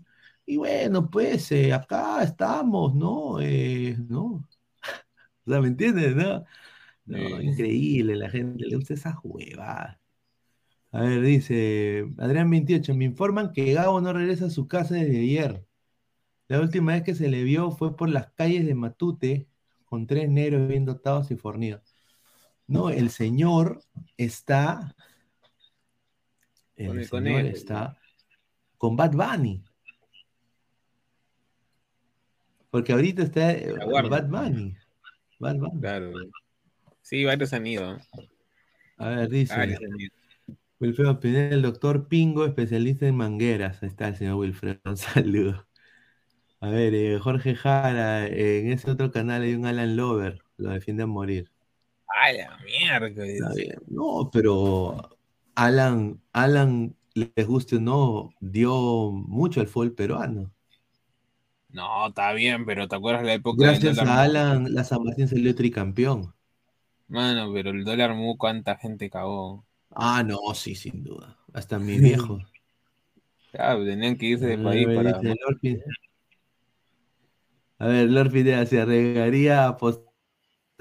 Y 0.45 0.57
bueno, 0.57 1.09
pues 1.09 1.51
eh, 1.51 1.73
acá 1.73 2.23
estamos, 2.23 2.95
¿no? 2.95 3.39
Eh, 3.41 3.95
¿no? 4.09 4.47
O 5.45 5.51
sea, 5.51 5.61
¿me 5.61 5.67
entiendes? 5.69 6.15
No, 7.05 7.41
increíble, 7.41 8.15
la 8.15 8.29
gente 8.29 8.65
le 8.65 8.75
gusta 8.77 8.93
esa 8.93 9.19
huevada. 9.23 9.99
A 10.91 11.01
ver, 11.01 11.21
dice 11.21 12.05
Adrián 12.17 12.49
28, 12.49 12.93
me 12.95 13.05
informan 13.05 13.53
que 13.53 13.73
Gabo 13.73 14.01
no 14.01 14.13
regresa 14.13 14.45
a 14.47 14.49
su 14.49 14.67
casa 14.67 14.95
desde 14.95 15.19
ayer. 15.19 15.65
La 16.47 16.59
última 16.61 16.93
vez 16.93 17.03
que 17.03 17.15
se 17.15 17.29
le 17.29 17.43
vio 17.43 17.71
fue 17.71 17.95
por 17.95 18.09
las 18.09 18.31
calles 18.33 18.65
de 18.65 18.75
Matute, 18.75 19.47
con 19.85 20.07
tres 20.07 20.29
negros 20.29 20.67
bien 20.67 20.85
dotados 20.85 21.31
y 21.31 21.35
fornidos. 21.37 21.95
No, 22.67 22.89
el 22.89 23.09
señor 23.11 23.83
está. 24.17 24.95
El, 26.81 27.09
Con 27.09 27.27
el 27.27 27.33
señor 27.33 27.45
está 27.45 27.97
con 28.77 28.95
Bad 28.95 29.11
Bunny. 29.11 29.63
Porque 32.71 32.93
ahorita 32.93 33.23
está 33.23 33.51
eh. 33.51 33.75
Bad 34.09 34.27
Bunny. 34.27 34.75
Bad 35.39 35.57
Bunny. 35.57 35.79
Claro. 35.79 36.13
Sí, 37.01 37.23
varios 37.25 37.53
han 37.53 37.67
ido. 37.67 37.97
A 38.97 39.09
ver, 39.09 39.29
dice. 39.29 39.55
Varios 39.55 39.79
han 39.81 39.99
ido. 39.99 40.11
Wilfredo 40.79 41.19
Pineda, 41.19 41.53
el 41.53 41.61
doctor 41.61 42.07
Pingo, 42.07 42.43
especialista 42.43 43.05
en 43.05 43.15
mangueras. 43.15 43.83
Ahí 43.83 43.89
está 43.89 44.07
el 44.07 44.15
señor 44.15 44.37
Wilfredo, 44.37 44.79
un 44.85 44.97
saludo. 44.97 45.67
A 46.59 46.69
ver, 46.69 46.95
eh, 46.95 47.19
Jorge 47.19 47.55
Jara, 47.55 48.25
eh, 48.25 48.61
en 48.61 48.71
ese 48.71 48.89
otro 48.89 49.11
canal 49.11 49.43
hay 49.43 49.53
un 49.53 49.65
Alan 49.67 49.95
Lover, 49.95 50.41
lo 50.57 50.71
defiende 50.71 51.03
a 51.03 51.07
morir. 51.07 51.51
Ay, 52.07 52.37
la 52.37 52.57
mierda. 52.65 53.09
No, 53.87 54.29
pero 54.33 55.17
Alan, 55.55 56.21
Alan, 56.33 56.95
les 57.15 57.47
guste 57.47 57.77
o 57.77 57.79
no, 57.79 58.35
dio 58.41 59.11
mucho 59.11 59.61
al 59.61 59.67
fútbol 59.67 59.93
peruano. 59.93 60.51
No, 61.69 62.07
está 62.09 62.33
bien, 62.33 62.65
pero 62.65 62.87
¿te 62.87 62.95
acuerdas 62.95 63.23
la 63.25 63.33
época 63.33 63.71
Gracias 63.73 63.97
a 63.97 64.05
mu? 64.05 64.23
Alan, 64.23 64.73
la 64.73 64.83
San 64.83 65.03
Martín 65.03 65.27
salió 65.27 65.53
tricampeón. 65.55 66.33
Mano, 67.09 67.53
pero 67.53 67.69
el 67.69 67.83
dólar 67.83 68.15
mu, 68.15 68.37
¿cuánta 68.39 68.75
gente 68.75 69.11
cagó? 69.11 69.67
Ah, 69.95 70.21
no, 70.23 70.53
sí, 70.53 70.75
sin 70.75 71.01
duda. 71.03 71.37
Hasta 71.53 71.79
mi 71.79 71.97
viejo. 72.01 72.39
Claro, 73.51 73.85
tenían 73.85 74.17
que 74.17 74.25
irse 74.27 74.45
del 74.47 74.59
A 74.59 74.61
país 74.61 74.89
para. 74.89 75.21
Lord. 75.21 75.59
A 77.79 77.87
ver, 77.87 78.09
Lord 78.09 78.31
Pineda, 78.31 78.65
¿se 78.65 78.79
arriesgaría 78.79 79.65
a 79.65 79.69
apostar 79.69 80.10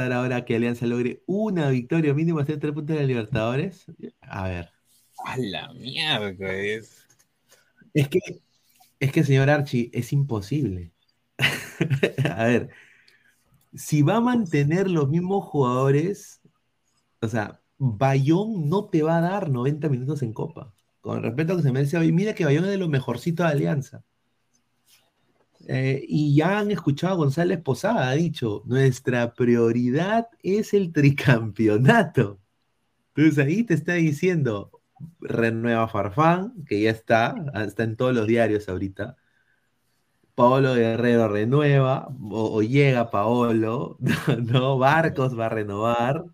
ahora 0.04 0.44
que 0.44 0.56
Alianza 0.56 0.86
logre 0.86 1.22
una 1.26 1.70
victoria 1.70 2.14
mínima, 2.14 2.42
hacer 2.42 2.58
tres 2.58 2.72
puntos 2.72 2.96
de 2.96 3.06
Libertadores? 3.06 3.86
A 4.20 4.48
ver. 4.48 4.70
A 5.24 5.36
la 5.36 5.72
mierda, 5.72 6.52
es. 6.52 7.06
Es 7.92 8.08
que, 8.08 8.20
es 9.00 9.12
que, 9.12 9.24
señor 9.24 9.50
Archie, 9.50 9.90
es 9.92 10.12
imposible. 10.12 10.92
a 12.30 12.44
ver, 12.44 12.70
si 13.74 14.02
va 14.02 14.16
a 14.16 14.20
mantener 14.20 14.90
los 14.90 15.08
mismos 15.08 15.44
jugadores, 15.46 16.40
o 17.20 17.28
sea, 17.28 17.60
Bayón 17.78 18.68
no 18.68 18.88
te 18.88 19.02
va 19.02 19.18
a 19.18 19.20
dar 19.20 19.50
90 19.50 19.88
minutos 19.88 20.22
en 20.22 20.32
Copa. 20.32 20.74
Con 21.00 21.22
respeto 21.22 21.54
a 21.54 21.56
que 21.56 21.62
se 21.62 21.72
merece 21.72 21.96
hoy. 21.96 22.12
Mira 22.12 22.34
que 22.34 22.44
Bayón 22.44 22.64
es 22.64 22.70
de 22.70 22.78
lo 22.78 22.88
mejorcito 22.88 23.42
de 23.42 23.50
Alianza. 23.50 24.04
Eh, 25.72 26.04
y 26.08 26.34
ya 26.34 26.58
han 26.58 26.72
escuchado 26.72 27.14
a 27.14 27.16
González 27.16 27.60
Posada, 27.62 28.10
ha 28.10 28.14
dicho, 28.14 28.64
nuestra 28.66 29.34
prioridad 29.34 30.26
es 30.42 30.74
el 30.74 30.92
tricampeonato. 30.92 32.40
Entonces 33.14 33.46
ahí 33.46 33.62
te 33.62 33.74
está 33.74 33.92
diciendo, 33.92 34.72
renueva 35.20 35.86
Farfán, 35.86 36.64
que 36.66 36.82
ya 36.82 36.90
está, 36.90 37.36
está 37.64 37.84
en 37.84 37.94
todos 37.94 38.12
los 38.12 38.26
diarios 38.26 38.68
ahorita. 38.68 39.16
Paolo 40.34 40.74
Guerrero 40.74 41.28
renueva, 41.28 42.08
o, 42.20 42.56
o 42.56 42.62
llega 42.62 43.12
Paolo, 43.12 43.96
¿no? 44.42 44.76
Barcos 44.76 45.38
va 45.38 45.46
a 45.46 45.50
renovar. 45.50 46.24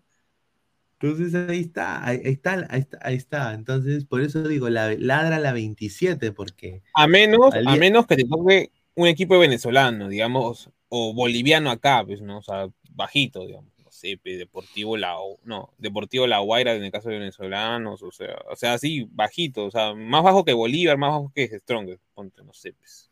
Entonces 0.99 1.35
ahí 1.35 1.59
está, 1.59 2.03
ahí, 2.03 2.21
está, 2.23 2.65
ahí 2.71 2.79
está, 2.79 2.97
ahí 3.03 3.15
está. 3.15 3.53
Entonces, 3.53 4.03
por 4.05 4.21
eso 4.21 4.47
digo, 4.47 4.67
la, 4.69 4.95
ladra 4.95 5.37
la 5.37 5.53
27, 5.53 6.31
porque 6.31 6.81
A 6.95 7.05
menos, 7.05 7.53
Al 7.53 7.67
a 7.67 7.75
menos 7.75 8.07
que 8.07 8.15
te 8.15 8.23
toque 8.25 8.71
un 8.97 9.07
equipo 9.07 9.37
venezolano, 9.37 10.09
digamos, 10.09 10.71
o 10.89 11.13
boliviano 11.13 11.69
acá, 11.69 12.03
pues, 12.03 12.19
¿no? 12.19 12.39
O 12.39 12.41
sea, 12.41 12.67
bajito, 12.89 13.45
digamos. 13.45 13.71
No 13.77 13.91
sé, 13.91 14.19
Deportivo 14.23 14.97
La, 14.97 15.15
no, 15.43 15.71
Deportivo 15.77 16.25
La 16.25 16.39
Guaira 16.39 16.73
en 16.73 16.83
el 16.83 16.91
caso 16.91 17.09
de 17.09 17.19
venezolanos, 17.19 18.01
o 18.01 18.11
sea, 18.11 18.35
o 18.51 18.55
sea, 18.55 18.73
así, 18.73 19.07
bajito, 19.11 19.65
o 19.65 19.71
sea, 19.71 19.93
más 19.93 20.23
bajo 20.23 20.43
que 20.43 20.53
Bolívar, 20.53 20.97
más 20.97 21.11
bajo 21.11 21.31
que 21.33 21.47
Strong, 21.47 21.97
ponte, 22.15 22.43
no 22.43 22.53
sé, 22.53 22.73
pues. 22.73 23.11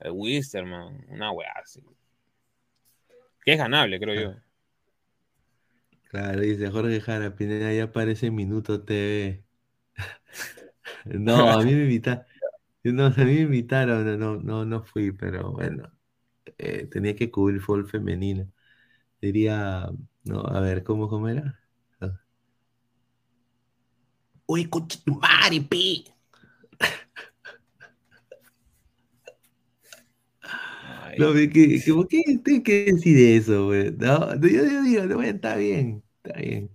El 0.00 0.12
Wisterman, 0.12 1.06
una 1.08 1.30
weá 1.32 1.52
así. 1.62 1.80
Que 3.44 3.52
es 3.52 3.58
ganable, 3.58 4.00
creo 4.00 4.20
yo. 4.20 4.36
Claro, 6.08 6.42
dice 6.42 6.70
Jorge 6.70 7.00
Jara, 7.00 7.34
Pineda 7.34 7.72
ya 7.72 7.84
aparece 7.84 8.30
Minuto 8.30 8.82
TV. 8.82 9.44
No, 11.04 11.50
a 11.50 11.62
mí 11.62 11.74
me 11.74 11.82
invitaron. 11.82 12.24
No, 12.92 13.06
a 13.06 13.10
mí 13.10 13.24
me 13.24 13.40
invitaron, 13.42 14.04
no, 14.18 14.36
no, 14.36 14.42
no, 14.42 14.64
no 14.64 14.82
fui, 14.84 15.12
pero 15.12 15.52
bueno, 15.52 15.90
eh, 16.58 16.86
tenía 16.88 17.16
que 17.16 17.30
cubrir 17.30 17.60
fútbol 17.62 17.88
femenino. 17.88 18.50
Diría, 19.20 19.88
no, 20.24 20.40
a 20.42 20.60
ver, 20.60 20.84
¿cómo, 20.84 21.08
cómo 21.08 21.28
era? 21.28 21.60
Ah. 22.00 22.20
Uy, 24.46 24.62
coche 24.70 24.98
tu 25.04 25.12
madre, 25.20 25.60
pi. 25.60 26.04
No, 31.16 31.32
ve 31.32 31.48
que, 31.50 31.80
que- 31.80 31.94
¿por 31.94 32.08
qué 32.08 32.22
tengo 32.44 32.62
que 32.62 32.84
decir 32.92 33.16
eso, 33.18 33.66
güey? 33.66 33.92
No, 33.92 34.34
yo, 34.40 34.48
yo 34.48 34.82
digo, 34.82 35.04
no, 35.06 35.22
está 35.22 35.56
bien, 35.56 36.02
está 36.22 36.38
bien. 36.40 36.70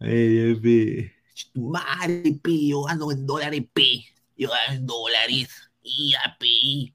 Ay, 0.00 0.58
mío. 0.62 1.10
Tu 1.52 1.60
madre, 1.74 2.32
pi, 2.42 2.68
yo 2.70 2.82
gano 2.84 3.10
en 3.12 3.26
dólares, 3.26 3.62
pi. 3.72 4.06
Yo 4.36 4.50
gano 4.50 4.74
en 4.74 4.86
dólares. 4.86 5.70
Y 5.82 6.12
ya, 6.12 6.36
pi. 6.38 6.94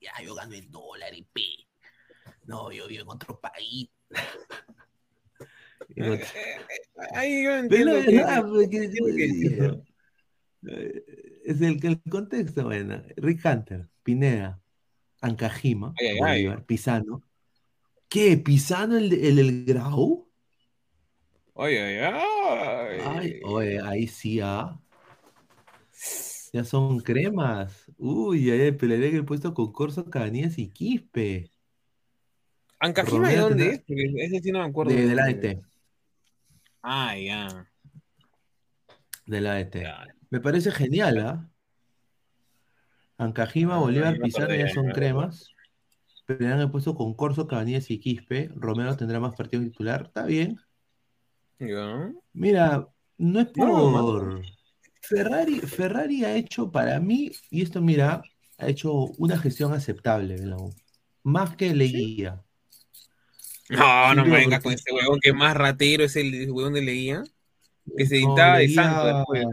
Ya, 0.00 0.12
yo 0.24 0.34
gano 0.34 0.54
en 0.54 0.70
dólares, 0.70 1.24
pi. 1.32 1.66
No, 2.44 2.72
yo 2.72 2.86
vivo 2.86 3.02
en 3.02 3.08
otro 3.08 3.40
país. 3.40 3.88
Ahí 7.14 7.44
yo 7.44 7.56
entiendo 7.56 7.96
es 11.44 11.60
el, 11.60 11.84
el 11.84 12.00
contexto, 12.10 12.64
bueno. 12.64 13.02
Rick 13.16 13.44
Hunter, 13.44 13.88
Pineda, 14.02 14.60
Ancajima, 15.20 15.94
Ay, 15.98 16.06
ay, 16.06 16.12
ay. 16.12 16.18
Bolívar, 16.20 16.64
Pisano. 16.64 17.22
¿Qué? 18.08 18.36
¿Pisano 18.36 18.98
el, 18.98 19.12
el 19.12 19.36
del 19.36 19.64
Grau? 19.64 20.28
Oye, 21.54 21.82
oye, 21.82 22.04
ay. 22.04 22.98
Ay, 23.04 23.40
oye, 23.44 23.80
ahí 23.80 24.06
sí, 24.06 24.40
ah. 24.40 24.78
Ya 26.52 26.64
son 26.64 27.00
cremas. 27.00 27.90
Uy, 27.96 28.50
ay, 28.50 28.60
ay, 28.62 28.72
pelearía 28.72 29.08
en 29.08 29.16
el 29.16 29.24
puesto 29.24 29.54
con 29.54 29.72
Corso, 29.72 30.10
Cabanías 30.10 30.58
y 30.58 30.68
Quispe. 30.68 31.52
¿Ancajima 32.80 33.28
de 33.28 33.36
dónde 33.36 33.68
es? 33.68 33.78
Porque 33.80 34.12
ese 34.16 34.40
sí 34.40 34.50
no 34.50 34.60
me 34.60 34.64
acuerdo. 34.64 34.92
De, 34.92 35.06
de 35.06 35.14
la. 35.14 35.24
ADT. 35.24 35.62
Ah, 36.82 37.16
ya. 37.16 37.70
De 39.26 39.40
la. 39.40 39.60
Ya. 39.70 40.06
Me 40.30 40.40
parece 40.40 40.70
genial, 40.72 41.18
¿ah? 41.18 41.50
Ancajima, 43.18 43.76
Ah, 43.76 43.80
Bolívar, 43.80 44.18
Pizarro 44.18 44.44
acordé, 44.44 44.58
ya 44.60 44.74
son 44.74 44.88
cremas. 44.90 45.54
Pelearán 46.24 46.60
el 46.60 46.70
puesto 46.70 46.94
con 46.94 47.14
Corso, 47.14 47.46
Cabanías 47.46 47.90
y 47.90 47.98
Quispe. 47.98 48.50
Romero 48.54 48.96
tendrá 48.96 49.20
más 49.20 49.34
partidos 49.36 49.66
titular. 49.66 50.06
Está 50.06 50.24
bien. 50.24 50.58
Mira, 52.32 52.88
no 53.18 53.40
es 53.40 53.56
No, 53.56 53.90
no, 53.90 54.00
por. 54.00 54.42
Ferrari, 55.10 55.60
Ferrari 55.60 56.24
ha 56.24 56.36
hecho 56.36 56.70
para 56.70 57.00
mí, 57.00 57.32
y 57.50 57.62
esto 57.62 57.80
mira, 57.80 58.22
ha 58.58 58.68
hecho 58.68 58.92
una 59.18 59.36
gestión 59.38 59.72
aceptable 59.72 60.36
de 60.36 60.46
la 60.46 60.56
U. 60.56 60.72
Más 61.24 61.56
que 61.56 61.74
Leguía. 61.74 62.42
No, 63.68 64.14
no 64.14 64.24
me 64.24 64.36
vengas 64.36 64.62
con 64.62 64.72
ese 64.72 64.92
huevón 64.92 65.18
que 65.20 65.32
más 65.32 65.56
ratero 65.56 66.04
es 66.04 66.16
el 66.16 66.50
huevón 66.50 66.74
de 66.74 66.82
Leguía. 66.82 67.22
Que 67.96 68.06
se 68.06 68.20
No, 68.20 68.28
dictaba 68.28 68.58
de 68.58 68.68
Leguía- 68.68 68.82
santo 68.84 69.06
después. 69.18 69.46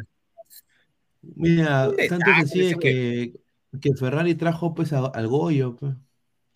Mira, 1.36 1.92
tanto 2.10 2.26
desastre 2.32 2.76
que 2.80 3.34
que, 3.74 3.80
que 3.82 3.96
Ferrari 3.96 4.36
trajo 4.36 4.74
pues 4.76 4.94
a- 4.94 5.08
al 5.08 5.28
Goyo. 5.28 5.76
pues. 5.76 5.96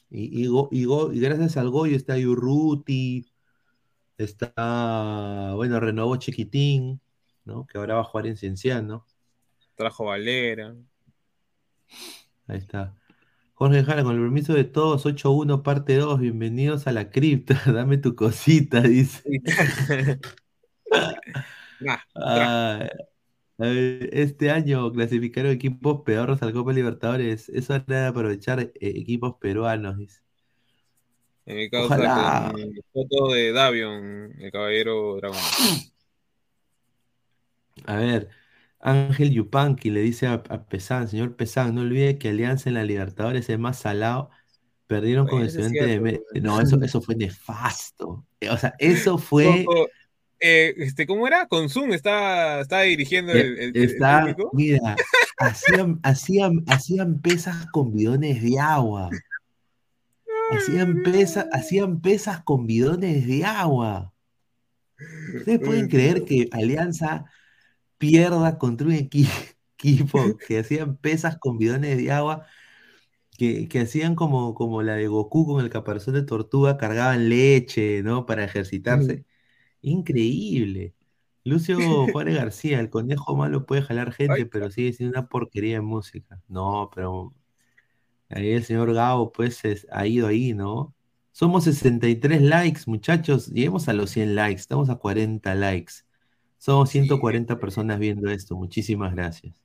Y, 0.09 0.43
y, 0.43 0.47
Go- 0.47 0.69
y 0.71 0.85
Go- 0.85 1.11
y 1.13 1.19
gracias 1.19 1.57
al 1.57 1.69
Goyo 1.69 1.95
está 1.97 2.15
Urruti, 2.17 3.25
está, 4.17 5.53
bueno, 5.55 5.79
renovó 5.79 6.15
Chiquitín, 6.17 6.99
¿no? 7.45 7.65
Que 7.67 7.77
ahora 7.77 7.95
va 7.95 8.01
a 8.01 8.03
jugar 8.05 8.27
en 8.27 8.37
Cienciano. 8.37 9.05
Trajo 9.75 10.05
Valera. 10.05 10.75
Ahí 12.47 12.57
está. 12.57 12.95
Jorge 13.53 13.83
Jara, 13.83 14.03
con 14.03 14.15
el 14.15 14.21
permiso 14.21 14.53
de 14.53 14.63
todos, 14.63 15.05
8-1, 15.05 15.61
parte 15.63 15.95
2, 15.95 16.19
bienvenidos 16.19 16.87
a 16.87 16.91
la 16.91 17.11
cripta, 17.11 17.53
dame 17.71 17.97
tu 17.97 18.15
cosita, 18.15 18.81
dice. 18.81 19.23
Nah, 21.79 21.97
Ah, 22.15 22.87
este 23.57 24.51
año 24.51 24.91
clasificaron 24.91 25.51
equipos 25.51 26.01
pedorros 26.03 26.41
al 26.43 26.53
Copa 26.53 26.73
Libertadores, 26.73 27.49
eso 27.49 27.75
era 27.75 27.85
de 28.01 28.07
aprovechar 28.07 28.59
eh, 28.59 28.71
equipos 28.79 29.35
peruanos, 29.39 29.97
dice. 29.97 30.21
en 31.45 31.57
mi 31.57 31.69
causa 31.69 31.95
Ojalá. 31.95 32.51
con 32.53 32.73
foto 32.93 33.33
de 33.33 33.51
Davion, 33.51 34.33
el 34.41 34.51
caballero 34.51 35.15
dragón. 35.17 35.37
A 37.85 37.95
ver, 37.95 38.29
Ángel 38.79 39.31
Yupanqui 39.31 39.89
le 39.89 40.01
dice 40.01 40.27
a, 40.27 40.33
a 40.49 40.65
Pesán, 40.65 41.07
señor 41.07 41.35
Pesán, 41.35 41.75
no 41.75 41.81
olvide 41.81 42.17
que 42.17 42.29
Alianza 42.29 42.69
en 42.69 42.75
la 42.75 42.83
Libertadores 42.83 43.49
es 43.49 43.59
más 43.59 43.79
salado. 43.79 44.29
Perdieron 44.87 45.27
con 45.27 45.41
el 45.41 45.47
estudiante 45.47 45.85
de 45.85 45.99
Me- 46.01 46.21
No, 46.41 46.59
eso, 46.59 46.81
eso 46.81 47.01
fue 47.01 47.15
nefasto. 47.15 48.25
O 48.49 48.57
sea, 48.57 48.73
eso 48.77 49.17
fue. 49.17 49.65
Eh, 50.43 50.73
este, 50.77 51.05
¿cómo 51.05 51.27
era? 51.27 51.47
Con 51.47 51.69
Zoom 51.69 51.93
estaba, 51.93 52.61
estaba 52.61 52.81
dirigiendo 52.81 53.31
el, 53.31 53.59
el, 53.59 53.77
el 53.77 53.83
Está, 53.83 54.25
técnico. 54.25 54.49
mira, 54.53 54.95
hacían, 55.37 55.99
hacían, 56.03 56.63
hacían 56.67 57.21
pesas 57.21 57.67
con 57.71 57.93
bidones 57.93 58.41
de 58.41 58.59
agua. 58.59 59.09
Hacían, 60.51 61.03
pesa, 61.03 61.47
hacían 61.53 62.01
pesas 62.01 62.43
con 62.43 62.65
bidones 62.67 63.25
de 63.25 63.45
agua. 63.45 64.11
¿Ustedes 65.37 65.59
pueden 65.59 65.87
creer 65.87 66.25
que 66.25 66.49
Alianza 66.51 67.25
pierda 68.01 68.57
contra 68.59 68.87
un 68.87 68.93
equi- 68.95 69.29
equipo 69.77 70.37
que 70.47 70.59
hacían 70.59 70.97
pesas 70.97 71.37
con 71.39 71.59
bidones 71.59 71.97
de 71.99 72.11
agua? 72.11 72.47
Que, 73.37 73.67
que 73.69 73.81
hacían 73.81 74.15
como, 74.15 74.53
como 74.55 74.83
la 74.83 74.95
de 74.95 75.07
Goku 75.07 75.45
con 75.47 75.63
el 75.63 75.69
caparazón 75.71 76.13
de 76.15 76.23
tortuga, 76.23 76.77
cargaban 76.77 77.29
leche, 77.29 78.03
¿no? 78.03 78.25
Para 78.25 78.43
ejercitarse. 78.45 79.25
Increíble. 79.81 80.95
Lucio 81.45 81.77
Juárez 82.09 82.35
García, 82.37 82.79
el 82.81 82.89
conejo 82.91 83.35
malo 83.37 83.65
puede 83.65 83.83
jalar 83.83 84.13
gente, 84.13 84.45
pero 84.47 84.71
sigue 84.71 84.93
siendo 84.93 85.19
una 85.19 85.29
porquería 85.29 85.75
de 85.75 85.81
música. 85.81 86.41
No, 86.49 86.89
pero 86.95 87.35
ahí 88.29 88.51
el 88.51 88.63
señor 88.63 88.93
Gabo, 88.93 89.31
pues, 89.31 89.63
es- 89.65 89.87
ha 89.91 90.07
ido 90.07 90.27
ahí, 90.27 90.53
¿no? 90.53 90.95
Somos 91.31 91.63
63 91.65 92.41
likes, 92.41 92.81
muchachos. 92.87 93.47
Lleguemos 93.47 93.87
a 93.89 93.93
los 93.93 94.09
100 94.11 94.35
likes. 94.35 94.61
Estamos 94.61 94.89
a 94.89 94.95
40 94.97 95.55
likes. 95.55 95.93
Somos 96.61 96.91
140 96.91 97.59
personas 97.59 97.97
viendo 97.97 98.29
esto. 98.29 98.55
Muchísimas 98.55 99.15
gracias. 99.15 99.59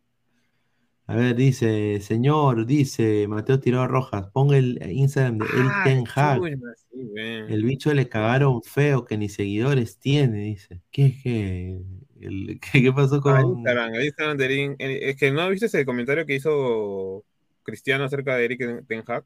A 1.07 1.15
ver, 1.15 1.37
dice, 1.37 2.01
señor, 2.01 2.65
dice 2.65 3.27
Mateo 3.29 3.61
Tirado 3.61 3.87
Rojas, 3.87 4.29
ponga 4.33 4.57
el 4.57 4.81
Instagram 4.91 5.37
de 5.39 5.45
El 5.45 5.67
Ah, 5.69 5.83
Ten 5.85 6.05
Hag. 6.13 6.39
chuña, 6.39 6.57
sí, 6.91 7.09
ven. 7.15 7.51
El 7.53 7.65
bicho 7.65 7.93
le 7.93 8.09
cagaron 8.09 8.63
feo, 8.63 9.05
que 9.05 9.19
ni 9.19 9.29
seguidores 9.29 9.99
tiene, 9.99 10.39
dice. 10.45 10.81
¿Qué 10.91 11.07
es 11.07 11.23
que? 11.23 11.81
el- 12.23 12.59
¿qué, 12.73 12.83
qué 12.83 12.93
pasó 12.95 13.17
Ah, 13.17 13.21
con...? 13.43 13.59
Instagram, 13.59 13.95
el 13.95 14.05
Instagram 14.07 14.37
de 14.39 14.65
eh, 14.79 15.11
Es 15.11 15.17
que 15.17 15.31
no 15.31 15.49
viste 15.51 15.67
ese 15.67 15.85
comentario 15.85 16.25
que 16.25 16.35
hizo 16.37 17.25
Cristiano 17.63 18.05
acerca 18.05 18.35
de 18.37 18.45
Eric 18.47 18.87
Ten 18.89 19.05
Hag. 19.07 19.25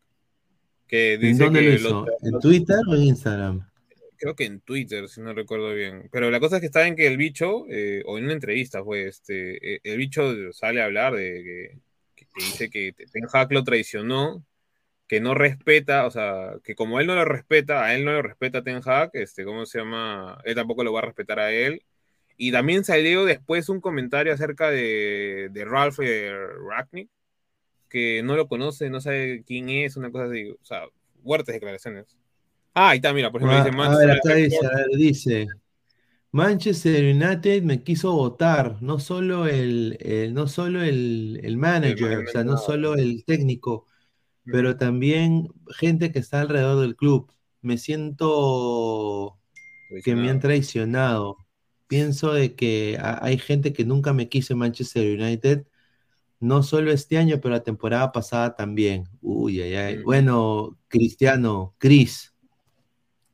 Que 0.88 1.14
¿En 1.14 1.20
dice 1.20 1.44
dónde 1.44 1.60
que 1.60 1.66
lo 1.66 1.72
los- 1.74 1.80
hizo? 1.82 2.06
¿En 2.24 2.32
los- 2.32 2.42
Twitter 2.42 2.78
o 2.88 2.94
en 2.96 3.02
Instagram? 3.04 3.69
Creo 4.20 4.36
que 4.36 4.44
en 4.44 4.60
Twitter, 4.60 5.08
si 5.08 5.20
no 5.22 5.32
recuerdo 5.34 5.74
bien. 5.74 6.08
Pero 6.12 6.30
la 6.30 6.40
cosa 6.40 6.56
es 6.56 6.60
que 6.60 6.66
está 6.66 6.86
en 6.86 6.94
que 6.96 7.06
el 7.06 7.16
bicho, 7.16 7.66
eh, 7.70 8.02
o 8.06 8.18
en 8.18 8.24
una 8.24 8.34
entrevista 8.34 8.84
fue, 8.84 9.08
este, 9.08 9.76
eh, 9.76 9.80
el 9.84 9.96
bicho 9.98 10.52
sale 10.52 10.82
a 10.82 10.84
hablar 10.86 11.14
de 11.14 11.78
que, 12.14 12.26
dice 12.36 12.70
que 12.70 12.92
Ten 13.12 13.26
Hag 13.32 13.52
lo 13.52 13.64
traicionó, 13.64 14.44
que 15.08 15.20
no 15.20 15.34
respeta, 15.34 16.06
o 16.06 16.10
sea, 16.10 16.54
que 16.64 16.74
como 16.74 17.00
él 17.00 17.06
no 17.06 17.14
lo 17.16 17.24
respeta, 17.24 17.84
a 17.84 17.94
él 17.94 18.04
no 18.04 18.12
lo 18.12 18.22
respeta 18.22 18.62
Ten 18.62 18.82
Hag, 18.84 19.10
este, 19.14 19.44
¿cómo 19.44 19.66
se 19.66 19.78
llama? 19.80 20.38
Él 20.44 20.54
tampoco 20.54 20.84
lo 20.84 20.92
va 20.92 21.00
a 21.00 21.06
respetar 21.06 21.40
a 21.40 21.52
él. 21.52 21.84
Y 22.36 22.52
también 22.52 22.84
salió 22.84 23.24
después 23.26 23.68
un 23.68 23.80
comentario 23.80 24.32
acerca 24.32 24.70
de, 24.70 25.48
de 25.52 25.64
Ralph 25.64 26.00
eh, 26.00 26.32
Ragnick, 26.68 27.10
que 27.88 28.22
no 28.22 28.36
lo 28.36 28.48
conoce, 28.48 28.90
no 28.90 29.00
sabe 29.00 29.44
quién 29.46 29.68
es, 29.70 29.96
una 29.96 30.10
cosa 30.12 30.26
así, 30.26 30.50
o 30.50 30.64
sea, 30.64 30.84
fuertes 31.22 31.54
declaraciones. 31.54 32.16
Ah, 32.74 32.90
ahí 32.90 32.96
está, 32.98 33.12
mira, 33.12 33.30
por 33.30 33.40
ejemplo, 33.40 33.56
Ah, 33.56 33.56
dice 33.56 33.72
a 33.80 33.88
Manchester 33.88 34.10
ver, 34.10 34.10
acá 34.12 34.34
dice, 34.34 34.66
a 34.66 34.76
ver, 34.76 34.86
dice, 34.96 35.54
Manchester 36.32 37.04
United 37.16 37.62
me 37.64 37.82
quiso 37.84 38.12
votar, 38.14 38.82
no 38.82 38.98
solo 39.00 39.46
el, 39.48 39.96
el- 40.00 40.34
no 40.34 40.48
solo 40.48 40.82
el, 40.82 41.40
el 41.44 41.56
manager, 41.58 42.20
o 42.20 42.26
sea, 42.28 42.44
no 42.44 42.56
solo 42.58 42.94
el 42.96 43.24
técnico, 43.24 43.86
pero 44.50 44.76
también 44.78 45.48
gente 45.78 46.12
que 46.12 46.20
está 46.20 46.40
alrededor 46.42 46.80
del 46.82 46.96
club. 46.96 47.32
Me 47.62 47.78
siento 47.78 49.38
que 50.02 50.16
me 50.16 50.30
han 50.30 50.40
traicionado. 50.40 51.38
Pienso 51.88 52.32
de 52.34 52.54
que 52.56 52.98
ha- 53.00 53.24
hay 53.24 53.38
gente 53.38 53.72
que 53.74 53.84
nunca 53.86 54.12
me 54.14 54.28
quiso 54.30 54.54
en 54.54 54.60
Manchester 54.60 55.18
United, 55.20 55.66
no 56.40 56.62
solo 56.62 56.90
este 56.92 57.18
año, 57.18 57.38
pero 57.40 57.54
la 57.54 57.62
temporada 57.62 58.12
pasada 58.12 58.56
también. 58.56 59.08
Uy, 59.20 59.60
ay, 59.60 59.74
ay. 59.74 59.98
Bueno, 59.98 60.78
Cristiano, 60.88 61.74
Chris, 61.78 62.29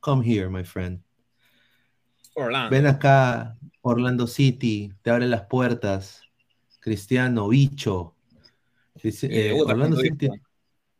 come 0.07 0.23
here, 0.23 0.49
my 0.49 0.63
friend. 0.63 1.03
Orlando. 2.33 2.69
Ven 2.69 2.87
acá, 2.87 3.57
Orlando 3.81 4.25
City, 4.25 4.93
te 5.01 5.09
abre 5.09 5.27
las 5.27 5.47
puertas. 5.47 6.21
Cristiano, 6.79 7.49
bicho. 7.49 8.15
Eh, 9.03 9.53
Orlando, 9.53 9.97
City, 9.97 10.29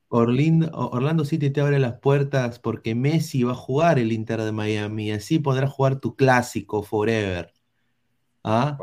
Orlando 0.09 1.23
te 1.23 1.61
abre 1.61 1.79
las 1.79 1.99
puertas 1.99 2.59
porque 2.59 2.95
Messi 2.95 3.43
va 3.43 3.53
a 3.53 3.55
jugar 3.55 3.97
el 3.97 4.11
Inter 4.11 4.41
de 4.41 4.51
Miami. 4.51 5.11
Así 5.11 5.39
podrás 5.39 5.71
jugar 5.71 6.01
tu 6.01 6.15
clásico 6.15 6.83
forever. 6.83 7.53
¿Ah? 8.43 8.77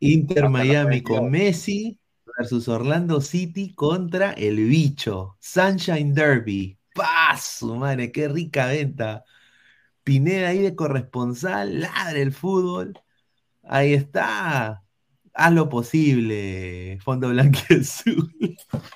Inter 0.00 0.38
Hasta 0.38 0.42
la 0.42 0.50
Miami 0.50 1.02
32. 1.02 1.18
con 1.20 1.30
Messi 1.30 1.98
versus 2.36 2.66
Orlando 2.68 3.20
City 3.20 3.72
contra 3.74 4.32
el 4.32 4.56
bicho. 4.56 5.36
Sunshine 5.38 6.14
Derby. 6.14 6.79
¡Paso, 7.30 7.76
madre! 7.76 8.10
¡Qué 8.12 8.28
rica 8.28 8.66
venta! 8.66 9.24
Pineda 10.04 10.48
ahí 10.48 10.60
de 10.62 10.74
corresponsal, 10.76 11.80
ladre 11.80 12.22
el 12.22 12.32
fútbol. 12.32 12.94
Ahí 13.62 13.94
está. 13.94 14.84
Haz 15.34 15.52
lo 15.52 15.68
posible, 15.68 16.98
Fondo 17.02 17.30
Blanco 17.30 17.60
Azul. 17.80 18.32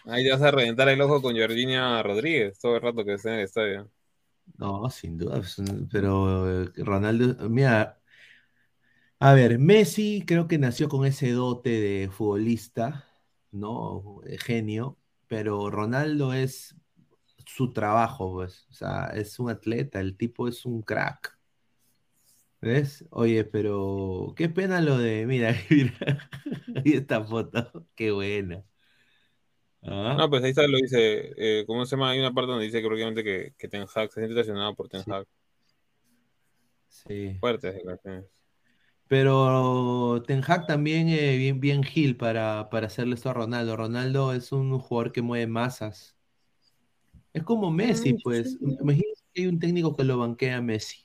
Ahí 0.06 0.24
te 0.24 0.30
vas 0.32 0.42
a 0.42 0.50
reventar 0.50 0.88
el 0.88 1.00
ojo 1.00 1.22
con 1.22 1.34
Georgina 1.34 2.02
Rodríguez 2.02 2.58
todo 2.58 2.76
el 2.76 2.82
rato 2.82 3.04
que 3.04 3.14
esté 3.14 3.30
en 3.30 3.34
el 3.36 3.44
estadio. 3.44 3.90
No, 4.58 4.88
sin 4.90 5.16
duda, 5.18 5.42
pero 5.90 6.62
eh, 6.64 6.70
Ronaldo, 6.76 7.48
mira, 7.48 8.00
a 9.20 9.32
ver, 9.34 9.58
Messi 9.58 10.24
creo 10.26 10.48
que 10.48 10.58
nació 10.58 10.88
con 10.88 11.06
ese 11.06 11.30
dote 11.32 11.70
de 11.70 12.10
futbolista, 12.10 13.08
¿no? 13.50 14.20
De 14.24 14.38
genio, 14.38 14.98
pero 15.28 15.70
Ronaldo 15.70 16.32
es 16.34 16.76
su 17.46 17.72
trabajo, 17.72 18.32
pues, 18.32 18.66
o 18.70 18.72
sea, 18.74 19.06
es 19.14 19.38
un 19.38 19.50
atleta, 19.50 20.00
el 20.00 20.16
tipo 20.16 20.48
es 20.48 20.64
un 20.66 20.82
crack. 20.82 21.38
¿Ves? 22.60 23.04
Oye, 23.10 23.44
pero 23.44 24.32
qué 24.36 24.48
pena 24.48 24.80
lo 24.80 24.96
de, 24.98 25.26
mira, 25.26 25.54
mira, 25.70 26.30
ahí 26.76 26.94
esta 26.94 27.22
foto, 27.24 27.86
qué 27.94 28.10
buena. 28.10 28.64
Ah. 29.82 30.14
No, 30.18 30.30
pues 30.30 30.42
ahí 30.42 30.50
está, 30.50 30.66
lo 30.66 30.78
dice. 30.78 31.32
eh, 31.36 31.64
¿Cómo 31.66 31.84
se 31.84 31.96
llama? 31.96 32.10
Hay 32.10 32.18
una 32.18 32.32
parte 32.32 32.50
donde 32.52 32.64
dice 32.64 32.80
que 32.80 32.86
prácticamente 32.86 33.22
que, 33.22 33.54
que 33.58 33.68
Ten 33.68 33.82
Hag 33.82 34.10
se 34.10 34.20
siente 34.20 34.34
traicionado 34.34 34.74
por 34.74 34.88
Ten 34.88 35.02
Hag. 35.06 35.26
Sí. 36.88 37.38
Fuertes 37.40 37.74
declaraciones. 37.74 38.24
Pero 39.08 40.22
Ten 40.26 40.42
Hag 40.46 40.66
también 40.66 41.08
eh, 41.08 41.36
bien, 41.36 41.60
bien 41.60 41.82
Gil 41.84 42.16
para, 42.16 42.68
para 42.70 42.86
hacerle 42.86 43.14
esto 43.14 43.30
a 43.30 43.34
Ronaldo. 43.34 43.76
Ronaldo 43.76 44.32
es 44.32 44.52
un 44.52 44.78
jugador 44.78 45.12
que 45.12 45.22
mueve 45.22 45.46
masas. 45.46 46.13
Es 47.34 47.42
como 47.42 47.70
Messi, 47.70 48.14
pues. 48.14 48.56
Imagínate 48.60 49.14
que 49.34 49.42
hay 49.42 49.46
un 49.48 49.58
técnico 49.58 49.94
que 49.94 50.04
lo 50.04 50.16
banquea 50.18 50.56
a 50.58 50.62
Messi. 50.62 51.04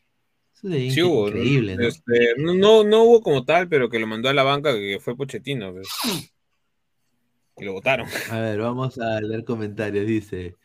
Eso 0.55 0.69
es 0.69 0.93
Sí 0.93 1.01
hubo, 1.01 1.27
increíble, 1.27 1.75
¿no? 1.75 1.87
este, 1.87 2.35
no, 2.37 2.53
no, 2.53 2.83
no 2.83 3.03
hubo 3.03 3.21
como 3.21 3.43
tal, 3.45 3.67
pero 3.67 3.89
que 3.89 3.97
lo 3.99 4.07
mandó 4.07 4.29
a 4.29 4.33
la 4.33 4.43
banca, 4.43 4.71
que 4.73 4.99
fue 5.01 5.17
Pochettino. 5.17 5.73
pues. 5.73 5.87
Y 7.57 7.65
lo 7.65 7.73
votaron. 7.73 8.07
A 8.29 8.39
ver, 8.39 8.59
vamos 8.59 8.97
a 8.99 9.19
leer 9.21 9.43
comentarios. 9.43 10.05
Dice 10.05 10.55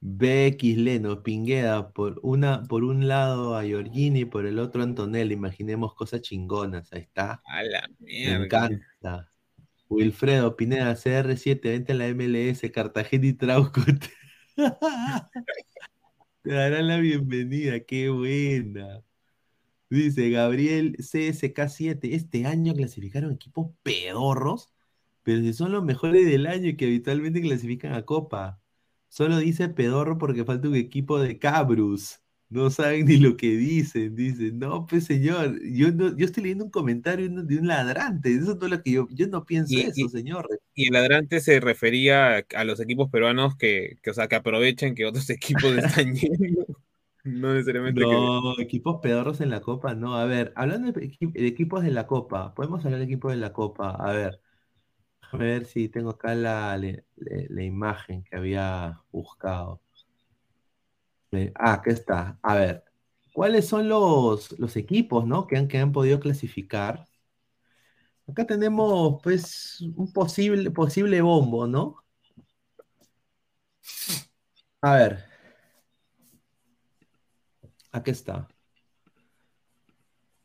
BX 0.00 0.76
Leno, 0.76 1.22
Pingueda, 1.22 1.90
por 1.92 2.20
una, 2.22 2.62
por 2.64 2.84
un 2.84 3.08
lado 3.08 3.56
a 3.56 3.64
Giorgini, 3.64 4.26
por 4.26 4.46
el 4.46 4.58
otro 4.58 4.82
a 4.82 4.84
Antonella. 4.84 5.32
Imaginemos 5.32 5.94
cosas 5.94 6.20
chingonas. 6.20 6.92
Ahí 6.92 7.00
está. 7.00 7.42
A 7.46 7.62
la 7.62 7.88
Me 7.98 8.06
mierda. 8.06 8.44
encanta. 8.44 9.32
Wilfredo 9.88 10.56
Pineda, 10.56 10.94
CR7, 10.96 11.60
vente 11.62 11.92
a 11.92 11.94
la 11.94 12.08
MLS, 12.08 12.70
Cartagena 12.70 13.26
y 13.26 13.32
Trauco. 13.32 13.80
Te 16.42 16.50
darán 16.50 16.88
la 16.88 16.96
bienvenida, 16.96 17.80
qué 17.80 18.08
buena. 18.08 19.02
Dice 19.90 20.30
Gabriel 20.30 20.96
CSK7, 20.98 22.14
este 22.14 22.46
año 22.46 22.74
clasificaron 22.74 23.32
equipos 23.32 23.72
pedorros, 23.82 24.72
pero 25.22 25.40
si 25.42 25.52
son 25.52 25.72
los 25.72 25.84
mejores 25.84 26.24
del 26.26 26.46
año 26.46 26.68
y 26.68 26.76
que 26.76 26.86
habitualmente 26.86 27.42
clasifican 27.42 27.92
a 27.94 28.04
Copa. 28.04 28.60
Solo 29.08 29.38
dice 29.38 29.68
pedorro 29.68 30.18
porque 30.18 30.44
falta 30.44 30.68
un 30.68 30.76
equipo 30.76 31.18
de 31.18 31.38
cabrus. 31.38 32.20
No 32.48 32.70
saben 32.70 33.06
ni 33.06 33.16
lo 33.16 33.36
que 33.36 33.48
dicen. 33.56 34.14
Dicen, 34.14 34.58
no, 34.58 34.86
pues 34.86 35.04
señor, 35.04 35.60
yo, 35.64 35.90
no, 35.92 36.16
yo 36.16 36.24
estoy 36.26 36.44
leyendo 36.44 36.64
un 36.64 36.70
comentario 36.70 37.28
de 37.28 37.58
un- 37.58 37.66
ladrante. 37.66 38.32
Eso 38.34 38.52
es 38.52 38.58
todo 38.58 38.68
lo 38.68 38.82
que 38.82 38.92
yo, 38.92 39.08
yo 39.10 39.26
no 39.26 39.44
pienso 39.44 39.74
Y- 39.74 39.80
eso, 39.80 39.92
y- 39.96 40.08
señor. 40.08 40.48
Y 40.74 40.86
el 40.86 40.92
ladrante 40.92 41.40
se 41.40 41.58
refería 41.58 42.36
a, 42.38 42.44
a 42.54 42.64
los 42.64 42.78
equipos 42.80 43.10
peruanos 43.10 43.56
que, 43.56 43.98
que, 44.02 44.10
o 44.10 44.14
sea, 44.14 44.28
que 44.28 44.36
aprovechen 44.36 44.94
que 44.94 45.06
otros 45.06 45.28
equipos 45.30 45.76
están 45.76 46.14
yendo. 46.14 46.66
No 47.24 47.52
necesariamente 47.54 48.00
que. 48.00 48.06
No, 48.06 48.58
equipos 48.60 49.00
pedorros 49.02 49.40
en 49.40 49.50
la 49.50 49.60
Copa, 49.60 49.94
no. 49.94 50.14
A 50.16 50.24
ver, 50.26 50.52
hablando 50.54 50.92
de, 50.92 51.00
equi- 51.08 51.32
de 51.32 51.46
equipos 51.48 51.82
de 51.82 51.90
la 51.90 52.06
Copa, 52.06 52.54
podemos 52.54 52.84
hablar 52.84 53.00
de 53.00 53.06
equipos 53.06 53.32
de 53.32 53.38
la 53.38 53.52
Copa. 53.52 53.90
A 53.90 54.12
ver, 54.12 54.40
déjame 55.22 55.44
ver 55.46 55.64
si 55.66 55.88
tengo 55.88 56.10
acá 56.10 56.34
la- 56.36 56.78
la 56.78 57.62
imagen 57.64 58.22
que 58.24 58.36
había 58.36 59.00
buscado. 59.12 59.82
Ah, 61.54 61.74
aquí 61.74 61.90
está. 61.90 62.38
A 62.42 62.54
ver, 62.54 62.84
¿Cuáles 63.32 63.68
son 63.68 63.88
los, 63.88 64.58
los 64.58 64.76
equipos, 64.76 65.26
¿no? 65.26 65.46
que, 65.46 65.56
han, 65.58 65.68
que 65.68 65.78
han 65.78 65.92
podido 65.92 66.20
clasificar? 66.20 67.06
Acá 68.28 68.44
tenemos, 68.46 69.20
pues, 69.22 69.80
un 69.96 70.12
posible, 70.12 70.70
posible 70.70 71.20
bombo, 71.22 71.66
¿no? 71.66 72.04
A 74.82 74.94
ver. 74.96 75.24
Aquí 77.92 78.10
está. 78.12 78.48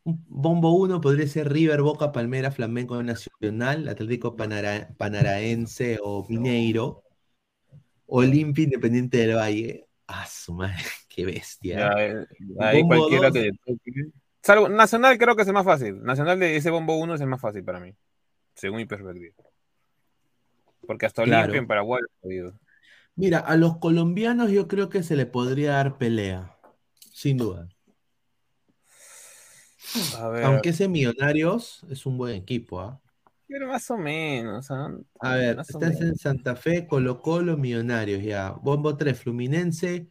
Bombo 0.04 0.74
1 0.74 1.02
podría 1.02 1.28
ser 1.28 1.52
River, 1.52 1.82
Boca, 1.82 2.12
Palmera, 2.12 2.52
Flamengo 2.52 3.02
Nacional, 3.04 3.88
Atlético 3.90 4.36
Panara- 4.36 4.94
Panaraense 4.98 5.98
o 6.04 6.26
Mineiro, 6.30 7.04
Olimpia 8.08 8.66
Independiente 8.66 9.18
del 9.18 9.36
Valle. 9.38 9.88
Ah, 10.14 10.26
su 10.30 10.54
madre, 10.54 10.76
qué 11.10 11.26
bestia. 11.26 11.78
Ya, 11.80 12.06
eh, 12.06 12.26
ahí 12.60 12.84
cualquiera 12.86 13.30
dos. 13.30 13.34
que 13.34 13.52
toque. 13.66 13.92
Salvo, 14.44 14.68
Nacional 14.68 15.18
creo 15.18 15.36
que 15.36 15.44
es 15.44 15.48
el 15.48 15.54
más 15.54 15.64
fácil. 15.66 16.04
Nacional 16.04 16.40
de 16.40 16.58
ese 16.58 16.70
bombo 16.70 16.98
1 16.98 17.16
es 17.16 17.22
el 17.22 17.28
más 17.28 17.40
fácil 17.40 17.64
para 17.64 17.80
mí, 17.80 17.96
según 18.56 18.78
mi 18.78 18.86
perspectiva. 18.86 19.34
Porque 20.86 21.06
hasta 21.06 21.24
Claro. 21.24 21.44
Olimpia 21.44 21.60
en 21.60 21.68
Paraguay 21.68 22.02
lo 22.02 22.08
he 22.08 22.22
podido. 22.22 22.60
Mira, 23.16 23.40
a 23.40 23.56
los 23.56 23.78
colombianos 23.78 24.52
yo 24.52 24.68
creo 24.68 24.90
que 24.90 25.04
se 25.04 25.16
le 25.16 25.26
podría 25.26 25.74
dar 25.74 25.98
pelea, 25.98 26.58
sin 27.14 27.38
duda. 27.38 27.70
A 30.18 30.28
ver, 30.30 30.44
Aunque 30.46 30.70
ese 30.70 30.88
Millonarios 30.88 31.86
es 31.90 32.06
un 32.06 32.18
buen 32.18 32.36
equipo, 32.36 32.80
¿ah? 32.82 33.00
Pero 33.52 33.68
más 33.68 33.90
o 33.92 33.98
menos. 33.98 34.72
¿ah? 34.72 34.90
A 35.20 35.36
ver, 35.36 35.58
Más 35.58 35.70
estás 35.70 36.00
en. 36.02 36.16
Santa 36.16 36.56
Fe, 36.56 36.88
Colo 36.88 37.22
Colo, 37.22 37.58
Millonarios, 37.58 38.24
ya. 38.24 38.52
Bombo 38.52 38.96
3, 38.96 39.20
Fluminense, 39.20 40.08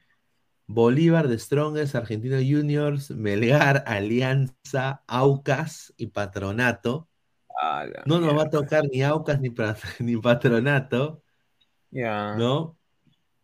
Bolívar, 0.67 1.29
The 1.29 1.39
Strongest, 1.39 1.95
Argentino 1.95 2.37
Juniors, 2.37 3.11
Melgar, 3.11 3.83
Alianza, 3.87 5.03
Aucas 5.07 5.93
y 5.97 6.09
Patronato. 6.09 7.09
Ah, 7.61 7.87
No 8.07 8.21
nos 8.21 8.37
va 8.37 8.45
a 8.45 8.51
tocar 8.51 8.85
ni 8.93 9.03
Aucas 9.03 9.41
ni, 10.01 10.17
Patronato, 10.19 11.23
Ya. 11.91 12.37
¿no? 12.37 12.77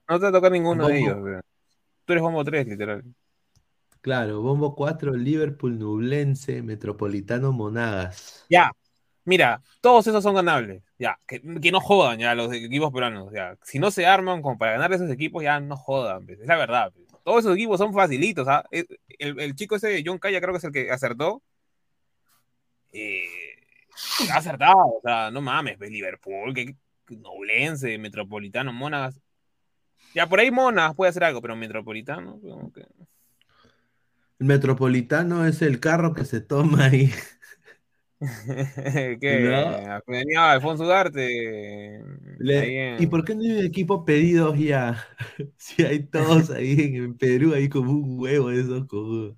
No 0.09 0.19
te 0.19 0.23
va 0.25 0.29
a 0.29 0.33
tocar 0.33 0.53
ninguno 0.53 0.87
de 0.87 0.99
ellos. 1.01 1.43
Tú 2.05 2.13
eres 2.13 2.23
bombo 2.23 2.45
3, 2.45 2.67
literal. 2.69 3.03
Claro, 4.01 4.41
Bombo 4.41 4.77
4, 4.77 5.17
Liverpool, 5.17 5.77
Nublense, 5.81 6.63
Metropolitano, 6.63 7.51
Monagas. 7.51 8.47
Ya. 8.49 8.71
Mira, 9.27 9.61
todos 9.83 10.07
esos 10.07 10.23
son 10.23 10.35
ganables. 10.37 10.83
Ya. 10.99 11.19
Que, 11.27 11.43
que 11.61 11.71
no 11.73 11.81
jodan 11.81 12.19
ya 12.19 12.35
los 12.35 12.51
equipos 12.53 12.93
peruanos. 12.93 13.31
Ya. 13.33 13.59
Si 13.63 13.79
no 13.79 13.91
se 13.91 14.07
arman 14.07 14.41
como 14.41 14.57
para 14.57 14.73
ganar 14.73 14.93
esos 14.95 15.11
equipos, 15.11 15.43
ya 15.43 15.61
no 15.61 15.77
jodan. 15.77 16.25
pues, 16.25 16.41
Es 16.41 16.47
la 16.47 16.57
verdad. 16.57 16.93
pues. 16.95 17.07
Todos 17.25 17.41
esos 17.41 17.55
equipos 17.57 17.79
son 17.79 17.93
facilitos. 17.93 18.47
¿ah? 18.49 18.65
El, 18.71 18.87
el- 19.19 19.41
el 19.41 19.55
chico 19.57 19.77
ese, 19.77 20.03
John 20.07 20.19
Calla, 20.19 20.41
creo 20.41 20.53
que 20.53 20.59
es 20.59 20.65
el 20.65 20.73
que 20.73 20.91
acertó. 20.91 21.43
Eh, 22.93 23.25
acertado. 24.33 24.77
O 24.79 25.01
sea, 25.03 25.31
no 25.31 25.41
mames. 25.43 25.77
pues, 25.77 25.91
Liverpool, 25.91 26.55
que, 26.55 26.77
que 27.07 27.17
Noblense, 27.17 27.99
Metropolitano, 27.99 28.73
Monagas. 28.73 29.21
Ya, 30.15 30.29
por 30.29 30.39
ahí 30.41 30.51
Monagas 30.51 30.95
puede 30.95 31.11
hacer 31.11 31.25
algo, 31.25 31.43
pero 31.43 31.57
Metropolitano, 31.57 32.39
como. 32.41 32.73
El 34.39 34.47
Metropolitano 34.47 35.47
es 35.47 35.63
el 35.63 35.81
carro 35.81 36.15
que 36.15 36.25
se 36.25 36.41
toma 36.41 36.87
ahí. 36.87 37.11
que 39.21 39.29
No. 39.29 40.01
Alfonso 40.39 40.85
Ugarte. 40.85 42.03
Le- 42.39 42.77
¿Y 42.97 43.07
por 43.09 43.25
qué 43.25 43.35
no 43.35 43.43
hay 43.43 43.53
un 43.53 43.65
equipo 43.65 44.05
pedidos 44.05 44.59
ya? 44.59 45.05
Si 45.59 45.83
hay 45.85 46.05
todos 46.07 46.51
ahí 46.51 46.73
en, 46.81 46.97
en 46.97 47.17
Perú, 47.19 47.55
ahí 47.55 47.69
como 47.69 47.93
un 47.93 48.19
huevo 48.21 48.49
de 48.51 48.61
esos 48.61 48.87
cojudos. 48.87 49.37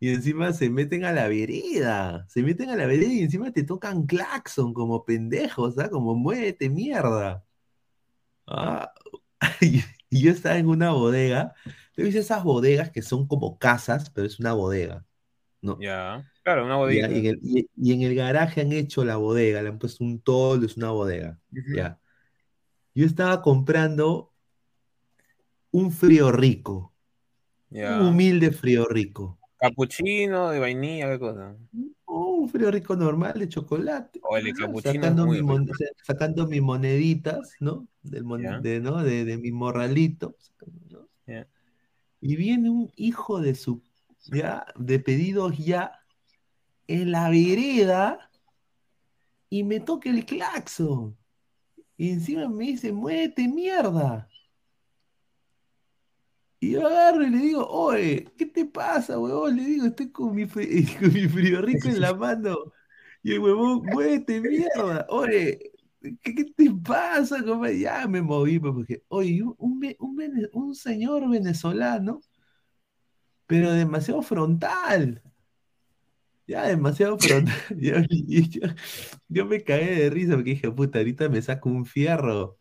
Y 0.00 0.10
encima 0.10 0.52
se 0.54 0.70
meten 0.70 1.04
a 1.04 1.12
la 1.12 1.28
vereda. 1.28 2.26
Se 2.28 2.42
meten 2.42 2.70
a 2.70 2.76
la 2.76 2.86
vereda 2.86 3.12
y 3.12 3.22
encima 3.22 3.52
te 3.52 3.64
tocan 3.64 4.06
claxon 4.06 4.74
como 4.74 5.04
pendejos, 5.06 5.78
¿ah? 5.78 5.90
Como 5.90 6.14
muévete, 6.16 6.70
mierda. 6.70 7.44
Ah, 8.46 8.92
y, 9.62 9.82
y 10.10 10.22
yo 10.22 10.32
estaba 10.32 10.58
en 10.58 10.68
una 10.68 10.92
bodega. 10.92 11.54
¿Te 11.94 12.04
viste 12.04 12.20
esas 12.20 12.44
bodegas 12.44 12.90
que 12.92 13.02
son 13.02 13.28
como 13.28 13.58
casas, 13.58 14.10
pero 14.10 14.26
es 14.26 14.40
una 14.40 14.54
bodega? 14.54 15.06
¿No? 15.60 15.78
Ya, 15.80 16.24
claro, 16.42 16.64
una 16.64 16.76
bodega. 16.76 17.10
y, 17.10 17.18
en 17.18 17.26
el, 17.26 17.38
y- 17.42 17.68
y 17.76 17.92
en 17.92 18.02
el 18.02 18.14
garaje 18.14 18.60
han 18.60 18.72
hecho 18.72 19.04
la 19.04 19.16
bodega, 19.16 19.62
le 19.62 19.68
han 19.68 19.78
puesto 19.78 20.04
un 20.04 20.20
toldo, 20.20 20.66
es 20.66 20.76
una 20.76 20.90
bodega. 20.90 21.38
Ya. 21.74 21.98
Yo 22.94 23.06
estaba 23.06 23.42
comprando 23.42 24.32
un 25.70 25.90
frío 25.92 26.32
rico, 26.32 26.92
Ya. 27.70 28.00
un 28.00 28.08
humilde 28.08 28.50
frío 28.50 28.86
rico. 28.86 29.38
Capuchino 29.58 30.50
de 30.50 30.60
vainilla, 30.60 31.10
qué 31.10 31.18
cosa. 31.18 31.56
Oh, 32.04 32.36
un 32.36 32.48
frío 32.48 32.70
rico 32.70 32.94
normal 32.96 33.38
de 33.38 33.48
chocolate. 33.48 34.20
O 34.22 34.36
el 34.36 34.46
es 34.46 34.54
sacando, 34.82 35.26
mi 35.26 35.42
mon- 35.42 35.68
sacando 36.04 36.46
mis 36.46 36.62
moneditas, 36.62 37.54
¿no? 37.60 37.88
Del 38.02 38.24
mon- 38.24 38.62
de, 38.62 38.80
¿no? 38.80 39.02
De, 39.02 39.24
de 39.24 39.36
mi 39.36 39.50
morralito. 39.50 40.36
¿no? 40.90 41.08
Y 42.20 42.36
viene 42.36 42.70
un 42.70 42.90
hijo 42.96 43.40
de 43.40 43.54
su, 43.54 43.82
ya, 44.28 44.66
de 44.76 44.98
pedidos 44.98 45.58
ya, 45.58 46.00
en 46.86 47.12
la 47.12 47.30
vereda, 47.30 48.30
y 49.50 49.64
me 49.64 49.80
toca 49.80 50.10
el 50.10 50.24
claxon. 50.24 51.16
Y 51.96 52.10
encima 52.10 52.48
me 52.48 52.66
dice, 52.66 52.92
muévete, 52.92 53.48
mierda. 53.48 54.28
Y 56.60 56.72
yo 56.72 56.86
agarro 56.86 57.22
y 57.24 57.30
le 57.30 57.38
digo, 57.38 57.66
oye, 57.68 58.26
¿qué 58.36 58.46
te 58.46 58.64
pasa, 58.64 59.18
huevón? 59.18 59.56
Le 59.56 59.64
digo, 59.64 59.86
estoy 59.86 60.10
con 60.10 60.34
mi, 60.34 60.46
con 60.46 61.12
mi 61.12 61.28
frío 61.28 61.62
rico 61.62 61.88
en 61.88 62.00
la 62.00 62.14
mano. 62.14 62.56
Y 63.22 63.32
el 63.32 63.40
huevón, 63.40 63.84
muévete, 63.84 64.40
mierda. 64.40 65.06
Oye, 65.08 65.72
¿qué, 66.00 66.34
qué 66.34 66.44
te 66.44 66.70
pasa, 66.70 67.42
compadre? 67.44 67.78
Ya 67.80 68.06
me 68.06 68.22
moví, 68.22 68.58
pues, 68.58 68.74
porque, 68.74 69.02
oye, 69.08 69.42
un, 69.58 69.96
un 70.52 70.74
señor 70.74 71.28
venezolano, 71.28 72.20
pero 73.48 73.72
demasiado 73.72 74.22
frontal. 74.22 75.22
Ya, 76.46 76.66
demasiado 76.66 77.18
frontal. 77.18 77.54
Yo, 77.78 77.96
y 78.10 78.48
yo- 78.48 78.68
yo 79.28 79.44
me 79.46 79.62
cagué 79.64 79.96
de 80.04 80.10
risa 80.10 80.34
porque 80.34 80.50
dije, 80.52 80.70
puta, 80.70 80.98
ahorita 80.98 81.28
me 81.28 81.42
saco 81.42 81.68
un 81.68 81.84
fierro 81.86 82.58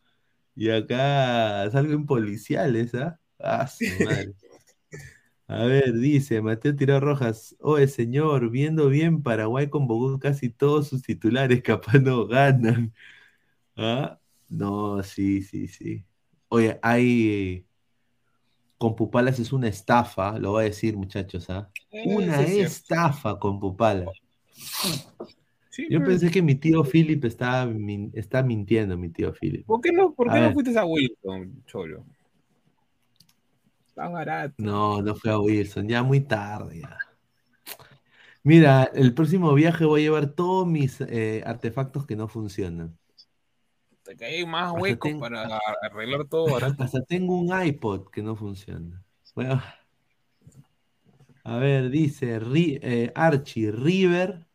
y 0.56 0.70
acá 0.72 1.70
salgo 1.72 1.94
en 1.94 2.06
policiales, 2.08 2.96
¿ah? 2.96 3.20
Ah, 3.40 3.68
su 3.68 3.96
madre. 4.02 4.34
A 5.48 5.64
ver, 5.66 5.94
dice 5.94 6.42
Mateo 6.42 6.76
Tirado 6.76 7.00
Rojas, 7.00 7.56
oye 7.62 7.88
señor, 7.88 8.50
viendo 8.50 8.90
bien, 8.90 9.24
Paraguay 9.24 9.70
convocó 9.70 10.20
casi 10.20 10.50
todos 10.50 10.90
sus 10.90 11.02
titulares, 11.04 11.62
capaz 11.64 12.00
no 12.00 12.28
ganan. 12.28 12.94
¿Ah? 13.78 14.20
No, 14.50 15.04
sí, 15.04 15.44
sí, 15.44 15.68
sí. 15.70 16.06
Oye, 16.50 16.80
hay... 16.84 17.67
Con 18.78 18.96
Pupalas 18.96 19.40
es 19.40 19.52
una 19.52 19.68
estafa, 19.68 20.38
lo 20.38 20.52
voy 20.52 20.62
a 20.64 20.68
decir 20.68 20.96
muchachos, 20.96 21.50
¿ah? 21.50 21.70
Una 22.06 22.42
es 22.42 22.50
cierto. 22.54 22.74
estafa 22.74 23.40
con 23.40 23.60
Pupalas. 23.60 24.10
Sí, 25.70 25.88
Yo 25.90 26.04
pensé 26.04 26.30
que 26.32 26.42
mi 26.42 26.56
tío 26.56 26.84
Philip 26.84 27.24
estaba, 27.26 27.66
min- 27.66 28.12
está 28.14 28.44
mintiendo, 28.44 28.98
mi 28.98 29.10
tío 29.10 29.34
Philip. 29.34 29.66
¿Por 29.66 29.82
qué 29.82 29.92
no, 29.92 30.14
por 30.14 30.32
qué 30.32 30.40
no 30.40 30.54
fuiste 30.54 30.78
a 30.78 30.86
Wilson, 30.86 31.64
Cholo? 31.66 32.06
Está 33.88 34.10
barato. 34.10 34.54
No, 34.58 35.02
no 35.02 35.16
fue 35.16 35.32
a 35.32 35.40
Wilson, 35.40 35.88
ya 35.88 36.04
muy 36.04 36.22
tarde. 36.22 36.82
ya. 36.82 36.98
Mira, 38.44 38.90
el 38.94 39.14
próximo 39.14 39.54
viaje 39.54 39.86
voy 39.86 40.02
a 40.02 40.04
llevar 40.06 40.28
todos 40.28 40.68
mis 40.68 41.02
eh, 41.02 41.44
artefactos 41.46 42.06
que 42.06 42.16
no 42.16 42.28
funcionan. 42.28 42.98
Te 44.08 44.16
cae 44.16 44.46
más 44.46 44.72
huecos 44.72 45.10
tengo- 45.10 45.20
para 45.20 45.60
arreglar 45.82 46.26
todo 46.30 46.46
barato. 46.54 46.82
Hasta 46.82 47.04
tengo 47.04 47.38
un 47.38 47.52
iPod 47.66 48.10
que 48.10 48.22
no 48.24 48.38
funciona. 48.38 49.04
Bueno, 49.36 49.62
a 51.44 51.58
ver, 51.58 51.90
dice 51.90 52.40
Ri- 52.40 52.80
eh, 52.82 53.12
Archie 53.14 53.72
River. 53.72 54.46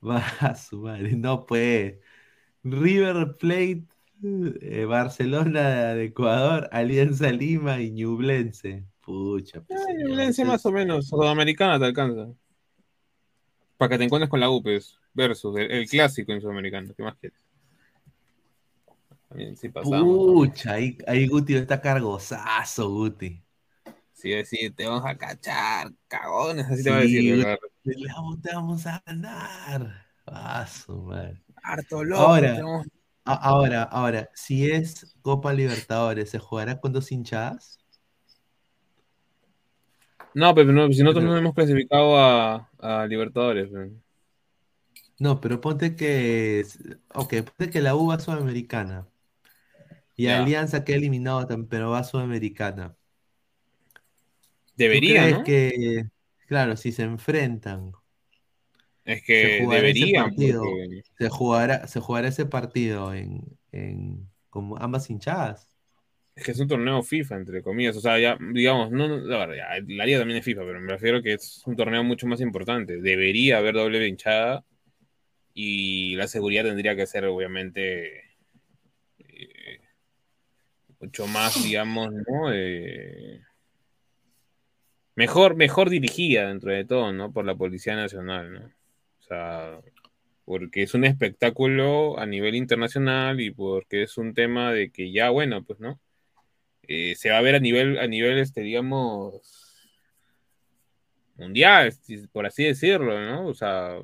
Va 0.06 0.24
a 0.40 0.54
su 0.54 0.80
madre, 0.80 1.16
no 1.16 1.44
puede. 1.44 2.00
River 2.62 3.36
Plate, 3.38 3.84
eh, 4.22 4.86
Barcelona 4.86 5.94
de 5.94 6.04
Ecuador, 6.06 6.68
Alianza 6.72 7.30
Lima 7.30 7.80
y 7.80 7.90
Ñublense. 7.90 8.84
Pucha, 9.02 9.60
pues, 9.60 9.80
eso 10.28 10.44
más 10.46 10.64
o 10.64 10.72
menos. 10.72 11.08
Sudamericana 11.08 11.78
te 11.78 11.84
alcanza. 11.84 12.32
Para 13.76 13.90
que 13.90 13.98
te 13.98 14.04
encuentres 14.04 14.30
con 14.30 14.40
la 14.40 14.48
UPES. 14.48 14.98
Versus 15.12 15.56
el, 15.58 15.70
el 15.70 15.88
clásico 15.88 16.32
en 16.32 16.40
Sudamericana. 16.40 16.92
¿Qué 16.96 17.02
más 17.02 17.16
quieres? 17.16 17.43
También 19.34 19.56
sí 19.56 19.68
pasamos. 19.68 20.04
Pucha, 20.04 20.74
ahí, 20.74 20.96
ahí 21.08 21.26
Guti 21.26 21.56
está 21.56 21.80
cargosazo, 21.80 22.88
Guti. 22.88 23.42
Sí, 24.12 24.44
sí, 24.44 24.70
te 24.70 24.86
vamos 24.86 25.04
a 25.04 25.18
cachar, 25.18 25.92
cagones, 26.06 26.66
así 26.66 26.84
te 26.84 26.90
va 26.90 26.98
a 26.98 27.00
decir. 27.00 27.44
Te 27.82 28.54
vamos, 28.54 28.86
a 28.86 29.02
ganar. 29.04 30.06
Madre. 30.24 31.42
Harto 31.64 32.04
loco. 32.04 32.22
Ahora, 32.22 32.62
ahora, 33.24 33.82
ahora, 33.82 34.30
si 34.34 34.70
es 34.70 35.16
Copa 35.20 35.52
Libertadores, 35.52 36.30
¿se 36.30 36.38
jugará 36.38 36.78
con 36.78 36.92
dos 36.92 37.10
hinchadas? 37.10 37.80
No, 40.32 40.54
pero 40.54 40.70
no, 40.72 40.92
si 40.92 41.02
nosotros 41.02 41.24
no 41.24 41.36
hemos 41.36 41.54
clasificado 41.54 42.16
a, 42.16 42.70
a 42.78 43.06
Libertadores. 43.08 43.68
No, 45.18 45.40
pero 45.40 45.60
ponte 45.60 45.96
que. 45.96 46.64
Ok, 47.14 47.34
ponte 47.42 47.70
que 47.70 47.80
la 47.80 47.96
U 47.96 48.06
va 48.06 48.20
Sudamericana. 48.20 49.08
Y. 50.16 50.28
Alianza 50.28 50.84
queda 50.84 50.96
eliminado 50.96 51.46
también, 51.46 51.68
pero 51.68 51.90
va 51.90 51.98
a 52.00 52.04
Sudamericana. 52.04 52.94
¿Tú 54.66 54.72
Debería, 54.76 55.30
¿no? 55.30 55.44
que, 55.44 56.04
claro, 56.46 56.76
si 56.76 56.92
se 56.92 57.02
enfrentan, 57.02 57.92
Es 59.04 59.20
se 59.20 59.24
que 59.24 59.66
deberían, 59.68 60.30
partido, 60.30 60.62
porque- 60.62 61.02
se 61.18 61.28
jugará, 61.28 61.86
se 61.86 62.00
jugará 62.00 62.28
ese 62.28 62.46
partido 62.46 63.14
en, 63.14 63.42
en 63.72 64.28
con 64.50 64.74
ambas 64.78 65.10
hinchadas? 65.10 65.68
Es 66.36 66.44
que 66.44 66.50
es 66.50 66.58
un 66.58 66.66
torneo 66.66 67.02
FIFA, 67.02 67.36
entre 67.36 67.62
comillas. 67.62 67.96
O 67.96 68.00
sea, 68.00 68.18
ya, 68.18 68.36
digamos, 68.52 68.90
no, 68.90 69.06
la 69.06 69.38
verdad, 69.38 69.54
ya, 69.54 69.84
la 69.94 70.04
liga 70.06 70.18
también 70.18 70.38
es 70.38 70.44
FIFA, 70.44 70.62
pero 70.62 70.80
me 70.80 70.92
refiero 70.92 71.22
que 71.22 71.34
es 71.34 71.62
un 71.66 71.76
torneo 71.76 72.02
mucho 72.02 72.26
más 72.26 72.40
importante. 72.40 73.00
Debería 73.00 73.58
haber 73.58 73.74
doble 73.74 74.06
hinchada 74.08 74.64
y 75.54 76.16
la 76.16 76.26
seguridad 76.26 76.64
tendría 76.64 76.96
que 76.96 77.06
ser, 77.06 77.26
obviamente, 77.26 78.23
mucho 81.04 81.26
más, 81.26 81.62
digamos, 81.62 82.12
¿no? 82.12 82.52
Eh, 82.52 83.40
mejor, 85.14 85.54
mejor 85.54 85.90
dirigida 85.90 86.48
dentro 86.48 86.72
de 86.72 86.84
todo, 86.84 87.12
¿no? 87.12 87.32
Por 87.32 87.44
la 87.44 87.54
Policía 87.54 87.94
Nacional, 87.94 88.52
¿no? 88.52 88.60
O 89.20 89.22
sea, 89.22 89.80
porque 90.44 90.82
es 90.82 90.94
un 90.94 91.04
espectáculo 91.04 92.18
a 92.18 92.26
nivel 92.26 92.54
internacional 92.54 93.40
y 93.40 93.50
porque 93.50 94.02
es 94.04 94.18
un 94.18 94.34
tema 94.34 94.72
de 94.72 94.90
que 94.90 95.12
ya, 95.12 95.30
bueno, 95.30 95.62
pues, 95.64 95.78
¿no? 95.80 96.00
Eh, 96.82 97.14
se 97.16 97.30
va 97.30 97.38
a 97.38 97.42
ver 97.42 97.54
a 97.54 97.60
nivel, 97.60 97.98
a 97.98 98.06
nivel, 98.06 98.38
este, 98.38 98.62
digamos, 98.62 99.42
mundial, 101.36 101.92
por 102.32 102.46
así 102.46 102.64
decirlo, 102.64 103.20
¿no? 103.20 103.46
O 103.46 103.54
sea, 103.54 103.98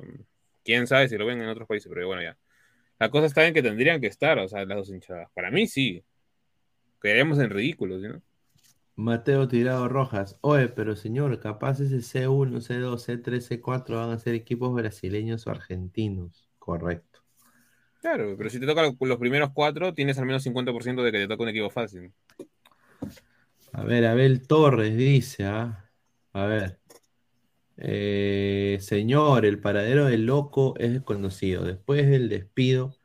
quién 0.63 0.87
sabe 0.87 1.09
si 1.09 1.17
lo 1.17 1.25
ven 1.25 1.41
en 1.41 1.49
otros 1.49 1.67
países, 1.67 1.89
pero 1.93 2.07
bueno, 2.07 2.21
ya. 2.23 2.37
La 2.99 3.09
cosa 3.09 3.25
está 3.27 3.47
en 3.47 3.53
que 3.53 3.63
tendrían 3.63 3.99
que 4.01 4.07
estar, 4.07 4.37
o 4.39 4.47
sea, 4.47 4.65
las 4.65 4.77
dos 4.77 4.89
hinchadas. 4.89 5.29
Para 5.33 5.49
mí 5.49 5.67
sí. 5.67 6.03
Quedaríamos 7.01 7.39
en 7.39 7.49
ridículos, 7.49 8.01
¿no? 8.01 8.21
Mateo 8.95 9.47
Tirado 9.47 9.87
Rojas. 9.87 10.37
Oye, 10.41 10.67
pero 10.69 10.95
señor, 10.95 11.39
capaz 11.39 11.79
ese 11.79 11.97
C1, 12.01 12.61
C2, 12.61 12.97
C3, 12.97 13.41
C4 13.41 13.95
van 13.95 14.11
a 14.11 14.19
ser 14.19 14.35
equipos 14.35 14.73
brasileños 14.73 15.47
o 15.47 15.51
argentinos. 15.51 16.49
Correcto. 16.59 17.21
Claro, 18.01 18.35
pero 18.37 18.49
si 18.49 18.59
te 18.59 18.65
toca 18.65 18.83
los 18.99 19.17
primeros 19.17 19.51
cuatro, 19.53 19.93
tienes 19.93 20.17
al 20.17 20.25
menos 20.25 20.43
50% 20.43 21.03
de 21.03 21.11
que 21.11 21.19
te 21.19 21.27
toca 21.27 21.43
un 21.43 21.49
equipo 21.49 21.69
fácil. 21.69 22.11
A 23.73 23.83
ver, 23.83 24.05
Abel 24.05 24.45
Torres 24.47 24.95
dice, 24.97 25.45
¿ah? 25.45 25.89
A 26.33 26.45
ver. 26.45 26.79
Eh, 27.77 28.77
señor, 28.81 29.45
el 29.45 29.59
paradero 29.59 30.05
del 30.05 30.25
loco 30.25 30.75
es 30.77 30.93
desconocido. 30.93 31.63
Después 31.63 32.07
del 32.09 32.29
despido, 32.29 32.95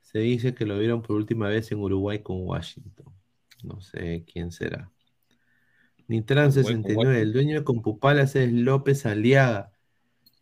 se 0.00 0.18
dice 0.18 0.54
que 0.54 0.66
lo 0.66 0.78
vieron 0.78 1.02
por 1.02 1.16
última 1.16 1.48
vez 1.48 1.70
en 1.72 1.78
Uruguay 1.80 2.22
con 2.22 2.42
Washington. 2.46 3.09
No 3.64 3.80
sé 3.80 4.24
quién 4.30 4.52
será. 4.52 4.90
Nitran 6.08 6.48
Uruguay 6.48 6.74
con 6.74 6.82
69, 6.82 7.20
el 7.20 7.32
dueño 7.32 7.58
de 7.58 7.64
Compupalas 7.64 8.34
es 8.36 8.52
López 8.52 9.06
Aliaga, 9.06 9.72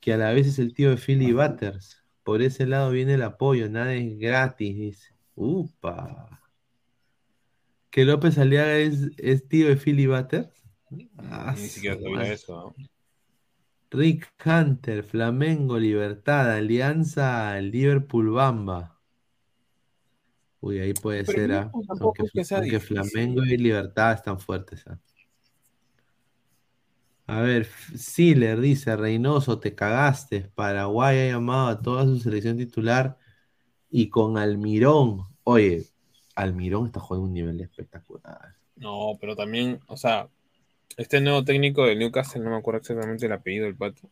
que 0.01 0.12
a 0.12 0.16
la 0.16 0.32
vez 0.32 0.47
es 0.47 0.59
el 0.59 0.73
tío 0.73 0.90
de 0.90 0.97
Philly 0.97 1.32
Butters. 1.32 2.05
Por 2.23 2.43
ese 2.43 2.66
lado 2.66 2.90
viene 2.90 3.15
el 3.15 3.23
apoyo, 3.23 3.69
nada 3.69 3.95
es 3.95 4.19
gratis, 4.19 4.77
dice. 4.77 5.15
Upa. 5.35 6.40
Que 7.90 8.05
López 8.05 8.39
Aliaga 8.39 8.77
es, 8.77 9.11
es 9.19 9.47
tío 9.49 9.69
de 9.69 9.77
Philly 9.77 10.07
Butters. 10.07 10.65
Ah, 11.19 11.55
Ni 11.57 11.69
siquiera 11.69 11.97
sabía 11.97 12.32
eso. 12.32 12.74
¿no? 12.78 12.89
Rick 13.90 14.28
Hunter, 14.45 15.03
Flamengo, 15.03 15.78
Libertad, 15.78 16.51
Alianza, 16.53 17.59
Liverpool, 17.61 18.31
Bamba. 18.31 18.98
Uy, 20.60 20.78
ahí 20.80 20.93
puede 20.94 21.24
Pero 21.24 21.39
ser, 21.39 21.51
no, 21.51 21.56
ah, 21.56 21.70
Aunque, 22.01 22.22
es 22.24 22.32
que 22.32 22.44
sea 22.44 22.59
aunque 22.59 22.78
difícil. 22.78 22.97
Flamengo 22.97 23.44
y 23.44 23.56
Libertad 23.56 24.12
están 24.12 24.40
fuertes. 24.40 24.85
ah. 24.86 24.98
A 27.26 27.43
ver, 27.43 27.66
Siler 27.94 28.59
dice, 28.59 28.97
Reynoso, 28.97 29.60
te 29.60 29.74
cagaste. 29.74 30.51
Paraguay 30.55 31.18
ha 31.18 31.32
llamado 31.32 31.68
a 31.68 31.80
toda 31.82 32.05
su 32.06 32.18
selección 32.18 32.56
titular 32.56 33.18
y 33.90 34.09
con 34.09 34.39
Almirón. 34.39 35.24
Oye, 35.44 35.85
Almirón 36.35 36.86
está 36.86 37.01
jugando 37.01 37.26
un 37.26 37.35
nivel 37.35 37.60
espectacular. 37.60 38.56
No, 38.76 39.18
pero 39.20 39.36
también, 39.36 39.80
o 39.89 39.97
sea, 39.97 40.28
este 40.97 41.20
nuevo 41.20 41.44
técnico 41.44 41.85
del 41.85 41.98
Newcastle, 41.98 42.43
no 42.43 42.51
me 42.51 42.56
acuerdo 42.56 42.80
exactamente 42.80 43.26
el 43.26 43.32
apellido 43.32 43.66
del 43.66 43.76
pato, 43.76 44.09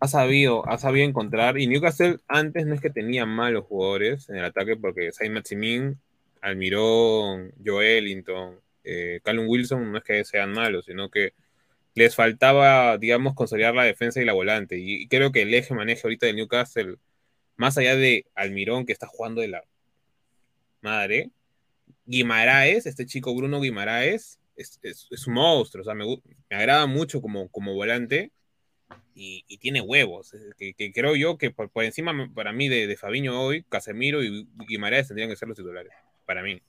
ha 0.00 0.08
sabido, 0.08 0.68
ha 0.68 0.78
sabido 0.78 1.06
encontrar, 1.06 1.58
y 1.58 1.66
Newcastle 1.66 2.18
antes 2.28 2.66
no 2.66 2.74
es 2.74 2.80
que 2.80 2.90
tenía 2.90 3.26
malos 3.26 3.64
jugadores 3.64 4.28
en 4.28 4.36
el 4.36 4.44
ataque, 4.44 4.76
porque 4.76 5.12
Saint 5.12 5.34
Maximin, 5.34 5.98
Almirón, 6.40 7.52
Joelinton, 7.64 8.60
eh, 8.84 9.20
Callum 9.24 9.48
Wilson 9.48 9.90
no 9.90 9.98
es 9.98 10.04
que 10.04 10.24
sean 10.24 10.52
malos, 10.52 10.86
sino 10.86 11.10
que 11.10 11.34
les 11.94 12.14
faltaba, 12.14 12.96
digamos, 12.98 13.34
consolidar 13.34 13.74
la 13.74 13.84
defensa 13.84 14.22
y 14.22 14.24
la 14.24 14.32
volante. 14.32 14.78
Y, 14.78 15.08
creo 15.08 15.32
que 15.32 15.42
el 15.42 15.52
eje 15.54 15.74
maneje 15.74 16.02
ahorita 16.04 16.26
del 16.26 16.36
Newcastle, 16.36 16.96
más 17.56 17.76
allá 17.78 17.96
de 17.96 18.26
Almirón, 18.34 18.86
que 18.86 18.92
está 18.92 19.06
jugando 19.08 19.40
de 19.40 19.48
la 19.48 19.64
madre, 20.80 21.30
Guimaraes, 22.06 22.86
este 22.86 23.06
chico 23.06 23.34
Bruno 23.34 23.60
Guimaraes, 23.60 24.38
es, 24.56 24.78
un 25.26 25.34
monstruo, 25.34 25.82
o 25.82 25.84
sea, 25.84 25.94
me, 25.94 26.04
me 26.50 26.56
agrada 26.56 26.86
mucho 26.86 27.20
como, 27.20 27.48
como 27.48 27.74
volante 27.74 28.32
y, 29.14 29.44
y 29.48 29.58
tiene 29.58 29.80
huevos, 29.80 30.34
eh, 30.34 30.52
que, 30.56 30.74
que 30.74 30.92
creo 30.92 31.16
yo 31.16 31.38
que 31.38 31.50
por, 31.50 31.70
por 31.70 31.84
encima 31.84 32.12
para 32.34 32.52
mí 32.52 32.68
de, 32.68 32.86
de 32.86 32.96
Fabiño 32.96 33.40
hoy, 33.40 33.64
Casemiro 33.68 34.22
y 34.22 34.48
Guimaraes 34.68 35.08
tendrían 35.08 35.28
que 35.30 35.36
ser 35.36 35.48
los 35.48 35.56
titulares, 35.56 35.92
para 36.24 36.42
mí. 36.42 36.60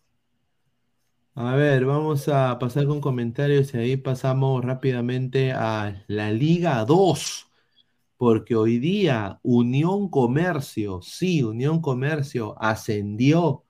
A 1.35 1.55
ver, 1.55 1.85
vamos 1.85 2.27
a 2.27 2.57
pasar 2.59 2.85
con 2.85 2.99
comentarios 2.99 3.73
y 3.73 3.77
ahí 3.77 3.97
pasamos 3.97 4.65
rápidamente 4.65 5.51
a 5.53 6.03
la 6.07 6.31
Liga 6.31 6.83
2, 6.83 7.49
porque 8.17 8.55
hoy 8.55 8.79
día 8.79 9.39
Unión 9.43 10.09
Comercio, 10.09 11.01
sí, 11.01 11.43
Unión 11.43 11.81
Comercio 11.81 12.55
ascendió 12.59 13.63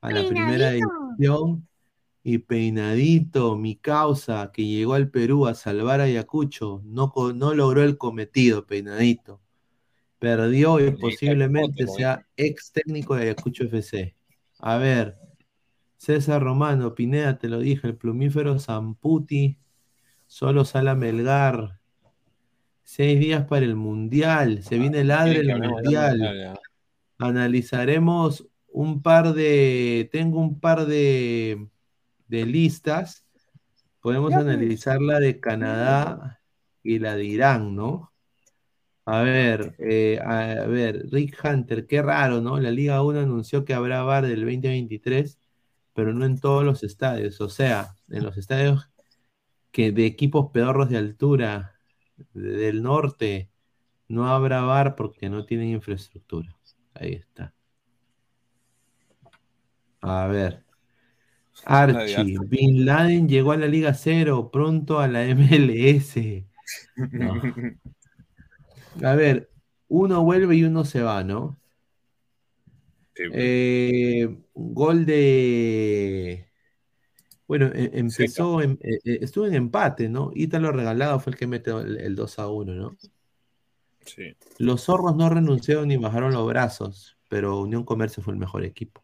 a 0.00 0.12
la 0.12 0.28
primera 0.28 0.70
división 0.70 1.65
y 2.28 2.38
Peinadito, 2.38 3.56
mi 3.56 3.76
causa, 3.76 4.50
que 4.52 4.66
llegó 4.66 4.94
al 4.94 5.10
Perú 5.10 5.46
a 5.46 5.54
salvar 5.54 6.00
a 6.00 6.04
Ayacucho, 6.04 6.82
no, 6.84 7.12
no 7.32 7.54
logró 7.54 7.84
el 7.84 7.96
cometido, 7.98 8.66
Peinadito. 8.66 9.40
Perdió 10.18 10.84
y 10.84 10.90
posiblemente 10.90 11.86
sea 11.86 12.26
ex 12.36 12.72
técnico 12.72 13.14
de 13.14 13.22
Ayacucho 13.22 13.62
FC. 13.62 14.16
A 14.58 14.76
ver, 14.76 15.16
César 15.98 16.42
Romano, 16.42 16.96
Pineda, 16.96 17.38
te 17.38 17.48
lo 17.48 17.60
dije, 17.60 17.86
el 17.86 17.96
plumífero 17.96 18.58
Zamputi, 18.58 19.60
solo 20.26 20.64
sala 20.64 20.96
Melgar. 20.96 21.78
Seis 22.82 23.20
días 23.20 23.46
para 23.46 23.64
el 23.64 23.76
Mundial, 23.76 24.64
se 24.64 24.80
viene 24.80 25.02
el 25.02 25.12
hablemos 25.12 25.60
del 25.60 25.70
Mundial. 25.70 26.58
Analizaremos 27.18 28.48
un 28.66 29.00
par 29.00 29.32
de, 29.32 30.08
tengo 30.10 30.40
un 30.40 30.58
par 30.58 30.86
de, 30.86 31.68
de 32.28 32.46
listas. 32.46 33.24
Podemos 34.00 34.32
analizar 34.40 35.00
la 35.00 35.18
de 35.20 35.40
Canadá 35.40 36.40
y 36.82 36.98
la 36.98 37.16
de 37.16 37.24
Irán, 37.24 37.74
¿no? 37.74 38.12
A 39.04 39.22
ver, 39.22 39.74
eh, 39.78 40.18
a 40.24 40.66
ver, 40.66 41.06
Rick 41.10 41.38
Hunter, 41.44 41.86
qué 41.86 42.02
raro, 42.02 42.40
¿no? 42.40 42.58
La 42.58 42.70
Liga 42.70 43.02
1 43.02 43.20
anunció 43.20 43.64
que 43.64 43.72
habrá 43.74 44.02
VAR 44.02 44.26
del 44.26 44.40
2023, 44.44 45.38
pero 45.94 46.12
no 46.12 46.24
en 46.24 46.40
todos 46.40 46.64
los 46.64 46.82
estadios. 46.82 47.40
O 47.40 47.48
sea, 47.48 47.94
en 48.10 48.24
los 48.24 48.36
estadios 48.36 48.88
que 49.70 49.92
de 49.92 50.06
equipos 50.06 50.50
pedorros 50.52 50.88
de 50.88 50.96
altura 50.98 51.78
de- 52.34 52.50
del 52.56 52.82
norte 52.82 53.50
no 54.08 54.26
habrá 54.28 54.62
VAR 54.62 54.96
porque 54.96 55.28
no 55.28 55.44
tienen 55.46 55.68
infraestructura. 55.68 56.56
Ahí 56.94 57.12
está. 57.14 57.54
A 60.00 60.26
ver. 60.26 60.65
Archie, 61.66 62.36
Bin 62.46 62.84
Laden 62.86 63.28
llegó 63.28 63.52
a 63.52 63.56
la 63.56 63.66
Liga 63.66 63.92
Cero, 63.94 64.50
pronto 64.52 65.00
a 65.00 65.08
la 65.08 65.24
MLS. 65.26 66.44
No. 67.12 67.42
A 69.02 69.14
ver, 69.14 69.50
uno 69.88 70.22
vuelve 70.22 70.56
y 70.56 70.64
uno 70.64 70.84
se 70.84 71.02
va, 71.02 71.22
¿no? 71.24 71.58
Eh, 73.32 74.36
gol 74.54 75.06
de. 75.06 76.46
Bueno, 77.48 77.66
e- 77.74 77.90
empezó, 77.94 78.60
en- 78.62 78.78
eh, 78.82 78.98
eh, 79.04 79.18
estuvo 79.22 79.46
en 79.46 79.54
empate, 79.54 80.08
¿no? 80.08 80.32
Ítalo 80.34 80.72
Regalado 80.72 81.20
fue 81.20 81.32
el 81.32 81.38
que 81.38 81.46
metió 81.46 81.80
el, 81.80 81.98
el 81.98 82.14
2 82.16 82.38
a 82.38 82.48
1, 82.48 82.74
¿no? 82.74 82.96
Sí. 84.04 84.36
Los 84.58 84.84
zorros 84.84 85.16
no 85.16 85.28
renunciaron 85.28 85.88
ni 85.88 85.96
bajaron 85.96 86.32
los 86.32 86.46
brazos, 86.46 87.16
pero 87.28 87.60
Unión 87.60 87.84
Comercio 87.84 88.22
fue 88.22 88.34
el 88.34 88.38
mejor 88.38 88.64
equipo. 88.64 89.02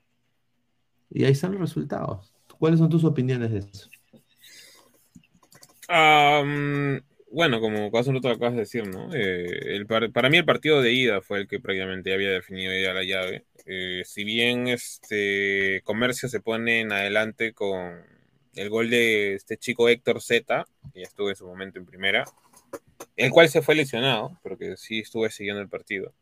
Y 1.10 1.24
ahí 1.24 1.32
están 1.32 1.52
los 1.52 1.60
resultados. 1.60 2.32
¿Cuáles 2.62 2.78
son 2.78 2.89
tus 2.89 3.02
opiniones 3.02 3.51
de 3.51 3.59
eso? 3.59 3.89
Am, 5.89 7.02
bueno, 7.32 7.60
como 7.60 7.90
hace 7.98 8.10
un 8.10 8.14
rato 8.14 8.28
acabas 8.28 8.55
de 8.55 8.60
decir, 8.60 8.86
¿no? 8.86 9.09
Eh, 9.12 9.84
para 10.12 10.30
mí 10.30 10.36
el 10.36 10.44
partido 10.44 10.80
de 10.80 10.93
ida 10.93 11.20
fue 11.22 11.40
el 11.40 11.48
que 11.48 11.59
prácticamente 11.59 12.14
había 12.14 12.30
definido 12.30 12.72
ya 12.80 12.94
la 12.94 13.02
llave. 13.02 13.47
Eh, 13.66 14.02
si 14.05 14.22
bien 14.22 14.68
este 14.68 15.80
Comercio 15.82 16.28
se 16.28 16.39
pone 16.39 16.82
en 16.82 16.93
adelante 16.93 17.52
con 17.52 18.01
el 18.55 18.70
gol 18.70 18.90
de 18.90 19.34
este 19.34 19.56
chico 19.56 19.89
Héctor 19.89 20.22
Z, 20.22 20.64
que 20.94 21.01
ya 21.01 21.06
estuvo 21.09 21.30
en 21.30 21.34
su 21.34 21.44
momento 21.44 21.80
en 21.80 21.86
primera, 21.86 22.24
el 23.16 23.32
cual 23.32 23.48
se 23.48 23.62
fue 23.62 23.74
lesionado, 23.74 24.39
pero 24.44 24.56
que 24.56 24.76
sí 24.76 25.01
estuve 25.01 25.30
siguiendo 25.30 25.60
el 25.60 25.68
partido. 25.68 26.14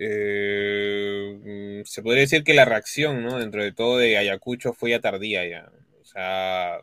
Eh, 0.00 1.80
mm, 1.82 1.84
se 1.84 2.02
podría 2.02 2.22
decir 2.22 2.44
que 2.44 2.54
la 2.54 2.64
reacción, 2.64 3.22
¿no? 3.24 3.38
Dentro 3.38 3.62
de 3.62 3.72
todo 3.72 3.98
de 3.98 4.16
Ayacucho 4.16 4.72
fue 4.72 4.90
ya 4.90 5.00
tardía 5.00 5.46
ya. 5.46 5.70
O 6.00 6.04
sea, 6.04 6.80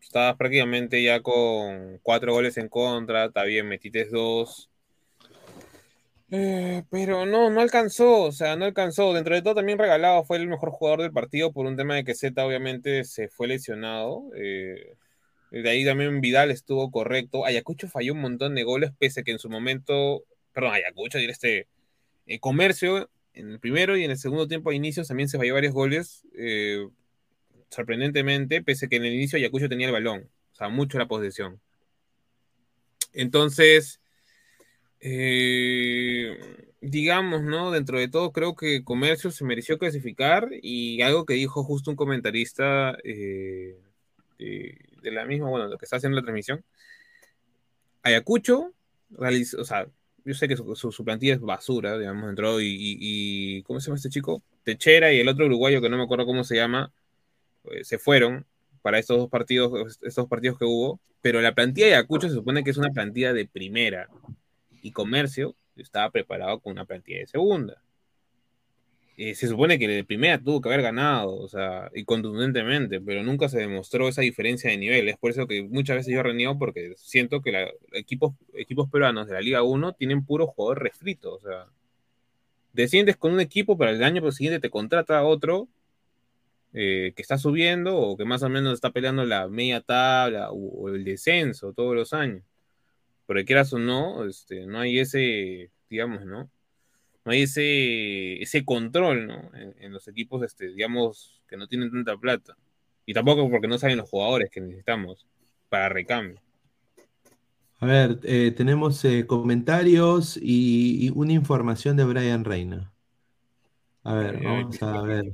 estabas 0.00 0.36
prácticamente 0.36 1.02
ya 1.02 1.20
con 1.20 1.98
cuatro 2.02 2.32
goles 2.32 2.56
en 2.56 2.68
contra, 2.68 3.26
está 3.26 3.44
bien, 3.44 3.68
metiste 3.68 4.06
dos. 4.06 4.70
Eh, 6.30 6.82
pero 6.90 7.24
no, 7.26 7.50
no 7.50 7.60
alcanzó, 7.60 8.22
o 8.22 8.32
sea, 8.32 8.56
no 8.56 8.64
alcanzó. 8.64 9.12
Dentro 9.14 9.34
de 9.34 9.42
todo 9.42 9.56
también 9.56 9.78
regalado 9.78 10.24
fue 10.24 10.38
el 10.38 10.48
mejor 10.48 10.70
jugador 10.70 11.02
del 11.02 11.12
partido 11.12 11.52
por 11.52 11.66
un 11.66 11.76
tema 11.76 11.96
de 11.96 12.04
que 12.04 12.14
Z 12.14 12.44
obviamente 12.44 13.04
se 13.04 13.28
fue 13.28 13.46
lesionado. 13.48 14.24
eh, 14.36 14.94
de 15.50 15.70
ahí 15.70 15.84
también 15.84 16.20
Vidal 16.20 16.50
estuvo 16.50 16.90
correcto. 16.90 17.44
Ayacucho 17.46 17.88
falló 17.88 18.12
un 18.14 18.20
montón 18.20 18.54
de 18.54 18.64
goles, 18.64 18.92
pese 18.98 19.20
a 19.20 19.22
que 19.24 19.32
en 19.32 19.38
su 19.38 19.48
momento, 19.50 20.24
perdón, 20.52 20.74
Ayacucho, 20.74 21.18
diré 21.18 21.32
este 21.32 21.68
eh, 22.28 22.38
Comercio 22.40 23.10
en 23.34 23.50
el 23.50 23.60
primero 23.60 23.96
y 23.96 24.04
en 24.04 24.10
el 24.10 24.18
segundo 24.18 24.46
tiempo 24.46 24.70
a 24.70 24.74
inicios 24.74 25.08
también 25.08 25.28
se 25.28 25.38
falló 25.38 25.54
varios 25.54 25.72
goles. 25.74 26.24
eh, 26.34 26.86
sorprendentemente, 27.70 28.62
pese 28.62 28.86
a 28.86 28.88
que 28.88 28.96
en 28.96 29.04
el 29.04 29.14
inicio 29.14 29.36
Ayacucho 29.38 29.68
tenía 29.68 29.86
el 29.88 29.92
balón, 29.92 30.28
o 30.52 30.54
sea, 30.54 30.68
mucho 30.68 30.98
la 30.98 31.08
posesión. 31.08 31.60
Entonces, 33.12 34.00
eh, 35.00 36.38
digamos, 36.80 37.42
¿no? 37.42 37.70
Dentro 37.70 37.98
de 37.98 38.08
todo, 38.08 38.32
creo 38.32 38.56
que 38.56 38.84
Comercio 38.84 39.30
se 39.30 39.44
mereció 39.44 39.78
clasificar 39.78 40.48
y 40.62 41.02
algo 41.02 41.26
que 41.26 41.34
dijo 41.34 41.64
justo 41.64 41.90
un 41.90 41.96
comentarista 41.96 42.96
de, 43.04 43.76
de 44.38 45.10
la 45.10 45.24
misma, 45.24 45.48
bueno, 45.48 45.68
lo 45.68 45.78
que 45.78 45.84
está 45.84 45.96
haciendo 45.96 46.16
la 46.16 46.22
transmisión, 46.22 46.64
Ayacucho 48.02 48.72
realizó, 49.10 49.60
o 49.60 49.64
sea, 49.64 49.88
yo 50.28 50.34
sé 50.34 50.46
que 50.46 50.56
su, 50.56 51.04
plantilla 51.04 51.32
es 51.34 51.40
basura, 51.40 51.96
digamos, 51.96 52.28
entró 52.28 52.60
y, 52.60 52.66
y- 52.66 52.98
y- 53.00 53.62
¿cómo 53.62 53.80
se 53.80 53.86
llama 53.86 53.96
este 53.96 54.10
chico? 54.10 54.42
Techera 54.62 55.10
y 55.10 55.20
el 55.20 55.28
otro 55.28 55.46
uruguayo 55.46 55.80
que 55.80 55.88
no 55.88 55.96
me 55.96 56.02
acuerdo 56.02 56.26
cómo 56.26 56.44
se 56.44 56.56
llama, 56.56 56.92
eh, 57.70 57.82
se 57.82 57.98
fueron 57.98 58.44
para 58.82 58.98
estos 58.98 59.16
dos 59.16 59.30
partidos, 59.30 59.98
estos 60.02 60.28
partidos 60.28 60.58
que 60.58 60.66
hubo, 60.66 61.00
pero 61.22 61.40
la 61.40 61.54
plantilla 61.54 61.86
de 61.86 61.94
Ayacucho 61.94 62.28
se 62.28 62.34
supone 62.34 62.62
que 62.62 62.70
es 62.70 62.76
una 62.76 62.90
plantilla 62.90 63.32
de 63.32 63.46
primera 63.46 64.10
y 64.82 64.92
Comercio 64.92 65.54
estaba 65.76 66.10
preparado 66.10 66.60
con 66.60 66.72
una 66.72 66.84
plantilla 66.84 67.20
de 67.20 67.26
segunda. 67.26 67.82
Eh, 69.20 69.34
se 69.34 69.48
supone 69.48 69.80
que 69.80 69.88
de 69.88 70.04
primera 70.04 70.38
tuvo 70.40 70.60
que 70.60 70.68
haber 70.68 70.80
ganado, 70.82 71.34
o 71.36 71.48
sea, 71.48 71.90
y 71.92 72.04
contundentemente, 72.04 73.00
pero 73.00 73.24
nunca 73.24 73.48
se 73.48 73.58
demostró 73.58 74.08
esa 74.08 74.22
diferencia 74.22 74.70
de 74.70 74.76
nivel. 74.78 75.08
Es 75.08 75.16
por 75.18 75.32
eso 75.32 75.48
que 75.48 75.64
muchas 75.64 75.96
veces 75.96 76.14
yo 76.14 76.22
reniego 76.22 76.56
porque 76.56 76.94
siento 76.96 77.42
que 77.42 77.50
la- 77.50 77.68
equipos, 77.94 78.34
equipos 78.54 78.88
peruanos 78.88 79.26
de 79.26 79.34
la 79.34 79.40
Liga 79.40 79.64
1 79.64 79.92
tienen 79.94 80.24
puro 80.24 80.46
jugador 80.46 80.82
refrito, 80.84 81.34
o 81.34 81.40
sea, 81.40 81.66
desciendes 82.72 83.16
con 83.16 83.32
un 83.32 83.40
equipo, 83.40 83.76
pero 83.76 83.90
el 83.90 84.02
año 84.04 84.30
siguiente 84.32 84.60
te 84.60 84.70
contrata 84.70 85.24
otro 85.24 85.68
eh, 86.72 87.12
que 87.16 87.22
está 87.22 87.38
subiendo 87.38 87.96
o 87.96 88.16
que 88.16 88.24
más 88.24 88.42
o 88.42 88.48
menos 88.48 88.74
está 88.74 88.90
peleando 88.92 89.24
la 89.24 89.48
media 89.48 89.80
tabla 89.80 90.50
o, 90.52 90.88
el 90.90 91.04
descenso 91.04 91.72
todos 91.72 91.94
los 91.96 92.12
años. 92.12 92.42
Pero 93.26 93.44
quieras 93.44 93.72
o 93.72 93.78
no, 93.78 94.24
este, 94.26 94.66
no 94.66 94.80
hay 94.80 95.00
ese, 95.00 95.70
digamos, 95.90 96.24
¿no? 96.26 96.50
No 97.28 97.32
hay 97.34 97.42
ese, 97.42 98.42
ese 98.42 98.64
control, 98.64 99.26
¿no? 99.26 99.54
En, 99.54 99.74
en 99.78 99.92
los 99.92 100.08
equipos, 100.08 100.42
este, 100.42 100.68
digamos, 100.68 101.42
que 101.46 101.58
no 101.58 101.68
tienen 101.68 101.90
tanta 101.90 102.16
plata. 102.16 102.56
Y 103.04 103.12
tampoco 103.12 103.50
porque 103.50 103.68
no 103.68 103.76
saben 103.76 103.98
los 103.98 104.08
jugadores 104.08 104.48
que 104.50 104.62
necesitamos 104.62 105.26
para 105.68 105.90
recambio. 105.90 106.40
A 107.80 107.84
ver, 107.84 108.18
eh, 108.22 108.50
tenemos 108.56 109.04
eh, 109.04 109.26
comentarios 109.26 110.38
y, 110.38 111.04
y 111.06 111.10
una 111.10 111.34
información 111.34 111.98
de 111.98 112.04
Brian 112.04 112.46
Reina. 112.46 112.94
A 114.04 114.14
ver, 114.14 114.42
vamos 114.42 114.82
a 114.82 115.02
ver. 115.02 115.30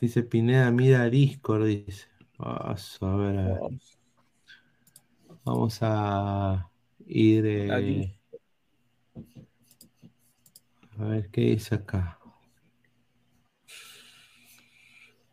Dice 0.00 0.22
Pineda, 0.22 0.70
mira 0.70 1.10
Discord, 1.10 1.66
dice. 1.66 2.06
Paso, 2.38 3.06
a 3.06 3.16
ver, 3.16 3.38
a 3.38 3.42
ver. 3.42 3.60
Vamos 5.44 5.78
a 5.82 6.70
ir. 7.06 7.44
eh. 7.46 8.18
A 10.98 11.04
ver 11.04 11.30
qué 11.30 11.42
dice 11.42 11.74
acá. 11.76 12.18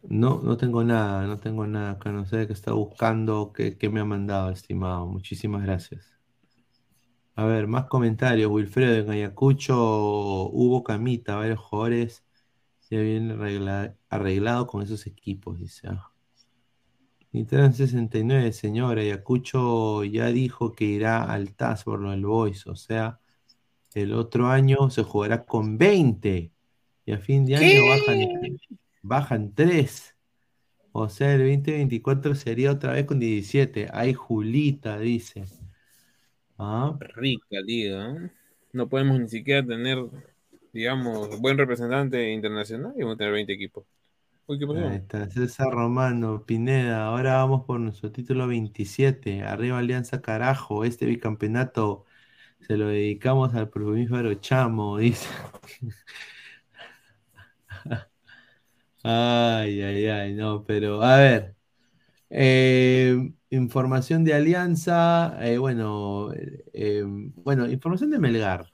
No, 0.03 0.41
no 0.43 0.55
tengo 0.57 0.83
nada, 0.83 1.25
no 1.27 1.39
tengo 1.39 1.65
nada 1.67 1.91
acá. 1.91 2.11
No 2.11 2.25
sé 2.25 2.47
qué 2.47 2.53
está 2.53 2.73
buscando, 2.73 3.51
qué, 3.53 3.77
qué 3.77 3.89
me 3.89 3.99
ha 4.01 4.05
mandado, 4.05 4.49
estimado. 4.51 5.05
Muchísimas 5.07 5.63
gracias. 5.63 6.17
A 7.35 7.45
ver, 7.45 7.67
más 7.67 7.85
comentarios. 7.85 8.51
Wilfredo, 8.51 8.95
en 8.95 9.09
Ayacucho 9.11 9.75
hubo 10.51 10.83
camita, 10.83 11.35
varios 11.35 11.59
jugadores 11.59 12.23
ya 12.89 12.99
vienen 12.99 13.31
arregla- 13.39 13.95
arreglado 14.09 14.67
con 14.67 14.83
esos 14.83 15.07
equipos, 15.07 15.59
dice. 15.59 15.87
ah. 15.89 16.11
Nitran 17.33 17.73
69, 17.73 18.53
señor, 18.53 18.99
Ayacucho 18.99 20.03
ya 20.03 20.27
dijo 20.27 20.71
que 20.71 20.85
irá 20.85 21.23
al 21.23 21.55
TAS 21.55 21.83
por 21.83 21.99
lo 21.99 22.11
del 22.11 22.25
o 22.25 22.75
sea, 22.75 23.19
el 23.95 24.13
otro 24.13 24.47
año 24.47 24.89
se 24.89 25.03
jugará 25.03 25.45
con 25.45 25.77
20 25.77 26.51
y 27.05 27.11
a 27.11 27.17
fin 27.17 27.45
de 27.45 27.55
año 27.57 27.89
bajan, 27.89 28.57
bajan 29.01 29.53
3. 29.53 30.15
O 30.91 31.09
sea, 31.09 31.33
el 31.33 31.39
2024 31.39 32.35
sería 32.35 32.71
otra 32.71 32.93
vez 32.93 33.05
con 33.05 33.19
17. 33.19 33.87
Ay, 33.91 34.13
Julita, 34.13 34.99
dice. 34.99 35.45
Ah, 36.57 36.95
Rica 36.99 37.59
liga. 37.65 38.11
¿eh? 38.11 38.31
No 38.73 38.87
podemos 38.87 39.19
ni 39.19 39.27
siquiera 39.27 39.65
tener, 39.65 39.97
digamos, 40.71 41.39
buen 41.41 41.57
representante 41.57 42.31
internacional 42.31 42.93
y 42.95 43.01
vamos 43.01 43.15
a 43.15 43.17
tener 43.17 43.33
20 43.33 43.53
equipos. 43.53 43.85
Uy, 44.45 44.59
¿qué 44.59 44.67
pasó? 44.67 44.87
Ahí 44.87 44.97
está, 44.97 45.29
César 45.29 45.71
Romano, 45.71 46.45
Pineda, 46.45 47.05
ahora 47.05 47.35
vamos 47.35 47.65
por 47.65 47.79
nuestro 47.79 48.11
título 48.11 48.47
27. 48.47 49.41
Arriba 49.41 49.79
Alianza 49.79 50.21
Carajo, 50.21 50.83
este 50.83 51.05
bicampeonato 51.05 52.05
se 52.67 52.77
lo 52.77 52.87
dedicamos 52.87 53.53
al 53.55 53.69
plumífero 53.69 54.33
Chamo, 54.35 54.97
dice. 54.97 55.27
Ay, 59.03 59.81
ay, 59.81 60.05
ay, 60.07 60.33
no, 60.33 60.63
pero 60.65 61.01
a 61.03 61.17
ver. 61.17 61.55
eh, 62.29 63.33
información 63.51 64.23
de 64.25 64.33
Alianza, 64.35 65.37
eh, 65.45 65.57
bueno, 65.59 66.31
eh, 66.73 67.03
bueno, 67.05 67.69
información 67.69 68.11
de 68.11 68.19
Melgar. 68.19 68.67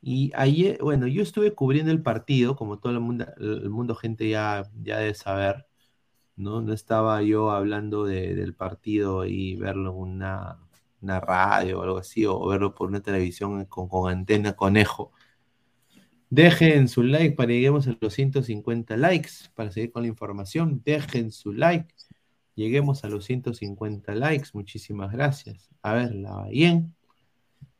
Y 0.00 0.30
ayer, 0.34 0.78
bueno, 0.82 1.06
yo 1.08 1.22
estuve 1.22 1.54
cubriendo 1.54 1.90
el 1.92 2.02
partido, 2.02 2.54
como 2.56 2.78
todo 2.78 2.92
el 2.92 3.00
mundo, 3.00 3.26
el 3.38 3.70
mundo 3.70 3.94
gente 3.96 4.28
ya, 4.28 4.70
ya 4.82 4.98
debe 4.98 5.14
saber, 5.14 5.66
¿no? 6.36 6.62
No 6.62 6.72
estaba 6.74 7.22
yo 7.22 7.50
hablando 7.52 8.04
de- 8.06 8.34
del 8.36 8.54
partido 8.54 9.26
y 9.26 9.56
verlo 9.56 9.90
en 9.92 9.96
una, 9.98 10.58
una 11.00 11.20
radio 11.20 11.80
o 11.80 11.82
algo 11.82 11.98
así, 11.98 12.26
o 12.26 12.46
verlo 12.46 12.74
por 12.74 12.88
una 12.88 13.00
televisión 13.00 13.64
con, 13.66 13.88
con 13.88 14.10
antena 14.10 14.54
conejo. 14.54 15.12
Dejen 16.28 16.88
su 16.88 17.02
like 17.02 17.36
para 17.36 17.52
lleguemos 17.52 17.86
a 17.86 17.96
los 18.00 18.12
150 18.14 18.96
likes, 18.96 19.30
para 19.54 19.70
seguir 19.70 19.92
con 19.92 20.02
la 20.02 20.08
información. 20.08 20.82
Dejen 20.84 21.30
su 21.30 21.52
like, 21.52 21.94
lleguemos 22.54 23.04
a 23.04 23.08
los 23.08 23.24
150 23.24 24.14
likes. 24.14 24.50
Muchísimas 24.52 25.12
gracias. 25.12 25.68
A 25.82 25.94
ver, 25.94 26.14
la 26.14 26.32
Bahía. 26.32 26.82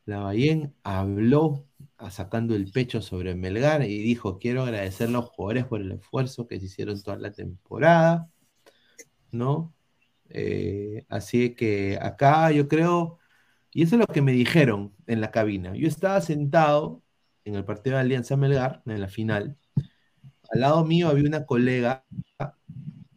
Lavallén 0.07 0.73
habló 0.85 1.67
a- 1.99 2.11
sacando 2.11 2.55
el 2.55 2.71
pecho 2.71 3.03
sobre 3.03 3.35
Melgar 3.35 3.83
y 3.83 3.99
dijo, 4.03 4.39
quiero 4.39 4.63
agradecer 4.63 5.09
a 5.09 5.11
los 5.11 5.25
jugadores 5.27 5.65
por 5.65 5.81
el 5.81 5.91
esfuerzo 5.93 6.47
que 6.47 6.61
se 6.61 6.67
hicieron 6.67 7.03
toda 7.03 7.17
la 7.19 7.33
temporada, 7.33 8.31
¿no? 9.33 9.75
Eh, 10.31 11.05
así 11.09 11.55
que 11.55 11.99
acá 12.01 12.51
yo 12.51 12.69
creo, 12.69 13.19
y 13.73 13.83
eso 13.83 13.97
es 13.97 14.01
lo 14.01 14.07
que 14.07 14.23
me 14.23 14.33
dijeron 14.33 14.95
en 15.07 15.21
la 15.21 15.31
cabina, 15.31 15.75
yo 15.75 15.89
estaba 15.89 16.21
sentado 16.21 17.03
en 17.45 17.55
el 17.55 17.65
partido 17.65 17.97
de 17.97 18.03
Alianza 18.03 18.37
Melgar, 18.37 18.83
en 18.87 19.01
la 19.01 19.09
final, 19.09 19.57
al 20.51 20.61
lado 20.61 20.85
mío 20.85 21.09
había 21.09 21.29
una 21.29 21.47
colega 21.47 22.05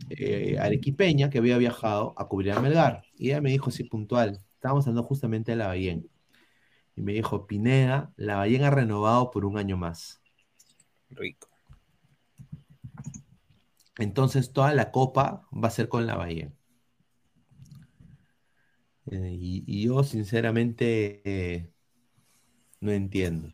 eh, 0.10 0.58
arequipeña 0.60 1.30
que 1.30 1.40
había 1.40 1.58
viajado 1.58 2.14
a 2.18 2.28
cubrir 2.28 2.54
a 2.54 2.62
Melgar, 2.62 3.04
y 3.16 3.30
ella 3.30 3.42
me 3.42 3.52
dijo 3.52 3.70
así 3.70 3.84
puntual, 3.84 4.40
estábamos 4.54 4.86
hablando 4.88 5.08
justamente 5.08 5.52
de 5.52 5.58
Lavallén, 5.58 6.10
y 6.96 7.02
me 7.02 7.14
dijo, 7.14 7.48
Pineda, 7.48 8.12
Lavallén 8.18 8.64
ha 8.64 8.70
renovado 8.70 9.32
por 9.32 9.46
un 9.46 9.58
año 9.58 9.78
más. 9.78 10.22
Rico. 11.10 11.50
Entonces 13.98 14.54
toda 14.54 14.74
la 14.74 14.92
copa 14.92 15.48
va 15.52 15.68
a 15.68 15.72
ser 15.72 15.90
con 15.90 16.06
Lavallén. 16.08 16.59
Eh, 19.12 19.38
y, 19.40 19.84
yo 19.84 20.04
sinceramente 20.04 21.22
eh, 21.26 21.72
no 22.82 22.92
entiendo. 22.92 23.54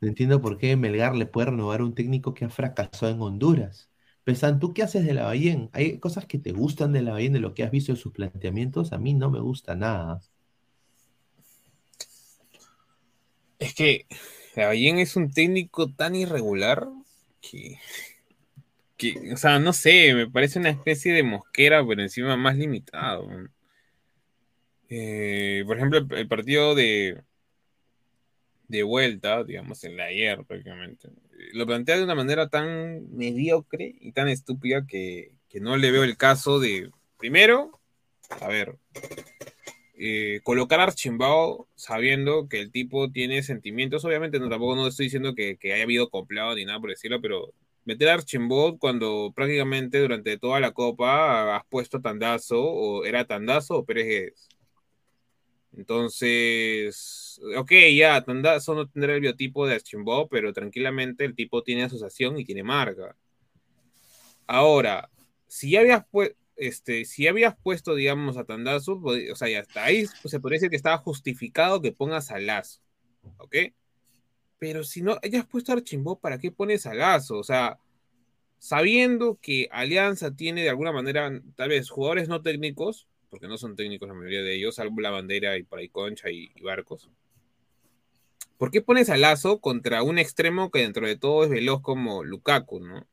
No 0.00 0.08
entiendo 0.08 0.42
por 0.42 0.58
qué 0.58 0.76
Melgar 0.76 1.14
le 1.16 1.26
puede 1.26 1.50
renovar 1.50 1.80
a 1.80 1.84
un 1.84 1.94
técnico 1.94 2.34
que 2.34 2.44
ha 2.46 2.50
fracasado 2.50 3.12
en 3.12 3.20
Honduras. 3.20 3.90
Pesan, 4.24 4.60
¿tú 4.60 4.74
qué 4.74 4.82
haces 4.82 5.04
de 5.06 5.14
la 5.14 5.24
Bahía? 5.24 5.68
¿Hay 5.72 5.98
cosas 5.98 6.26
que 6.26 6.38
te 6.38 6.52
gustan 6.52 6.92
de 6.92 7.02
la 7.02 7.12
Bahía, 7.12 7.30
de 7.30 7.40
lo 7.40 7.54
que 7.54 7.64
has 7.64 7.70
visto 7.70 7.92
en 7.92 7.96
sus 7.98 8.12
planteamientos? 8.12 8.92
A 8.92 8.98
mí 8.98 9.14
no 9.14 9.30
me 9.30 9.40
gusta 9.40 9.74
nada. 9.76 10.20
Es 13.58 13.74
que 13.74 14.06
Lavallén 14.56 14.98
es 14.98 15.16
un 15.16 15.30
técnico 15.30 15.92
tan 15.92 16.16
irregular 16.16 16.88
que, 17.40 17.78
que, 18.96 19.32
o 19.32 19.36
sea, 19.36 19.58
no 19.58 19.72
sé, 19.72 20.14
me 20.14 20.30
parece 20.30 20.58
una 20.58 20.70
especie 20.70 21.12
de 21.12 21.22
mosquera, 21.22 21.86
pero 21.86 22.02
encima 22.02 22.36
más 22.36 22.56
limitado. 22.56 23.28
Eh, 24.90 25.62
por 25.66 25.76
ejemplo, 25.76 25.98
el, 26.16 26.28
partido 26.28 26.74
de, 26.74 27.22
de 28.66 28.82
vuelta, 28.82 29.44
digamos, 29.44 29.84
en 29.84 29.96
la 29.96 30.06
ayer 30.06 30.44
prácticamente, 30.44 31.08
lo 31.52 31.64
plantea 31.64 31.96
de 31.96 32.04
una 32.04 32.16
manera 32.16 32.48
tan 32.48 33.08
mediocre 33.16 33.94
y 34.00 34.12
tan 34.12 34.28
estúpida 34.28 34.86
que, 34.86 35.32
que 35.48 35.60
no 35.60 35.76
le 35.76 35.92
veo 35.92 36.02
el 36.02 36.16
caso 36.16 36.58
de, 36.58 36.90
primero, 37.18 37.80
a 38.40 38.48
ver, 38.48 38.76
eh, 39.96 40.40
colocar 40.42 40.80
a 40.80 40.84
Archimbao 40.84 41.68
sabiendo 41.76 42.48
que 42.48 42.58
el 42.60 42.72
tipo 42.72 43.12
tiene 43.12 43.44
sentimientos, 43.44 44.04
obviamente 44.04 44.40
no 44.40 44.48
tampoco 44.48 44.74
no 44.74 44.88
estoy 44.88 45.06
diciendo 45.06 45.34
que, 45.36 45.56
que 45.56 45.72
haya 45.72 45.84
habido 45.84 46.10
complado 46.10 46.56
ni 46.56 46.64
nada 46.64 46.80
por 46.80 46.90
decirlo, 46.90 47.20
pero 47.20 47.54
meter 47.84 48.08
a 48.08 48.14
Archimbao 48.14 48.78
cuando 48.78 49.32
prácticamente 49.36 50.00
durante 50.00 50.36
toda 50.36 50.58
la 50.58 50.72
copa 50.72 51.56
has 51.56 51.64
puesto 51.68 52.00
Tandazo, 52.00 52.60
o 52.60 53.04
era 53.04 53.24
Tandazo 53.24 53.78
o 53.78 53.84
Pérez 53.84 54.06
Guedes. 54.06 54.48
Entonces, 55.76 57.40
ok, 57.56 57.72
ya, 57.94 58.22
Tandazo 58.22 58.74
no 58.74 58.88
tendrá 58.88 59.14
el 59.14 59.20
biotipo 59.20 59.66
de 59.66 59.74
Archimbao, 59.74 60.28
pero 60.28 60.52
tranquilamente 60.52 61.24
el 61.24 61.34
tipo 61.34 61.62
tiene 61.62 61.84
asociación 61.84 62.38
y 62.38 62.44
tiene 62.44 62.62
marca. 62.62 63.16
Ahora, 64.46 65.10
si 65.46 65.70
ya 65.70 65.80
habías 65.80 66.04
este, 66.56 67.04
si 67.06 67.26
habías 67.26 67.56
puesto, 67.56 67.94
digamos, 67.94 68.36
a 68.36 68.44
Tandazo, 68.44 69.00
o 69.02 69.36
sea, 69.36 69.48
ya 69.48 69.60
hasta 69.60 69.84
ahí 69.84 70.06
pues, 70.22 70.30
se 70.30 70.40
podría 70.40 70.56
decir 70.56 70.70
que 70.70 70.76
estaba 70.76 70.98
justificado 70.98 71.80
que 71.80 71.92
pongas 71.92 72.30
a 72.30 72.38
Lazo, 72.38 72.80
¿ok? 73.38 73.56
Pero 74.58 74.84
si 74.84 75.00
no 75.00 75.18
hayas 75.22 75.46
puesto 75.46 75.72
a 75.72 75.76
Archimbó, 75.76 76.18
¿para 76.18 76.38
qué 76.38 76.50
pones 76.50 76.84
a 76.84 76.92
Lazo? 76.92 77.38
O 77.38 77.44
sea, 77.44 77.78
sabiendo 78.58 79.38
que 79.40 79.68
Alianza 79.72 80.36
tiene 80.36 80.62
de 80.62 80.68
alguna 80.68 80.92
manera, 80.92 81.32
tal 81.56 81.70
vez, 81.70 81.88
jugadores 81.88 82.28
no 82.28 82.42
técnicos, 82.42 83.08
porque 83.30 83.48
no 83.48 83.56
son 83.56 83.76
técnicos 83.76 84.08
la 84.08 84.14
mayoría 84.14 84.42
de 84.42 84.54
ellos, 84.54 84.74
salvo 84.74 85.00
la 85.00 85.10
bandera 85.10 85.56
y 85.56 85.62
por 85.62 85.78
ahí 85.78 85.88
Concha 85.88 86.30
y, 86.30 86.52
Barcos. 86.62 87.08
¿Por 88.58 88.70
qué 88.70 88.82
pones 88.82 89.08
a 89.08 89.16
Lazo 89.16 89.60
contra 89.60 90.02
un 90.02 90.18
extremo 90.18 90.70
que 90.70 90.80
dentro 90.80 91.06
de 91.06 91.16
todo 91.16 91.44
es 91.44 91.50
veloz 91.50 91.80
como 91.80 92.24
Lukaku, 92.24 92.80
¿no? 92.80 93.06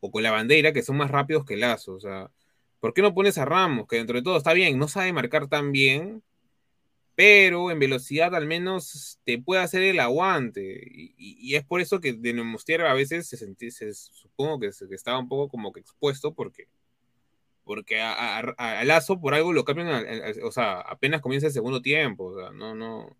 O 0.00 0.10
con 0.10 0.22
la 0.22 0.32
bandera, 0.32 0.72
que 0.72 0.82
son 0.82 0.96
más 0.96 1.10
rápidos 1.10 1.44
que 1.44 1.56
Lazo, 1.56 1.94
o 1.94 2.00
sea 2.00 2.30
¿Por 2.80 2.94
qué 2.94 3.02
no 3.02 3.14
pones 3.14 3.36
a 3.38 3.44
Ramos, 3.44 3.86
que 3.86 3.96
dentro 3.96 4.16
de 4.16 4.22
todo 4.22 4.38
está 4.38 4.54
bien, 4.54 4.78
no 4.78 4.88
sabe 4.88 5.12
marcar 5.12 5.48
tan 5.48 5.70
bien, 5.70 6.22
pero 7.14 7.70
en 7.70 7.78
velocidad 7.78 8.34
al 8.34 8.46
menos 8.46 9.20
te 9.24 9.38
puede 9.38 9.60
hacer 9.62 9.82
el 9.82 10.00
aguante? 10.00 10.80
Y, 11.18 11.54
es 11.54 11.64
por 11.64 11.82
eso 11.82 12.00
que 12.00 12.14
de 12.14 12.32
Nemostier 12.32 12.82
a 12.82 12.94
veces 12.94 13.28
se, 13.28 13.36
sentí, 13.36 13.70
se 13.70 13.92
supongo 13.92 14.60
que, 14.60 14.72
se, 14.72 14.86
estaba 14.94 15.18
un 15.18 15.28
poco 15.28 15.50
como 15.50 15.72
que 15.72 15.80
expuesto 15.80 16.34
porque 16.34 16.68
porque 17.70 18.00
a, 18.00 18.40
a, 18.40 18.80
a 18.80 18.84
Lazo 18.84 19.20
por 19.20 19.32
algo 19.32 19.52
lo 19.52 19.64
cambian, 19.64 19.88
a, 19.90 20.04
o 20.44 20.50
sea, 20.50 20.80
apenas 20.80 21.20
comienza 21.20 21.46
el 21.46 21.52
segundo 21.52 21.80
tiempo, 21.80 22.24
o 22.24 22.36
sea, 22.36 22.50
no, 22.50 22.74
no, 22.74 23.16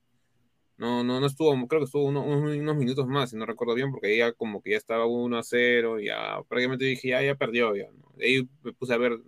no, 0.76 1.04
no, 1.04 1.20
no 1.20 1.26
estuvo, 1.28 1.52
creo 1.68 1.82
que 1.82 1.84
estuvo 1.84 2.02
uno, 2.02 2.24
unos, 2.24 2.76
minutos 2.76 3.06
más, 3.06 3.30
si 3.30 3.36
no 3.36 3.46
recuerdo 3.46 3.74
bien, 3.74 3.92
porque 3.92 4.16
ya 4.18 4.32
como 4.32 4.60
que 4.60 4.72
ya 4.72 4.76
estaba 4.76 5.06
1 5.06 5.38
a 5.38 5.44
0, 5.44 6.00
ya 6.00 6.42
prácticamente 6.48 6.84
dije, 6.84 7.10
ya, 7.10 7.22
ya 7.22 7.36
perdió, 7.36 7.76
ya, 7.76 7.92
¿no? 7.92 8.10
De 8.16 8.26
ahí 8.26 8.48
me 8.64 8.72
puse 8.72 8.92
a 8.92 8.96
ver 8.96 9.20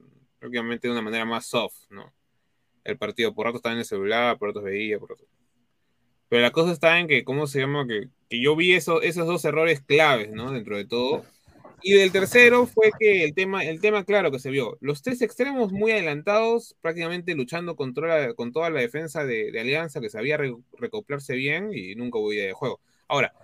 obviamente 0.42 0.88
de 0.88 0.92
una 0.92 1.02
manera 1.02 1.24
más 1.24 1.46
soft, 1.46 1.88
¿no? 1.88 2.12
El 2.82 2.98
partido, 2.98 3.32
por 3.32 3.46
rato 3.46 3.58
estaba 3.58 3.74
en 3.74 3.78
el 3.78 3.84
celular, 3.84 4.36
por 4.38 4.48
rato 4.48 4.60
veía, 4.60 4.98
por 4.98 5.10
rato. 5.10 5.24
Pero 6.28 6.42
la 6.42 6.50
cosa 6.50 6.72
está 6.72 6.98
en 6.98 7.06
que, 7.06 7.22
¿cómo 7.22 7.46
se 7.46 7.60
llama? 7.60 7.86
Que, 7.86 8.08
que 8.28 8.42
yo 8.42 8.56
vi 8.56 8.72
eso, 8.72 9.02
esos 9.02 9.28
dos 9.28 9.44
errores 9.44 9.82
claves, 9.82 10.32
¿no? 10.32 10.50
Dentro 10.50 10.76
de 10.76 10.84
todo. 10.84 11.24
Y 11.82 11.94
del 11.94 12.12
tercero 12.12 12.66
fue 12.66 12.90
que 12.98 13.24
el 13.24 13.34
tema, 13.34 13.64
el 13.64 13.80
tema 13.80 14.04
claro 14.04 14.30
que 14.30 14.38
se 14.38 14.50
vio, 14.50 14.78
los 14.80 15.02
tres 15.02 15.20
extremos 15.20 15.72
muy 15.72 15.92
adelantados, 15.92 16.76
prácticamente 16.80 17.34
luchando 17.34 17.74
contra, 17.74 18.34
con 18.34 18.52
toda 18.52 18.70
la 18.70 18.80
defensa 18.80 19.24
de, 19.24 19.58
Alianza, 19.58 20.00
que 20.00 20.08
sabía 20.08 20.36
re, 20.36 20.54
recoplarse 20.78 21.34
bien 21.34 21.70
y 21.72 21.94
nunca 21.96 22.18
hubo 22.18 22.32
idea 22.32 22.46
de 22.46 22.52
juego. 22.52 22.80
Ahora, 23.08 23.34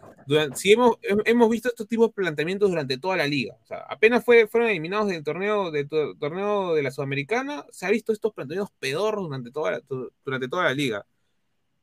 si 0.55 0.73
hemos, 0.73 0.97
hemos 1.25 1.51
visto 1.51 1.69
estos 1.69 1.87
tipos 1.87 2.09
de 2.09 2.15
planteamientos 2.15 2.71
durante 2.71 2.97
toda 2.97 3.17
la 3.17 3.27
liga, 3.27 3.57
o 3.63 3.67
sea, 3.67 3.79
apenas 3.89 4.25
fue, 4.25 4.47
fueron 4.47 4.71
eliminados 4.71 5.09
del 5.09 5.23
torneo, 5.23 5.71
del 5.71 5.89
torneo 5.89 6.75
de 6.75 6.83
la 6.83 6.91
Sudamericana, 6.91 7.67
se 7.71 7.87
ha 7.87 7.91
visto 7.91 8.13
estos 8.13 8.33
planteamientos 8.33 8.75
pedorros 8.79 9.25
durante 9.25 9.51
toda 9.51 9.73
la, 9.73 9.83
durante 10.25 10.49
toda 10.49 10.65
la 10.65 10.75
liga. 10.75 11.05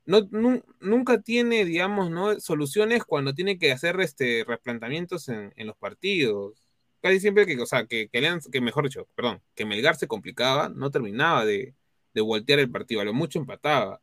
No, 0.05 0.21
nu, 0.31 0.63
nunca 0.79 1.21
tiene, 1.21 1.65
digamos, 1.65 2.11
¿no? 2.11 2.39
soluciones 2.39 3.03
cuando 3.03 3.33
tiene 3.33 3.57
que 3.57 3.71
hacer 3.71 3.99
este, 4.01 4.43
replanteamientos 4.47 5.29
en, 5.29 5.53
en 5.55 5.67
los 5.67 5.77
partidos. 5.77 6.67
Casi 7.01 7.19
siempre 7.19 7.45
que, 7.45 7.59
o 7.61 7.65
sea, 7.65 7.85
que, 7.87 8.07
que, 8.09 8.21
Lean, 8.21 8.39
que, 8.51 8.61
mejor 8.61 8.85
dicho, 8.85 9.07
perdón, 9.15 9.41
que 9.55 9.65
Melgar 9.65 9.95
se 9.95 10.07
complicaba, 10.07 10.69
no 10.69 10.91
terminaba 10.91 11.45
de, 11.45 11.75
de 12.13 12.21
voltear 12.21 12.59
el 12.59 12.71
partido, 12.71 13.01
a 13.01 13.05
lo 13.05 13.13
mucho 13.13 13.39
empataba 13.39 14.01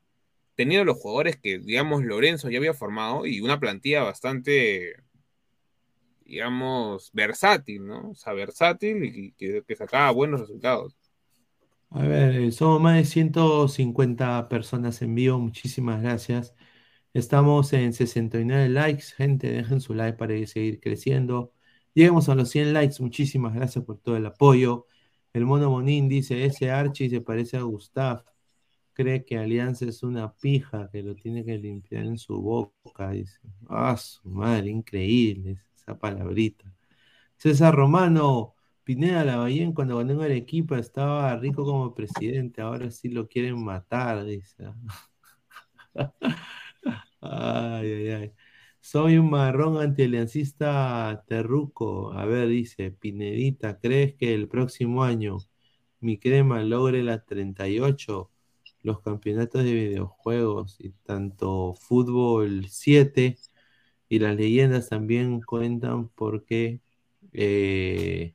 teniendo 0.54 0.84
los 0.84 0.98
jugadores 0.98 1.36
que, 1.36 1.58
digamos, 1.58 2.04
Lorenzo 2.04 2.50
ya 2.50 2.58
había 2.58 2.74
formado 2.74 3.26
y 3.26 3.40
una 3.40 3.58
plantilla 3.60 4.02
bastante, 4.02 4.96
digamos, 6.24 7.10
versátil, 7.12 7.86
¿no? 7.86 8.10
O 8.10 8.14
sea, 8.14 8.32
versátil 8.32 9.04
y 9.04 9.32
que, 9.32 9.62
que 9.66 9.76
sacaba 9.76 10.10
buenos 10.10 10.40
resultados. 10.40 10.96
A 11.94 12.02
ver, 12.06 12.52
somos 12.52 12.80
más 12.80 12.96
de 12.96 13.04
150 13.04 14.48
personas 14.48 15.02
en 15.02 15.14
vivo, 15.14 15.38
muchísimas 15.38 16.02
gracias. 16.02 16.54
Estamos 17.14 17.72
en 17.74 17.92
69 17.92 18.68
likes, 18.70 19.04
gente, 19.16 19.50
dejen 19.52 19.80
su 19.80 19.94
like 19.94 20.16
para 20.18 20.34
seguir 20.46 20.80
creciendo. 20.80 21.52
Lleguemos 21.94 22.28
a 22.28 22.34
los 22.34 22.50
100 22.50 22.72
likes, 22.74 22.96
muchísimas 23.02 23.54
gracias 23.54 23.84
por 23.84 23.98
todo 23.98 24.16
el 24.16 24.26
apoyo. 24.26 24.86
El 25.34 25.44
mono 25.46 25.70
Monín 25.70 26.08
dice, 26.08 26.44
ese 26.46 26.70
Archie 26.70 27.10
se 27.10 27.20
parece 27.20 27.58
a 27.58 27.62
Gustav 27.62 28.24
cree 28.94 29.24
que 29.24 29.38
Alianza 29.38 29.86
es 29.86 30.02
una 30.02 30.34
pija 30.36 30.88
que 30.92 31.02
lo 31.02 31.14
tiene 31.14 31.44
que 31.44 31.58
limpiar 31.58 32.04
en 32.04 32.18
su 32.18 32.40
boca, 32.40 33.10
dice. 33.10 33.38
Ah, 33.68 33.96
su 33.96 34.28
madre, 34.28 34.70
increíble 34.70 35.62
esa 35.74 35.98
palabrita. 35.98 36.72
César 37.36 37.74
Romano, 37.74 38.54
Pineda 38.84 39.24
Lavallén 39.24 39.72
cuando 39.72 39.96
ganó 39.98 40.12
en 40.12 40.20
Arequipa 40.22 40.78
estaba 40.78 41.36
rico 41.36 41.64
como 41.64 41.94
presidente, 41.94 42.60
ahora 42.62 42.90
sí 42.90 43.08
lo 43.08 43.28
quieren 43.28 43.62
matar, 43.64 44.24
dice. 44.24 44.64
ay, 47.20 47.92
ay, 47.92 48.08
ay. 48.10 48.32
Soy 48.80 49.18
un 49.18 49.30
marrón 49.30 49.80
antialiancista 49.80 51.24
terruco. 51.26 52.12
A 52.12 52.24
ver, 52.26 52.48
dice 52.48 52.90
Pinedita, 52.90 53.78
¿crees 53.78 54.14
que 54.16 54.34
el 54.34 54.48
próximo 54.48 55.04
año 55.04 55.38
mi 56.00 56.18
crema 56.18 56.62
logre 56.62 57.02
la 57.02 57.24
38? 57.24 58.30
los 58.82 59.00
campeonatos 59.00 59.64
de 59.64 59.72
videojuegos 59.74 60.76
y 60.80 60.90
tanto 61.04 61.74
fútbol 61.74 62.66
7 62.68 63.36
y 64.08 64.18
las 64.18 64.36
leyendas 64.36 64.88
también 64.88 65.40
cuentan 65.42 66.08
porque 66.10 66.80
eh, 67.32 68.34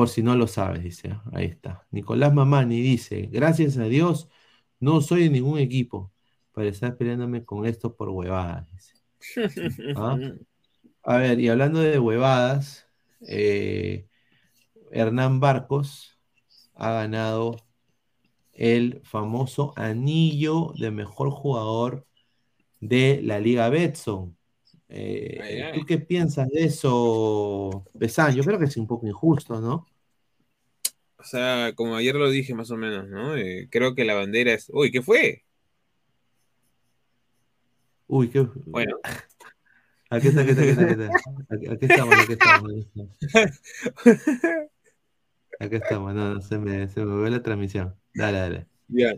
por 0.00 0.08
si 0.08 0.22
no 0.22 0.34
lo 0.34 0.46
sabes, 0.46 0.82
dice, 0.82 1.14
ahí 1.30 1.44
está. 1.44 1.86
Nicolás 1.90 2.32
Mamani 2.32 2.80
dice, 2.80 3.28
gracias 3.30 3.76
a 3.76 3.84
Dios, 3.84 4.30
no 4.78 5.02
soy 5.02 5.24
de 5.24 5.28
ningún 5.28 5.58
equipo 5.58 6.10
para 6.52 6.68
estar 6.68 6.96
peleándome 6.96 7.44
con 7.44 7.66
esto 7.66 7.94
por 7.94 8.08
huevadas. 8.08 8.94
¿Ah? 9.96 10.16
A 11.02 11.16
ver, 11.18 11.38
y 11.38 11.50
hablando 11.50 11.80
de 11.80 11.98
huevadas, 11.98 12.88
eh, 13.28 14.08
Hernán 14.90 15.38
Barcos 15.38 16.18
ha 16.74 16.92
ganado 16.92 17.56
el 18.54 19.02
famoso 19.04 19.74
anillo 19.76 20.72
de 20.78 20.90
mejor 20.92 21.28
jugador 21.28 22.06
de 22.80 23.20
la 23.22 23.38
Liga 23.38 23.68
Betson. 23.68 24.34
Eh, 24.92 25.38
ay, 25.40 25.60
ay. 25.60 25.78
¿Tú 25.78 25.86
qué 25.86 25.98
piensas 25.98 26.48
de 26.48 26.64
eso, 26.64 27.84
Besán? 27.94 28.34
Yo 28.34 28.42
creo 28.42 28.58
que 28.58 28.64
es 28.64 28.76
un 28.76 28.88
poco 28.88 29.06
injusto, 29.06 29.60
¿no? 29.60 29.86
O 31.16 31.22
sea, 31.22 31.72
como 31.76 31.96
ayer 31.96 32.14
lo 32.16 32.28
dije 32.28 32.54
más 32.54 32.70
o 32.70 32.76
menos, 32.76 33.08
¿no? 33.08 33.36
Eh, 33.36 33.68
creo 33.70 33.94
que 33.94 34.04
la 34.04 34.14
bandera 34.14 34.52
es... 34.52 34.68
Uy, 34.72 34.90
¿qué 34.90 35.00
fue? 35.02 35.44
Uy, 38.08 38.30
qué... 38.30 38.46
Bueno. 38.66 38.96
Aquí 40.12 40.26
está, 40.26 40.40
aquí 40.40 40.50
está, 40.50 40.62
aquí 40.62 40.70
está, 40.72 40.82
aquí 40.82 40.92
está. 40.92 41.06
Aquí, 41.54 41.66
aquí 41.68 41.86
estamos, 41.86 42.14
aquí 42.18 42.32
estamos. 42.32 42.70
Aquí 42.72 42.88
estamos, 42.90 43.60
aquí 45.60 45.76
estamos. 45.76 46.14
no, 46.14 46.34
no, 46.34 46.40
se 46.40 46.58
me, 46.58 46.88
se 46.88 47.04
me 47.04 47.22
ve 47.22 47.30
la 47.30 47.42
transmisión. 47.44 47.94
Dale, 48.12 48.38
dale. 48.38 48.66
Ya. 48.88 49.12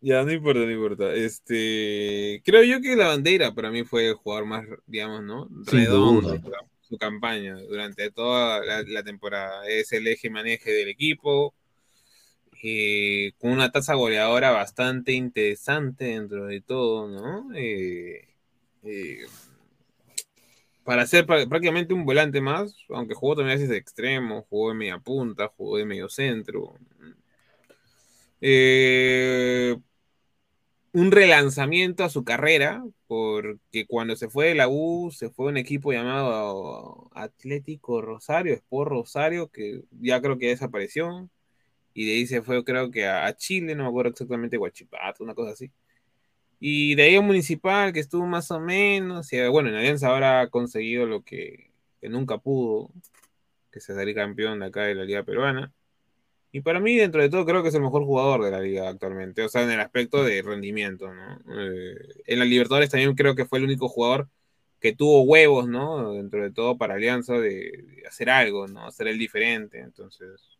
Ya, 0.00 0.22
no 0.24 0.32
importa, 0.32 0.60
no 0.60 0.70
importa. 0.70 1.12
Este, 1.14 2.40
creo 2.44 2.62
yo 2.62 2.80
que 2.80 2.94
la 2.94 3.08
bandera 3.08 3.52
para 3.54 3.70
mí 3.70 3.84
fue 3.84 4.08
el 4.08 4.14
jugador 4.14 4.46
más, 4.46 4.64
digamos, 4.86 5.22
¿no? 5.24 5.48
Redondo 5.66 6.38
su 6.82 6.96
campaña 6.98 7.56
durante 7.68 8.10
toda 8.10 8.64
la, 8.64 8.82
la 8.82 9.02
temporada. 9.02 9.66
Es 9.68 9.92
el 9.92 10.06
eje 10.06 10.30
maneje 10.30 10.70
del 10.72 10.88
equipo, 10.88 11.54
eh, 12.62 13.32
con 13.38 13.50
una 13.52 13.70
tasa 13.70 13.94
goleadora 13.94 14.50
bastante 14.50 15.12
interesante 15.12 16.06
dentro 16.06 16.46
de 16.46 16.60
todo, 16.60 17.08
¿no? 17.08 17.54
Eh, 17.54 18.28
eh, 18.84 19.26
para 20.84 21.06
ser 21.06 21.26
prá- 21.26 21.48
prácticamente 21.48 21.92
un 21.94 22.04
volante 22.04 22.40
más, 22.40 22.74
aunque 22.88 23.14
jugó 23.14 23.36
también 23.36 23.52
a 23.52 23.54
veces 23.56 23.68
de 23.68 23.76
extremo, 23.76 24.46
jugó 24.48 24.70
de 24.70 24.74
media 24.76 24.98
punta, 24.98 25.48
jugó 25.56 25.76
de 25.76 25.84
medio 25.84 26.08
centro. 26.08 26.74
Eh, 28.40 29.76
un 30.98 31.12
relanzamiento 31.12 32.04
a 32.04 32.10
su 32.10 32.24
carrera, 32.24 32.84
porque 33.06 33.86
cuando 33.86 34.16
se 34.16 34.28
fue 34.28 34.48
de 34.48 34.54
la 34.56 34.68
U, 34.68 35.10
se 35.12 35.30
fue 35.30 35.46
a 35.46 35.50
un 35.50 35.56
equipo 35.56 35.92
llamado 35.92 37.10
Atlético 37.14 38.02
Rosario, 38.02 38.54
Sport 38.54 38.90
Rosario, 38.90 39.48
que 39.48 39.82
ya 40.00 40.20
creo 40.20 40.38
que 40.38 40.48
desapareció, 40.48 41.28
y 41.94 42.06
de 42.06 42.12
ahí 42.14 42.26
se 42.26 42.42
fue 42.42 42.64
creo 42.64 42.90
que 42.90 43.06
a, 43.06 43.34
Chile, 43.36 43.74
no 43.74 43.84
me 43.84 43.90
acuerdo 43.90 44.10
exactamente, 44.10 44.58
Huachipato, 44.58 45.24
una 45.24 45.34
cosa 45.34 45.52
así. 45.52 45.70
Y 46.60 46.94
de 46.96 47.04
ahí 47.04 47.16
a 47.16 47.20
Municipal, 47.22 47.92
que 47.92 48.00
estuvo 48.00 48.26
más 48.26 48.50
o 48.50 48.60
menos, 48.60 49.28
bueno, 49.50 49.68
en 49.70 49.76
Alianza 49.76 50.08
ahora 50.08 50.40
ha 50.42 50.50
conseguido 50.50 51.06
lo 51.06 51.22
que, 51.24 51.70
nunca 52.02 52.38
pudo, 52.38 52.90
que 53.72 53.80
se 53.80 53.94
salir 53.94 54.14
campeón 54.14 54.60
de 54.60 54.66
acá 54.66 54.82
de 54.84 54.94
la 54.94 55.04
Liga 55.04 55.22
Peruana. 55.24 55.72
Y 56.50 56.62
para 56.62 56.80
mí, 56.80 56.96
dentro 56.96 57.20
de 57.20 57.28
todo, 57.28 57.44
creo 57.44 57.62
que 57.62 57.68
es 57.68 57.74
el 57.74 57.82
mejor 57.82 58.04
jugador 58.04 58.42
de 58.44 58.50
la 58.50 58.60
liga 58.60 58.88
actualmente. 58.88 59.42
O 59.44 59.48
sea, 59.48 59.62
en 59.64 59.70
el 59.70 59.80
aspecto 59.80 60.24
de 60.24 60.40
rendimiento, 60.42 61.12
¿no? 61.12 61.38
Eh, 61.60 61.96
en 62.26 62.38
la 62.38 62.44
Libertadores 62.44 62.90
también 62.90 63.14
creo 63.14 63.34
que 63.34 63.44
fue 63.44 63.58
el 63.58 63.64
único 63.64 63.88
jugador 63.88 64.28
que 64.80 64.94
tuvo 64.94 65.22
huevos, 65.22 65.68
¿no? 65.68 66.12
Dentro 66.12 66.42
de 66.42 66.50
todo 66.50 66.78
para 66.78 66.94
Alianza 66.94 67.34
de, 67.34 68.02
hacer 68.06 68.30
algo, 68.30 68.66
¿no? 68.66 68.86
Hacer 68.86 69.08
el 69.08 69.18
diferente. 69.18 69.80
Entonces, 69.80 70.58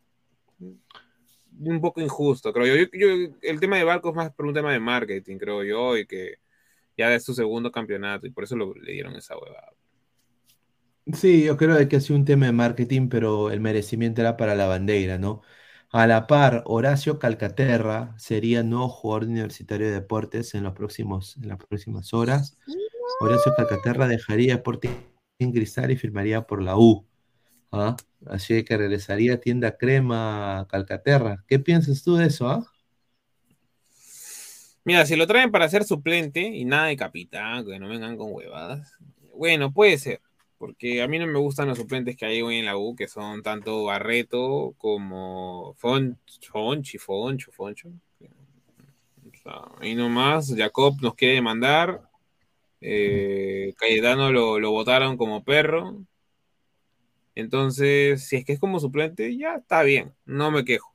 un 0.59 1.81
poco 1.81 2.01
injusto, 2.01 2.53
creo 2.53 2.67
yo. 2.67 3.31
El 3.41 3.59
tema 3.59 3.77
de 3.77 3.83
Barco 3.83 4.09
es 4.09 4.15
más 4.15 4.31
por 4.31 4.45
un 4.45 4.53
tema 4.53 4.71
de 4.71 4.79
marketing, 4.79 5.37
creo 5.37 5.63
yo, 5.63 5.97
y 5.97 6.05
que 6.05 6.35
ya 6.97 7.13
es 7.15 7.23
su 7.23 7.33
segundo 7.33 7.71
campeonato 7.71 8.27
y 8.27 8.31
por 8.31 8.43
eso 8.43 8.55
le 8.57 8.91
dieron 8.91 9.15
esa 9.15 9.37
huevada. 9.37 9.71
Sí, 11.13 11.43
yo 11.45 11.57
creo 11.57 11.75
que 11.87 11.95
ha 11.95 12.13
un 12.13 12.25
tema 12.25 12.45
de 12.45 12.51
marketing, 12.51 13.09
pero 13.09 13.49
el 13.49 13.61
merecimiento 13.61 14.21
era 14.21 14.37
para 14.37 14.53
la 14.53 14.67
bandera, 14.67 15.17
¿no? 15.17 15.41
A 15.91 16.05
la 16.05 16.27
par, 16.27 16.61
Horacio 16.67 17.17
Calcaterra 17.17 18.13
sería 18.19 18.61
nuevo 18.61 18.89
jugador 18.89 19.27
universitario 19.27 19.87
de 19.87 19.93
deportes 19.93 20.53
en 20.53 20.63
los 20.63 20.73
próximos, 20.73 21.35
en 21.37 21.47
las 21.47 21.57
próximas 21.57 22.13
horas. 22.13 22.57
Horacio 23.21 23.53
Calcaterra 23.57 24.07
dejaría 24.07 24.53
Sporting 24.55 24.91
Cristal 25.51 25.89
y 25.89 25.95
firmaría 25.95 26.43
por 26.43 26.61
la 26.61 26.77
U. 26.77 27.07
¿ah? 27.71 27.97
Así 28.27 28.63
que 28.63 28.77
regresaría 28.77 29.33
a 29.33 29.37
tienda 29.37 29.77
crema 29.77 30.67
Calcaterra. 30.69 31.43
¿Qué 31.47 31.57
piensas 31.57 32.03
tú 32.03 32.17
de 32.17 32.27
eso, 32.27 32.47
ah? 32.47 32.71
Mira, 34.83 35.07
si 35.07 35.15
lo 35.15 35.25
traen 35.25 35.51
para 35.51 35.69
ser 35.69 35.85
suplente 35.85 36.41
y 36.41 36.65
nada 36.65 36.85
de 36.85 36.97
capitán, 36.97 37.65
que 37.65 37.79
no 37.79 37.89
vengan 37.89 38.15
con 38.15 38.31
huevadas. 38.31 38.93
Bueno, 39.35 39.73
puede 39.73 39.97
ser, 39.97 40.21
porque 40.59 41.01
a 41.01 41.07
mí 41.07 41.17
no 41.17 41.25
me 41.25 41.39
gustan 41.39 41.69
los 41.69 41.77
suplentes 41.79 42.15
que 42.17 42.25
hay 42.27 42.41
hoy 42.43 42.57
en 42.57 42.65
la 42.65 42.77
U, 42.77 42.95
que 42.95 43.07
son 43.07 43.41
tanto 43.41 43.85
Barreto 43.85 44.75
como 44.77 45.73
Fon- 45.75 46.17
Fonchi, 46.51 46.99
Foncho, 46.99 47.51
Foncho. 47.51 47.89
O 47.89 49.37
sea, 49.41 49.61
ahí 49.79 49.95
nomás, 49.95 50.53
Jacob 50.55 50.95
nos 51.01 51.15
quiere 51.15 51.35
demandar. 51.35 52.01
eh, 52.81 53.73
Cayetano 53.77 54.31
lo, 54.31 54.59
lo 54.59 54.71
votaron 54.71 55.17
como 55.17 55.43
perro. 55.43 55.97
Entonces, 57.35 58.27
si 58.27 58.35
es 58.37 58.45
que 58.45 58.53
es 58.53 58.59
como 58.59 58.79
suplente, 58.79 59.35
ya 59.37 59.55
está 59.55 59.83
bien, 59.83 60.13
no 60.25 60.51
me 60.51 60.65
quejo. 60.65 60.91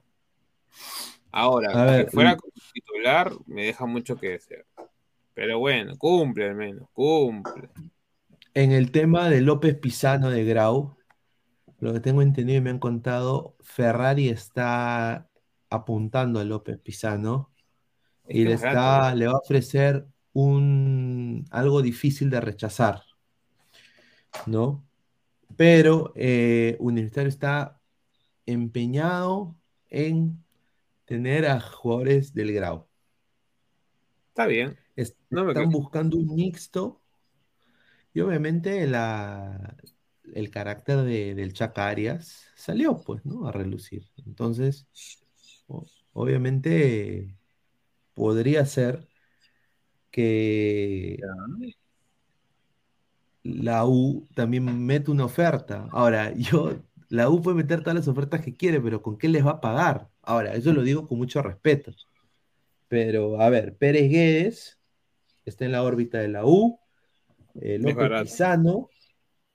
Ahora, 1.33 1.71
A 1.73 1.85
ver, 1.87 2.05
que 2.07 2.11
fuera 2.13 2.33
y- 2.33 2.37
como 2.37 2.53
titular, 2.73 3.33
me 3.47 3.65
deja 3.67 3.87
mucho 3.87 4.17
que 4.17 4.29
desear. 4.31 4.65
Pero 5.35 5.59
bueno, 5.59 5.97
cumple 5.99 6.45
al 6.49 6.55
menos, 6.55 6.89
cumple. 6.93 7.69
En 8.55 8.73
el 8.73 8.91
tema 8.93 9.29
de 9.29 9.41
López 9.41 9.77
Pizano 9.77 10.31
de 10.31 10.45
Grau, 10.45 10.97
lo 11.81 11.93
que 11.93 12.01
tengo 12.01 12.23
entendido 12.23 12.59
y 12.59 12.63
me 12.63 12.71
han 12.71 12.79
contado, 12.79 13.57
Ferrari 13.61 14.29
está 14.29 15.29
apuntando 15.71 16.41
a 16.41 16.45
López 16.45 16.79
Pizano 16.79 17.51
Es 18.29 18.37
y 18.37 18.45
le 18.45 18.55
está, 18.55 19.11
¿no? 19.11 19.17
le 19.17 19.27
va 19.27 19.33
a 19.33 19.39
ofrecer 19.39 20.07
un 20.33 21.45
algo 21.51 21.83
difícil 21.83 22.31
de 22.31 22.41
rechazar, 22.41 23.03
¿no? 24.47 24.85
Pero 25.57 26.13
eh, 26.17 26.77
Universitario 26.81 27.29
está 27.29 27.81
empeñado 28.47 29.57
en 29.89 30.45
tener 31.05 31.47
a 31.47 31.61
jugadores 31.61 32.35
del 32.35 32.53
Grau. 32.53 32.87
Está 34.29 34.47
bien. 34.47 34.77
Es- 34.97 35.17
No 35.31 35.45
me 35.45 35.53
están 35.53 35.71
buscando 35.71 36.17
un 36.17 36.35
mixto 36.35 37.04
y 38.15 38.21
obviamente 38.21 38.87
la, 38.87 39.77
el 40.35 40.51
carácter 40.51 40.99
de, 41.03 41.35
del 41.35 41.53
Chaca 41.55 41.89
Arias 41.89 42.47
salió, 42.57 42.99
pues, 43.05 43.25
¿no? 43.27 43.47
A 43.49 43.53
relucir. 43.53 44.05
Entonces, 44.27 44.89
o- 45.69 45.87
obviamente 46.15 47.37
podría 48.15 48.67
ser 48.67 49.09
que 50.11 51.19
la 53.43 53.85
U 53.87 54.27
también 54.35 54.65
mete 54.87 55.11
una 55.11 55.25
oferta. 55.27 55.89
Ahora, 55.93 56.33
yo, 56.35 56.73
la 57.09 57.29
U 57.31 57.43
puede 57.43 57.57
meter 57.57 57.81
todas 57.81 57.95
las 57.97 58.09
ofertas 58.09 58.41
que 58.43 58.57
quiere, 58.57 58.81
pero 58.81 59.03
¿con 59.03 59.19
qué 59.19 59.29
les 59.29 59.45
va 59.47 59.53
a 59.53 59.61
pagar? 59.61 60.11
Ahora, 60.23 60.55
eso 60.55 60.73
lo 60.73 60.83
digo 60.83 61.07
con 61.09 61.19
mucho 61.19 61.43
respeto. 61.43 61.93
Pero, 62.89 63.41
a 63.41 63.51
ver, 63.51 63.77
Pérez 63.77 64.11
Guedes 64.11 64.81
está 65.45 65.65
en 65.67 65.73
la 65.73 65.83
órbita 65.85 66.19
de 66.21 66.29
la 66.29 66.47
U. 66.47 66.81
eh, 67.61 67.79
López. 67.79 68.23
Pizano, 68.23 68.89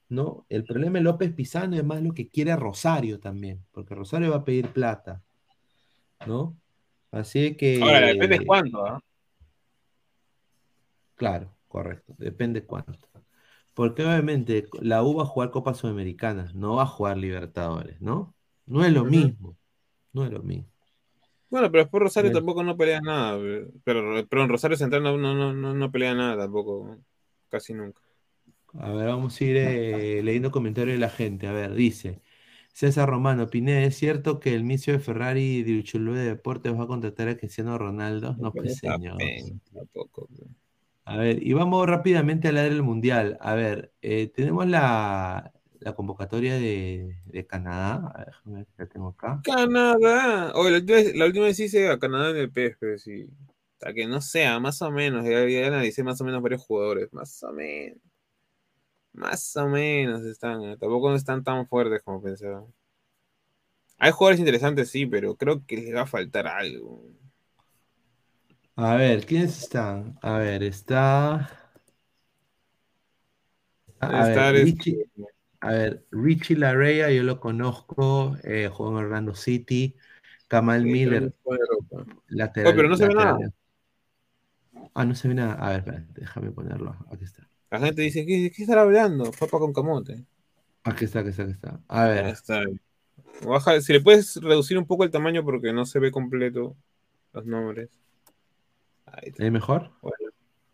¿no? 0.09 0.45
El 0.49 0.63
problema 0.63 0.99
de 0.99 1.03
López 1.03 1.33
Pizano 1.33 1.75
es 1.75 1.83
más 1.83 2.01
lo 2.01 2.13
que 2.13 2.29
quiere 2.29 2.55
Rosario 2.55 3.19
también, 3.19 3.63
porque 3.71 3.95
Rosario 3.95 4.31
va 4.31 4.37
a 4.37 4.45
pedir 4.45 4.69
plata, 4.69 5.21
¿no? 6.25 6.57
Así 7.11 7.55
que. 7.55 7.81
Ahora, 7.81 8.07
depende 8.07 8.39
de 8.39 8.45
cuánto, 8.45 8.85
¿ah? 8.85 9.03
Claro, 11.15 11.53
correcto, 11.67 12.15
depende 12.17 12.63
cuánto. 12.63 12.97
Porque 13.73 14.03
obviamente 14.03 14.67
la 14.81 15.03
U 15.03 15.15
va 15.15 15.23
a 15.23 15.27
jugar 15.27 15.51
Copa 15.51 15.73
Sudamericana, 15.73 16.51
no 16.53 16.75
va 16.75 16.83
a 16.83 16.87
jugar 16.87 17.17
Libertadores, 17.17 18.01
¿no? 18.01 18.33
No 18.65 18.85
es 18.85 18.91
lo 18.91 19.05
mismo, 19.05 19.57
no 20.13 20.25
es 20.25 20.31
lo 20.31 20.43
mismo. 20.43 20.69
Bueno, 21.49 21.71
pero 21.71 21.83
después 21.83 22.03
Rosario 22.03 22.29
Bueno. 22.29 22.39
tampoco 22.39 22.63
no 22.63 22.77
pelea 22.77 23.01
nada. 23.01 23.39
Pero, 23.83 24.27
pero 24.27 24.43
en 24.43 24.49
Rosario 24.49 24.77
Central 24.77 25.01
no, 25.01 25.17
no, 25.17 25.53
no, 25.53 25.73
no 25.73 25.91
pelea 25.91 26.13
nada 26.13 26.37
tampoco. 26.37 26.97
Casi 27.49 27.73
nunca. 27.73 28.01
A 28.79 28.91
ver, 28.91 29.07
vamos 29.07 29.39
a 29.39 29.43
ir 29.43 29.57
eh, 29.57 30.21
leyendo 30.23 30.51
comentarios 30.51 30.93
de 30.95 30.99
la 30.99 31.09
gente. 31.09 31.47
A 31.47 31.51
ver, 31.51 31.73
dice 31.73 32.21
César 32.73 33.09
Romano, 33.09 33.49
Pineda, 33.49 33.81
¿es 33.83 33.97
cierto 33.97 34.39
que 34.39 34.53
el 34.55 34.63
misio 34.63 34.93
de 34.93 34.99
Ferrari 34.99 35.63
de 35.63 35.79
Uchulú 35.79 36.13
de 36.13 36.25
Deportes 36.25 36.73
va 36.77 36.83
a 36.83 36.87
contratar 36.87 37.27
a 37.29 37.37
Cristiano 37.37 37.77
Ronaldo? 37.77 38.35
No, 38.39 38.53
pues 38.53 38.77
señor. 38.77 39.17
tampoco. 39.73 40.27
A 41.05 41.17
ver, 41.17 41.41
y 41.45 41.53
vamos 41.53 41.87
rápidamente 41.87 42.49
a 42.49 42.51
la 42.51 42.63
del 42.63 42.83
Mundial. 42.83 43.37
A 43.41 43.55
ver, 43.55 43.91
eh, 44.01 44.27
tenemos 44.27 44.67
la, 44.67 45.51
la 45.79 45.95
convocatoria 45.95 46.53
de, 46.55 47.17
de 47.25 47.47
Canadá. 47.47 48.11
A 48.13 48.17
ver, 48.19 48.27
déjame 48.27 48.55
ver 48.57 48.65
si 48.67 48.73
la 48.77 48.85
tengo 48.87 49.07
acá. 49.09 49.41
Canadá. 49.43 50.53
Oye, 50.55 50.71
la 50.71 50.77
última, 50.77 50.97
vez- 50.97 51.15
la 51.15 51.25
última 51.25 51.45
vez 51.45 51.59
hice 51.59 51.89
a 51.89 51.99
Canadá 51.99 52.29
en 52.31 52.37
el 52.37 52.51
PES, 52.51 52.77
pero 52.79 52.97
sí. 52.97 53.27
Hasta 53.79 53.93
que 53.93 54.05
no 54.07 54.21
sea, 54.21 54.59
más 54.59 54.81
o 54.81 54.91
menos. 54.91 55.23
Ya, 55.25 55.47
ya 55.47 55.67
analicé 55.67 56.03
más 56.03 56.19
o 56.21 56.25
menos 56.25 56.41
varios 56.41 56.61
jugadores. 56.63 57.11
Más 57.13 57.41
o 57.43 57.51
menos. 57.53 57.97
Más 59.13 59.55
o 59.55 59.67
menos 59.67 60.23
están. 60.23 60.63
eh, 60.63 60.75
Tampoco 60.77 61.09
no 61.11 61.15
están 61.15 61.43
tan 61.43 61.67
fuertes 61.67 62.01
como 62.03 62.21
pensaba. 62.23 62.65
Hay 63.99 64.11
jugadores 64.11 64.39
interesantes, 64.39 64.89
sí, 64.89 65.05
pero 65.05 65.35
creo 65.37 65.63
que 65.65 65.77
les 65.77 65.95
va 65.95 66.01
a 66.01 66.05
faltar 66.07 66.47
algo. 66.47 67.03
A 68.75 68.95
ver, 68.95 69.25
¿quiénes 69.27 69.59
están? 69.59 70.17
A 70.23 70.37
ver, 70.39 70.63
está. 70.63 71.49
A 74.01 74.07
Estar 74.21 74.55
ver, 74.55 74.55
este- 74.55 74.91
Richie, 74.91 75.05
a 75.61 75.69
ver, 75.71 76.05
Richie 76.11 76.55
Larrea, 76.57 77.11
yo 77.11 77.23
lo 77.23 77.39
conozco, 77.39 78.37
eh, 78.43 78.69
juega 78.71 78.91
en 78.99 79.05
Orlando 79.05 79.35
City. 79.35 79.95
Kamal 80.47 80.83
Sí, 80.83 80.89
Miller, 80.91 81.33
lateral. 82.29 82.71
Oh, 82.73 82.75
pero 82.75 82.89
no 82.89 82.95
se 82.97 83.07
ve 83.07 83.13
lateral. 83.13 83.25
nada. 83.39 83.51
Ah, 84.93 85.05
no 85.05 85.15
se 85.15 85.27
ve 85.27 85.35
nada. 85.35 85.53
A 85.53 85.69
ver, 85.69 85.79
espérate, 85.79 86.07
déjame 86.13 86.51
ponerlo. 86.51 86.95
Aquí 87.11 87.23
está. 87.23 87.47
La 87.71 87.79
gente 87.79 88.01
dice, 88.01 88.25
¿qué, 88.25 88.51
qué 88.51 88.63
estará 88.63 88.81
hablando? 88.81 89.31
Papa 89.31 89.59
con 89.59 89.73
camote. 89.73 90.25
Aquí 90.83 91.05
está, 91.05 91.19
aquí 91.19 91.29
está, 91.29 91.43
aquí 91.43 91.51
está. 91.51 91.79
A 91.87 92.05
ver, 92.05 92.25
está. 92.27 92.61
Baja, 93.45 93.79
si 93.81 93.93
le 93.93 94.01
puedes 94.01 94.35
reducir 94.37 94.77
un 94.77 94.85
poco 94.85 95.03
el 95.03 95.11
tamaño 95.11 95.43
porque 95.43 95.71
no 95.71 95.85
se 95.85 95.99
ve 95.99 96.11
completo 96.11 96.75
los 97.33 97.45
nombres. 97.45 97.89
¿Es 99.37 99.51
mejor? 99.51 99.91
Bueno, 100.01 100.31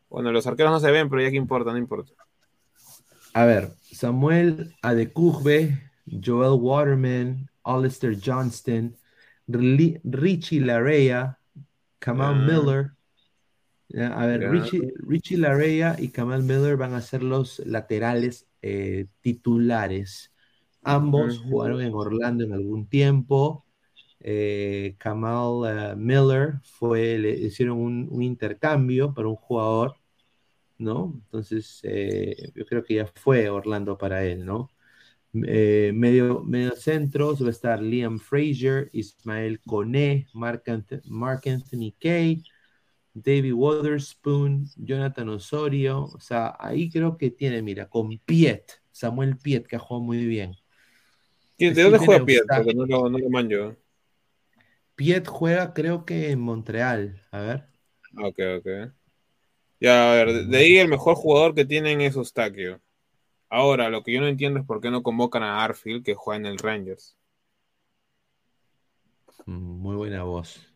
bueno, 0.09 0.31
los 0.31 0.47
arqueros 0.47 0.71
no 0.71 0.79
se 0.79 0.91
ven, 0.91 1.09
pero 1.09 1.21
ya 1.21 1.29
que 1.29 1.37
importa, 1.37 1.71
no 1.71 1.77
importa. 1.77 2.13
A 3.33 3.45
ver, 3.45 3.71
Samuel 3.81 4.73
Adekugbe, 4.81 5.91
Joel 6.05 6.59
Waterman, 6.61 7.49
Alistair 7.63 8.17
Johnston, 8.23 8.95
Richie 9.47 10.61
Larea, 10.61 11.37
Kamal 11.99 12.35
Ya. 12.35 12.53
Miller. 12.53 12.91
Ya, 13.90 14.07
A 14.20 14.26
ver, 14.26 14.41
Ya. 14.41 14.49
Richie, 14.49 14.94
Richie 14.98 15.38
Larea 15.38 15.95
y 15.99 16.10
Kamal 16.10 16.44
Miller 16.44 16.76
van 16.78 16.94
a 16.94 17.02
ser 17.02 17.24
los 17.24 17.60
laterales 17.60 18.48
eh, 18.62 19.07
titulares. 19.22 20.34
Ambos 20.84 21.40
jugaron 21.40 21.82
en 21.82 21.94
Orlando 21.94 22.44
en 22.44 22.53
algún 22.53 22.88
tiempo. 22.90 23.66
Eh, 24.20 24.95
Kamal 24.99 25.94
eh, 25.94 25.95
Miller 25.98 26.56
fue, 26.64 27.18
le 27.20 27.32
hicieron 27.32 27.78
un, 27.80 28.07
un 28.12 28.24
intercambio 28.24 29.14
para 29.14 29.28
un 29.30 29.36
jugador, 29.36 29.95
¿no? 30.78 31.14
Entonces, 31.26 31.80
eh, 31.84 32.52
yo 32.56 32.66
creo 32.66 32.84
que 32.84 32.95
ya 32.95 33.07
fue 33.16 33.49
Orlando 33.49 33.98
para 33.98 34.26
él, 34.26 34.45
¿no? 34.45 34.72
Eh, 35.48 35.91
medio, 35.95 36.44
medio 36.44 36.76
centros 36.76 37.44
va 37.44 37.48
a 37.48 37.52
estar 37.52 37.82
Liam 37.82 38.20
Frazier, 38.20 38.90
Ismael 38.94 39.62
Mark, 40.34 40.64
Ant- 40.68 41.02
Mark 41.06 41.41
Anthony 41.48 41.94
Kay, 41.99 42.44
David 43.15 43.53
Waterspoon, 43.53 44.67
Jonathan 44.77 45.29
Osorio. 45.29 46.03
O 46.03 46.19
sea, 46.19 46.55
ahí 46.59 46.89
creo 46.91 47.17
que 47.17 47.31
tiene, 47.31 47.61
mira, 47.63 47.89
con 47.89 48.09
Piet, 48.19 48.73
Samuel 48.91 49.37
Piet, 49.37 49.65
que 49.67 49.77
ha 49.77 49.79
jugado 49.79 50.03
muy 50.05 50.25
bien. 50.25 50.55
¿De 51.57 51.81
dónde 51.81 51.97
juega 51.97 52.25
Piet? 52.25 52.43
Porque 52.47 52.73
no 52.73 52.85
lo, 52.85 53.09
no 53.09 53.17
lo 53.17 53.29
manjo. 53.29 53.75
Piet 54.95 55.27
juega, 55.27 55.73
creo 55.73 56.05
que 56.05 56.31
en 56.31 56.39
Montreal. 56.41 57.21
A 57.31 57.39
ver. 57.39 57.65
Ah, 58.17 58.27
Ok, 58.27 58.39
ok. 58.59 58.91
Ya, 59.79 60.11
a 60.11 60.15
ver, 60.15 60.33
de- 60.33 60.45
de 60.45 60.57
ahí 60.57 60.77
el 60.77 60.87
mejor 60.89 61.15
jugador 61.15 61.53
que 61.55 61.65
tienen 61.65 62.01
es 62.01 62.15
Eustaquio. 62.15 62.81
Ahora, 63.49 63.89
lo 63.89 64.03
que 64.03 64.13
yo 64.13 64.21
no 64.21 64.27
entiendo 64.27 64.59
es 64.59 64.65
por 64.65 64.81
qué 64.81 64.91
no 64.91 65.03
convocan 65.03 65.43
a 65.43 65.63
Arfield, 65.63 66.03
que 66.03 66.15
juega 66.15 66.39
en 66.39 66.45
el 66.47 66.57
Rangers. 66.59 67.17
Mm, 69.47 69.79
Muy 69.81 69.95
buena 69.95 70.23
voz. 70.23 70.74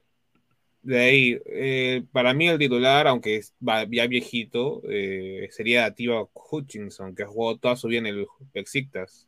De 0.81 0.99
ahí, 0.99 1.41
eh, 1.45 2.03
para 2.11 2.34
mí 2.34 2.47
el 2.47 2.57
titular, 2.57 3.07
aunque 3.07 3.35
es 3.38 3.53
ya 3.89 4.07
viejito, 4.07 4.81
eh, 4.89 5.49
sería 5.51 5.85
Ativa 5.85 6.26
Hutchinson, 6.34 7.14
que 7.15 7.23
ha 7.23 7.27
jugado 7.27 7.57
toda 7.57 7.76
su 7.76 7.88
vida 7.89 7.99
en 7.99 8.06
el 8.07 8.27
Besiktas. 8.53 9.27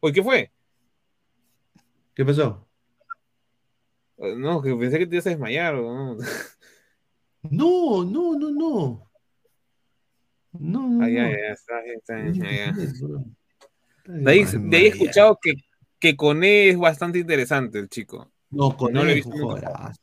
Uy, 0.00 0.12
¿qué 0.12 0.22
fue? 0.22 0.50
¿Qué 2.14 2.24
pasó? 2.24 2.68
Eh, 4.18 4.34
No, 4.36 4.60
que 4.60 4.74
pensé 4.76 4.98
que 4.98 5.06
te 5.06 5.16
ibas 5.16 5.26
a 5.26 5.30
desmayar. 5.30 5.74
¿o 5.76 6.14
¿no? 6.14 6.18
No, 7.50 8.04
no, 8.04 8.38
no, 8.38 8.50
no. 8.50 9.10
No, 10.52 10.88
no, 10.88 11.04
está 11.06 11.80
De 14.04 14.30
ahí, 14.30 14.44
de 14.44 14.76
ahí 14.76 14.84
he 14.84 14.88
escuchado 14.88 15.38
que, 15.42 15.54
que 15.98 16.14
Cone 16.14 16.68
es 16.68 16.78
bastante 16.78 17.18
interesante 17.18 17.78
el 17.78 17.88
chico. 17.88 18.30
No, 18.50 18.76
con 18.76 18.92
No 18.92 19.02
lo 19.02 19.10
he 19.10 19.14
visto 19.14 19.30
es 19.30 19.34
un 19.34 19.40
nunca. 19.40 19.56
jugadorazo. 19.66 20.00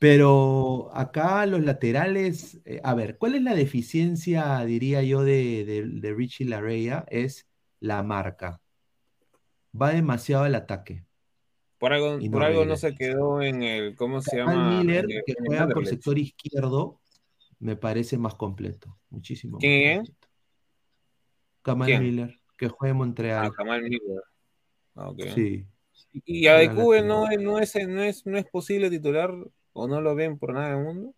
Pero 0.00 0.88
acá 0.94 1.44
los 1.44 1.60
laterales, 1.60 2.58
eh, 2.64 2.80
a 2.82 2.94
ver, 2.94 3.18
¿cuál 3.18 3.34
es 3.34 3.42
la 3.42 3.54
deficiencia, 3.54 4.58
diría 4.64 5.02
yo, 5.02 5.22
de, 5.22 5.66
de, 5.66 5.82
de 5.86 6.14
Richie 6.14 6.46
Larea? 6.46 7.04
Es 7.10 7.46
la 7.80 8.02
marca. 8.02 8.62
Va 9.78 9.90
demasiado 9.90 10.44
al 10.44 10.54
ataque. 10.54 11.04
Por 11.76 11.92
algo, 11.92 12.18
Y 12.18 12.30
por 12.30 12.40
no 12.40 12.46
algo 12.46 12.64
no 12.64 12.76
se 12.76 12.94
quedó 12.94 13.42
en 13.42 13.62
el, 13.62 13.94
¿cómo 13.94 14.22
se 14.22 14.38
Kamal 14.38 14.56
llama? 14.56 14.82
Miller, 14.84 15.04
el- 15.06 15.22
que 15.26 15.34
juega 15.44 15.68
por 15.68 15.86
sector 15.86 16.18
izquierdo, 16.18 16.98
me 17.58 17.76
parece 17.76 18.16
más 18.16 18.34
completo. 18.36 18.98
Muchísimo 19.10 19.58
más 19.58 19.60
¿Quién 19.60 19.96
completo. 19.98 20.28
Kamal 21.60 21.86
¿Quién? 21.88 22.02
Miller, 22.02 22.40
que 22.56 22.68
juega 22.68 22.90
en 22.90 22.96
Ah, 22.96 22.98
Montreal. 22.98 23.52
Kamal 23.52 23.82
Miller. 23.82 24.22
Ah, 24.94 25.10
ok. 25.10 25.24
Sí. 25.34 25.66
¿Y 26.24 26.46
a 26.46 26.54
Gran 26.54 26.68
Adekube 26.70 27.02
lateral. 27.02 27.08
no, 27.08 27.28
es- 27.30 27.40
no, 27.42 27.58
es, 27.82 27.88
no, 27.88 28.02
es, 28.02 28.26
no 28.26 28.38
es 28.38 28.46
posible 28.46 28.88
titular 28.88 29.30
o 29.72 29.88
no 29.88 30.00
lo 30.00 30.14
ven 30.14 30.38
por 30.38 30.52
nada 30.54 30.76
del 30.76 30.84
mundo? 30.84 31.14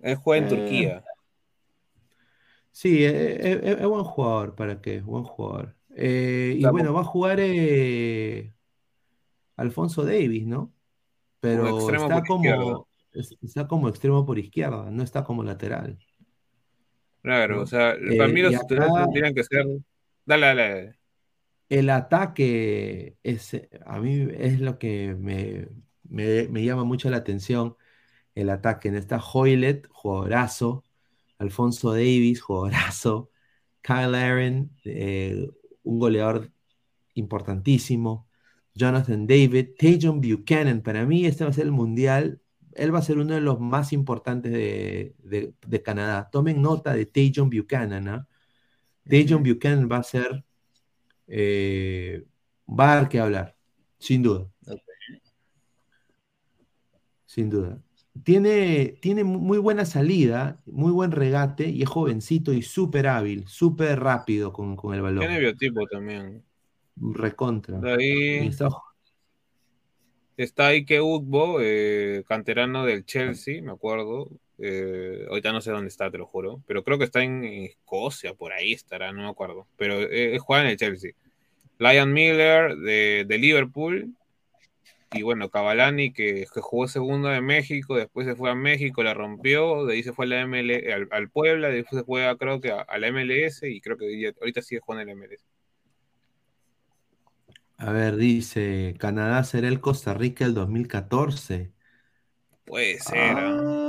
Él 0.00 0.16
juega 0.16 0.38
en 0.38 0.44
Eh, 0.54 0.56
Turquía. 0.56 1.04
Sí, 2.72 3.04
es, 3.04 3.12
es- 3.14 3.62
es- 3.62 3.80
es 3.80 3.86
buen 3.86 4.04
jugador, 4.04 4.54
¿para 4.54 4.80
qué? 4.80 5.00
Buen 5.00 5.24
jugador. 5.24 5.76
Eh, 5.94 6.54
y 6.58 6.66
bueno, 6.68 6.92
va 6.92 7.00
a 7.00 7.04
jugar 7.04 7.38
eh, 7.40 8.52
Alfonso 9.56 10.04
Davis, 10.04 10.46
¿no? 10.46 10.72
Pero 11.40 11.92
está 11.94 12.22
izquierda. 12.24 12.26
como, 12.26 12.88
es- 13.12 13.36
está 13.42 13.68
como 13.68 13.88
extremo 13.88 14.26
por 14.26 14.38
izquierda, 14.38 14.90
no 14.90 15.02
está 15.02 15.24
como 15.24 15.42
lateral. 15.44 15.98
Claro, 17.22 17.56
¿no? 17.56 17.62
o 17.62 17.66
sea, 17.66 17.94
Eh, 17.94 18.16
para 18.16 18.28
mí 18.32 18.40
los 18.40 18.54
acá 18.54 18.92
tendrían 19.04 19.34
que 19.34 19.44
ser. 19.44 19.66
Dale, 20.24 20.46
dale, 20.46 20.62
dale. 20.68 20.95
El 21.68 21.90
ataque 21.90 23.18
es, 23.22 23.56
a 23.86 24.00
mí 24.00 24.28
es 24.38 24.60
lo 24.60 24.78
que 24.78 25.14
me, 25.18 25.68
me- 26.04 26.48
me 26.48 26.64
llama 26.64 26.84
mucho 26.84 27.10
la 27.10 27.18
atención. 27.18 27.76
El 28.34 28.50
ataque 28.50 28.88
en 28.88 28.96
esta 28.96 29.18
Hoylet, 29.20 29.88
jugadorazo. 29.90 30.84
Alfonso 31.38 31.92
Davis, 31.92 32.42
jugadorazo. 32.42 33.30
Kyle 33.82 34.14
Aaron, 34.16 34.72
eh, 34.84 35.48
un 35.84 35.98
goleador 36.00 36.52
importantísimo. 37.14 38.28
Jonathan 38.74 39.26
David, 39.26 39.70
Tajon 39.78 40.20
Buchanan. 40.20 40.82
Para 40.82 41.06
mí, 41.06 41.26
este 41.26 41.44
va 41.44 41.50
a 41.50 41.52
ser 41.52 41.64
el 41.66 41.72
mundial. 41.72 42.42
Él 42.74 42.94
va 42.94 42.98
a 43.00 43.02
ser 43.02 43.18
uno 43.18 43.34
de 43.34 43.40
los 43.40 43.58
más 43.60 43.92
importantes 43.92 44.52
de, 44.52 45.14
de- 45.20 45.54
de 45.66 45.82
Canadá. 45.82 46.28
Tomen 46.30 46.60
nota 46.62 46.94
de 46.94 47.06
Tajon 47.06 47.50
Buchanan. 47.50 48.08
¿ah? 48.08 48.28
Tajon 49.10 49.44
Buchanan 49.44 49.88
va 49.92 49.98
a 49.98 50.04
ser. 50.04 50.45
Eh, 51.26 52.24
va 52.68 52.92
a 52.92 52.96
dar 52.96 53.08
que 53.08 53.20
hablar, 53.20 53.56
sin 53.98 54.22
duda. 54.22 54.48
Sin 57.24 57.50
duda. 57.50 57.78
Tiene, 58.22 58.96
tiene 59.00 59.24
muy 59.24 59.58
buena 59.58 59.84
salida, 59.84 60.62
muy 60.64 60.90
buen 60.90 61.10
regate 61.12 61.68
y 61.68 61.82
es 61.82 61.88
jovencito 61.88 62.52
y 62.52 62.62
súper 62.62 63.06
hábil, 63.08 63.46
súper 63.46 64.00
rápido 64.00 64.52
con, 64.52 64.74
con 64.74 64.94
el 64.94 65.02
balón. 65.02 65.20
Tiene 65.20 65.40
biotipo 65.40 65.86
también. 65.86 66.42
Recontra. 66.96 67.80
Ahí 67.82 68.46
está- 68.46 68.70
Ike 70.70 71.00
Ugbo, 71.00 71.58
eh, 71.60 72.24
canterano 72.26 72.84
del 72.84 73.04
Chelsea, 73.04 73.62
me 73.62 73.72
acuerdo. 73.72 74.30
Eh, 74.58 75.26
ahorita 75.28 75.52
no 75.52 75.60
sé 75.60 75.70
dónde 75.70 75.88
está, 75.88 76.10
te 76.10 76.18
lo 76.18 76.26
juro. 76.26 76.62
Pero 76.66 76.84
creo 76.84 76.98
que 76.98 77.04
está 77.04 77.22
en 77.22 77.44
Escocia, 77.44 78.34
por 78.34 78.52
ahí 78.52 78.72
estará, 78.72 79.12
no 79.12 79.22
me 79.22 79.28
acuerdo. 79.30 79.66
Pero 79.76 80.00
eh, 80.00 80.38
juega 80.38 80.62
en 80.64 80.70
el 80.70 80.76
Chelsea. 80.76 81.12
Lion 81.78 82.12
Miller 82.12 82.76
de, 82.76 83.24
de 83.28 83.38
Liverpool. 83.38 84.14
Y 85.12 85.22
bueno, 85.22 85.50
Cavalani, 85.50 86.12
que, 86.12 86.46
que 86.52 86.60
jugó 86.60 86.88
segunda 86.88 87.30
de 87.30 87.40
México, 87.40 87.96
después 87.96 88.26
se 88.26 88.36
fue 88.36 88.50
a 88.50 88.54
México, 88.54 89.02
la 89.02 89.14
rompió, 89.14 89.84
de 89.86 89.94
ahí 89.94 90.02
se 90.02 90.12
fue 90.12 90.26
a 90.26 90.28
la 90.28 90.40
ML, 90.42 90.92
al, 90.92 91.08
al 91.10 91.30
Puebla, 91.30 91.68
después 91.70 92.00
se 92.00 92.04
fue 92.06 92.26
a, 92.26 92.36
creo 92.36 92.60
que 92.60 92.72
a, 92.72 92.80
a 92.82 92.98
la 92.98 93.08
MLS 93.08 93.68
y 93.70 93.80
creo 93.80 93.96
que 93.96 94.20
ya- 94.20 94.32
ahorita 94.40 94.62
sigue 94.62 94.80
jugando 94.80 95.02
en 95.02 95.06
la 95.08 95.12
MLS. 95.14 95.44
A 97.78 97.92
ver, 97.92 98.16
dice, 98.16 98.94
Canadá 98.98 99.42
será 99.44 99.68
el 99.68 99.80
Costa 99.80 100.14
Rica 100.14 100.44
del 100.44 100.54
2014. 100.54 101.72
Puede 102.64 102.98
ser. 103.00 103.38
¿ah? 103.38 103.56
Ah, 103.60 103.85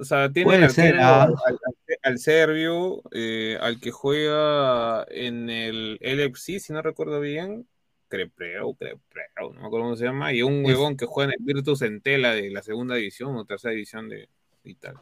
O 0.00 0.04
sea, 0.04 0.30
tiene 0.32 0.54
al 0.56 0.70
ser, 0.70 0.96
ah. 1.00 1.24
al, 1.24 1.34
al- 1.46 1.58
al 2.02 2.18
serbio, 2.18 3.02
eh, 3.12 3.58
al 3.60 3.80
que 3.80 3.90
juega 3.90 5.04
en 5.10 5.50
el 5.50 5.98
LFC, 6.00 6.60
si 6.60 6.72
no 6.72 6.82
recuerdo 6.82 7.20
bien, 7.20 7.66
Crepreo, 8.08 8.74
Crepreo, 8.74 9.52
no 9.54 9.60
me 9.60 9.66
acuerdo 9.66 9.84
cómo 9.86 9.96
se 9.96 10.04
llama, 10.04 10.32
y 10.32 10.42
un 10.42 10.64
huevón 10.64 10.96
que 10.96 11.06
juega 11.06 11.32
en 11.32 11.40
el 11.40 11.44
Virtus 11.54 11.82
Entela 11.82 12.32
de 12.34 12.50
la 12.50 12.62
segunda 12.62 12.94
división 12.94 13.36
o 13.36 13.44
tercera 13.44 13.72
división 13.72 14.08
de 14.08 14.28
Italia. 14.64 15.00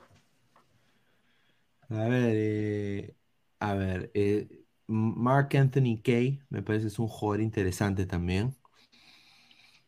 a 1.89 2.09
ver, 2.09 2.33
eh, 2.37 3.15
a 3.61 3.75
ver, 3.75 4.11
eh, 4.15 4.49
Mark 4.87 5.57
Anthony 5.57 6.01
Kay, 6.03 6.41
me 6.51 6.63
parece 6.63 6.89
es 6.89 6.99
un 6.99 7.09
jugador 7.09 7.41
interesante 7.43 8.07
también. 8.07 8.55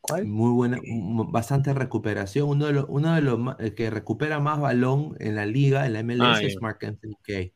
¿Cuál? 0.01 0.29
Muy 0.29 0.51
buena, 0.53 0.79
m- 0.79 1.27
bastante 1.31 1.73
recuperación. 1.75 2.49
Uno 2.49 2.67
de 2.67 2.73
los, 2.73 2.87
uno 2.89 3.15
de 3.15 3.21
los 3.23 3.39
el 3.59 3.75
que 3.75 3.91
recupera 3.91 4.41
más 4.41 4.61
balón 4.61 5.17
en 5.21 5.35
la 5.37 5.47
liga, 5.47 5.87
en 5.87 5.93
la 5.95 6.01
MLS, 6.01 6.23
Ah, 6.23 6.41
es. 6.43 6.57
Mark 6.61 6.79
Anthony 6.85 7.17
Kay. 7.23 7.53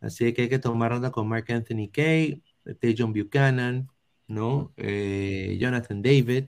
Así 0.00 0.32
que 0.32 0.42
hay 0.42 0.48
que 0.48 0.58
tomar 0.58 0.92
nota 0.92 1.10
con 1.10 1.28
Mark 1.28 1.44
Anthony 1.52 1.88
Kay, 1.92 2.42
Tajon 2.80 3.12
Buchanan, 3.12 3.88
¿no? 4.26 4.72
Eh, 4.76 5.58
Jonathan 5.60 6.02
David. 6.02 6.46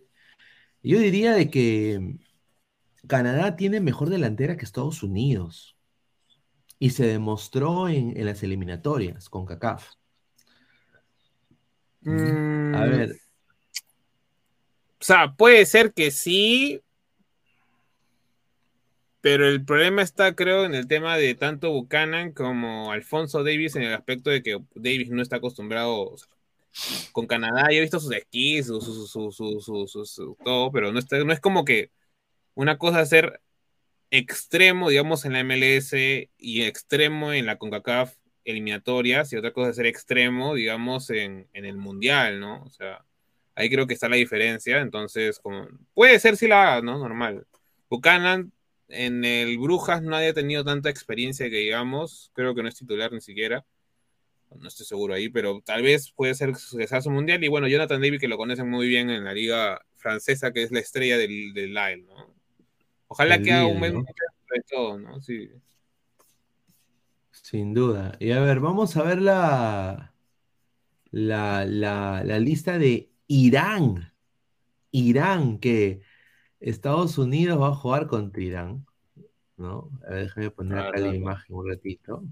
Yo 0.82 1.00
diría 1.00 1.34
de 1.34 1.50
que 1.50 2.18
Canadá 3.08 3.56
tiene 3.56 3.80
mejor 3.80 4.10
delantera 4.10 4.56
que 4.56 4.64
Estados 4.64 5.02
Unidos. 5.04 5.76
Y 6.78 6.90
se 6.90 7.06
demostró 7.06 7.88
en, 7.88 8.14
en 8.14 8.26
las 8.26 8.42
eliminatorias 8.42 9.30
con 9.30 9.46
CACAF. 9.46 9.92
A 12.72 12.84
Mm, 12.84 12.86
ver, 12.86 13.21
O 15.02 15.04
sea, 15.04 15.34
puede 15.34 15.66
ser 15.66 15.92
que 15.92 16.12
sí, 16.12 16.80
pero 19.20 19.48
el 19.48 19.64
problema 19.64 20.00
está, 20.00 20.36
creo, 20.36 20.64
en 20.64 20.76
el 20.76 20.86
tema 20.86 21.16
de 21.16 21.34
tanto 21.34 21.72
Buchanan 21.72 22.30
como 22.30 22.92
Alfonso 22.92 23.42
Davis, 23.42 23.74
en 23.74 23.82
el 23.82 23.94
aspecto 23.94 24.30
de 24.30 24.44
que 24.44 24.60
Davis 24.76 25.10
no 25.10 25.20
está 25.20 25.36
acostumbrado 25.36 26.14
con 27.10 27.26
Canadá. 27.26 27.66
Yo 27.70 27.78
he 27.78 27.80
visto 27.80 27.98
sus 27.98 28.14
esquís, 28.14 28.66
su, 28.66 30.36
todo, 30.44 30.70
pero 30.70 30.92
no, 30.92 31.00
no 31.24 31.32
es 31.32 31.40
como 31.40 31.64
que 31.64 31.90
una 32.54 32.78
cosa 32.78 33.04
ser 33.04 33.40
extremo, 34.10 34.88
digamos, 34.90 35.24
en 35.24 35.32
la 35.32 35.42
MLS 35.42 35.94
y 36.38 36.62
extremo 36.62 37.32
en 37.32 37.46
la 37.46 37.58
CONCACAF 37.58 38.14
eliminatorias 38.44 39.32
y 39.32 39.36
otra 39.36 39.52
cosa 39.52 39.72
ser 39.72 39.86
extremo, 39.86 40.54
digamos, 40.54 41.10
en, 41.10 41.48
en 41.54 41.64
el 41.64 41.76
Mundial, 41.76 42.38
¿no? 42.38 42.62
O 42.62 42.70
sea, 42.70 43.04
ahí 43.54 43.70
creo 43.70 43.86
que 43.86 43.94
está 43.94 44.08
la 44.08 44.16
diferencia. 44.16 44.80
Entonces, 44.80 45.38
como, 45.38 45.68
puede 45.94 46.18
ser 46.18 46.36
si 46.36 46.48
la 46.48 46.62
haga, 46.62 46.82
¿no? 46.82 46.98
Normal. 46.98 47.46
Buchanan 47.88 48.52
en 48.88 49.24
el 49.24 49.58
Brujas 49.58 50.02
no 50.02 50.14
haya 50.16 50.34
tenido 50.34 50.64
tanta 50.64 50.90
experiencia 50.90 51.48
que 51.48 51.56
digamos, 51.56 52.30
creo 52.34 52.54
que 52.54 52.62
no 52.62 52.68
es 52.68 52.76
titular 52.76 53.12
ni 53.12 53.20
siquiera. 53.20 53.64
No 54.54 54.68
estoy 54.68 54.84
seguro 54.84 55.14
ahí, 55.14 55.30
pero 55.30 55.62
tal 55.64 55.82
vez 55.82 56.12
puede 56.12 56.34
ser 56.34 56.52
que 56.52 56.86
sea 56.86 57.00
su 57.00 57.10
mundial. 57.10 57.42
Y 57.42 57.48
bueno, 57.48 57.68
Jonathan 57.68 58.02
David, 58.02 58.20
que 58.20 58.28
lo 58.28 58.36
conocen 58.36 58.68
muy 58.68 58.86
bien 58.86 59.08
en 59.08 59.24
la 59.24 59.32
liga 59.32 59.80
francesa, 59.96 60.52
que 60.52 60.62
es 60.62 60.70
la 60.70 60.80
estrella 60.80 61.16
del, 61.16 61.54
del 61.54 61.72
Lille, 61.72 62.02
¿no? 62.02 62.34
Ojalá 63.08 63.36
El 63.36 63.44
que 63.44 63.52
haga 63.52 63.66
un 63.66 63.78
buen 63.78 64.02
de 64.02 64.62
todo, 64.70 64.98
¿no? 64.98 65.22
Sí. 65.22 65.50
Sin 67.30 67.72
duda. 67.72 68.16
Y 68.20 68.32
a 68.32 68.40
ver, 68.40 68.60
vamos 68.60 68.96
a 68.96 69.02
ver 69.02 69.22
la, 69.22 70.12
la, 71.10 71.64
la, 71.64 72.22
la 72.24 72.38
lista 72.38 72.78
de 72.78 73.11
Irán. 73.32 74.12
Irán, 74.90 75.58
que 75.58 76.02
Estados 76.60 77.16
Unidos 77.16 77.58
va 77.58 77.68
a 77.68 77.74
jugar 77.74 78.06
contra 78.06 78.42
Irán. 78.42 78.84
¿No? 79.56 79.90
A 80.06 80.10
ver, 80.10 80.24
déjame 80.24 80.50
poner 80.50 80.78
acá 80.78 80.98
la 81.00 81.14
imagen 81.14 81.56
un 81.56 81.68
ratito. 81.68 82.24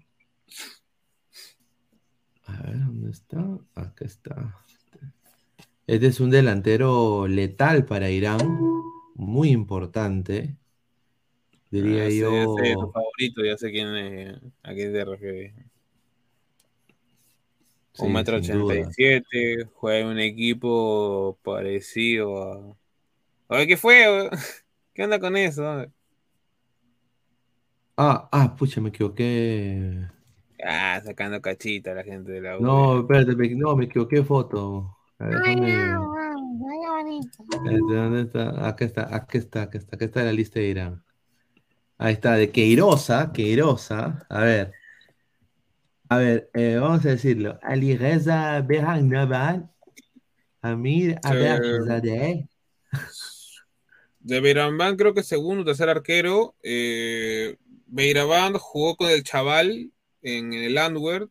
A 2.44 2.62
ver, 2.62 2.81
¿dónde 2.81 3.10
está? 3.12 3.59
Acá 3.74 4.05
está. 4.05 4.55
Este 5.86 6.06
es 6.06 6.20
un 6.20 6.31
delantero 6.31 7.27
letal 7.27 7.86
para 7.86 8.10
Irán, 8.10 8.59
muy 9.14 9.48
importante. 9.51 10.55
Diría 11.70 12.05
Ah, 12.05 12.10
sí, 12.10 12.18
yo. 12.18 12.56
Sé, 12.59 12.74
tu 12.74 12.90
favorito, 12.93 13.43
ya 13.43 13.56
sé 13.56 13.70
quién 13.70 13.97
es, 13.97 14.39
a 14.62 14.74
quién 14.74 14.93
te 14.93 15.05
refieres. 15.05 15.55
Sí, 17.93 18.07
Un 18.07 18.12
metro 18.12 18.37
ochenta 18.37 18.75
y 18.75 18.85
siete, 18.93 19.65
juega 19.75 19.99
en 20.01 20.07
un 20.07 20.19
equipo 20.19 21.39
parecido 21.43 22.43
a... 22.43 22.77
Oye, 23.49 23.67
¿qué 23.67 23.77
fue? 23.77 24.31
¿Qué 24.95 25.05
onda 25.05 25.21
con 25.21 25.37
eso? 25.37 25.87
Ah, 27.97 28.29
ah, 28.33 28.57
pucha, 28.57 28.81
me 28.81 28.89
equivoqué. 28.89 30.09
Ah, 30.62 31.01
sacando 31.05 31.41
cachita 31.41 31.93
a 31.93 31.95
la 31.95 32.03
gente 32.05 32.33
de 32.33 32.41
la 32.41 32.59
U. 32.59 32.62
No, 32.62 33.01
espérate, 33.01 33.35
me, 33.37 33.49
no, 33.55 33.77
me 33.77 33.85
equivoqué 33.87 34.17
de 34.17 34.25
foto. 34.25 34.97
A 35.19 35.25
ver, 35.27 35.39
déjame- 35.39 36.21
Este, 37.53 37.79
¿Dónde 37.95 38.23
está? 38.23 38.69
Acá 38.69 38.85
está, 38.85 39.15
acá 39.15 39.39
está, 39.39 39.62
acá 39.62 39.79
está, 39.79 39.97
acá 39.97 40.05
está 40.05 40.23
la 40.25 40.33
lista 40.33 40.61
de 40.61 40.67
Irán. 40.69 41.05
Ahí 41.99 42.15
está, 42.15 42.35
de 42.35 42.51
Queiroza, 42.51 43.33
Queiroza. 43.33 44.27
A 44.29 44.41
ver. 44.43 44.73
A 46.11 46.19
ver, 46.19 46.51
eh, 46.55 46.77
vamos 46.81 47.07
a 47.07 47.11
decirlo. 47.11 47.57
Ali 47.62 47.97
Reza 47.97 48.61
Behannaban. 48.62 49.70
Amir 50.61 51.20
Aberzadeh. 51.23 52.49
De 54.19 54.41
Beirambán 54.41 54.97
creo 54.97 55.15
que 55.15 55.23
segundo, 55.23 55.65
tercer 55.65 55.89
arquero. 55.89 56.57
Eh, 56.65 57.57
Beirambán 57.87 58.55
jugó 58.55 58.97
con 58.97 59.09
el 59.09 59.23
chaval 59.23 59.93
en 60.23 60.53
el 60.53 60.78
Antwerp. 60.78 61.31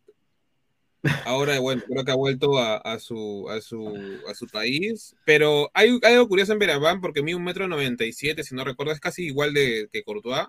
Ahora, 1.25 1.59
bueno, 1.59 1.83
creo 1.85 2.05
que 2.05 2.11
ha 2.11 2.15
vuelto 2.15 2.57
a, 2.57 2.77
a 2.77 2.99
su, 2.99 3.49
a, 3.49 3.59
su, 3.59 3.97
a 4.29 4.33
su 4.33 4.47
país. 4.47 5.13
Pero 5.25 5.69
hay, 5.73 5.99
hay 6.03 6.13
algo 6.13 6.29
curioso 6.29 6.53
en 6.53 6.59
Beirambán 6.59 7.01
porque 7.01 7.21
mide 7.21 7.35
un 7.35 7.43
metro 7.43 7.67
noventa 7.67 8.05
y 8.05 8.13
siete, 8.13 8.45
si 8.45 8.55
no 8.55 8.63
recuerdo, 8.63 8.93
es 8.93 9.01
casi 9.01 9.25
igual 9.25 9.53
de, 9.53 9.89
que 9.91 10.05
Courtois. 10.05 10.47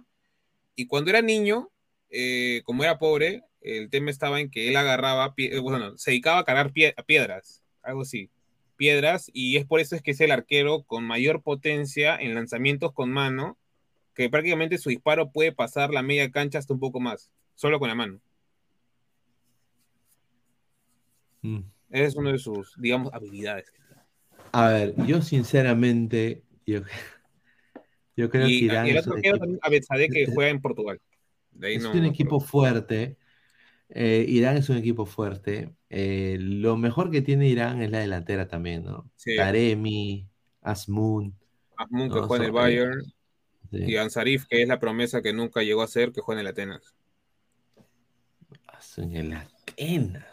Y 0.77 0.87
cuando 0.87 1.11
era 1.11 1.21
niño, 1.21 1.69
eh, 2.11 2.63
como 2.65 2.85
era 2.85 2.97
pobre, 2.97 3.43
el 3.61 3.91
tema 3.91 4.11
estaba 4.11 4.41
en 4.41 4.51
que 4.51 4.69
él 4.69 4.77
agarraba, 4.77 5.35
pie- 5.35 5.53
eh, 5.55 5.59
bueno, 5.59 5.97
se 5.99 6.11
dedicaba 6.13 6.39
a 6.41 6.45
cargar 6.45 6.73
pie- 6.73 6.95
piedras, 7.07 7.63
algo 7.83 8.03
así, 8.03 8.31
piedras, 8.77 9.31
y 9.35 9.57
es 9.57 9.67
por 9.67 9.81
eso 9.81 9.95
es 9.97 10.03
que 10.03 10.13
es 10.13 10.21
el 10.21 10.31
arquero 10.31 10.83
con 10.85 11.05
mayor 11.05 11.43
potencia 11.43 12.17
en 12.17 12.35
lanzamientos 12.35 12.93
con 12.93 13.11
mano, 13.11 13.59
que 14.15 14.29
prácticamente 14.31 14.79
su 14.79 14.89
disparo 14.91 15.31
puede 15.31 15.53
pasar 15.53 15.91
la 15.93 16.03
media 16.03 16.31
cancha 16.31 16.59
hasta 16.59 16.73
un 16.75 16.81
poco 16.81 17.01
más, 17.01 17.31
solo 17.55 17.79
con 17.79 17.89
la 17.89 17.95
mano. 17.95 18.21
Mm. 21.43 21.61
Esa 21.91 22.05
es 22.05 22.15
una 22.17 22.33
de 22.33 22.39
sus, 22.39 22.75
digamos, 22.79 23.13
habilidades. 23.13 23.73
A 24.53 24.69
ver, 24.69 24.95
yo 25.07 25.23
sinceramente, 25.23 26.43
yo, 26.67 26.81
yo 28.17 28.31
creo 28.31 28.47
que 28.47 28.53
Y, 28.53 28.65
Irán 28.65 28.87
y 28.87 28.91
el 28.91 28.97
es 28.97 29.03
otro 29.03 29.13
un 29.13 29.19
arquero 29.19 29.37
equipo, 29.37 29.45
también, 29.45 29.61
Abezadeh, 29.63 30.09
que 30.09 30.27
juega 30.27 30.51
en 30.51 30.61
Portugal. 30.61 31.01
De 31.53 31.67
ahí 31.69 31.75
es 31.77 31.83
no- 31.83 31.93
un 31.93 32.05
equipo 32.05 32.41
fuerte. 32.41 33.17
Eh, 33.93 34.25
Irán 34.29 34.57
es 34.57 34.69
un 34.69 34.77
equipo 34.77 35.05
fuerte. 35.07 35.75
Eh, 35.89 36.37
lo 36.41 36.77
mejor 36.77 37.11
que 37.11 37.23
tiene 37.23 37.49
Irán 37.49 37.83
es 37.83 37.91
la 37.91 37.99
delantera 37.99 38.47
también, 38.47 38.85
¿no? 38.85 39.11
Sí. 39.17 39.37
Taremi, 39.37 40.29
Asmun. 40.63 41.35
Ahmoud, 41.77 42.13
que 42.13 42.21
juega 42.21 42.45
en 42.45 42.51
el 42.51 42.57
eh, 42.57 42.61
Bayern, 42.61 43.05
sí. 43.71 43.85
y 43.87 43.97
Ansarif, 43.97 44.47
que 44.47 44.63
es 44.63 44.69
la 44.69 44.79
promesa 44.79 45.23
que 45.23 45.33
nunca 45.33 45.63
llegó 45.63 45.83
a 45.83 45.89
ser, 45.89 46.13
que 46.13 46.21
juega 46.21 46.41
en 46.41 46.47
el 46.47 46.53
Atenas. 46.53 46.95
En 48.97 49.31
la 49.31 49.41
Atenas. 49.41 50.27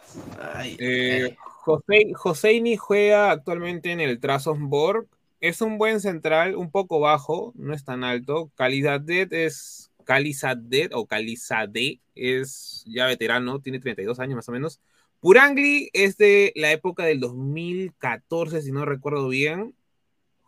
Ay, 0.53 0.77
Eh, 0.79 1.35
José, 1.39 2.13
Joseini 2.13 2.77
juega 2.77 3.31
actualmente 3.31 3.91
en 3.91 4.01
el 4.01 4.19
Trabzonspor. 4.19 5.07
Es 5.39 5.61
un 5.61 5.77
buen 5.77 5.99
central, 5.99 6.55
un 6.55 6.71
poco 6.71 6.99
bajo, 6.99 7.53
no 7.55 7.73
es 7.73 7.84
tan 7.84 8.03
alto. 8.03 8.51
Calizadet 8.55 9.31
es 9.34 9.91
Calizadet 10.07 10.93
o 10.93 11.05
Calizade 11.05 11.99
es 12.15 12.85
ya 12.88 13.05
veterano, 13.07 13.59
tiene 13.59 13.79
32 13.81 14.19
años 14.21 14.38
más 14.38 14.47
o 14.47 14.53
menos. 14.53 14.79
Purangli 15.19 15.89
es 15.91 16.15
de 16.15 16.53
la 16.55 16.71
época 16.71 17.03
del 17.03 17.19
2014, 17.19 18.61
si 18.61 18.71
no 18.71 18.85
recuerdo 18.85 19.27
bien. 19.27 19.75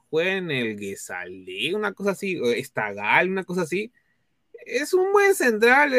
Juega 0.09 0.37
en 0.37 0.49
el 0.49 0.77
Guesalé, 0.77 1.75
una 1.75 1.91
cosa 1.91 2.11
así, 2.11 2.39
Estagal, 2.55 3.29
una 3.29 3.43
cosa 3.43 3.63
así. 3.63 3.91
Es 4.65 4.93
un 4.93 5.11
buen 5.11 5.35
central. 5.35 5.93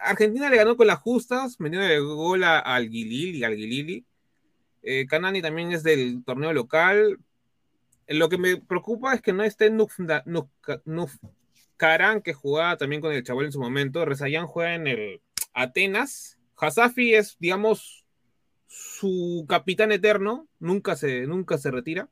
Argentina 0.00 0.48
le 0.48 0.56
ganó 0.56 0.76
con 0.78 0.86
las 0.86 0.98
justas, 0.98 1.60
metió 1.60 1.82
el 1.82 2.02
gol 2.02 2.44
a- 2.44 2.60
al 2.60 2.88
Guilili, 2.88 3.44
al 3.44 3.56
Guilili. 3.56 4.06
Eh, 4.82 5.06
Canani 5.06 5.42
también 5.42 5.70
es 5.72 5.82
del 5.82 6.24
torneo 6.24 6.54
local. 6.54 7.18
Lo 8.08 8.28
que 8.30 8.38
me 8.38 8.56
preocupa 8.56 9.14
es 9.14 9.20
que 9.20 9.34
no 9.34 9.42
esté 9.42 9.70
Nufda- 9.70 10.24
Nufka- 10.24 10.80
Nufkaran, 11.76 12.22
que 12.22 12.32
jugaba 12.32 12.76
también 12.78 13.02
con 13.02 13.12
el 13.12 13.22
chaval 13.22 13.44
en 13.46 13.52
su 13.52 13.60
momento. 13.60 14.04
Rezayan 14.04 14.46
juega 14.46 14.74
en 14.74 14.86
el 14.86 15.20
Atenas. 15.52 16.38
Hasafi 16.56 17.14
es, 17.14 17.36
digamos, 17.38 18.06
su 18.66 19.44
capitán 19.46 19.92
eterno. 19.92 20.48
Nunca 20.58 20.96
se, 20.96 21.26
nunca 21.26 21.58
se 21.58 21.70
retira. 21.70 22.08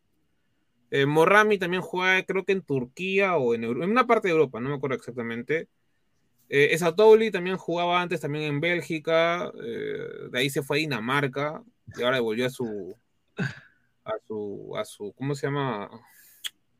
Eh, 0.90 1.06
Morrami 1.06 1.58
también 1.58 1.82
juega, 1.82 2.22
creo 2.24 2.44
que 2.44 2.52
en 2.52 2.60
Turquía 2.62 3.36
o 3.36 3.54
en, 3.54 3.64
Euro- 3.64 3.82
en 3.84 3.90
una 3.90 4.06
parte 4.06 4.28
de 4.28 4.32
Europa, 4.32 4.60
no 4.60 4.68
me 4.68 4.76
acuerdo 4.76 4.96
exactamente. 4.96 5.68
Eh, 6.50 6.68
Esatouli 6.72 7.30
también 7.30 7.56
jugaba 7.56 8.02
antes 8.02 8.20
también 8.20 8.44
en 8.44 8.60
Bélgica, 8.60 9.50
eh, 9.64 10.28
de 10.30 10.38
ahí 10.38 10.50
se 10.50 10.62
fue 10.62 10.76
a 10.76 10.80
Dinamarca 10.80 11.64
y 11.96 12.02
ahora 12.02 12.20
volvió 12.20 12.46
a 12.46 12.50
su 12.50 12.94
a 14.04 14.12
su 14.28 14.74
a 14.76 14.84
su 14.84 15.12
¿cómo 15.16 15.34
se 15.34 15.46
llama? 15.46 15.88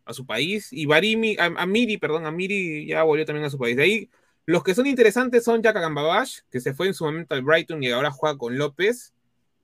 A 0.04 0.12
su 0.12 0.26
país 0.26 0.72
y 0.72 0.86
Barimi, 0.86 1.36
a, 1.38 1.46
Amiri, 1.62 1.96
perdón, 1.98 2.26
Amiri 2.26 2.86
ya 2.86 3.02
volvió 3.02 3.24
también 3.24 3.46
a 3.46 3.50
su 3.50 3.58
país. 3.58 3.76
De 3.76 3.82
ahí 3.82 4.10
los 4.46 4.62
que 4.62 4.74
son 4.74 4.86
interesantes 4.86 5.44
son 5.44 5.62
Jaka 5.62 5.80
Gambabash, 5.80 6.40
que 6.50 6.60
se 6.60 6.74
fue 6.74 6.88
en 6.88 6.94
su 6.94 7.04
momento 7.04 7.34
al 7.34 7.42
Brighton 7.42 7.82
y 7.82 7.90
ahora 7.90 8.10
juega 8.10 8.36
con 8.36 8.58
López, 8.58 9.14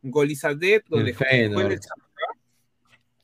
Golizadet, 0.03 0.85
donde 0.89 1.11
El 1.11 1.17
juega 1.17 1.33
en 1.37 1.53
el. 1.59 1.81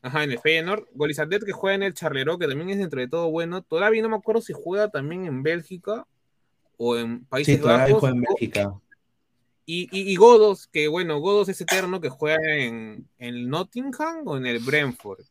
Ajá, 0.03 0.23
en 0.23 0.31
el 0.31 0.39
Feyenoord. 0.39 0.85
Golizadet 0.93 1.43
que 1.43 1.51
juega 1.51 1.75
en 1.75 1.83
el 1.83 1.93
Charleroi, 1.93 2.37
que 2.37 2.47
también 2.47 2.69
es 2.69 2.77
dentro 2.77 2.99
de 3.01 3.07
todo 3.07 3.29
bueno. 3.31 3.63
Todavía 3.63 4.01
no 4.03 4.09
me 4.09 4.15
acuerdo 4.15 4.41
si 4.41 4.53
juega 4.53 4.89
también 4.89 5.25
en 5.25 5.41
Bélgica 5.43 6.05
o 6.77 6.95
en 6.95 7.25
Países 7.25 7.57
Sí, 7.57 7.61
Bajos. 7.61 7.99
juega 7.99 8.15
en 8.15 8.21
Bélgica. 8.21 8.73
Y, 9.65 9.89
y, 9.91 10.11
y 10.11 10.15
Godos, 10.15 10.67
que 10.67 10.87
bueno, 10.87 11.19
Godos 11.19 11.49
es 11.49 11.59
eterno 11.59 11.99
que 11.99 12.09
juega 12.09 12.37
en, 12.55 13.07
en 13.17 13.35
el 13.35 13.49
Nottingham 13.49 14.21
o 14.25 14.37
en 14.37 14.45
el 14.45 14.59
Brentford. 14.59 15.25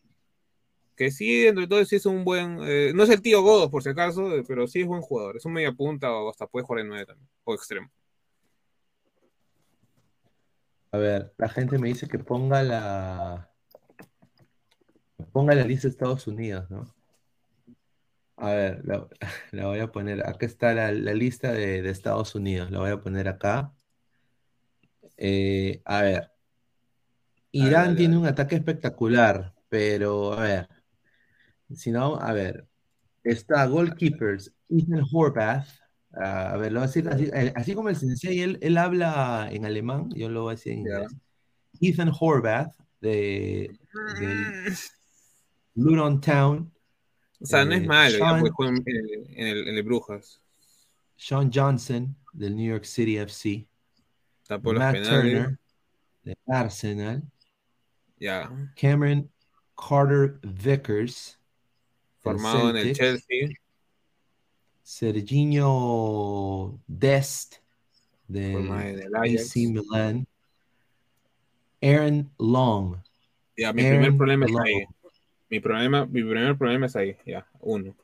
Que 0.96 1.10
sí, 1.10 1.42
dentro 1.42 1.60
de 1.60 1.68
todo 1.68 1.84
sí 1.84 1.96
es 1.96 2.06
un 2.06 2.24
buen. 2.24 2.58
eh, 2.62 2.92
no 2.94 3.02
es 3.02 3.10
el 3.10 3.20
tío 3.20 3.42
Godos, 3.42 3.70
por 3.70 3.82
si 3.82 3.90
acaso, 3.90 4.34
eh, 4.34 4.42
pero 4.48 4.66
sí 4.66 4.80
es 4.80 4.86
buen 4.86 5.02
jugador. 5.02 5.36
Es 5.36 5.44
un 5.44 5.52
media 5.52 5.72
punta 5.72 6.10
o 6.12 6.30
hasta 6.30 6.46
puede 6.46 6.64
jugar 6.64 6.80
en 6.82 6.88
nueve 6.88 7.06
también, 7.06 7.28
o 7.44 7.54
extremo. 7.54 7.90
A 10.92 10.98
ver, 10.98 11.34
la 11.36 11.48
gente 11.50 11.78
me 11.78 11.88
dice 11.88 12.08
que 12.08 12.18
ponga 12.18 12.62
la. 12.62 13.50
ponga 15.32 15.54
la 15.54 15.64
lista 15.64 15.88
de 15.88 15.92
Estados 15.92 16.26
Unidos, 16.26 16.70
¿no? 16.70 16.94
A 18.38 18.50
ver, 18.52 18.82
la, 18.84 19.06
la 19.52 19.66
voy 19.66 19.80
a 19.80 19.92
poner. 19.92 20.26
Acá 20.26 20.46
está 20.46 20.72
la, 20.72 20.92
la 20.92 21.12
lista 21.12 21.52
de, 21.52 21.82
de 21.82 21.90
Estados 21.90 22.34
Unidos. 22.34 22.70
La 22.70 22.78
voy 22.78 22.90
a 22.90 23.00
poner 23.00 23.28
acá. 23.28 23.74
Eh, 25.18 25.82
a 25.84 26.02
ver. 26.02 26.30
Irán 27.52 27.96
tiene 27.96 28.16
un 28.16 28.26
ataque 28.26 28.56
espectacular, 28.56 29.54
pero 29.68 30.32
a 30.32 30.42
ver. 30.42 30.75
Si 31.74 31.90
no, 31.90 32.16
a 32.20 32.32
ver. 32.32 32.66
Está 33.24 33.66
goalkeepers, 33.66 34.52
Ethan 34.68 35.02
Horvath. 35.12 35.68
Ah, 36.14 36.52
a 36.52 36.56
ver, 36.56 36.72
lo 36.72 36.80
voy 36.80 36.84
a 36.84 36.86
decir 36.86 37.08
así, 37.08 37.24
eh, 37.32 37.52
así 37.56 37.74
como 37.74 37.88
el 37.88 37.96
sensei, 37.96 38.40
él, 38.40 38.58
él 38.62 38.78
habla 38.78 39.48
en 39.50 39.66
alemán, 39.66 40.08
yo 40.14 40.28
lo 40.30 40.42
voy 40.42 40.52
a 40.52 40.54
decir 40.56 40.72
en 40.74 40.78
inglés. 40.80 41.12
Ethan 41.80 42.10
Horvath 42.18 42.72
de, 43.00 43.76
del 44.20 44.74
Luton 45.74 46.20
Town. 46.20 46.72
O 47.40 47.44
sea, 47.46 47.64
no 47.64 47.72
es 47.74 47.82
eh, 47.82 47.86
malo, 47.86 48.10
ya, 48.12 48.18
Sean- 48.18 48.50
juega 48.52 48.70
en, 48.70 48.82
en 48.86 48.96
el, 48.96 49.26
en 49.36 49.46
el- 49.46 49.68
en 49.68 49.74
el 49.76 49.82
Brujas. 49.82 50.40
Sean 51.16 51.50
Johnson 51.52 52.16
del 52.32 52.56
New 52.56 52.70
York 52.70 52.84
City 52.84 53.18
FC. 53.18 53.66
Tapó 54.46 54.72
Matt. 54.72 54.96
Turner 55.02 55.58
del 56.22 56.36
Arsenal. 56.46 57.22
Ya. 58.18 58.50
Cameron 58.80 59.30
Carter 59.76 60.38
Vickers. 60.42 61.35
Del 62.32 62.40
Formado 62.40 62.70
en 62.70 62.76
el. 62.76 62.94
Chelsea. 62.94 63.48
Serginho 64.82 66.78
Dest 66.86 67.56
del 68.28 68.52
Formado 68.52 68.88
en 68.88 69.00
el 69.00 69.14
Ajax. 69.14 69.50
AC 69.50 69.56
Milan. 69.56 70.26
Aaron 71.82 72.30
Long. 72.38 72.96
Ya, 73.56 73.72
mi 73.72 73.82
Aaron 73.82 74.00
primer 74.00 74.16
problema 74.16 74.46
Long. 74.46 74.56
es 74.56 74.64
ahí. 74.64 74.84
Mi, 75.48 75.60
problema, 75.60 76.06
mi 76.06 76.22
primer 76.22 76.56
problema 76.56 76.86
es 76.86 76.96
ahí. 76.96 77.16
Ya, 77.26 77.46
uno. 77.60 77.96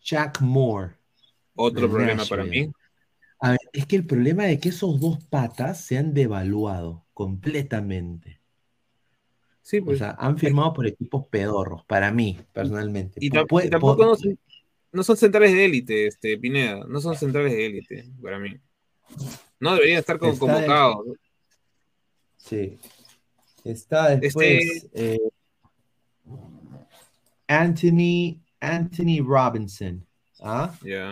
Jack 0.00 0.40
Moore. 0.40 0.94
Otro 1.54 1.82
del 1.82 1.90
problema 1.90 2.24
para 2.24 2.44
mí. 2.44 2.70
A 3.40 3.50
ver, 3.50 3.60
es 3.72 3.86
que 3.86 3.96
el 3.96 4.06
problema 4.06 4.48
es 4.48 4.60
que 4.60 4.70
esos 4.70 5.00
dos 5.00 5.22
patas 5.24 5.84
se 5.84 5.98
han 5.98 6.14
devaluado 6.14 7.04
completamente. 7.12 8.40
Sí, 9.66 9.78
O 9.78 9.84
pues. 9.84 9.98
sea, 9.98 10.14
han 10.20 10.38
firmado 10.38 10.72
por 10.72 10.86
equipos 10.86 11.26
pedorros, 11.26 11.84
para 11.86 12.12
mí, 12.12 12.38
personalmente. 12.52 13.18
Y, 13.20 13.30
tampoco 13.30 14.04
no 14.04 14.14
son, 14.14 14.38
no 14.92 15.02
son 15.02 15.16
centrales 15.16 15.52
de 15.54 15.64
élite, 15.64 16.06
este, 16.06 16.38
Pineda. 16.38 16.84
No 16.86 17.00
son 17.00 17.16
centrales 17.16 17.50
de 17.50 17.66
élite, 17.66 18.04
para 18.22 18.38
mí. 18.38 18.56
No 19.58 19.74
deberían 19.74 19.98
estar 19.98 20.14
Está 20.22 20.38
convocados. 20.38 21.04
Sí. 22.36 22.78
Está 23.64 24.14
después 24.14 24.88
eh, 24.94 25.18
Anthony, 27.48 28.40
Anthony 28.60 29.20
Robinson. 29.20 30.06
¿Ah? 30.42 30.78
Ya. 30.84 31.10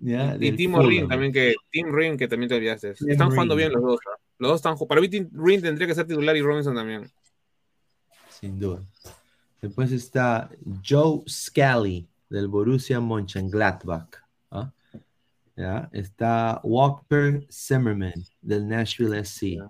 Ya, 0.00 0.36
Y 0.38 0.52
Timo 0.52 0.82
Ring 0.82 1.08
también, 1.08 1.32
que 1.32 1.54
Tim 1.70 1.94
Ring, 1.94 2.18
que 2.18 2.28
también 2.28 2.50
te 2.50 2.56
olvidaste. 2.56 2.92
Tim 2.92 3.08
Están 3.08 3.30
jugando 3.30 3.56
bien 3.56 3.72
los 3.72 3.80
dos. 3.82 4.00
¿ah? 4.06 4.20
Los 4.36 4.50
dos 4.50 4.56
están 4.56 4.76
Para 4.86 5.00
mí, 5.00 5.08
Tim 5.08 5.30
Ring 5.32 5.62
tendría 5.62 5.86
que 5.86 5.94
ser 5.94 6.06
titular 6.06 6.36
y 6.36 6.42
Robinson 6.42 6.74
también. 6.74 7.10
Sin 8.44 8.58
duda. 8.58 8.82
Después 9.62 9.90
está 9.90 10.50
Joe 10.86 11.22
Scally 11.26 12.06
del 12.28 12.46
Borussia 12.46 13.00
Mönchengladbach. 13.00 14.22
¿ah? 14.50 14.70
Ya, 15.56 15.88
Está 15.94 16.60
Walker 16.62 17.46
Zimmerman 17.50 18.22
del 18.42 18.68
Nashville 18.68 19.24
SC. 19.24 19.60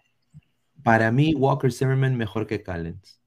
Para 0.82 1.12
mí, 1.12 1.36
Walker 1.36 1.70
Zimmerman 1.70 2.16
mejor 2.16 2.48
que 2.48 2.64
Callens. 2.64 3.20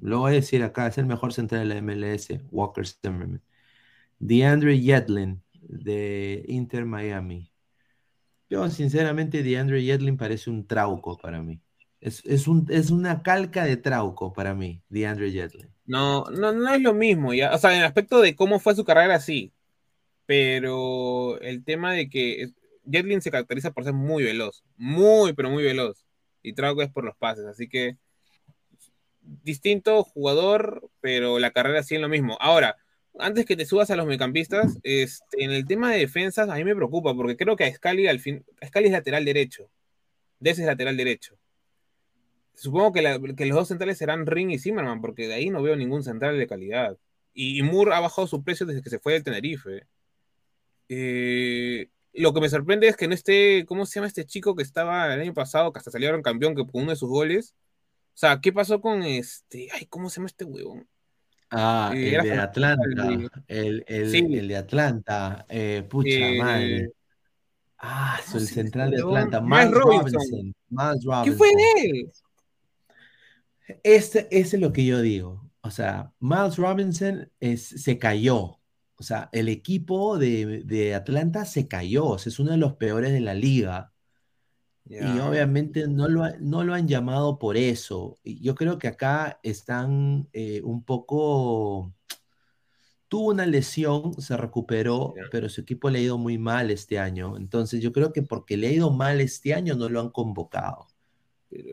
Lo 0.00 0.20
voy 0.20 0.30
a 0.30 0.34
decir 0.36 0.62
acá, 0.62 0.86
es 0.86 0.96
el 0.96 1.06
mejor 1.06 1.32
central 1.32 1.68
de 1.68 1.74
la 1.74 1.82
MLS, 1.82 2.28
Walker 2.52 2.86
Zimmerman. 2.86 3.42
DeAndre 4.20 4.78
Yedlin 4.78 5.42
de 5.60 6.44
Inter 6.46 6.84
Miami. 6.84 7.50
Yo, 8.48 8.70
sinceramente, 8.70 9.42
DeAndre 9.42 9.82
Yedlin 9.82 10.16
parece 10.16 10.50
un 10.50 10.64
trauco 10.68 11.18
para 11.18 11.42
mí. 11.42 11.60
Es, 12.02 12.24
es, 12.26 12.48
un, 12.48 12.66
es 12.68 12.90
una 12.90 13.22
calca 13.22 13.64
de 13.64 13.76
trauco 13.76 14.32
para 14.32 14.54
mí, 14.54 14.82
DeAndre 14.88 15.30
Yedlin. 15.30 15.72
No, 15.86 16.24
no, 16.24 16.52
no 16.52 16.74
es 16.74 16.82
lo 16.82 16.94
mismo. 16.94 17.30
O 17.30 17.58
sea, 17.58 17.72
en 17.72 17.78
el 17.78 17.84
aspecto 17.84 18.20
de 18.20 18.34
cómo 18.34 18.58
fue 18.58 18.74
su 18.74 18.84
carrera, 18.84 19.20
sí. 19.20 19.52
Pero 20.26 21.40
el 21.40 21.64
tema 21.64 21.92
de 21.92 22.10
que 22.10 22.50
Jetlin 22.90 23.22
se 23.22 23.30
caracteriza 23.30 23.70
por 23.70 23.84
ser 23.84 23.92
muy 23.92 24.24
veloz. 24.24 24.64
Muy, 24.76 25.32
pero 25.32 25.48
muy 25.48 25.62
veloz. 25.62 26.04
Y 26.42 26.54
Trauco 26.54 26.82
es 26.82 26.90
por 26.90 27.04
los 27.04 27.16
pases. 27.16 27.44
Así 27.46 27.68
que 27.68 27.96
distinto 29.20 30.02
jugador, 30.02 30.90
pero 31.00 31.38
la 31.38 31.52
carrera 31.52 31.84
sí 31.84 31.94
es 31.94 32.00
lo 32.00 32.08
mismo. 32.08 32.36
Ahora, 32.40 32.76
antes 33.16 33.46
que 33.46 33.56
te 33.56 33.64
subas 33.64 33.90
a 33.92 33.96
los 33.96 34.06
mediocampistas, 34.06 34.78
este, 34.82 35.44
en 35.44 35.52
el 35.52 35.66
tema 35.66 35.92
de 35.92 35.98
defensas, 35.98 36.48
a 36.48 36.56
mí 36.56 36.64
me 36.64 36.74
preocupa, 36.74 37.14
porque 37.14 37.36
creo 37.36 37.54
que 37.54 37.64
a 37.64 37.72
Scali 37.72 38.08
al 38.08 38.18
fin, 38.18 38.44
Scali 38.66 38.86
es 38.86 38.92
lateral 38.92 39.24
derecho. 39.24 39.70
De 40.40 40.50
ese 40.50 40.62
es 40.62 40.66
lateral 40.66 40.96
derecho. 40.96 41.38
Supongo 42.62 42.92
que, 42.92 43.02
la- 43.02 43.18
que 43.36 43.46
los 43.46 43.56
dos 43.56 43.68
centrales 43.68 43.98
serán 43.98 44.24
Ring 44.26 44.50
y 44.52 44.58
Zimmerman, 44.58 45.00
porque 45.00 45.26
de 45.26 45.34
ahí 45.34 45.50
no 45.50 45.62
veo 45.62 45.74
ningún 45.74 46.02
central 46.04 46.38
de 46.38 46.46
calidad. 46.46 46.96
Y, 47.34 47.58
y 47.58 47.62
Moore 47.62 47.94
ha 47.94 48.00
bajado 48.00 48.26
su 48.28 48.44
precio 48.44 48.66
desde 48.66 48.82
que 48.82 48.90
se 48.90 48.98
fue 49.00 49.14
del 49.14 49.24
Tenerife. 49.24 49.86
Eh, 50.88 51.88
lo 52.12 52.32
que 52.34 52.40
me 52.40 52.48
sorprende 52.48 52.88
es 52.88 52.96
que 52.96 53.08
no 53.08 53.14
esté, 53.14 53.64
¿cómo 53.66 53.86
se 53.86 53.94
llama 53.96 54.06
este 54.06 54.24
chico 54.26 54.54
que 54.54 54.62
estaba 54.62 55.12
el 55.14 55.20
año 55.20 55.34
pasado, 55.34 55.72
que 55.72 55.78
hasta 55.78 55.90
salieron 55.90 56.22
campeón 56.22 56.54
que 56.54 56.64
con 56.66 56.82
uno 56.82 56.90
de 56.90 56.96
sus 56.96 57.08
goles? 57.08 57.54
O 58.14 58.18
sea, 58.18 58.40
¿qué 58.40 58.52
pasó 58.52 58.80
con 58.80 59.02
este? 59.02 59.68
Ay, 59.72 59.86
¿cómo 59.86 60.10
se 60.10 60.16
llama 60.16 60.26
este 60.26 60.44
huevón? 60.44 60.86
Ah, 61.50 61.92
Eh, 61.94 62.14
el 62.16 62.22
de 62.22 62.32
Atlanta. 62.32 63.08
El, 63.48 63.84
el- 63.88 64.10
Sí. 64.10 64.18
el 64.18 64.48
de 64.48 64.56
Atlanta. 64.56 65.46
eh, 65.48 65.82
pucha 65.88 66.10
Eh, 66.10 66.38
madre. 66.38 66.92
Ah, 67.78 68.20
¿cómo 68.26 68.38
el 68.38 68.46
se 68.46 68.54
central 68.54 68.90
de? 68.90 68.98
Atlanta. 68.98 69.40
Miles 69.40 69.70
Robinson. 69.72 70.12
Robinson. 70.12 70.54
Miles 70.68 71.00
¿Qué 71.00 71.06
Robinson. 71.10 71.36
fue 71.38 71.48
de 71.48 71.88
él? 71.88 72.12
Este, 73.82 74.28
ese 74.30 74.56
es 74.56 74.62
lo 74.62 74.72
que 74.72 74.84
yo 74.84 75.00
digo. 75.00 75.50
O 75.62 75.70
sea, 75.70 76.12
Miles 76.20 76.56
Robinson 76.56 77.30
es, 77.40 77.62
se 77.68 77.98
cayó. 77.98 78.60
O 78.96 79.02
sea, 79.04 79.28
el 79.32 79.48
equipo 79.48 80.18
de, 80.18 80.62
de 80.64 80.94
Atlanta 80.94 81.44
se 81.44 81.68
cayó. 81.68 82.06
O 82.06 82.18
sea, 82.18 82.30
es 82.30 82.38
uno 82.38 82.52
de 82.52 82.58
los 82.58 82.74
peores 82.76 83.12
de 83.12 83.20
la 83.20 83.34
liga. 83.34 83.92
Y 84.98 85.18
obviamente 85.18 85.88
no 85.88 86.08
lo, 86.08 86.24
ha- 86.24 86.36
no 86.40 86.64
lo 86.64 86.74
han 86.74 86.88
llamado 86.88 87.38
por 87.38 87.56
eso. 87.56 88.18
Yo 88.24 88.54
creo 88.54 88.78
que 88.78 88.88
acá 88.88 89.40
están 89.42 90.28
eh, 90.32 90.60
un 90.64 90.84
poco... 90.84 91.94
Tuvo 93.08 93.30
una 93.30 93.46
lesión, 93.46 94.14
se 94.20 94.36
recuperó, 94.36 95.24
pero 95.30 95.48
su 95.48 95.60
equipo 95.60 95.90
le 95.90 95.98
ha 95.98 96.02
ido 96.02 96.18
muy 96.18 96.38
mal 96.38 96.70
este 96.70 96.98
año. 96.98 97.36
Entonces 97.36 97.80
yo 97.82 97.92
creo 97.92 98.12
que 98.12 98.22
porque 98.22 98.56
le 98.56 98.68
ha 98.68 98.72
ido 98.72 98.90
mal 98.90 99.20
este 99.20 99.54
año 99.54 99.74
no 99.76 99.88
lo 99.88 100.00
han 100.00 100.10
convocado. 100.10 100.91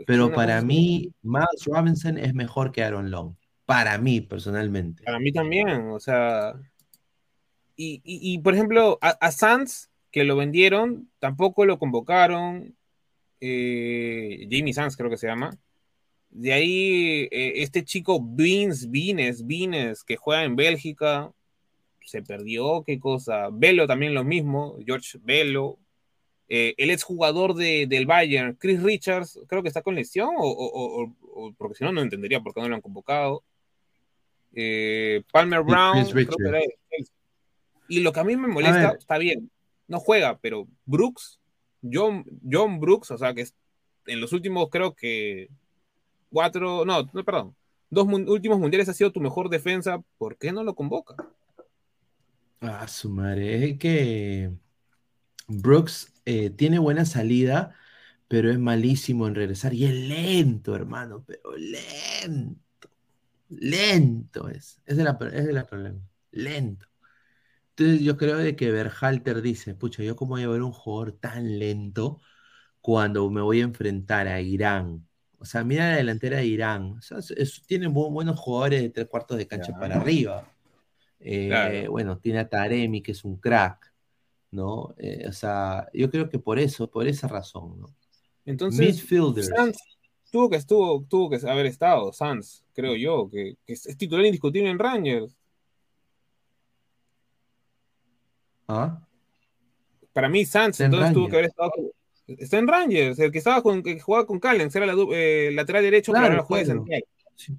Pero 0.06 0.32
para 0.34 0.62
mí, 0.62 1.12
Miles 1.22 1.66
Robinson 1.66 2.18
es 2.18 2.34
mejor 2.34 2.72
que 2.72 2.84
Aaron 2.84 3.12
Long. 3.12 3.34
Para 3.66 3.98
mí, 3.98 4.22
personalmente. 4.22 5.04
Para 5.04 5.20
mí 5.20 5.32
también, 5.32 5.90
o 5.92 6.00
sea. 6.00 6.54
Y, 7.76 8.02
y- 8.04 8.34
y, 8.34 8.40
por 8.40 8.54
ejemplo, 8.54 8.98
a, 9.02 9.10
a 9.10 9.32
Sanz, 9.32 9.90
que 10.12 10.24
lo 10.24 10.36
vendieron, 10.36 11.10
tampoco 11.20 11.66
lo 11.66 11.80
convocaron. 11.80 12.76
eh, 13.42 14.48
Jamie 14.52 14.74
Sanz, 14.74 14.98
creo 14.98 15.10
que 15.10 15.18
se 15.18 15.28
llama. 15.28 15.52
De 16.30 16.52
ahí, 16.54 17.28
eh, 17.32 17.54
este 17.64 17.84
chico 17.86 18.20
Vins, 18.22 18.90
Vines, 18.92 19.46
Vines, 19.46 20.04
que 20.04 20.18
juega 20.18 20.44
en 20.44 20.56
Bélgica, 20.56 21.32
se 22.06 22.22
perdió, 22.22 22.84
qué 22.86 23.00
cosa. 23.00 23.50
Velo 23.52 23.88
también 23.88 24.14
lo 24.14 24.24
mismo, 24.24 24.78
George 24.86 25.20
Velo. 25.24 25.80
Eh, 26.52 26.74
el 26.78 26.90
exjugador 26.90 27.54
de, 27.54 27.86
del 27.88 28.08
Bayern, 28.08 28.56
Chris 28.56 28.82
Richards, 28.82 29.40
creo 29.48 29.62
que 29.62 29.68
está 29.68 29.84
con 29.84 29.94
lesión, 29.94 30.30
o, 30.36 30.44
o- 30.50 31.04
o- 31.04 31.14
o- 31.36 31.54
porque 31.54 31.76
si 31.76 31.84
no, 31.84 31.92
no 31.92 32.02
entendería 32.02 32.40
por 32.42 32.54
qué 32.56 32.62
no 32.62 32.68
lo 32.70 32.76
han 32.76 32.82
convocado. 32.82 33.44
Eh, 34.54 35.22
Palmer 35.32 35.62
Brown, 35.62 35.98
creo 36.26 36.38
que 36.52 36.58
era. 36.58 36.60
Y 37.88 38.00
lo 38.02 38.12
que 38.12 38.20
a 38.20 38.24
mí 38.24 38.36
me 38.36 38.48
molesta, 38.48 38.90
está 38.98 39.18
bien, 39.20 39.52
no 39.88 40.00
juega, 40.00 40.40
pero 40.40 40.68
Brooks, 40.86 41.40
John, 41.84 42.26
John 42.52 42.80
Brooks, 42.80 43.12
o 43.12 43.18
sea, 43.18 43.34
que 43.34 43.42
es- 43.42 43.54
en 44.08 44.20
los 44.20 44.34
últimos 44.34 44.70
creo 44.70 44.96
que 44.96 45.50
cuatro, 46.32 46.84
no, 46.84 47.04
no, 47.14 47.24
perdón, 47.24 47.56
dos 47.92 48.08
mun- 48.08 48.28
últimos 48.28 48.60
mundiales 48.60 48.90
ha 48.90 48.94
sido 48.94 49.12
tu 49.12 49.20
mejor 49.20 49.50
defensa, 49.50 50.02
¿por 50.18 50.36
qué 50.38 50.52
no 50.52 50.64
lo 50.64 50.74
convoca? 50.74 51.16
Ah, 52.62 52.88
su 52.88 53.10
madre. 53.10 53.70
Es 53.70 53.78
que 53.78 54.52
Brooks 55.50 56.14
eh, 56.26 56.50
tiene 56.52 56.80
buena 56.80 57.06
salida, 57.06 57.76
pero 58.28 58.52
es 58.52 58.60
malísimo 58.60 59.28
en 59.28 59.36
regresar. 59.36 59.74
Y 59.74 59.86
es 59.86 59.94
lento, 59.94 60.76
hermano, 60.76 61.24
pero 61.28 61.56
lento. 61.58 62.60
Lento 63.50 64.50
es. 64.50 64.82
Ese 64.86 65.02
es, 65.04 65.08
el 65.48 65.66
problema. 65.66 66.00
Lento. 66.32 66.88
Entonces 67.72 68.02
yo 68.02 68.18
creo 68.18 68.38
de 68.38 68.56
que 68.56 68.72
Berhalter 68.72 69.42
dice, 69.42 69.74
pucha, 69.76 70.04
yo 70.04 70.16
cómo 70.16 70.32
voy 70.32 70.44
a 70.44 70.50
ver 70.50 70.62
un 70.64 70.72
jugador 70.74 71.14
tan 71.14 71.60
lento 71.60 72.22
cuando 72.82 73.30
me 73.32 73.42
voy 73.42 73.62
a 73.62 73.66
enfrentar 73.66 74.28
a 74.28 74.42
Irán, 74.42 75.08
O 75.40 75.46
sea, 75.46 75.64
mira 75.64 75.90
la 75.92 75.98
delantera 75.98 76.38
de 76.38 76.46
Irán. 76.48 76.98
O 77.00 77.02
sea, 77.02 77.20
es- 77.20 77.32
es- 77.32 77.64
tienen 77.68 77.94
bu- 77.94 78.12
buenos 78.12 78.40
jugadores 78.40 78.82
de 78.82 78.90
tres 78.90 79.08
cuartos 79.08 79.38
de 79.38 79.48
cancha 79.48 79.74
para 79.80 79.96
arriba. 79.98 80.48
Eh, 81.20 81.48
Claro. 81.50 81.92
Bueno, 81.92 82.18
tiene 82.20 82.40
a 82.40 82.50
Taremi, 82.50 83.02
que 83.02 83.12
es 83.14 83.24
un 83.26 83.38
crack, 83.38 83.89
¿no? 84.52 84.94
Eh, 84.98 85.26
o 85.28 85.32
sea, 85.34 85.88
yo 85.94 86.10
creo 86.10 86.30
que 86.30 86.40
por 86.40 86.60
eso, 86.60 86.90
por 86.90 87.08
esa 87.08 87.28
razón, 87.28 87.80
¿no? 87.80 87.88
Entonces, 88.46 88.80
Midfielders. 88.96 89.48
Sanz 89.48 89.78
tuvo 90.32 90.50
que, 90.50 90.56
estuvo, 90.58 91.04
tuvo 91.04 91.30
que 91.30 91.38
haber 91.48 91.66
estado, 91.68 92.12
Sanz, 92.14 92.64
creo 92.74 92.96
yo, 92.96 93.30
que, 93.30 93.56
que 93.66 93.74
es 93.74 93.84
titular 93.98 94.26
indiscutible 94.26 94.70
en 94.70 94.80
Rangers. 94.80 95.36
¿Ah? 98.68 99.02
Para 100.14 100.30
mí, 100.30 100.46
Sanz 100.46 100.80
entonces 100.82 101.14
tuvo 101.14 101.28
que 101.28 101.36
haber 101.38 101.46
estado. 101.50 101.72
Está 102.28 102.58
en 102.60 102.68
Rangers, 102.68 103.18
el 103.20 103.32
que 103.32 103.40
estaba 103.40 103.64
con, 103.64 103.82
que 103.82 104.00
jugaba 104.00 104.28
con 104.28 104.40
Callens, 104.40 104.76
era 104.76 104.86
la 104.86 104.94
eh, 105.14 105.50
lateral 105.54 105.82
derecho, 105.84 106.12
Claro, 106.12 106.26
pero 106.28 106.34
ahora 106.36 106.46
juega 106.46 106.64
claro. 106.66 106.80
central. 106.82 107.04
Sí. 107.36 107.58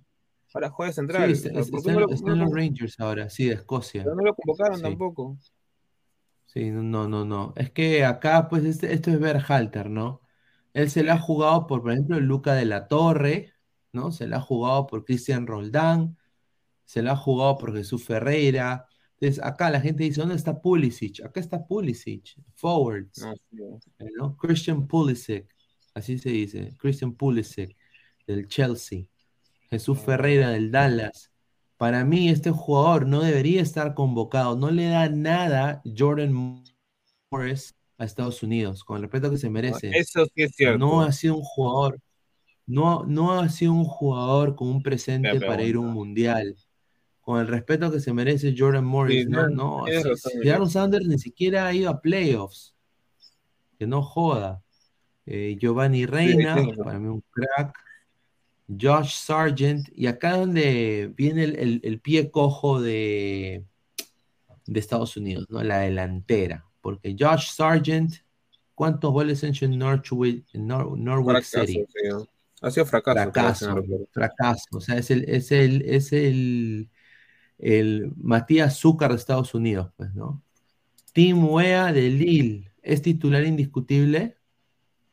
Ahora 0.55 0.71
juega 0.71 0.89
de 0.89 0.93
Sí, 0.93 0.97
central. 0.97 1.31
está, 1.31 1.49
O 1.49 1.53
sea, 1.53 1.61
está- 1.63 1.71
¿por 1.73 1.83
qué 1.85 1.93
no 1.93 2.01
lo- 2.01 2.11
está 2.13 2.27
no 2.27 2.33
en 2.35 2.39
lo- 2.39 2.45
los 2.45 2.55
Rangers 2.55 3.01
ahora, 3.01 3.31
sí, 3.31 3.47
de 3.47 3.55
Escocia. 3.55 4.05
pero 4.05 4.15
no 4.17 4.23
lo 4.23 4.35
convocaron 4.35 4.77
Sí. 4.77 4.83
tampoco. 4.83 5.37
Sí, 6.53 6.71
no, 6.71 7.07
no, 7.09 7.25
no. 7.25 7.53
Es 7.57 7.71
que 7.71 8.05
acá, 8.05 8.49
pues, 8.49 8.65
este- 8.65 8.93
esto 8.93 9.11
es 9.11 9.21
Berhalter, 9.21 9.89
¿no? 9.89 10.21
Él 10.73 10.91
se 10.91 11.05
la 11.05 11.15
ha 11.15 11.19
jugado 11.21 11.67
por, 11.67 11.83
por 11.83 11.93
ejemplo, 11.93 12.19
Luca 12.21 12.55
de 12.55 12.65
la 12.65 12.89
Torre, 12.89 13.53
¿no? 13.93 14.11
Se 14.11 14.27
la 14.27 14.39
ha 14.39 14.41
jugado 14.41 14.87
por 14.87 15.05
Cristian 15.05 15.47
Roldán, 15.47 16.19
se 16.85 17.03
la 17.03 17.13
ha 17.13 17.17
jugado 17.17 17.59
por 17.59 17.75
Jesús 17.77 18.05
Ferreira. 18.05 18.87
Entonces, 19.21 19.45
acá 19.45 19.71
la 19.71 19.81
gente 19.81 20.05
dice, 20.05 20.21
¿dónde 20.21 20.37
está 20.37 20.61
Pulisic? 20.61 21.25
Acá 21.25 21.41
está 21.41 21.67
Pulisic, 21.67 22.35
forwards, 22.55 23.23
eh, 23.99 24.07
¿no? 24.17 24.37
Christian 24.37 24.87
Pulisic, 24.89 25.47
así 25.95 26.19
se 26.19 26.31
dice, 26.31 26.75
Christian 26.79 27.15
Pulisic, 27.15 27.77
del 28.27 28.49
Chelsea. 28.49 29.05
Jesús 29.71 30.01
Ferreira, 30.01 30.51
del 30.51 30.71
Dallas. 30.73 31.30
Para 31.81 32.05
mí, 32.05 32.29
este 32.29 32.51
jugador 32.51 33.07
no 33.07 33.23
debería 33.23 33.63
estar 33.63 33.95
convocado. 33.95 34.55
No 34.55 34.71
le 34.71 34.89
da 34.89 35.09
nada 35.09 35.81
Jordan 35.97 36.63
Morris 37.31 37.75
a 37.97 38.05
Estados 38.05 38.43
Unidos, 38.43 38.85
con 38.85 38.97
el 38.97 39.05
respeto 39.05 39.31
que 39.31 39.39
se 39.39 39.49
merece. 39.49 39.89
Eso 39.95 40.27
sí 40.27 40.43
es 40.43 40.55
cierto. 40.55 40.77
No 40.77 41.01
ha 41.01 41.11
sido 41.11 41.37
un 41.37 41.43
jugador, 41.43 41.99
no, 42.67 43.07
no 43.07 43.33
ha 43.33 43.49
sido 43.49 43.73
un 43.73 43.87
jugador 43.87 44.57
con 44.57 44.69
un 44.69 44.83
presente 44.83 45.31
Te 45.31 45.41
para 45.41 45.63
ir 45.63 45.77
a 45.77 45.79
un 45.79 45.95
mundial. 45.95 46.55
Con 47.23 47.41
el 47.41 47.47
respeto 47.47 47.91
que 47.91 48.01
se 48.01 48.13
merece 48.13 48.55
Jordan 48.55 48.85
Morris, 48.85 49.25
Sí, 49.25 49.31
no, 49.31 49.49
no. 49.49 49.87
Sanders 50.69 51.07
ni 51.07 51.19
siquiera 51.19 51.67
ha 51.67 51.73
ido 51.73 51.89
a 51.89 52.03
playoffs. 52.03 52.75
Que 53.79 53.87
no 53.87 54.03
joda. 54.03 54.63
Eh, 55.25 55.57
Giovanni 55.59 56.05
Reina, 56.05 56.57
para 56.85 56.99
mí 56.99 57.09
un 57.09 57.25
crack. 57.31 57.73
Josh 58.81 59.13
Sargent, 59.15 59.89
y 59.95 60.07
acá 60.07 60.37
donde 60.37 61.13
viene 61.17 61.45
el, 61.45 61.57
el- 61.59 61.81
el 61.83 62.01
pie 62.01 62.31
cojo 62.31 62.81
de, 62.81 63.65
de 64.67 64.81
Estados 64.81 65.17
Unidos, 65.17 65.47
¿no? 65.49 65.63
La 65.63 65.79
delantera. 65.81 66.67
Porque 66.81 67.17
Josh 67.19 67.51
Sargent, 67.53 68.15
¿cuántos 68.75 69.13
goles 69.13 69.43
ha 69.45 69.49
hecho 69.49 69.65
en 69.65 69.79
Norwich, 69.79 70.45
Nor- 70.55 70.97
Norwich 70.97 71.45
City? 71.45 71.87
Ha 72.63 72.71
sido 72.71 72.87
fracaso. 72.87 73.21
Fracaso, 73.23 73.83
fracaso. 74.13 74.65
O 74.73 74.81
sea, 74.81 74.97
es 74.97 75.11
el, 75.11 75.25
es 75.29 75.51
el, 75.53 75.83
es 75.83 76.13
el, 76.13 76.91
el 77.59 78.13
Matías 78.17 78.79
Zúcar 78.79 79.11
de 79.11 79.17
Estados 79.17 79.55
Unidos, 79.55 79.91
pues, 79.97 80.15
¿no? 80.15 80.43
Tim 81.13 81.45
Wea 81.45 81.93
de 81.93 82.09
Lille, 82.09 82.71
¿es 82.83 83.03
titular 83.03 83.45
indiscutible? 83.45 84.37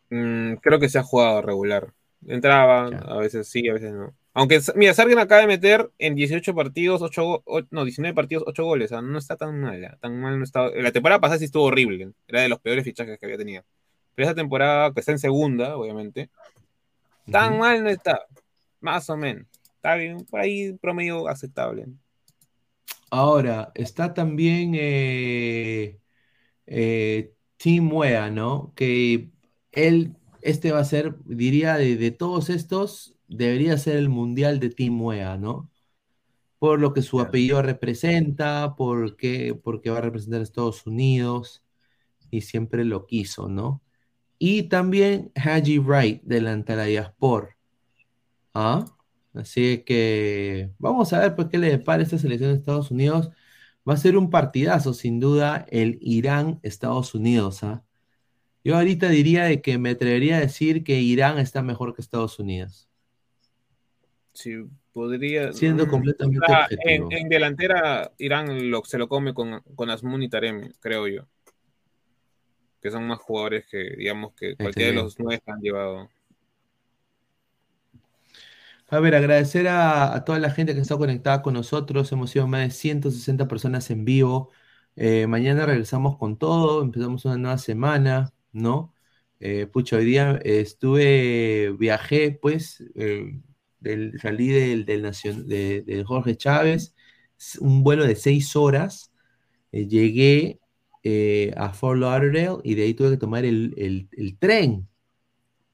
Mm, 0.10 0.56
creo 0.56 0.80
que 0.80 0.90
se 0.90 1.00
ha 1.00 1.04
jugado 1.04 1.42
regular. 1.42 1.94
Entraba, 2.26 2.88
a 2.88 3.18
veces 3.18 3.48
sí, 3.48 3.68
a 3.70 3.74
veces 3.74 3.94
no. 3.94 4.14
Aunque, 4.34 4.60
mira, 4.76 4.94
Sargent 4.94 5.20
acaba 5.20 5.42
de 5.42 5.48
meter 5.48 5.90
en 5.98 6.14
18 6.16 6.54
partidos, 6.54 7.02
8 7.02 7.24
go- 7.24 7.44
o- 7.46 7.62
no, 7.72 7.84
19 7.86 8.14
partidos, 8.14 8.44
8 8.46 8.64
goles. 8.66 8.92
O 8.92 8.96
sea, 8.96 9.02
no 9.02 9.18
está 9.18 9.36
tan 9.36 9.60
mal, 9.60 9.98
tan 10.00 10.20
mal 10.20 10.38
no 10.38 10.44
está. 10.44 10.70
La 10.70 10.92
temporada 10.92 11.20
pasada 11.20 11.40
sí 11.40 11.46
estuvo 11.46 11.64
horrible. 11.66 12.12
Era 12.28 12.42
de 12.42 12.50
los 12.50 12.60
peores 12.60 12.84
fichajes 12.84 13.18
que 13.18 13.26
había 13.26 13.38
tenido. 13.38 13.64
Pero 14.14 14.28
esa 14.28 14.36
temporada, 14.36 14.94
que 14.94 15.00
está 15.00 15.12
en 15.12 15.20
segunda, 15.20 15.76
obviamente, 15.78 16.30
tan 17.32 17.58
mal 17.58 17.84
no 17.84 17.90
está. 17.90 18.26
Más 18.80 19.10
o 19.10 19.18
menos. 19.18 19.48
Está 19.76 19.96
bien, 19.96 20.26
por 20.26 20.40
ahí 20.40 20.74
promedio 20.74 21.28
aceptable. 21.28 21.86
Ahora, 23.10 23.72
está 23.74 24.14
también 24.14 24.74
eh, 24.76 25.98
eh, 26.66 27.32
Tim 27.58 27.92
Wea, 27.92 28.30
¿no? 28.30 28.74
Que 28.76 29.30
él, 29.72 30.16
este 30.48 30.72
va 30.72 30.80
a 30.80 30.86
ser, 30.86 31.16
diría, 31.26 31.76
de, 31.78 31.98
de 31.98 32.12
todos 32.12 32.50
estos, 32.50 33.16
debería 33.28 33.78
ser 33.78 33.98
el 33.98 34.10
mundial 34.10 34.60
de 34.60 34.70
Tim 34.70 35.02
Wea, 35.02 35.38
¿no? 35.38 35.70
Por 36.60 36.80
lo 36.80 36.94
que 36.94 37.02
su 37.04 37.20
apellido 37.22 37.62
representa, 37.62 38.76
porque, 38.78 39.56
porque 39.64 39.90
va 39.92 40.00
a 40.00 40.02
representar 40.02 40.42
a 40.42 40.44
Estados 40.44 40.86
Unidos 40.88 41.64
y 42.32 42.42
siempre 42.42 42.86
lo 42.86 43.06
quiso, 43.08 43.50
¿no? 43.50 43.84
Y 44.40 44.64
también 44.64 45.32
Haji 45.36 45.80
Wright, 45.80 46.22
delante 46.24 46.74
de 46.74 46.78
la 46.78 46.86
Diaspora. 46.86 47.58
¿Ah? 48.54 48.86
Así 49.34 49.84
que 49.86 50.72
vamos 50.80 51.14
a 51.14 51.20
ver 51.20 51.36
pues, 51.36 51.48
qué 51.50 51.58
le 51.60 51.70
depara 51.70 52.04
esta 52.04 52.18
selección 52.18 52.52
de 52.52 52.58
Estados 52.58 52.92
Unidos. 52.92 53.30
Va 53.88 53.94
a 53.94 53.98
ser 53.98 54.18
un 54.18 54.30
partidazo, 54.30 54.94
sin 54.94 55.20
duda, 55.20 55.66
el 55.70 56.00
Irán-Estados 56.02 57.16
Unidos. 57.16 57.64
¿ah? 57.64 57.84
Yo 58.68 58.76
ahorita 58.76 59.08
diría 59.08 59.46
de 59.46 59.62
que 59.62 59.78
me 59.78 59.92
atrevería 59.92 60.36
a 60.36 60.40
decir 60.42 60.84
que 60.84 61.00
Irán 61.00 61.38
está 61.38 61.62
mejor 61.64 61.96
que 61.96 62.02
Estados 62.02 62.38
Unidos. 62.38 62.90
Sí, 64.34 64.58
podría. 64.92 65.54
Siendo 65.54 65.86
mm, 65.86 65.90
completamente 65.90 66.52
objetivo. 66.52 67.08
En, 67.10 67.18
en 67.18 67.30
delantera, 67.30 68.12
Irán 68.18 68.70
lo, 68.70 68.84
se 68.84 68.98
lo 68.98 69.08
come 69.08 69.34
con, 69.34 69.62
con 69.74 69.90
Asmun 69.90 70.24
y 70.24 70.28
Taremi, 70.28 70.74
creo 70.82 71.08
yo. 71.08 71.26
Que 72.82 72.92
son 72.92 73.08
más 73.08 73.20
jugadores 73.20 73.66
que, 73.72 73.96
digamos, 73.98 74.34
que 74.34 74.58
cualquiera 74.58 74.90
de 74.90 74.96
los 74.98 75.18
nueve 75.18 75.42
han 75.46 75.62
llevado. 75.62 76.10
A 78.90 79.00
ver, 79.00 79.16
agradecer 79.16 79.70
a, 79.70 80.14
a 80.14 80.26
toda 80.26 80.40
la 80.40 80.52
gente 80.52 80.76
que 80.76 80.82
está 80.82 80.98
conectada 80.98 81.42
con 81.42 81.54
nosotros. 81.54 82.12
Hemos 82.12 82.32
sido 82.32 82.48
más 82.48 82.60
de 82.64 82.72
160 82.72 83.48
personas 83.48 83.90
en 83.92 84.04
vivo. 84.04 84.52
Eh, 84.98 85.26
mañana 85.26 85.66
regresamos 85.66 86.18
con 86.18 86.38
todo. 86.38 86.84
Empezamos 86.84 87.24
una 87.24 87.38
nueva 87.38 87.58
semana, 87.60 88.34
¿no? 88.58 88.94
Eh, 89.40 89.68
pucha, 89.68 89.98
hoy 89.98 90.06
día 90.06 90.40
eh, 90.44 90.62
estuve, 90.62 91.72
viajé, 91.80 92.32
pues, 92.42 92.84
eh, 92.96 93.40
del, 93.80 94.20
salí 94.22 94.48
del, 94.50 94.86
del 94.86 95.04
de, 95.48 95.84
de 95.84 96.04
Jorge 96.04 96.36
Chávez, 96.38 96.96
un 97.60 97.84
vuelo 97.84 98.06
de 98.06 98.16
seis 98.16 98.56
horas. 98.56 99.12
Eh, 99.72 99.88
llegué 99.88 100.60
eh, 101.04 101.54
a 101.58 101.72
Fort 101.74 102.00
Lauderdale 102.00 102.60
y 102.64 102.76
de 102.76 102.84
ahí 102.84 102.94
tuve 102.94 103.12
que 103.12 103.18
tomar 103.18 103.46
el, 103.46 103.74
el- 103.78 104.10
el 104.14 104.38
tren. 104.40 104.88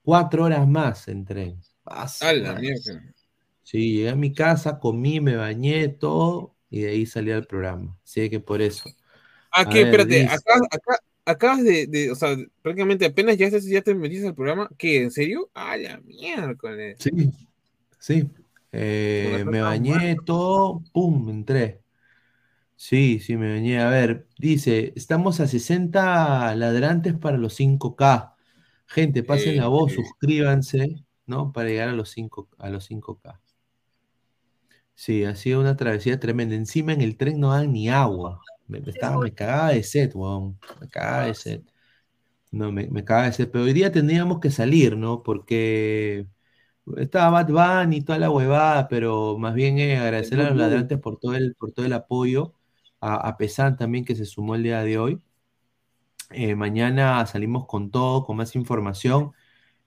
Cuatro 0.03 0.45
horas 0.45 0.67
más 0.67 1.07
en 1.09 1.25
tren. 1.25 1.61
Su 2.05 2.27
¡A 2.27 2.33
la 2.33 2.55
madre. 2.55 2.63
mierda! 2.63 3.03
Sí, 3.63 3.93
llegué 3.95 4.09
a 4.09 4.15
mi 4.15 4.33
casa, 4.33 4.79
comí, 4.79 5.19
me 5.21 5.35
bañé, 5.35 5.87
todo, 5.89 6.55
y 6.69 6.81
de 6.81 6.89
ahí 6.91 7.05
salí 7.05 7.31
al 7.31 7.45
programa. 7.47 7.97
Así 8.03 8.29
que 8.29 8.39
por 8.39 8.61
eso. 8.61 8.89
Ah, 9.51 9.77
ver, 9.77 9.83
Espérate, 9.83 10.15
dice- 10.15 10.35
acá, 10.35 10.55
acá, 10.71 10.97
acabas 11.25 11.63
de, 11.63 11.87
de- 11.87 12.11
o 12.11 12.15
sea, 12.15 12.35
prácticamente 12.61 13.05
apenas 13.05 13.37
ya, 13.37 13.49
ya 13.49 13.81
te 13.81 13.95
metiste 13.95 14.27
al 14.27 14.35
programa. 14.35 14.69
¿Qué? 14.77 15.03
¿En 15.03 15.11
serio? 15.11 15.49
¡A 15.53 15.77
la 15.77 15.99
miércoles! 16.01 16.99
Sí, 16.99 17.11
sí. 17.99 18.31
Eh, 18.71 19.43
me 19.47 19.61
bañé, 19.61 20.17
todo, 20.25 20.83
pum, 20.93 21.29
entré. 21.29 21.83
Sí, 22.75 23.19
sí, 23.19 23.37
me 23.37 23.53
bañé. 23.53 23.81
A 23.81 23.89
ver, 23.89 24.27
dice, 24.37 24.93
estamos 24.95 25.39
a 25.39 25.47
60 25.47 26.55
ladrantes 26.55 27.15
para 27.17 27.37
los 27.37 27.55
5K. 27.55 28.35
Gente, 28.87 29.23
pasen 29.23 29.57
la 29.57 29.67
Eh, 29.67 29.69
voz, 29.69 29.93
eh. 29.93 29.95
suscríbanse, 29.95 31.05
¿no? 31.27 31.51
Para 31.53 31.69
llegar 31.69 31.89
a 31.89 31.93
los 31.93 32.09
5, 32.11 32.49
a 32.59 32.69
los 32.69 32.85
5K. 32.85 33.41
Sí, 34.95 35.23
ha 35.25 35.35
sido 35.35 35.59
una 35.61 35.75
travesía 35.77 36.19
tremenda. 36.19 36.55
Encima 36.55 36.93
en 36.93 37.01
el 37.01 37.17
tren 37.17 37.39
no 37.39 37.51
dan 37.51 37.71
ni 37.73 37.89
agua. 37.89 38.47
Me, 38.67 38.79
me 38.79 38.91
estaba, 38.91 39.19
me 39.21 39.33
cagaba 39.33 39.69
de 39.69 39.83
sed, 39.83 40.11
weón. 40.15 40.59
Me 40.81 40.87
cagaba 40.89 41.25
de 41.27 41.35
sed. 41.35 41.61
No, 42.51 42.71
me, 42.71 42.87
me 42.87 43.03
cagaba 43.03 43.27
de 43.27 43.33
sed. 43.33 43.49
Pero 43.51 43.65
hoy 43.65 43.73
día 43.73 43.91
tendríamos 43.91 44.39
que 44.39 44.51
salir, 44.51 44.97
¿no? 44.97 45.23
Porque 45.23 46.27
estaba 46.97 47.43
Bad 47.43 47.83
Bunny 47.85 47.97
y 47.97 48.01
toda 48.03 48.19
la 48.19 48.31
huevada, 48.31 48.87
pero 48.87 49.37
más 49.37 49.53
bien 49.55 49.79
eh, 49.79 49.97
agradecer 49.97 50.39
a 50.41 50.49
los 50.49 50.57
ladrantes 50.57 50.99
por 50.99 51.19
todo 51.19 51.35
el, 51.35 51.55
por 51.55 51.71
todo 51.73 51.85
el 51.85 51.93
apoyo. 51.93 52.53
A, 53.01 53.15
a 53.29 53.37
Pesan 53.37 53.77
también 53.77 54.05
que 54.05 54.15
se 54.15 54.25
sumó 54.25 54.55
el 54.55 54.63
día 54.63 54.83
de 54.83 54.97
hoy. 54.99 55.21
Eh, 56.31 56.55
mañana 56.55 57.25
salimos 57.25 57.65
con 57.67 57.91
todo, 57.91 58.25
con 58.25 58.37
más 58.37 58.55
información. 58.55 59.33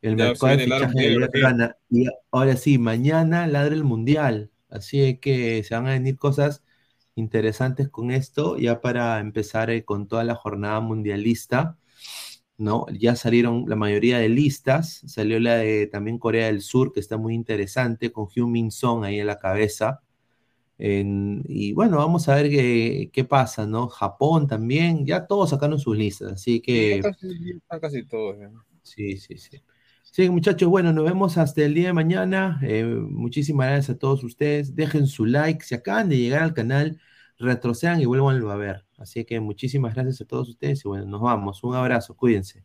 El 0.03 0.16
Ya 0.16 0.27
mercado 0.27 0.57
de 0.57 0.65
fichaje 0.65 1.01
de 1.01 1.19
Lerrana. 1.19 1.77
Y 1.90 2.07
ahora 2.31 2.57
sí, 2.57 2.78
mañana 2.78 3.47
ladra 3.47 3.74
el 3.74 3.85
mundial. 3.85 4.51
Así 4.69 5.03
es 5.03 5.19
que 5.20 5.65
se 5.65 5.74
van 5.74 5.86
a 5.89 5.93
venir 5.93 6.16
cosas 6.16 6.62
interesantes 7.16 7.88
con 7.90 8.12
esto, 8.12 8.59
ya 8.59 8.80
para 8.82 9.20
empezar 9.20 9.70
eh, 9.70 9.84
con 9.84 10.09
toda 10.09 10.24
la 10.24 10.36
jornada 10.36 10.80
mundialista. 10.80 11.78
¿no? 12.59 12.86
Ya 12.93 13.16
salieron 13.16 13.64
la 13.68 13.76
mayoría 13.76 14.18
de 14.18 14.28
listas, 14.30 15.02
salió 15.06 15.40
la 15.40 15.56
de 15.56 15.86
también 15.88 16.18
Corea 16.18 16.47
del 16.47 16.62
Sur, 16.62 16.93
que 16.93 17.01
está 17.01 17.16
muy 17.18 17.34
interesante, 17.34 18.12
con 18.12 18.28
Hyun 18.28 18.51
Min 18.52 18.70
Song 18.70 19.05
ahí 19.05 19.20
en 19.20 19.26
la 19.26 19.38
cabeza. 19.38 20.02
En- 20.78 21.43
y 21.48 21.72
bueno, 21.74 21.98
vamos 21.98 22.28
a 22.28 22.36
ver 22.36 22.51
qué, 22.51 23.10
qué 23.12 23.24
pasa, 23.24 23.66
¿no? 23.66 23.88
Japón 23.88 24.47
también, 24.48 25.06
ya 25.06 25.26
todos 25.26 25.51
sacaron 25.51 25.78
sus 25.80 25.97
listas, 25.97 26.32
así 26.34 26.60
que... 26.62 26.98
Ya 26.98 27.01
casi, 27.01 27.26
ya 27.70 27.80
casi 27.80 28.05
todos. 28.06 28.38
ya. 28.38 28.51
Sí, 28.82 29.16
sí, 29.18 29.36
sí. 29.38 29.62
Sí, 30.16 30.30
muchachos, 30.30 30.70
bueno, 30.70 30.94
nos 30.94 31.05
vemos 31.05 31.36
hasta 31.36 31.62
el 31.62 31.74
día 31.74 31.88
de 31.88 31.93
mañana. 31.93 32.59
Eh, 32.62 32.84
muchísimas 32.84 33.66
gracias 33.66 33.97
a 33.97 33.98
todos 33.98 34.24
ustedes. 34.24 34.74
Dejen 34.74 35.06
su 35.09 35.26
like. 35.26 35.62
Si 35.62 35.74
acaban 35.74 36.09
de 36.09 36.16
llegar 36.16 36.43
al 36.43 36.55
canal, 36.55 36.98
retrocedan 37.38 38.01
y 38.01 38.06
vuélvanlo 38.06 38.51
a 38.51 38.56
ver. 38.56 38.86
Así 38.97 39.26
que 39.26 39.40
muchísimas 39.40 39.94
gracias 39.94 40.22
a 40.22 40.24
todos 40.24 40.48
ustedes 40.48 40.82
y 40.86 40.88
bueno, 40.88 41.05
nos 41.05 41.20
vamos. 41.20 41.62
Un 41.64 41.74
abrazo, 41.74 42.16
cuídense. 42.16 42.64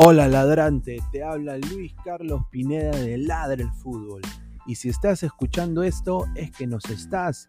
Hola 0.00 0.28
ladrante, 0.28 1.02
te 1.10 1.24
habla 1.24 1.58
Luis 1.58 1.92
Carlos 2.04 2.42
Pineda 2.50 2.92
de 2.92 3.18
Ladra 3.18 3.62
el 3.62 3.72
Fútbol. 3.72 4.22
Y 4.64 4.76
si 4.76 4.90
estás 4.90 5.24
escuchando 5.24 5.82
esto 5.82 6.24
es 6.36 6.52
que 6.52 6.68
nos 6.68 6.88
estás 6.90 7.48